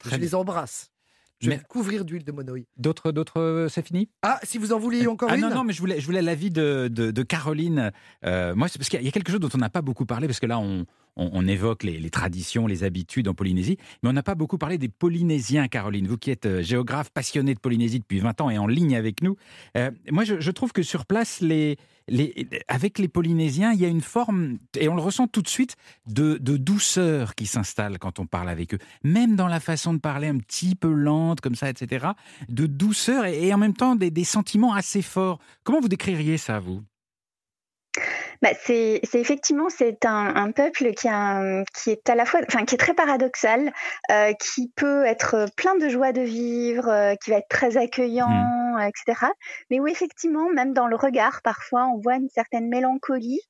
je 0.05 0.17
les 0.17 0.35
embrasse. 0.35 0.91
Je 1.41 1.51
vais 1.51 1.61
couvrir 1.69 2.05
d'huile 2.05 2.25
de 2.25 2.33
monoï. 2.33 2.67
D'autres, 2.77 3.13
d'autres, 3.13 3.41
euh, 3.41 3.69
c'est 3.69 3.87
fini? 3.87 4.09
Ah, 4.23 4.39
si 4.43 4.59
vous 4.59 4.73
en 4.73 4.79
vouliez 4.79 5.07
encore 5.07 5.29
ah, 5.31 5.37
une 5.37 5.43
Non, 5.43 5.51
non, 5.51 5.65
mais 5.65 5.73
je 5.73 5.81
voulais, 5.81 6.01
je 6.01 6.07
voulais 6.07 6.23
l'avis 6.23 6.51
de, 6.51 6.89
de, 6.89 7.23
Caroline. 7.23 7.93
Euh, 8.25 8.55
moi, 8.55 8.69
c'est 8.69 8.79
parce 8.79 8.89
qu'il 8.89 9.03
y 9.03 9.09
a 9.09 9.11
quelque 9.11 9.31
chose 9.31 9.41
dont 9.41 9.51
on 9.55 9.59
n'a 9.59 9.71
pas 9.71 9.83
beaucoup 9.83 10.07
parlé, 10.07 10.27
parce 10.27 10.41
que 10.41 10.47
là, 10.47 10.59
on, 10.59 10.87
on, 11.17 11.47
évoque 11.47 11.85
les, 11.85 12.11
traditions, 12.11 12.67
les 12.67 12.85
habitudes 12.85 13.29
en 13.29 13.35
Polynésie, 13.35 13.79
mais 14.03 14.09
on 14.09 14.13
n'a 14.13 14.23
pas 14.23 14.35
beaucoup 14.35 14.59
parlé 14.59 14.79
des 14.79 14.89
Polynésiens, 14.89 15.69
Caroline. 15.69 16.07
Vous 16.07 16.17
qui 16.17 16.31
êtes 16.31 16.47
euh, 16.47 16.63
géographe 16.63 17.11
passionné 17.11 17.55
de 17.55 17.61
Polynésie 17.61 18.01
depuis 18.01 18.19
20 18.19 18.41
ans 18.41 18.51
et 18.51 18.59
en 18.59 18.67
ligne 18.67 18.97
avec 18.97 19.23
nous, 19.23 19.37
euh, 19.77 19.91
moi 20.11 20.25
je, 20.25 20.51
trouve 20.51 20.73
que 20.73 20.83
sur 20.83 21.07
place, 21.07 21.43
avec 22.69 22.99
les 22.99 23.09
Polynésiens, 23.09 23.73
il 23.73 23.81
y 23.81 23.85
a 23.85 23.89
une 23.89 24.01
forme, 24.01 24.59
et 24.79 24.89
on 24.89 24.95
le 24.95 25.03
ressent 25.03 25.27
tout 25.27 25.43
de 25.43 25.49
suite, 25.49 25.77
de, 26.07 26.37
douceur 26.39 27.35
qui 27.35 27.47
s'installe 27.47 27.99
quand 27.99 28.19
on 28.19 28.27
parle 28.27 28.49
avec 28.49 28.75
eux. 28.75 28.79
Même 29.03 29.37
dans 29.37 29.49
la 29.49 29.61
façon 29.61 29.95
de 29.95 29.99
parler 29.99 30.29
un 30.29 30.39
petit 30.39 30.75
peu 30.75 30.93
lente, 30.93 31.41
comme 31.41 31.55
ça, 31.55 31.69
etc. 31.69 32.07
De 32.49 32.67
douceur 32.67 33.27
et, 33.27 33.53
en 33.53 33.59
même 33.59 33.75
temps 33.75 33.97
des 33.97 34.25
sentiments 34.25 34.75
assez 34.75 35.03
forts. 35.03 35.39
Comment 35.63 35.81
vous 35.81 35.89
décririez 35.89 36.39
ça, 36.39 36.59
vous? 36.61 36.83
Bah, 38.43 38.51
c'est, 38.65 39.01
effectivement 39.15 39.69
c'est 39.69 40.05
un, 40.05 40.51
peuple 40.53 40.93
qui, 40.93 41.09
a, 41.09 41.65
qui 41.75 41.91
est 41.91 42.09
à 42.11 42.15
la 42.15 42.25
fois, 42.25 42.41
enfin 42.47 42.65
qui 42.65 42.75
est 42.75 42.79
très 42.79 42.95
paradoxal, 42.95 43.73
euh, 44.11 44.33
qui 44.35 44.71
peut 44.77 45.05
être 45.05 45.47
plein 45.57 45.77
de 45.77 45.89
joie 45.89 46.13
de 46.13 46.23
vivre, 46.23 46.89
euh, 46.89 47.15
qui 47.17 47.31
va 47.31 47.37
être 47.37 47.49
très 47.49 47.77
accueillant, 47.77 48.29
mmh. 48.29 48.81
etc. 48.83 49.27
Mais 49.71 49.81
où 49.81 49.87
effectivement, 49.87 50.51
même 50.51 50.73
dans 50.73 50.87
le 50.87 50.97
regard, 50.97 51.41
parfois, 51.43 51.87
on 51.87 52.01
voit 52.01 52.17
une 52.17 52.29
certaine 52.29 52.69
mélancolie 52.69 53.41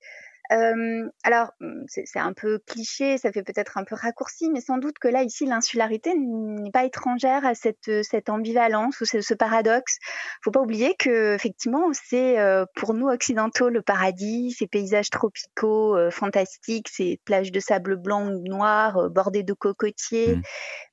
alors, 0.50 1.52
mmh, 1.60 1.84
c'est 1.86 2.18
un 2.18 2.32
peu 2.32 2.58
cliché, 2.66 3.18
ça 3.18 3.32
fait 3.32 3.42
peut-être 3.42 3.78
un 3.78 3.84
peu 3.84 3.94
raccourci, 3.94 4.50
mais 4.50 4.60
sans 4.60 4.78
doute 4.78 4.98
que 4.98 5.08
là, 5.08 5.22
ici, 5.22 5.46
l'insularité 5.46 6.12
n'est 6.16 6.70
pas 6.70 6.84
étrangère 6.84 7.46
à 7.46 7.54
cette, 7.54 8.02
cette 8.02 8.28
ambivalence 8.28 9.00
ou 9.00 9.04
ce, 9.04 9.20
ce 9.20 9.34
paradoxe. 9.34 9.98
Faut 10.42 10.50
pas 10.50 10.60
oublier 10.60 10.94
que, 10.98 11.34
effectivement, 11.34 11.90
c'est 11.92 12.36
pour 12.74 12.94
nous 12.94 13.08
occidentaux 13.08 13.68
le 13.68 13.82
paradis, 13.82 14.52
ces 14.52 14.66
paysages 14.66 15.10
tropicaux 15.10 15.96
fantastiques, 16.10 16.88
ces 16.88 17.20
plages 17.24 17.52
de 17.52 17.60
sable 17.60 17.96
blanc 17.96 18.28
ou 18.28 18.42
noir 18.46 19.10
bordées 19.10 19.42
de 19.42 19.54
cocotiers. 19.54 20.36
Mmh. 20.36 20.42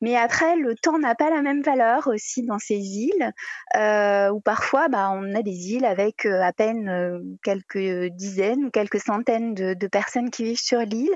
Mais 0.02 0.16
après, 0.16 0.56
le 0.56 0.76
temps 0.76 0.97
n'a 0.97 1.16
pas 1.16 1.30
la 1.30 1.41
même 1.41 1.62
valeur 1.62 2.08
aussi 2.08 2.43
dans 2.43 2.60
ces 2.60 2.78
îles, 2.78 3.34
où 3.76 4.39
parfois, 4.41 4.88
bah, 4.88 5.12
on 5.14 5.36
a 5.36 5.41
des 5.41 5.74
îles 5.74 5.86
avec 5.86 6.26
à 6.26 6.54
peine 6.54 7.38
quelques 7.43 8.12
dizaines 8.14 8.66
ou 8.66 8.72
quelques 8.72 8.99
centaines 8.99 9.41
de, 9.50 9.88
personnes 9.88 10.30
qui 10.30 10.44
vivent 10.44 10.62
sur 10.62 10.80
l'île. 10.80 11.16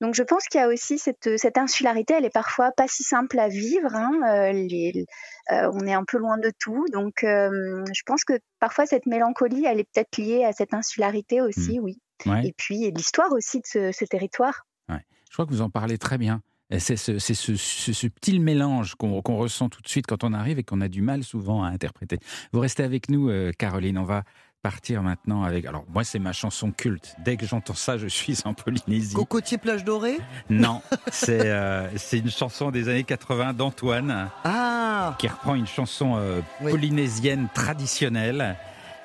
Donc 0.00 0.14
je 0.14 0.22
pense 0.24 0.46
qu'il 0.46 0.60
y 0.60 0.64
a 0.64 0.68
aussi 0.68 0.98
cette, 0.98 1.38
cette, 1.38 1.56
insularité, 1.58 2.14
elle 2.14 2.24
est 2.24 2.30
parfois 2.30 2.72
pas 2.72 2.88
si 2.88 3.04
simple 3.04 3.38
à 3.38 3.48
vivre. 3.48 3.94
Hein, 3.94 4.12
euh, 4.26 5.04
euh, 5.52 5.70
on 5.72 5.86
est 5.86 5.94
un 5.94 6.04
peu 6.04 6.18
loin 6.18 6.38
de 6.38 6.50
tout, 6.58 6.86
donc 6.92 7.22
euh, 7.22 7.84
je 7.94 8.02
pense 8.04 8.24
que 8.24 8.32
parfois 8.58 8.84
cette 8.84 9.06
mélancolie, 9.06 9.64
elle 9.64 9.78
est 9.78 9.88
peut-être 9.92 10.16
liée 10.16 10.44
à 10.44 10.52
cette 10.52 10.74
insularité 10.74 11.40
aussi, 11.40 11.78
mmh. 11.78 11.82
oui. 11.82 11.98
Et 12.44 12.52
puis 12.56 12.90
l'histoire 12.90 13.32
aussi 13.32 13.60
de 13.60 13.92
ce, 13.92 14.04
territoire. 14.04 14.66
Je 14.88 15.36
crois 15.36 15.46
que 15.46 15.50
vous 15.50 15.62
en 15.62 15.70
parlez 15.70 15.96
très 15.96 16.18
bien. 16.18 16.42
C'est 16.78 16.96
ce, 16.96 17.18
ce, 17.18 17.92
subtil 17.92 18.40
mélange 18.40 18.96
qu'on 18.96 19.20
ressent 19.20 19.70
tout 19.70 19.80
de 19.80 19.88
suite 19.88 20.06
quand 20.06 20.24
on 20.24 20.32
arrive 20.32 20.58
et 20.58 20.62
qu'on 20.62 20.82
a 20.82 20.88
du 20.88 21.00
mal 21.00 21.24
souvent 21.24 21.64
à 21.64 21.68
interpréter. 21.68 22.18
Vous 22.52 22.60
restez 22.60 22.82
avec 22.82 23.08
nous, 23.08 23.30
Caroline. 23.58 23.96
On 23.96 24.04
va 24.04 24.24
partir 24.62 25.02
maintenant 25.02 25.42
avec. 25.42 25.66
Alors, 25.66 25.84
moi, 25.92 26.04
c'est 26.04 26.18
ma 26.18 26.32
chanson 26.32 26.70
culte. 26.70 27.16
Dès 27.18 27.36
que 27.36 27.46
j'entends 27.46 27.74
ça, 27.74 27.98
je 27.98 28.06
suis 28.06 28.38
en 28.44 28.54
Polynésie. 28.54 29.14
Cocotier 29.14 29.58
plage 29.58 29.84
dorée 29.84 30.18
Non, 30.50 30.82
c'est 31.10 31.48
euh, 31.48 31.88
c'est 31.96 32.18
une 32.18 32.30
chanson 32.30 32.70
des 32.70 32.88
années 32.88 33.04
80 33.04 33.54
d'Antoine. 33.54 34.30
Ah 34.44 35.16
Qui 35.18 35.28
reprend 35.28 35.54
une 35.54 35.66
chanson 35.66 36.14
euh, 36.16 36.40
polynésienne 36.60 37.48
traditionnelle. 37.52 38.56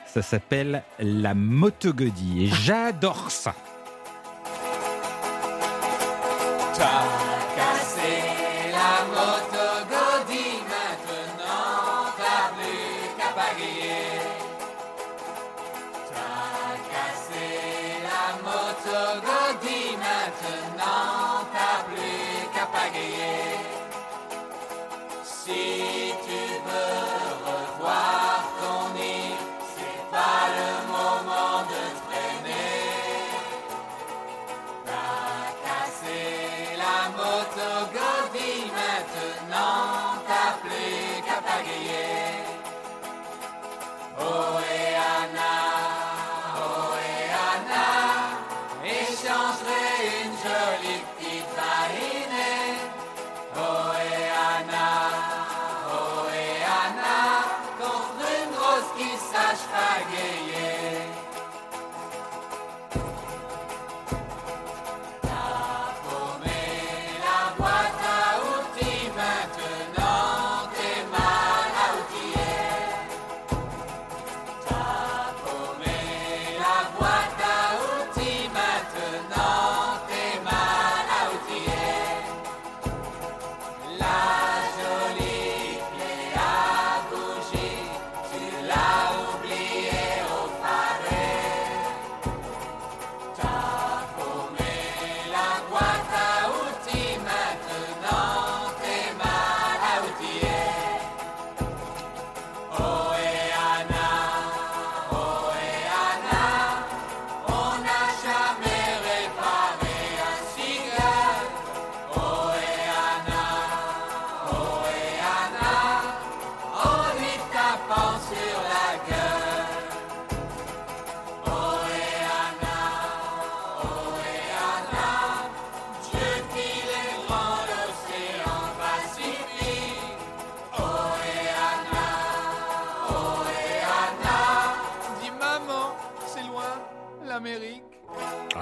Ça 0.06 0.22
s'appelle 0.22 0.84
La 1.00 1.34
Motogodie. 1.34 2.46
Et 2.46 2.48
j'adore 2.48 3.32
ça. 3.32 3.56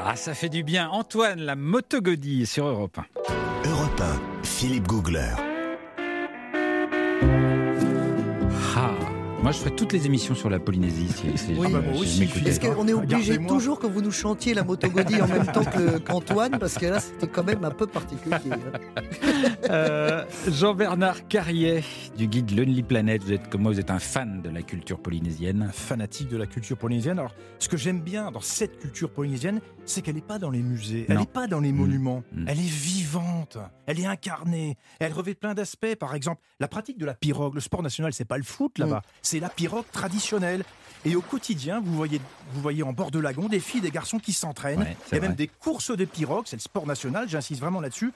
Ah, 0.07 0.15
ça 0.15 0.35
fait 0.35 0.49
du 0.49 0.61
bien. 0.61 0.87
Antoine, 0.89 1.39
la 1.39 1.55
motogodie 1.55 2.45
sur 2.45 2.67
Europe 2.67 2.99
1. 2.99 3.69
Europe 3.71 3.99
1, 3.99 4.45
Philippe 4.45 4.87
Googler. 4.87 5.31
Moi, 9.45 9.51
je 9.51 9.59
ferais 9.59 9.75
toutes 9.75 9.93
les 9.93 10.07
émissions 10.07 10.33
sur 10.33 10.49
la 10.49 10.57
Polynésie. 10.57 11.07
Si, 11.35 11.53
oui, 11.55 11.67
ah 11.75 11.79
bah 11.79 12.47
Est-ce 12.47 12.59
qu'on 12.59 12.87
est 12.87 12.93
obligé 12.93 13.37
toujours 13.45 13.77
que 13.77 13.85
vous 13.85 14.01
nous 14.01 14.11
chantiez 14.11 14.55
la 14.55 14.63
motogodie 14.63 15.21
en 15.21 15.27
même 15.27 15.45
temps 15.45 15.61
qu'Antoine 16.03 16.57
Parce 16.57 16.79
que 16.79 16.87
là, 16.87 16.99
c'était 16.99 17.27
quand 17.27 17.43
même 17.43 17.63
un 17.63 17.69
peu 17.69 17.85
particulier. 17.85 18.33
Hein. 18.33 18.57
Euh, 19.69 20.23
Jean-Bernard 20.47 21.27
Carrier, 21.27 21.83
du 22.17 22.27
guide 22.27 22.55
Lonely 22.57 22.83
Planet. 22.83 23.23
Vous 23.23 23.33
êtes, 23.33 23.49
comme 23.49 23.63
moi, 23.63 23.71
vous 23.71 23.79
êtes 23.79 23.91
un 23.91 23.99
fan 23.99 24.41
de 24.41 24.49
la 24.49 24.61
culture 24.61 24.99
polynésienne. 24.99 25.63
Un 25.63 25.71
fanatique 25.71 26.29
de 26.29 26.37
la 26.37 26.45
culture 26.45 26.77
polynésienne. 26.77 27.19
Alors, 27.19 27.35
ce 27.59 27.67
que 27.67 27.77
j'aime 27.77 27.99
bien 27.99 28.31
dans 28.31 28.41
cette 28.41 28.79
culture 28.79 29.09
polynésienne, 29.09 29.59
c'est 29.85 30.01
qu'elle 30.01 30.15
n'est 30.15 30.21
pas 30.21 30.39
dans 30.39 30.49
les 30.49 30.61
musées, 30.61 31.05
elle 31.09 31.19
n'est 31.19 31.25
pas 31.25 31.47
dans 31.47 31.59
les 31.59 31.71
mmh. 31.71 31.75
monuments, 31.75 32.23
mmh. 32.31 32.45
elle 32.47 32.59
est 32.59 32.63
vivante, 32.69 33.57
elle 33.85 33.99
est 33.99 34.05
incarnée, 34.05 34.77
elle 34.99 35.13
revêt 35.13 35.35
plein 35.35 35.53
d'aspects. 35.53 35.95
Par 35.95 36.15
exemple, 36.15 36.41
la 36.59 36.67
pratique 36.67 36.97
de 36.97 37.05
la 37.05 37.13
pirogue, 37.13 37.55
le 37.55 37.61
sport 37.61 37.83
national, 37.83 38.13
c'est 38.13 38.25
pas 38.25 38.37
le 38.37 38.43
foot 38.43 38.77
là-bas, 38.77 38.99
mmh. 38.99 39.23
C'est 39.35 39.41
la 39.41 39.49
pirogue 39.49 39.85
traditionnelle. 39.91 40.63
Et 41.03 41.15
au 41.15 41.21
quotidien, 41.21 41.81
vous 41.83 41.93
voyez, 41.93 42.21
vous 42.53 42.61
voyez 42.61 42.83
en 42.83 42.93
bord 42.93 43.11
de 43.11 43.19
lagon 43.19 43.49
des 43.49 43.59
filles, 43.59 43.81
des 43.81 43.91
garçons 43.91 44.17
qui 44.17 44.31
s'entraînent. 44.31 44.87
Il 45.11 45.15
y 45.15 45.17
a 45.17 45.21
même 45.21 45.35
des 45.35 45.47
courses 45.47 45.91
de 45.91 46.05
pirogue, 46.05 46.45
c'est 46.47 46.55
le 46.55 46.61
sport 46.61 46.87
national, 46.87 47.27
j'insiste 47.27 47.59
vraiment 47.59 47.81
là-dessus 47.81 48.13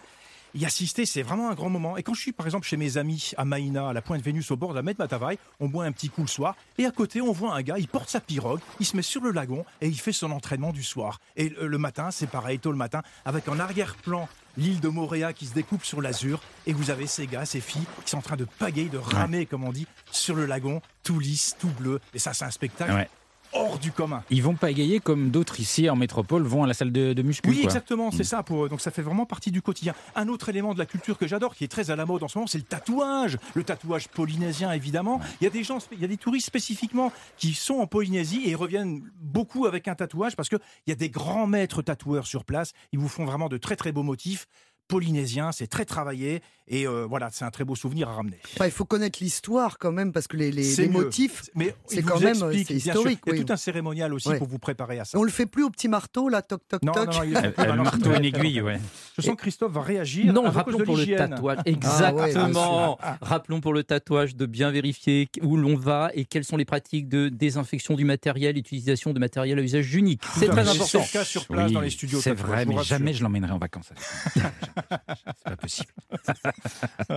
y 0.55 0.65
assister, 0.65 1.05
c'est 1.05 1.21
vraiment 1.21 1.49
un 1.51 1.53
grand 1.53 1.69
moment. 1.69 1.97
Et 1.97 2.01
quand 2.01 2.13
je 2.15 2.21
suis 2.21 2.31
par 2.31 2.47
exemple 2.47 2.65
chez 2.65 2.77
mes 2.77 2.97
amis 2.97 3.33
à 3.37 3.45
Maïna, 3.45 3.89
à 3.89 3.93
la 3.93 4.01
pointe 4.01 4.23
Vénus, 4.23 4.49
au 4.49 4.55
bord 4.55 4.71
de 4.71 4.75
la 4.75 4.81
mer 4.81 4.95
Matavai, 4.97 5.37
on 5.59 5.67
boit 5.67 5.85
un 5.85 5.91
petit 5.91 6.09
coup 6.09 6.21
le 6.21 6.27
soir, 6.27 6.55
et 6.79 6.85
à 6.85 6.91
côté 6.91 7.21
on 7.21 7.31
voit 7.31 7.53
un 7.53 7.61
gars, 7.61 7.77
il 7.77 7.87
porte 7.87 8.09
sa 8.09 8.19
pirogue, 8.19 8.59
il 8.79 8.85
se 8.85 8.95
met 8.95 9.03
sur 9.03 9.21
le 9.21 9.31
lagon 9.31 9.63
et 9.81 9.87
il 9.87 9.99
fait 9.99 10.11
son 10.11 10.31
entraînement 10.31 10.71
du 10.71 10.83
soir. 10.83 11.19
Et 11.35 11.49
le 11.49 11.77
matin, 11.77 12.09
c'est 12.11 12.27
pareil, 12.27 12.57
tôt 12.57 12.71
le 12.71 12.77
matin, 12.77 13.03
avec 13.25 13.47
en 13.47 13.59
arrière-plan 13.59 14.27
l'île 14.59 14.79
de 14.79 14.89
Moréa 14.89 15.33
qui 15.33 15.45
se 15.45 15.53
découpe 15.53 15.85
sur 15.85 16.01
l'azur, 16.01 16.41
et 16.67 16.73
vous 16.73 16.91
avez 16.91 17.07
ces 17.07 17.25
gars, 17.25 17.45
ces 17.45 17.61
filles 17.61 17.85
qui 18.03 18.11
sont 18.11 18.17
en 18.17 18.21
train 18.21 18.35
de 18.35 18.45
pagayer, 18.45 18.89
de 18.89 18.97
ramer, 18.97 19.45
comme 19.45 19.63
on 19.63 19.71
dit, 19.71 19.87
sur 20.11 20.35
le 20.35 20.45
lagon, 20.45 20.81
tout 21.03 21.19
lisse, 21.19 21.55
tout 21.59 21.71
bleu. 21.79 21.99
Et 22.13 22.19
ça, 22.19 22.33
c'est 22.33 22.45
un 22.45 22.51
spectacle 22.51 23.07
hors 23.53 23.79
du 23.79 23.91
commun. 23.91 24.23
Ils 24.29 24.43
vont 24.43 24.55
pas 24.55 24.71
égayer 24.71 24.99
comme 24.99 25.31
d'autres 25.31 25.59
ici 25.59 25.89
en 25.89 25.95
métropole 25.95 26.43
vont 26.43 26.63
à 26.63 26.67
la 26.67 26.73
salle 26.73 26.91
de, 26.91 27.13
de 27.13 27.21
muscu. 27.21 27.49
Oui, 27.49 27.61
exactement, 27.63 28.11
c'est 28.11 28.21
mm. 28.21 28.25
ça 28.25 28.43
pour 28.43 28.69
Donc 28.69 28.81
ça 28.81 28.91
fait 28.91 29.01
vraiment 29.01 29.25
partie 29.25 29.51
du 29.51 29.61
quotidien. 29.61 29.93
Un 30.15 30.27
autre 30.27 30.49
élément 30.49 30.73
de 30.73 30.79
la 30.79 30.85
culture 30.85 31.17
que 31.17 31.27
j'adore, 31.27 31.55
qui 31.55 31.63
est 31.63 31.67
très 31.67 31.91
à 31.91 31.95
la 31.95 32.05
mode 32.05 32.23
en 32.23 32.27
ce 32.27 32.37
moment, 32.37 32.47
c'est 32.47 32.57
le 32.57 32.63
tatouage. 32.63 33.37
Le 33.53 33.63
tatouage 33.63 34.07
polynésien, 34.07 34.71
évidemment. 34.71 35.19
Il 35.41 35.43
y 35.43 35.47
a 35.47 35.49
des 35.49 35.63
gens, 35.63 35.79
il 35.91 35.99
y 35.99 36.05
a 36.05 36.07
des 36.07 36.17
touristes 36.17 36.47
spécifiquement 36.47 37.11
qui 37.37 37.53
sont 37.53 37.75
en 37.75 37.87
Polynésie 37.87 38.43
et 38.45 38.55
reviennent 38.55 39.01
beaucoup 39.19 39.65
avec 39.65 39.87
un 39.87 39.95
tatouage 39.95 40.35
parce 40.35 40.49
qu'il 40.49 40.59
y 40.87 40.91
a 40.91 40.95
des 40.95 41.09
grands 41.09 41.47
maîtres 41.47 41.81
tatoueurs 41.81 42.27
sur 42.27 42.45
place. 42.45 42.73
Ils 42.91 42.99
vous 42.99 43.09
font 43.09 43.25
vraiment 43.25 43.49
de 43.49 43.57
très 43.57 43.75
très 43.75 43.91
beaux 43.91 44.03
motifs 44.03 44.47
polynésien, 44.89 45.51
c'est 45.53 45.67
très 45.67 45.85
travaillé 45.85 46.41
et 46.69 46.87
euh, 46.87 47.05
voilà, 47.09 47.29
c'est 47.31 47.45
un 47.45 47.49
très 47.49 47.63
beau 47.63 47.75
souvenir 47.75 48.09
à 48.09 48.13
ramener. 48.13 48.37
il 48.63 48.71
faut 48.71 48.85
connaître 48.85 49.19
l'histoire 49.21 49.79
quand 49.79 49.91
même 49.91 50.13
parce 50.13 50.27
que 50.27 50.37
les, 50.37 50.51
les, 50.51 50.87
motifs, 50.87 51.49
c'est 51.87 52.03
quand 52.03 52.19
même 52.19 52.35
c'est 52.35 52.75
historique. 52.75 53.19
Il 53.25 53.35
y 53.35 53.39
a 53.39 53.43
tout 53.43 53.51
un 53.51 53.57
cérémonial 53.57 54.13
aussi 54.13 54.29
pour 54.35 54.47
vous 54.47 54.59
préparer 54.59 54.99
à 54.99 55.05
ça. 55.05 55.17
On 55.17 55.23
le 55.23 55.31
fait 55.31 55.47
plus 55.47 55.63
au 55.63 55.71
petit 55.71 55.87
marteau 55.87 56.29
là, 56.29 56.43
toc 56.43 56.61
toc 56.67 56.83
non, 56.83 56.93
toc. 56.93 57.07
Non, 57.07 57.13
non, 57.13 57.51
a... 57.57 57.75
le 57.75 57.83
marteau 57.83 58.11
et 58.13 58.27
aiguille, 58.27 58.61
ouais. 58.61 58.79
Je 59.17 59.23
sens 59.23 59.35
que 59.35 59.41
Christophe 59.41 59.71
va 59.71 59.81
réagir. 59.81 60.31
Non, 60.31 60.43
rappelons 60.49 60.79
pour 60.79 60.95
le 60.95 61.05
tatouage. 61.05 61.57
Ah 61.59 61.63
Exactement. 61.65 62.99
rappelons 63.21 63.61
pour 63.61 63.73
le 63.73 63.83
tatouage 63.83 64.35
de 64.35 64.45
bien 64.45 64.69
vérifier 64.69 65.27
où 65.41 65.57
l'on 65.57 65.75
va 65.75 66.11
et 66.13 66.25
quelles 66.25 66.45
sont 66.45 66.57
les 66.57 66.65
pratiques 66.65 67.09
de 67.09 67.29
désinfection 67.29 67.95
du 67.95 68.05
matériel, 68.05 68.57
utilisation 68.57 69.11
de 69.13 69.19
matériel 69.19 69.57
à 69.57 69.61
usage 69.63 69.95
unique. 69.95 70.21
C'est 70.37 70.47
très 70.47 70.67
important. 70.67 71.03
C'est 71.03 71.23
sur 71.23 71.47
place 71.47 71.71
dans 71.71 71.81
les 71.81 71.89
studios. 71.89 72.21
C'est 72.21 72.33
vrai, 72.33 72.65
mais 72.65 72.83
jamais 72.83 73.13
je 73.13 73.23
l'emmènerai 73.23 73.53
en 73.53 73.57
vacances. 73.57 73.91
C'est 74.35 75.43
pas 75.43 75.55
possible. 75.55 75.89
Oh, 77.11 77.15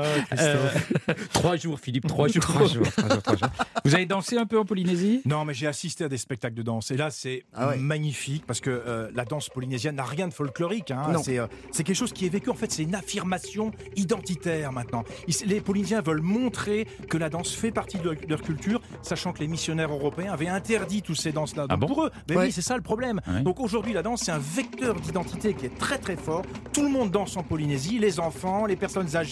trois 1.32 1.56
jours, 1.56 1.78
Philippe, 1.78 2.06
trois 2.06 2.28
jours. 2.28 2.42
trois 2.42 2.66
jours, 2.66 2.86
Vous 3.84 3.94
avez 3.94 4.06
dansé 4.06 4.38
un 4.38 4.46
peu 4.46 4.58
en 4.58 4.64
Polynésie? 4.64 5.20
Non, 5.26 5.44
mais 5.44 5.54
j'ai 5.54 5.66
assisté 5.66 6.04
à 6.04 6.08
des 6.08 6.16
spectacles 6.16 6.54
de 6.54 6.62
danse. 6.62 6.90
Et 6.90 6.96
là, 6.96 7.10
c'est 7.10 7.44
ah 7.54 7.74
magnifique 7.76 8.44
parce 8.46 8.60
que 8.60 8.70
euh, 8.70 9.10
la 9.14 9.24
danse 9.24 9.48
polynésienne 9.48 9.96
n'a 9.96 10.04
rien 10.04 10.28
de 10.28 10.32
folklorique. 10.32 10.90
Hein. 10.90 11.12
Euh, 11.28 11.46
c'est 11.72 11.84
quelque 11.84 11.96
chose 11.96 12.12
qui 12.12 12.26
est 12.26 12.30
vécu. 12.30 12.50
En 12.50 12.54
fait, 12.54 12.72
c'est 12.72 12.82
une 12.82 12.94
affirmation 12.94 13.72
identitaire 13.96 14.72
maintenant. 14.72 15.04
les 15.46 15.60
Polynésiens 15.60 16.00
veulent 16.00 16.22
montrer 16.22 16.86
que 17.08 17.18
la 17.18 17.28
danse 17.28 17.52
fait 17.52 17.70
partie 17.70 17.98
de 17.98 18.16
leur, 18.28 18.42
culture, 18.42 18.80
sachant 19.02 19.32
que 19.32 19.40
les 19.40 19.48
missionnaires 19.48 19.92
européens 19.92 20.32
avaient 20.32 20.48
interdit 20.48 21.02
toutes 21.02 21.20
ces 21.20 21.32
danses-là. 21.32 21.66
Ah 21.68 21.76
pour 21.76 22.04
eux, 22.04 22.10
mais 22.28 22.36
oui, 22.36 22.52
c'est 22.52 22.62
ça 22.62 22.76
le 22.76 22.82
problème. 22.82 23.20
Donc 23.42 23.60
aujourd'hui, 23.60 23.92
la 23.92 24.02
danse, 24.02 24.22
c'est 24.22 24.32
un 24.32 24.38
vecteur 24.38 24.94
d'identité 25.00 25.54
qui 25.54 25.66
est 25.66 25.78
très 25.78 25.98
très 25.98 26.16
fort. 26.16 26.42
Tout 26.72 26.82
le 26.82 26.88
monde 26.88 27.10
danse 27.10 27.36
en 27.36 27.42
Polynésie, 27.42 27.98
les 27.98 28.20
enfants, 28.20 28.66
les 28.66 28.76
personnes 28.76 29.16
âgées, 29.16 29.31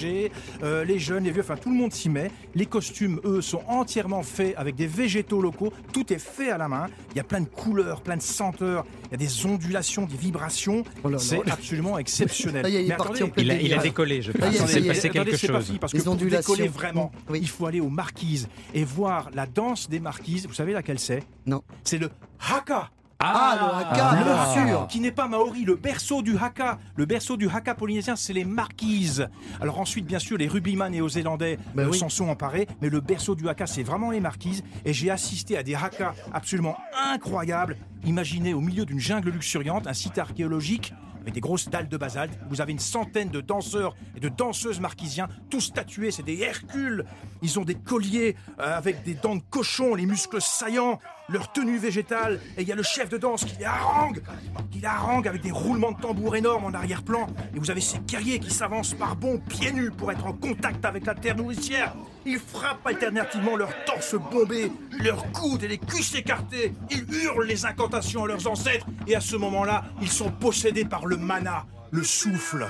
euh, 0.62 0.84
les 0.84 0.98
jeunes, 0.98 1.24
les 1.24 1.30
vieux, 1.30 1.42
enfin 1.42 1.57
tout 1.57 1.70
le 1.70 1.76
monde 1.76 1.92
s'y 1.92 2.09
met. 2.09 2.30
Les 2.55 2.66
costumes, 2.66 3.20
eux, 3.24 3.40
sont 3.40 3.62
entièrement 3.68 4.22
faits 4.22 4.55
avec 4.57 4.74
des 4.74 4.86
végétaux 4.86 5.40
locaux. 5.40 5.72
Tout 5.92 6.12
est 6.12 6.18
fait 6.18 6.51
à 6.51 6.59
la 6.59 6.68
main. 6.68 6.88
Il 7.12 7.16
y 7.16 7.20
a 7.20 7.24
plein 7.24 7.40
de 7.40 7.48
couleurs, 7.48 8.01
plein 8.03 8.16
de 8.16 8.22
senteurs. 8.22 8.84
Il 9.07 9.12
y 9.12 9.14
a 9.14 9.18
des 9.18 9.46
ondulations, 9.46 10.07
des 10.07 10.16
vibrations. 10.16 10.84
Oh 11.05 11.18
c'est 11.18 11.48
absolument 11.51 11.98
exceptionnel. 12.05 12.66
il, 12.68 12.92
a, 12.92 13.78
décollé, 13.78 14.22
je 14.22 14.32
pense. 14.32 14.55
C'est 14.66 14.82
passé 14.82 15.11
quelque 15.11 15.36
chose. 15.36 15.78
parce 15.80 15.92
que 15.92 16.03
pour 16.03 16.16
décoller 16.16 16.68
vraiment, 16.68 17.12
il 17.34 17.48
faut 17.48 17.66
aller 17.66 17.80
aux 17.80 17.88
marquises 17.88 18.48
et 18.74 18.84
voir 18.84 19.30
la 19.34 19.46
danse 19.46 19.88
des 19.88 20.01
marquises. 20.01 20.46
Vous 20.46 20.55
savez 20.55 20.72
laquelle 20.72 20.98
c'est? 20.98 21.22
Non. 21.46 21.62
C'est 21.84 21.98
le 21.98 22.11
haka. 22.40 22.90
Ah, 23.22 23.58
le 23.60 23.76
haka, 23.76 24.10
ah. 24.12 24.54
bien 24.54 24.66
sûr 24.66 24.86
Qui 24.88 25.00
n'est 25.00 25.12
pas 25.12 25.28
maori, 25.28 25.64
le 25.64 25.74
berceau 25.74 26.22
du 26.22 26.38
haka. 26.38 26.78
Le 26.96 27.04
berceau 27.04 27.36
du 27.36 27.48
haka 27.48 27.74
polynésien, 27.74 28.16
c'est 28.16 28.32
les 28.32 28.46
marquises. 28.46 29.28
Alors 29.60 29.78
ensuite, 29.78 30.06
bien 30.06 30.18
sûr, 30.18 30.38
les 30.38 30.48
rugbyman 30.48 30.90
néo-zélandais 30.90 31.58
ben 31.74 31.88
euh, 31.88 31.92
s'en 31.92 32.08
sont 32.08 32.28
emparés, 32.28 32.66
mais 32.80 32.88
le 32.88 33.00
berceau 33.00 33.34
du 33.34 33.46
haka, 33.48 33.66
c'est 33.66 33.82
vraiment 33.82 34.10
les 34.10 34.20
marquises. 34.20 34.64
Et 34.86 34.94
j'ai 34.94 35.10
assisté 35.10 35.58
à 35.58 35.62
des 35.62 35.74
hakas 35.74 36.14
absolument 36.32 36.78
incroyables. 37.12 37.76
Imaginez 38.04 38.54
au 38.54 38.60
milieu 38.60 38.86
d'une 38.86 39.00
jungle 39.00 39.28
luxuriante, 39.30 39.86
un 39.86 39.92
site 39.92 40.16
archéologique 40.16 40.94
avec 41.20 41.34
des 41.34 41.40
grosses 41.40 41.68
dalles 41.68 41.88
de 41.88 41.96
basalte. 41.96 42.32
Vous 42.48 42.60
avez 42.62 42.72
une 42.72 42.78
centaine 42.78 43.28
de 43.28 43.42
danseurs 43.42 43.94
et 44.16 44.20
de 44.20 44.28
danseuses 44.28 44.80
marquisiens, 44.80 45.28
tous 45.50 45.72
tatoués, 45.72 46.10
c'est 46.10 46.22
des 46.22 46.40
Hercules. 46.40 47.04
Ils 47.42 47.58
ont 47.58 47.64
des 47.64 47.74
colliers 47.74 48.36
euh, 48.58 48.76
avec 48.76 49.02
des 49.04 49.14
dents 49.14 49.36
de 49.36 49.42
cochon, 49.50 49.94
les 49.94 50.06
muscles 50.06 50.40
saillants, 50.40 50.98
leur 51.30 51.52
tenue 51.52 51.78
végétale. 51.78 52.40
Et 52.56 52.62
il 52.62 52.68
y 52.68 52.72
a 52.72 52.76
le 52.76 52.82
chef 52.82 53.08
de 53.08 53.18
danse 53.18 53.44
qui 53.44 53.56
les 53.58 53.64
harangue, 53.64 54.22
qui 54.70 54.80
les 54.80 54.86
harangue 54.86 55.28
avec 55.28 55.42
des 55.42 55.50
roulements 55.50 55.92
de 55.92 56.00
tambour 56.00 56.36
énormes 56.36 56.64
en 56.64 56.74
arrière-plan. 56.74 57.26
Et 57.54 57.58
vous 57.58 57.70
avez 57.70 57.80
ces 57.80 57.98
guerriers 57.98 58.38
qui 58.38 58.50
s'avancent 58.50 58.94
par 58.94 59.16
bons 59.16 59.38
pieds 59.38 59.72
nus 59.72 59.90
pour 59.90 60.12
être 60.12 60.26
en 60.26 60.32
contact 60.32 60.84
avec 60.84 61.06
la 61.06 61.14
terre 61.14 61.36
nourricière. 61.36 61.94
Ils 62.26 62.38
frappent 62.38 62.86
alternativement 62.86 63.56
leur 63.56 63.72
torse 63.84 64.14
bombé, 64.14 64.70
leurs 64.98 65.30
coudes 65.32 65.62
et 65.62 65.68
les 65.68 65.78
cuisses 65.78 66.14
écartées. 66.14 66.74
Ils 66.90 67.06
hurlent 67.12 67.46
les 67.46 67.64
incantations 67.64 68.24
à 68.24 68.28
leurs 68.28 68.46
ancêtres. 68.46 68.86
Et 69.06 69.16
à 69.16 69.20
ce 69.20 69.36
moment-là, 69.36 69.84
ils 70.02 70.10
sont 70.10 70.30
possédés 70.30 70.84
par 70.84 71.06
le 71.06 71.16
mana, 71.16 71.66
le 71.90 72.02
souffle. 72.02 72.66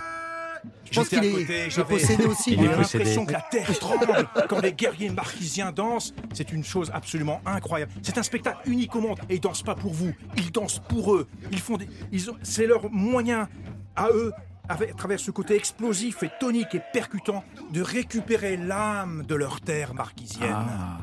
Je 0.90 0.98
pense 0.98 1.08
qu'il 1.08 1.24
est, 1.24 1.84
possédé 1.84 2.24
aussi. 2.24 2.56
J'ai 2.56 2.66
l'impression 2.66 3.24
que 3.24 3.32
la 3.32 3.42
terre 3.42 3.78
tremble 3.78 4.28
quand 4.48 4.60
les 4.60 4.72
guerriers 4.72 5.10
marquisiens 5.10 5.72
dansent. 5.72 6.14
C'est 6.32 6.52
une 6.52 6.64
chose 6.64 6.90
absolument 6.92 7.40
incroyable. 7.46 7.92
C'est 8.02 8.18
un 8.18 8.22
spectacle 8.22 8.68
unique 8.68 8.94
au 8.96 9.00
monde. 9.00 9.18
Et 9.28 9.36
ils 9.36 9.40
dansent 9.40 9.62
pas 9.62 9.74
pour 9.74 9.92
vous. 9.92 10.12
Ils 10.36 10.50
dansent 10.50 10.80
pour 10.88 11.14
eux. 11.14 11.28
Ils 11.52 11.60
font 11.60 11.76
des, 11.76 11.88
ils 12.10 12.30
ont, 12.30 12.36
c'est 12.42 12.66
leur 12.66 12.90
moyen 12.90 13.48
à 13.96 14.08
eux 14.08 14.32
à 14.68 14.76
travers 14.96 15.18
ce 15.18 15.32
côté 15.32 15.56
explosif 15.56 16.22
et 16.22 16.30
tonique 16.38 16.76
et 16.76 16.82
percutant, 16.92 17.42
de 17.72 17.82
récupérer 17.82 18.56
l'âme 18.56 19.24
de 19.26 19.34
leur 19.34 19.60
terre 19.60 19.94
marquisienne. 19.94 20.54
Ah. 20.54 20.98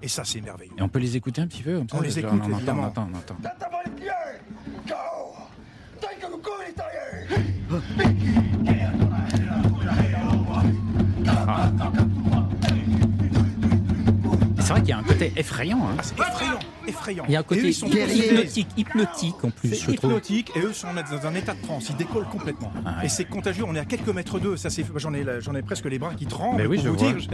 Et 0.00 0.08
ça, 0.08 0.24
c'est 0.24 0.40
merveilleux. 0.40 0.72
Et 0.78 0.82
on 0.82 0.88
peut 0.88 0.98
les 0.98 1.16
écouter 1.16 1.42
un 1.42 1.46
petit 1.46 1.62
peu 1.62 1.82
On 1.92 2.00
les 2.00 2.18
écoute, 2.18 2.40
évidemment. 2.48 2.86
Attends, 2.86 3.08
attends, 3.14 3.36
C'est 14.64 14.70
vrai 14.70 14.80
qu'il 14.80 14.88
y 14.88 14.92
a 14.92 14.98
un 14.98 15.02
côté 15.02 15.30
effrayant. 15.36 15.78
Hein. 15.86 15.96
Ah, 15.98 16.02
c'est 16.02 16.18
effrayant, 16.18 16.58
effrayant. 16.88 17.24
Il 17.28 17.32
y 17.32 17.36
a 17.36 17.40
un 17.40 17.42
côté 17.42 17.68
hypnotique, 17.68 18.68
hypnotique 18.78 19.44
en 19.44 19.50
plus. 19.50 19.74
C'est 19.74 19.92
hypnotique 19.92 20.52
et 20.56 20.60
eux 20.60 20.72
sont 20.72 20.88
dans 20.94 21.26
un 21.26 21.34
état 21.34 21.52
de 21.52 21.60
transe. 21.60 21.90
Ils 21.90 21.96
décollent 21.96 22.28
complètement. 22.28 22.72
Ah, 22.86 23.04
et 23.04 23.10
c'est 23.10 23.26
contagieux. 23.26 23.64
On 23.68 23.74
est 23.74 23.78
à 23.78 23.84
quelques 23.84 24.08
mètres 24.08 24.38
d'eux. 24.38 24.56
Ça, 24.56 24.70
c'est, 24.70 24.86
j'en 24.96 25.12
ai, 25.12 25.26
j'en 25.40 25.54
ai 25.54 25.60
presque 25.60 25.84
les 25.84 25.98
bras 25.98 26.14
qui 26.14 26.24
tremblent. 26.24 26.56
Mais 26.56 26.66
oui, 26.66 26.80
je 26.82 26.88
vous 26.88 26.96
vois. 26.96 27.12
Dire. 27.12 27.28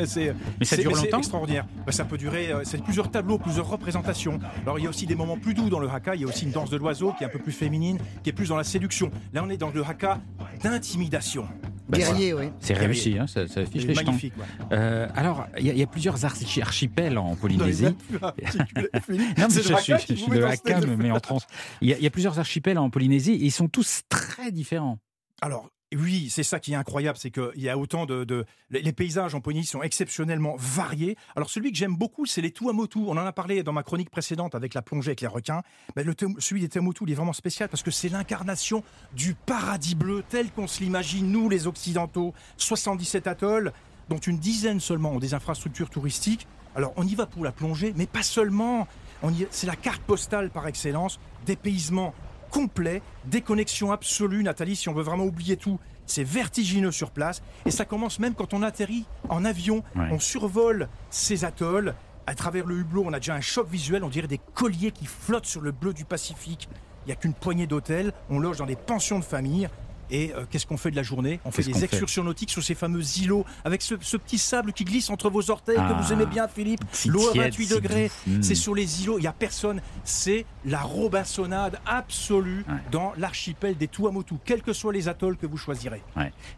mais 0.58 0.64
ça 0.64 0.76
dure 0.76 0.92
longtemps. 0.92 1.18
extraordinaire. 1.18 1.66
Bah, 1.86 1.92
ça 1.92 2.04
peut 2.04 2.18
durer. 2.18 2.50
Euh, 2.50 2.62
c'est 2.64 2.82
plusieurs 2.82 3.12
tableaux, 3.12 3.38
plusieurs 3.38 3.68
représentations. 3.68 4.40
Alors 4.62 4.80
il 4.80 4.84
y 4.84 4.86
a 4.88 4.90
aussi 4.90 5.06
des 5.06 5.14
moments 5.14 5.38
plus 5.38 5.54
doux 5.54 5.70
dans 5.70 5.78
le 5.78 5.88
haka. 5.88 6.16
Il 6.16 6.22
y 6.22 6.24
a 6.24 6.26
aussi 6.26 6.46
une 6.46 6.52
danse 6.52 6.70
de 6.70 6.76
l'oiseau 6.76 7.12
qui 7.16 7.22
est 7.22 7.26
un 7.28 7.30
peu 7.30 7.38
plus 7.38 7.52
féminine, 7.52 7.98
qui 8.24 8.30
est 8.30 8.32
plus 8.32 8.48
dans 8.48 8.56
la 8.56 8.64
séduction. 8.64 9.12
Là, 9.32 9.42
on 9.44 9.50
est 9.50 9.56
dans 9.56 9.70
le 9.70 9.84
haka 9.84 10.18
d'intimidation. 10.64 11.46
Bah, 11.90 11.98
Guerrier, 11.98 12.34
oui. 12.34 12.44
C'est 12.60 12.74
réussi, 12.74 13.18
hein, 13.18 13.26
ça, 13.26 13.40
affiche 13.40 13.84
les 13.84 13.94
magnifique, 13.94 14.32
euh, 14.72 15.08
alors, 15.16 15.46
il 15.58 15.66
y, 15.66 15.82
a 15.82 15.86
plusieurs 15.86 16.24
archipels 16.24 17.18
en 17.18 17.34
Polynésie. 17.34 17.84
non, 17.84 18.32
mais 19.08 19.48
je, 19.48 19.74
suis, 19.74 19.92
je 20.08 20.14
suis 20.14 20.30
de 20.30 20.38
la 20.38 20.56
cam, 20.56 20.96
mais 20.96 21.10
en 21.10 21.18
trans. 21.20 21.40
Il 21.80 21.88
y, 21.88 22.06
a 22.06 22.10
plusieurs 22.10 22.38
archipels 22.38 22.78
en 22.78 22.90
Polynésie 22.90 23.32
et 23.32 23.44
ils 23.44 23.50
sont 23.50 23.68
tous 23.68 24.02
très 24.08 24.52
différents. 24.52 24.98
Alors, 25.42 25.70
oui, 25.96 26.28
c'est 26.30 26.44
ça 26.44 26.60
qui 26.60 26.72
est 26.72 26.76
incroyable, 26.76 27.18
c'est 27.18 27.32
qu'il 27.32 27.50
y 27.56 27.68
a 27.68 27.76
autant 27.76 28.06
de, 28.06 28.46
Les 28.70 28.92
paysages 28.92 29.34
en 29.34 29.40
Polynésie 29.40 29.66
sont 29.68 29.82
exceptionnellement 29.82 30.54
variés. 30.56 31.16
Alors 31.34 31.50
celui 31.50 31.72
que 31.72 31.78
j'aime 31.78 31.96
beaucoup, 31.96 32.26
c'est 32.26 32.40
les 32.40 32.52
Tuamotu. 32.52 33.00
On 33.00 33.12
en 33.12 33.16
a 33.18 33.32
parlé 33.32 33.64
dans 33.64 33.72
ma 33.72 33.82
chronique 33.82 34.08
précédente 34.08 34.54
avec 34.54 34.74
la 34.74 34.82
plongée 34.82 35.10
avec 35.10 35.20
les 35.20 35.26
requins. 35.26 35.62
Mais 35.96 36.04
le, 36.04 36.14
celui 36.38 36.60
des 36.60 36.68
Tuamotu, 36.68 37.02
il 37.06 37.10
est 37.10 37.16
vraiment 37.16 37.32
spécial 37.32 37.68
parce 37.68 37.82
que 37.82 37.90
c'est 37.90 38.08
l'incarnation 38.08 38.84
du 39.14 39.34
paradis 39.34 39.96
bleu 39.96 40.22
tel 40.28 40.52
qu'on 40.52 40.68
se 40.68 40.80
l'imagine, 40.80 41.30
nous 41.30 41.48
les 41.48 41.66
Occidentaux. 41.66 42.34
77 42.56 43.26
atolls, 43.26 43.72
dont 44.08 44.18
une 44.18 44.38
dizaine 44.38 44.78
seulement 44.78 45.10
ont 45.10 45.18
des 45.18 45.34
infrastructures 45.34 45.90
touristiques. 45.90 46.46
Alors 46.76 46.92
on 46.96 47.04
y 47.04 47.16
va 47.16 47.26
pour 47.26 47.42
la 47.42 47.50
plongée, 47.50 47.94
mais 47.96 48.06
pas 48.06 48.22
seulement. 48.22 48.86
C'est 49.50 49.66
la 49.66 49.76
carte 49.76 50.02
postale 50.02 50.50
par 50.50 50.68
excellence, 50.68 51.18
dépaysement 51.46 52.14
complet, 52.50 53.02
déconnexion 53.24 53.92
absolue, 53.92 54.42
Nathalie, 54.42 54.76
si 54.76 54.88
on 54.88 54.94
veut 54.94 55.02
vraiment 55.02 55.24
oublier 55.24 55.56
tout. 55.56 55.78
C'est 56.06 56.24
vertigineux 56.24 56.90
sur 56.90 57.12
place 57.12 57.40
et 57.66 57.70
ça 57.70 57.84
commence 57.84 58.18
même 58.18 58.34
quand 58.34 58.52
on 58.52 58.62
atterrit 58.62 59.06
en 59.28 59.44
avion. 59.44 59.84
On 59.96 60.18
survole 60.18 60.88
ces 61.10 61.44
atolls. 61.44 61.94
À 62.26 62.34
travers 62.34 62.66
le 62.66 62.76
hublot, 62.78 63.04
on 63.06 63.12
a 63.12 63.18
déjà 63.18 63.34
un 63.34 63.40
choc 63.40 63.68
visuel. 63.68 64.04
On 64.04 64.08
dirait 64.08 64.26
des 64.26 64.40
colliers 64.54 64.90
qui 64.90 65.06
flottent 65.06 65.46
sur 65.46 65.60
le 65.60 65.72
bleu 65.72 65.92
du 65.92 66.04
Pacifique. 66.04 66.68
Il 67.04 67.08
n'y 67.08 67.12
a 67.12 67.16
qu'une 67.16 67.34
poignée 67.34 67.66
d'hôtels. 67.66 68.12
On 68.28 68.38
loge 68.38 68.58
dans 68.58 68.66
des 68.66 68.76
pensions 68.76 69.18
de 69.18 69.24
famille. 69.24 69.68
Et 70.10 70.32
euh, 70.34 70.44
qu'est-ce 70.50 70.66
qu'on 70.66 70.76
fait 70.76 70.90
de 70.90 70.96
la 70.96 71.02
journée 71.02 71.40
On 71.44 71.50
fait 71.50 71.62
des 71.62 71.84
excursions 71.84 72.24
nautiques 72.24 72.50
sur 72.50 72.62
ces 72.62 72.74
fameux 72.74 73.02
îlots 73.18 73.44
avec 73.64 73.82
ce, 73.82 73.94
petit 73.94 74.38
sable 74.38 74.72
qui 74.72 74.84
glisse 74.84 75.10
entre 75.10 75.30
vos 75.30 75.50
orteils 75.50 75.76
que 75.76 76.02
vous 76.02 76.10
ah. 76.10 76.12
aimez 76.12 76.26
bien, 76.26 76.48
Philippe. 76.48 76.80
L'eau 77.06 77.28
à 77.30 77.34
28 77.34 77.70
degrés, 77.70 78.10
c'est 78.42 78.54
sur 78.54 78.74
les 78.74 79.02
îlots, 79.02 79.18
il 79.18 79.22
n'y 79.22 79.26
a 79.26 79.32
personne. 79.32 79.80
C'est 80.04 80.44
la 80.64 80.80
robinsonade 80.80 81.78
absolue 81.86 82.64
dans 82.90 83.12
l'archipel 83.16 83.76
des 83.76 83.88
Tuamotu, 83.88 84.34
quels 84.44 84.62
que 84.62 84.72
soient 84.72 84.92
les 84.92 85.08
atolls 85.08 85.36
que 85.36 85.46
vous 85.46 85.56
choisirez. 85.56 86.02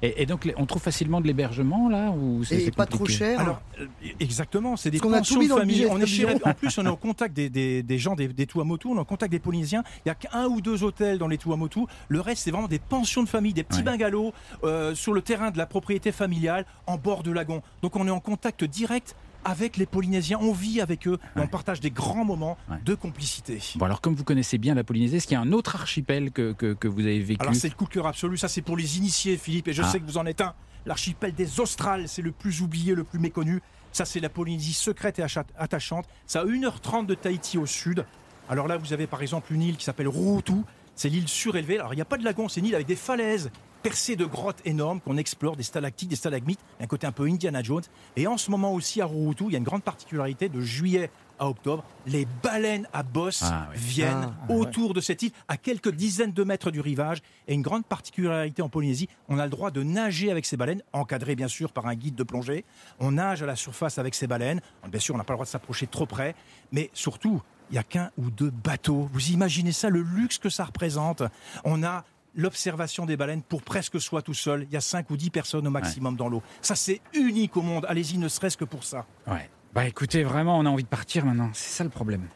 Et, 0.02 0.26
donc, 0.26 0.50
on 0.56 0.66
trouve 0.66 0.82
facilement 0.82 1.20
de 1.20 1.26
l'hébergement 1.26 1.88
là 1.88 2.10
ou 2.10 2.44
c'est 2.44 2.74
pas 2.74 2.86
trop 2.86 3.06
cher 3.06 3.40
Alors, 3.40 3.60
euh, 3.80 3.86
exactement, 4.20 4.76
c'est 4.76 4.90
des 4.90 4.98
pensions 4.98 5.40
de 5.40 5.48
famille. 5.48 5.86
On 5.90 5.98
est, 6.00 6.46
en 6.46 6.54
plus, 6.54 6.78
on 6.78 6.86
est 6.86 6.88
en 6.88 6.96
contact 6.96 7.34
des, 7.34 7.82
des, 7.82 7.98
gens 7.98 8.14
des, 8.14 8.28
des 8.28 8.46
Tuamotu, 8.46 8.88
on 8.88 8.96
est 8.96 9.00
en 9.00 9.04
contact 9.04 9.30
des 9.30 9.38
Polynésiens. 9.38 9.82
Il 9.98 10.08
n'y 10.08 10.12
a 10.12 10.14
qu'un 10.14 10.46
ou 10.46 10.60
deux 10.60 10.82
hôtels 10.82 11.18
dans 11.18 11.28
les 11.28 11.38
Tuamotu. 11.38 11.80
Le 12.08 12.20
reste, 12.20 12.44
c'est 12.44 12.50
vraiment 12.50 12.68
des 12.68 12.78
pensions 12.78 13.22
de 13.22 13.28
famille 13.28 13.41
des 13.50 13.64
petits 13.64 13.82
bungalows 13.82 14.32
euh, 14.62 14.94
sur 14.94 15.12
le 15.12 15.22
terrain 15.22 15.50
de 15.50 15.58
la 15.58 15.66
propriété 15.66 16.12
familiale 16.12 16.66
en 16.86 16.98
bord 16.98 17.22
de 17.24 17.32
lagon. 17.32 17.62
Donc 17.82 17.96
on 17.96 18.06
est 18.06 18.10
en 18.10 18.20
contact 18.20 18.62
direct 18.62 19.16
avec 19.44 19.76
les 19.76 19.86
Polynésiens, 19.86 20.38
on 20.40 20.52
vit 20.52 20.80
avec 20.80 21.06
eux, 21.08 21.18
on 21.36 21.46
partage 21.46 21.80
des 21.80 21.90
grands 21.90 22.24
moments 22.24 22.56
de 22.84 22.94
complicité. 22.94 23.60
Bon 23.76 23.86
alors 23.86 24.00
comme 24.00 24.14
vous 24.14 24.24
connaissez 24.24 24.58
bien 24.58 24.74
la 24.74 24.84
Polynésie, 24.84 25.16
est-ce 25.16 25.26
qu'il 25.26 25.34
y 25.34 25.38
a 25.38 25.40
un 25.40 25.52
autre 25.52 25.74
archipel 25.74 26.30
que, 26.30 26.52
que, 26.52 26.88
vous 26.88 27.00
avez 27.00 27.20
vécu? 27.20 27.42
Alors 27.42 27.54
c'est 27.54 27.68
le 27.68 27.74
coup 27.74 27.84
de 27.84 27.90
cœur 27.90 28.06
absolu, 28.06 28.36
ça 28.36 28.48
c'est 28.48 28.62
pour 28.62 28.76
les 28.76 28.98
initiés 28.98 29.36
Philippe, 29.36 29.68
et 29.68 29.72
je 29.72 29.82
ah. 29.82 29.86
sais 29.86 30.00
que 30.00 30.04
vous 30.04 30.18
en 30.18 30.26
êtes 30.26 30.40
un. 30.40 30.54
L'archipel 30.84 31.32
des 31.32 31.60
Australes, 31.60 32.08
c'est 32.08 32.22
le 32.22 32.32
plus 32.32 32.60
oublié, 32.60 32.94
le 32.94 33.04
plus 33.04 33.18
méconnu. 33.18 33.62
Ça 33.92 34.04
c'est 34.04 34.20
la 34.20 34.28
Polynésie 34.28 34.72
secrète 34.72 35.18
et 35.18 35.22
attachante. 35.58 36.06
Ça 36.26 36.40
a 36.40 36.44
1h30 36.44 37.06
de 37.06 37.14
Tahiti 37.14 37.58
au 37.58 37.66
sud. 37.66 38.04
Alors 38.48 38.68
là 38.68 38.76
vous 38.76 38.92
avez 38.92 39.06
par 39.06 39.22
exemple 39.22 39.52
une 39.52 39.62
île 39.62 39.76
qui 39.76 39.84
s'appelle 39.84 40.08
Routou, 40.08 40.64
c'est 40.94 41.08
l'île 41.08 41.28
surélevée. 41.28 41.78
Alors, 41.78 41.92
il 41.92 41.96
n'y 41.96 42.02
a 42.02 42.06
pas 42.06 42.18
de 42.18 42.24
lagon, 42.24 42.48
c'est 42.48 42.60
une 42.60 42.66
île 42.66 42.74
avec 42.74 42.86
des 42.86 42.96
falaises 42.96 43.50
percées 43.82 44.16
de 44.16 44.24
grottes 44.24 44.60
énormes 44.64 45.00
qu'on 45.00 45.16
explore, 45.16 45.56
des 45.56 45.62
stalactites, 45.62 46.08
des 46.08 46.16
stalagmites, 46.16 46.60
un 46.80 46.86
côté 46.86 47.06
un 47.06 47.12
peu 47.12 47.24
Indiana 47.24 47.62
Jones. 47.62 47.82
Et 48.16 48.26
en 48.26 48.36
ce 48.36 48.50
moment 48.50 48.72
aussi, 48.72 49.00
à 49.00 49.06
Rurutu, 49.06 49.44
il 49.46 49.52
y 49.52 49.54
a 49.56 49.58
une 49.58 49.64
grande 49.64 49.82
particularité 49.82 50.48
de 50.48 50.60
juillet 50.60 51.10
à 51.38 51.48
octobre, 51.48 51.82
les 52.06 52.26
baleines 52.42 52.86
à 52.92 53.02
bosse 53.02 53.42
ah, 53.42 53.68
viennent 53.74 54.32
ah, 54.48 54.52
autour 54.52 54.94
de 54.94 55.00
cette 55.00 55.22
île, 55.22 55.32
à 55.48 55.56
quelques 55.56 55.90
dizaines 55.90 56.32
de 56.32 56.44
mètres 56.44 56.70
du 56.70 56.80
rivage. 56.80 57.18
Et 57.48 57.54
une 57.54 57.62
grande 57.62 57.84
particularité 57.84 58.62
en 58.62 58.68
Polynésie, 58.68 59.08
on 59.28 59.40
a 59.40 59.44
le 59.44 59.50
droit 59.50 59.72
de 59.72 59.82
nager 59.82 60.30
avec 60.30 60.46
ces 60.46 60.56
baleines, 60.56 60.82
encadré 60.92 61.34
bien 61.34 61.48
sûr 61.48 61.72
par 61.72 61.86
un 61.86 61.96
guide 61.96 62.14
de 62.14 62.22
plongée. 62.22 62.64
On 63.00 63.12
nage 63.12 63.42
à 63.42 63.46
la 63.46 63.56
surface 63.56 63.98
avec 63.98 64.14
ces 64.14 64.28
baleines. 64.28 64.60
Bien 64.88 65.00
sûr, 65.00 65.16
on 65.16 65.18
n'a 65.18 65.24
pas 65.24 65.32
le 65.32 65.38
droit 65.38 65.46
de 65.46 65.50
s'approcher 65.50 65.88
trop 65.88 66.06
près, 66.06 66.36
mais 66.70 66.90
surtout, 66.92 67.42
il 67.72 67.76
n'y 67.76 67.78
a 67.78 67.84
qu'un 67.84 68.10
ou 68.18 68.30
deux 68.30 68.50
bateaux. 68.50 69.08
Vous 69.14 69.30
imaginez 69.30 69.72
ça, 69.72 69.88
le 69.88 70.02
luxe 70.02 70.36
que 70.36 70.50
ça 70.50 70.66
représente 70.66 71.22
On 71.64 71.82
a 71.82 72.04
l'observation 72.34 73.06
des 73.06 73.16
baleines 73.16 73.42
pour 73.42 73.62
presque 73.62 73.98
soi 73.98 74.20
tout 74.20 74.34
seul. 74.34 74.66
Il 74.68 74.74
y 74.74 74.76
a 74.76 74.82
cinq 74.82 75.10
ou 75.10 75.16
dix 75.16 75.30
personnes 75.30 75.66
au 75.66 75.70
maximum 75.70 76.14
dans 76.16 76.28
l'eau. 76.28 76.42
Ça, 76.60 76.74
c'est 76.74 77.00
unique 77.14 77.56
au 77.56 77.62
monde. 77.62 77.86
Allez-y, 77.88 78.18
ne 78.18 78.28
serait-ce 78.28 78.58
que 78.58 78.66
pour 78.66 78.84
ça. 78.84 79.06
Ouais. 79.26 79.48
Bah 79.74 79.86
écoutez, 79.86 80.22
vraiment, 80.22 80.58
on 80.58 80.66
a 80.66 80.68
envie 80.68 80.82
de 80.82 80.88
partir 80.88 81.24
maintenant. 81.24 81.48
C'est 81.54 81.78
ça 81.78 81.84
le 81.84 81.88
problème. 81.88 82.28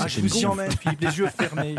Ah, 0.00 0.08
je 0.08 0.20
vous 0.20 0.46
en 0.46 0.56
Philippe, 0.80 1.00
les 1.00 1.18
yeux 1.18 1.28
fermés. 1.28 1.76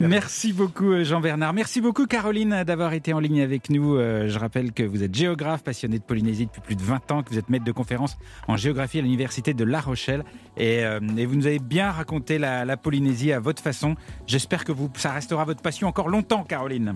Merci 0.00 0.52
beaucoup 0.52 0.92
euh, 0.92 1.04
Jean-Bernard. 1.04 1.52
Merci 1.52 1.80
beaucoup 1.80 2.06
Caroline 2.06 2.64
d'avoir 2.64 2.92
été 2.92 3.12
en 3.12 3.18
ligne 3.18 3.40
avec 3.40 3.70
nous. 3.70 3.96
Euh, 3.96 4.28
je 4.28 4.38
rappelle 4.38 4.72
que 4.72 4.82
vous 4.82 5.02
êtes 5.02 5.14
géographe, 5.14 5.62
passionné 5.62 5.98
de 5.98 6.04
Polynésie 6.04 6.46
depuis 6.46 6.60
plus 6.60 6.76
de 6.76 6.82
20 6.82 7.10
ans, 7.10 7.22
que 7.22 7.30
vous 7.30 7.38
êtes 7.38 7.48
maître 7.48 7.64
de 7.64 7.72
conférence 7.72 8.16
en 8.48 8.56
géographie 8.56 8.98
à 8.98 9.02
l'université 9.02 9.54
de 9.54 9.64
La 9.64 9.80
Rochelle. 9.80 10.24
Et, 10.56 10.84
euh, 10.84 11.00
vous 11.00 11.36
nous 11.36 11.46
avez 11.46 11.58
bien 11.58 11.90
raconté 11.90 12.38
la, 12.38 12.64
la 12.64 12.76
Polynésie 12.76 13.32
à 13.32 13.40
votre 13.40 13.62
façon. 13.62 13.96
J'espère 14.26 14.64
que 14.64 14.72
vous, 14.72 14.90
ça 14.96 15.12
restera 15.12 15.44
votre 15.44 15.62
passion 15.62 15.88
encore 15.88 16.08
longtemps 16.08 16.44
Caroline. 16.44 16.94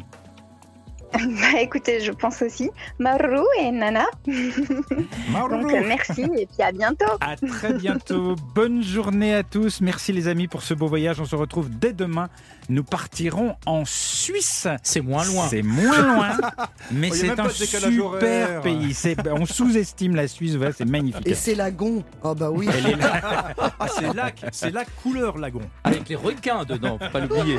Bah 1.12 1.61
écoutez, 1.61 2.01
je 2.01 2.12
pense 2.12 2.43
aussi. 2.43 2.70
Maru 2.99 3.45
et 3.61 3.70
Nana. 3.70 4.05
Donc 4.27 5.73
euh, 5.73 5.83
merci 5.87 6.23
et 6.23 6.47
puis 6.47 6.62
à 6.62 6.73
bientôt. 6.73 7.05
À 7.20 7.37
très 7.37 7.74
bientôt. 7.74 8.37
Bonne 8.55 8.83
journée 8.83 9.35
à 9.35 9.43
tous. 9.43 9.81
Merci 9.81 10.12
les 10.12 10.28
amis 10.28 10.49
pour 10.49 10.62
ce 10.62 10.74
beau 10.74 10.87
voyage. 10.87 11.20
On 11.20 11.24
se 11.24 11.37
retrouve 11.37 11.69
dès 11.70 11.93
demain. 11.93 12.28
Nous 12.69 12.83
partirons 12.83 13.55
en 13.65 13.85
Suisse. 13.85 14.66
C'est 14.83 15.01
moins 15.01 15.24
loin. 15.24 15.47
C'est 15.49 15.62
moins 15.62 16.03
loin, 16.03 16.37
mais 16.91 17.11
c'est 17.11 17.39
un 17.39 17.49
super 17.49 18.61
pays. 18.62 18.93
On 19.31 19.47
sous-estime 19.47 20.16
la 20.16 20.27
Suisse, 20.27 20.57
c'est 20.77 20.85
magnifique. 20.85 21.27
Et 21.27 21.35
c'est 21.35 21.55
lagon. 21.55 22.03
Oh 22.24 22.35
bah 22.35 22.51
oui. 22.51 22.69
Ah, 23.78 23.87
c'est 23.89 24.12
lac, 24.12 24.45
c'est 24.53 24.73
lac 24.73 24.89
couleur 25.03 25.39
lagon. 25.39 25.61
Avec 25.85 26.09
les 26.09 26.16
requins 26.16 26.65
dedans, 26.65 26.99
faut 27.01 27.11
pas 27.11 27.20
l'oublier. 27.20 27.59